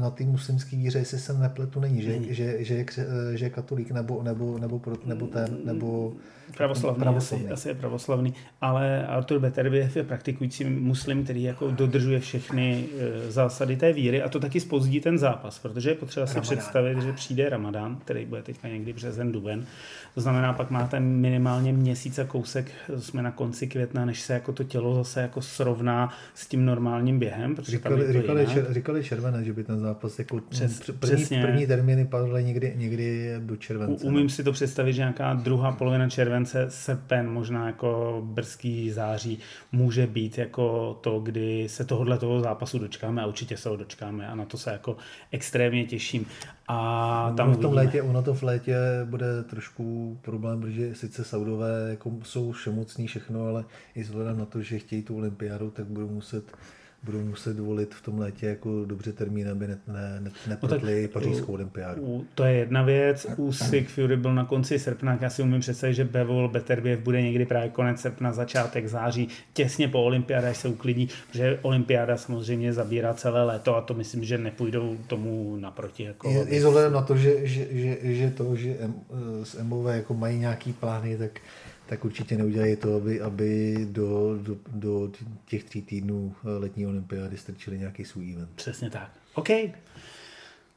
na 0.00 0.10
té 0.10 0.24
muslimské 0.24 0.76
víře, 0.76 0.98
jestli 0.98 1.18
se 1.18 1.38
nepletu, 1.38 1.80
není, 1.80 2.02
že, 2.02 2.10
není. 2.10 2.34
že, 2.34 2.64
že, 2.64 2.74
je, 2.74 2.86
že 3.34 3.46
je 3.46 3.50
katolík 3.50 3.90
nebo, 3.90 4.22
nebo, 4.22 4.58
nebo, 4.58 4.80
nebo 5.04 5.26
ten, 5.26 5.58
nebo 5.64 6.12
pravoslavný, 6.56 7.00
pravoslavný. 7.00 7.46
Asi, 7.46 7.52
asi 7.52 7.68
je 7.68 7.74
pravoslavný, 7.74 8.34
ale 8.60 9.06
Artur 9.06 9.38
Beterbiev 9.38 9.96
je 9.96 10.02
praktikující 10.02 10.64
muslim, 10.64 11.24
který 11.24 11.42
jako 11.42 11.70
dodržuje 11.70 12.20
všechny 12.20 12.84
e, 13.28 13.30
zásady 13.32 13.76
té 13.76 13.92
víry 13.92 14.22
a 14.22 14.28
to 14.28 14.40
taky 14.40 14.60
spozdí 14.60 15.00
ten 15.00 15.18
zápas, 15.18 15.58
protože 15.58 15.90
je 15.90 15.94
potřeba 15.94 16.26
si 16.26 16.40
představit, 16.40 17.02
že 17.02 17.12
přijde 17.12 17.48
Ramadán, 17.48 17.96
který 17.96 18.26
bude 18.26 18.42
teďka 18.42 18.68
někdy 18.68 18.92
březen, 18.92 19.32
duben, 19.32 19.66
to 20.14 20.20
znamená, 20.20 20.52
pak 20.52 20.70
máte 20.70 21.00
minimálně 21.00 21.72
měsíc 21.72 22.18
a 22.18 22.24
kousek, 22.24 22.70
jsme 22.98 23.22
na 23.22 23.30
konci 23.30 23.66
května, 23.66 24.04
než 24.04 24.20
se 24.20 24.32
jako 24.32 24.52
to 24.52 24.64
tělo 24.64 24.94
zase 24.94 25.20
jako 25.20 25.42
srovná 25.42 26.14
s 26.34 26.46
tím 26.46 26.64
normálním 26.64 27.18
během. 27.18 27.54
Protože 27.54 27.72
říkali, 27.72 28.04
tam 28.04 28.12
říkali, 28.22 28.46
čer, 28.46 28.66
říkali 28.70 29.04
červené, 29.04 29.44
že 29.44 29.52
by 29.52 29.64
ten 29.64 29.80
zápas 29.80 30.18
jako 30.18 30.40
Přes, 30.48 30.80
první, 30.80 30.98
přesně. 31.00 31.42
první 31.42 31.66
termíny 31.66 32.04
padly 32.04 32.44
někdy, 32.44 32.72
někdy 32.76 33.34
do 33.38 33.56
července. 33.56 34.04
U, 34.04 34.08
umím 34.08 34.28
si 34.28 34.44
to 34.44 34.52
představit, 34.52 34.92
že 34.92 35.00
nějaká 35.00 35.34
druhá 35.34 35.72
polovina 35.72 36.08
července, 36.08 36.41
srpen, 36.68 37.30
možná 37.30 37.66
jako 37.66 38.22
brzký 38.24 38.90
září, 38.90 39.38
může 39.72 40.06
být 40.06 40.38
jako 40.38 40.94
to, 41.00 41.20
kdy 41.20 41.68
se 41.68 41.84
tohohle 41.84 42.18
toho 42.18 42.40
zápasu 42.40 42.78
dočkáme 42.78 43.22
a 43.22 43.26
určitě 43.26 43.56
se 43.56 43.68
ho 43.68 43.76
dočkáme 43.76 44.28
a 44.28 44.34
na 44.34 44.44
to 44.44 44.58
se 44.58 44.70
jako 44.70 44.96
extrémně 45.30 45.84
těším. 45.84 46.26
A 46.68 47.26
no, 47.30 47.36
tam 47.36 47.52
v 47.52 47.60
tom 47.60 47.72
létě, 47.72 48.02
ono 48.02 48.22
to 48.22 48.34
v 48.34 48.42
létě 48.42 48.76
bude 49.04 49.42
trošku 49.42 50.18
problém, 50.22 50.60
protože 50.60 50.94
sice 50.94 51.24
Saudové 51.24 51.86
jako 51.90 52.12
jsou 52.22 52.52
všemocní 52.52 53.06
všechno, 53.06 53.46
ale 53.46 53.64
i 53.94 54.02
vzhledem 54.02 54.38
na 54.38 54.44
to, 54.44 54.62
že 54.62 54.78
chtějí 54.78 55.02
tu 55.02 55.16
olympiádu, 55.16 55.70
tak 55.70 55.86
budou 55.86 56.08
muset 56.08 56.44
budou 57.04 57.20
muset 57.20 57.58
volit 57.58 57.94
v 57.94 58.02
tom 58.02 58.18
létě 58.18 58.46
jako 58.46 58.84
dobře 58.84 59.12
termín, 59.12 59.48
aby 59.48 59.66
ne, 59.66 59.78
ne, 59.86 60.20
ne, 60.20 60.30
nepletli 60.48 61.02
no 61.02 61.08
pařížskou 61.08 61.52
olympiádu. 61.52 62.26
To 62.34 62.44
je 62.44 62.54
jedna 62.54 62.82
věc. 62.82 63.26
U 63.36 63.52
Sick 63.52 63.88
Fury 63.88 64.16
byl 64.16 64.34
na 64.34 64.44
konci 64.44 64.78
srpna, 64.78 65.18
já 65.20 65.30
si 65.30 65.42
umím 65.42 65.60
představit, 65.60 65.94
že 65.94 66.04
Bevol 66.04 66.48
Beterbiev 66.48 67.00
bude 67.00 67.22
někdy 67.22 67.46
právě 67.46 67.68
konec 67.68 68.00
srpna, 68.00 68.32
začátek 68.32 68.88
září, 68.88 69.28
těsně 69.52 69.88
po 69.88 70.04
olympiádě, 70.04 70.46
až 70.46 70.56
se 70.56 70.68
uklidí, 70.68 71.08
protože 71.28 71.58
olympiáda 71.62 72.16
samozřejmě 72.16 72.72
zabírá 72.72 73.14
celé 73.14 73.44
léto 73.44 73.76
a 73.76 73.80
to 73.80 73.94
myslím, 73.94 74.24
že 74.24 74.38
nepůjdou 74.38 74.96
tomu 75.06 75.56
naproti. 75.56 76.02
Jako 76.02 76.30
je, 76.30 76.44
i 76.48 76.60
s 76.60 76.90
na 76.92 77.02
to, 77.02 77.16
že, 77.16 77.46
že, 77.46 77.66
že, 77.70 77.98
že 78.02 78.30
to, 78.30 78.56
že 78.56 78.76
M, 78.80 78.94
s 79.42 79.62
MOV 79.62 79.86
jako 79.86 80.14
mají 80.14 80.38
nějaký 80.38 80.72
plány, 80.72 81.16
tak 81.16 81.40
tak 81.86 82.04
určitě 82.04 82.36
neudělají 82.36 82.76
to, 82.76 82.96
aby, 82.96 83.20
aby 83.20 83.76
do, 83.90 84.38
do, 84.42 84.56
do 84.72 85.10
těch 85.46 85.64
tří 85.64 85.82
týdnů 85.82 86.34
letní 86.44 86.86
olympiády 86.86 87.36
strčili 87.36 87.78
nějaký 87.78 88.04
svůj 88.04 88.32
event. 88.32 88.50
Přesně 88.54 88.90
tak. 88.90 89.10
OK. 89.34 89.48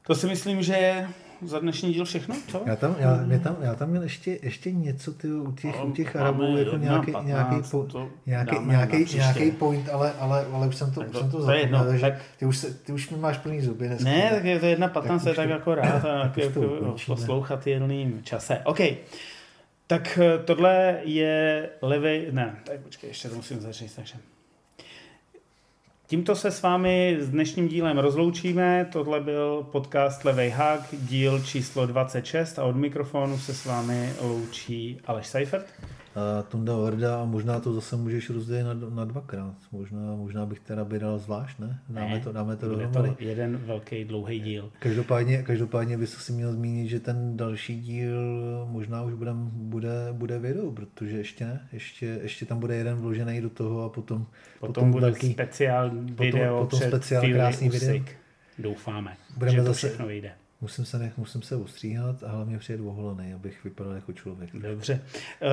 To 0.07 0.15
si 0.15 0.27
myslím, 0.27 0.64
že 0.64 0.73
je 0.73 1.07
za 1.41 1.60
dnešní 1.60 1.94
díl 1.94 2.06
všechno, 2.06 2.36
co? 2.48 2.64
Já 2.65 2.76
tam, 2.76 2.95
já, 2.99 3.18
mě 3.18 3.40
tam, 3.40 3.57
já 3.61 3.76
tam 3.76 3.90
měl 3.90 4.03
ještě, 4.03 4.40
ještě 4.41 4.72
něco 4.72 5.14
ty, 5.14 5.32
u 5.32 5.52
těch, 5.52 5.86
u 5.86 5.91
těch 5.91 6.15
Arabů, 6.15 6.57
jako 6.57 6.77
nějaký, 6.77 7.11
15, 7.11 7.27
nějaký, 7.27 7.69
po, 7.72 7.88
nějaký, 8.26 8.56
nějaký, 8.65 9.15
nějaký 9.15 9.52
point, 9.52 9.90
ale, 9.90 10.14
ale, 10.19 10.45
ale 10.53 10.68
už 10.68 10.76
jsem 10.76 10.91
to, 10.91 11.02
už 11.02 11.18
jsem 11.18 11.32
to, 11.32 11.38
to 11.38 11.44
zapomněl, 11.44 11.86
takže 11.86 12.19
ty 12.38 12.45
už, 12.45 12.57
se, 12.57 12.73
ty 12.73 12.94
už 12.94 13.10
mi 13.10 13.18
máš 13.18 13.38
plný 13.38 13.61
zuby 13.61 13.88
dneska. 13.88 14.10
Ne, 14.10 14.30
tak 14.34 14.44
je 14.44 14.60
to 14.60 14.65
jedna 14.65 14.88
15, 14.88 15.23
tak, 15.23 15.36
tak 15.36 15.49
jako 15.49 15.76
rád 15.76 16.06
a 16.06 16.34
jako 16.38 16.95
poslouchat 17.07 17.68
jiným 17.68 18.23
čase. 18.23 18.61
OK. 18.64 18.80
Tak 19.87 20.19
eh, 20.21 20.43
tohle 20.43 20.99
je 21.03 21.69
levej, 21.81 22.27
ne, 22.31 22.59
tak 22.63 22.79
počkej, 22.79 23.09
ještě 23.09 23.29
to 23.29 23.35
musím 23.35 23.61
začít, 23.61 23.95
takže. 23.95 24.15
Tímto 26.07 26.35
se 26.35 26.51
s 26.51 26.61
vámi 26.61 27.17
s 27.19 27.29
dnešním 27.29 27.67
dílem 27.67 27.97
rozloučíme. 27.97 28.89
Tohle 28.91 29.21
byl 29.21 29.67
podcast 29.71 30.25
Levej 30.25 30.49
hák, 30.49 30.81
díl 30.91 31.43
číslo 31.43 31.85
26 31.85 32.59
a 32.59 32.63
od 32.63 32.75
mikrofonu 32.75 33.37
se 33.39 33.53
s 33.53 33.65
vámi 33.65 34.13
loučí 34.21 34.99
Aleš 35.05 35.27
Seifert. 35.27 35.65
Tunda 36.47 36.75
Varda 36.75 37.21
a 37.21 37.25
možná 37.25 37.59
to 37.59 37.73
zase 37.73 37.95
můžeš 37.95 38.29
rozdělit 38.29 38.63
na, 38.63 38.73
na 38.73 39.05
dvakrát. 39.05 39.55
Možná, 39.71 40.15
možná 40.15 40.45
bych 40.45 40.59
teda 40.59 40.83
vydal 40.83 41.19
zvlášť, 41.19 41.59
ne? 41.59 41.79
Dáme 41.89 42.13
ne, 42.13 42.19
to, 42.19 42.31
dáme 42.31 42.55
to 42.55 42.69
dohromady. 42.69 43.09
to 43.09 43.15
jeden 43.19 43.57
velký 43.57 44.05
dlouhý 44.05 44.39
díl. 44.39 44.71
Každopádně, 44.79 45.43
každopádně 45.43 45.97
bys 45.97 46.13
si 46.13 46.33
měl 46.33 46.53
zmínit, 46.53 46.87
že 46.87 46.99
ten 46.99 47.37
další 47.37 47.81
díl 47.81 48.19
možná 48.65 49.03
už 49.03 49.13
bude, 49.13 49.31
bude, 49.51 50.07
bude 50.11 50.39
video, 50.39 50.71
protože 50.71 51.17
ještě 51.17 51.45
ne, 51.45 51.67
ještě, 51.73 52.05
ještě 52.05 52.45
tam 52.45 52.59
bude 52.59 52.75
jeden 52.75 52.97
vložený 52.97 53.41
do 53.41 53.49
toho 53.49 53.83
a 53.83 53.89
potom, 53.89 54.25
potom, 54.59 54.73
potom 54.73 54.91
bude 54.91 55.05
velký, 55.05 55.33
speciální 55.33 56.11
video 56.11 56.53
potom, 56.53 56.79
potom 56.79 56.79
speciál 56.89 57.23
krásný 57.31 57.69
video. 57.69 58.03
Doufáme, 58.59 59.17
Budeme 59.37 59.57
že 59.57 59.61
to 59.61 59.67
zase, 59.67 59.87
všechno 59.87 60.07
vyjde. 60.07 60.31
Musím 60.61 60.86
se, 60.86 61.11
musím 61.18 61.41
se 61.41 61.56
ustříhat 61.56 62.23
a 62.23 62.32
hlavně 62.32 62.57
přijet 62.57 62.82
oholený, 62.82 63.34
abych 63.34 63.64
vypadal 63.64 63.94
jako 63.94 64.14
člověk. 64.14 64.49
Dobře. 64.53 65.02
Eh, 65.41 65.48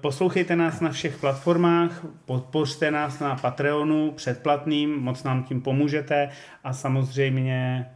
poslouchejte 0.00 0.56
nás 0.56 0.80
na 0.80 0.90
všech 0.90 1.18
platformách, 1.18 2.06
podpořte 2.24 2.90
nás 2.90 3.20
na 3.20 3.36
Patreonu 3.36 4.12
předplatným, 4.12 4.96
moc 4.96 5.22
nám 5.22 5.44
tím 5.44 5.60
pomůžete 5.60 6.28
a 6.64 6.72
samozřejmě 6.72 7.86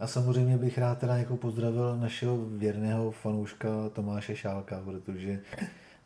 a 0.00 0.06
samozřejmě 0.06 0.58
bych 0.58 0.78
rád 0.78 0.98
teda 0.98 1.16
jako 1.16 1.36
pozdravil 1.36 1.96
našeho 1.96 2.36
věrného 2.36 3.10
fanouška 3.10 3.68
Tomáše 3.92 4.36
Šálka, 4.36 4.82
protože 4.84 5.40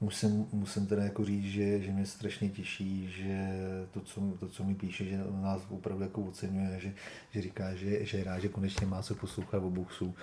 musím, 0.01 0.47
musím 0.53 0.87
teda 0.87 1.05
jako 1.05 1.25
říct, 1.25 1.45
že, 1.45 1.81
že 1.81 1.93
mě 1.93 2.07
strašně 2.07 2.49
těší, 2.49 3.13
že 3.17 3.49
to 3.91 4.01
co, 4.01 4.21
to, 4.41 4.49
co 4.49 4.65
mi 4.65 4.75
píše, 4.75 5.05
že 5.05 5.21
nás 5.43 5.63
opravdu 5.69 6.03
jako 6.03 6.23
oceňuje, 6.23 6.81
že, 6.81 6.93
že 7.31 7.43
říká, 7.43 7.75
že, 7.75 8.05
že 8.05 8.19
je 8.19 8.25
rád, 8.25 8.39
že 8.39 8.49
konečně 8.49 8.87
má 8.87 9.03
co 9.03 9.15
poslouchat 9.15 9.63
o 9.63 9.71
boxu. 9.71 10.15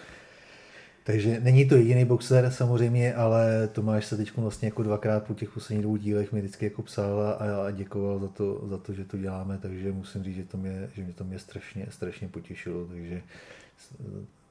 Takže 1.04 1.40
není 1.40 1.66
to 1.66 1.76
jediný 1.76 2.06
boxer 2.06 2.52
samozřejmě, 2.52 3.14
ale 3.14 3.68
Tomáš 3.68 4.06
se 4.06 4.18
teď 4.18 4.38
vlastně 4.38 4.68
jako 4.68 4.84
dvakrát 4.84 5.24
po 5.24 5.34
těch 5.34 5.50
posledních 5.50 5.84
dvou 5.84 5.98
dílech 5.98 6.32
mi 6.32 6.40
vždycky 6.40 6.66
jako 6.66 6.82
psal 6.82 7.22
a, 7.22 7.68
a 7.68 7.72
děkoval 7.72 8.20
za 8.20 8.28
to, 8.28 8.68
za 8.68 8.78
to, 8.78 8.94
že 8.94 9.06
to 9.06 9.18
děláme, 9.18 9.58
takže 9.58 9.92
musím 9.92 10.24
říct, 10.24 10.36
že 10.36 10.46
to 10.46 10.58
mě, 10.58 10.90
že 10.96 11.04
mě 11.04 11.14
to 11.14 11.24
mě 11.24 11.40
strašně, 11.40 11.86
strašně 11.90 12.28
potěšilo, 12.28 12.86
takže 12.86 13.22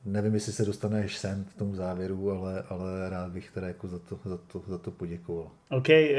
nevím, 0.04 0.34
jestli 0.34 0.52
se 0.52 0.64
dostaneš 0.64 1.16
sem 1.16 1.44
k 1.44 1.58
tomu 1.58 1.74
závěru, 1.74 2.30
ale, 2.30 2.64
ale 2.68 3.10
rád 3.10 3.30
bych 3.30 3.50
teda 3.50 3.66
jako 3.66 3.88
za 3.88 3.98
to, 3.98 4.18
za 4.24 4.36
to, 4.36 4.62
za 4.66 4.78
to 4.78 4.90
poděkoval. 4.90 5.50
OK, 5.70 5.90
eh, 5.90 6.14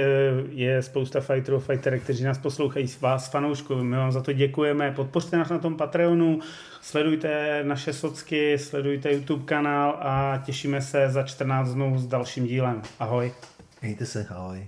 je 0.50 0.82
spousta 0.82 1.22
fighterů, 1.22 1.60
fighterek, 1.60 2.04
kteří 2.04 2.24
nás 2.24 2.38
poslouchají, 2.38 2.88
vás 3.02 3.30
fanoušku, 3.30 3.76
my 3.76 3.98
vám 3.98 4.12
za 4.12 4.22
to 4.22 4.34
děkujeme, 4.34 4.92
podpořte 4.92 5.38
nás 5.38 5.50
na 5.50 5.60
tom 5.60 5.78
Patreonu, 5.78 6.40
sledujte 6.82 7.60
naše 7.64 7.94
socky, 7.94 8.58
sledujte 8.58 9.12
YouTube 9.12 9.46
kanál 9.46 9.98
a 10.00 10.42
těšíme 10.46 10.82
se 10.82 11.10
za 11.10 11.24
14 11.24 11.74
dnů 11.74 11.98
s 11.98 12.08
dalším 12.08 12.48
dílem. 12.48 12.82
Ahoj. 13.00 13.34
Mějte 13.82 14.06
se, 14.06 14.28
ahoj. 14.30 14.68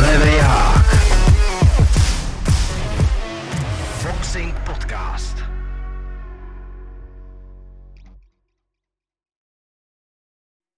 Leviák. 0.00 1.08
Boxing 4.02 4.54
Podcast. 4.66 5.37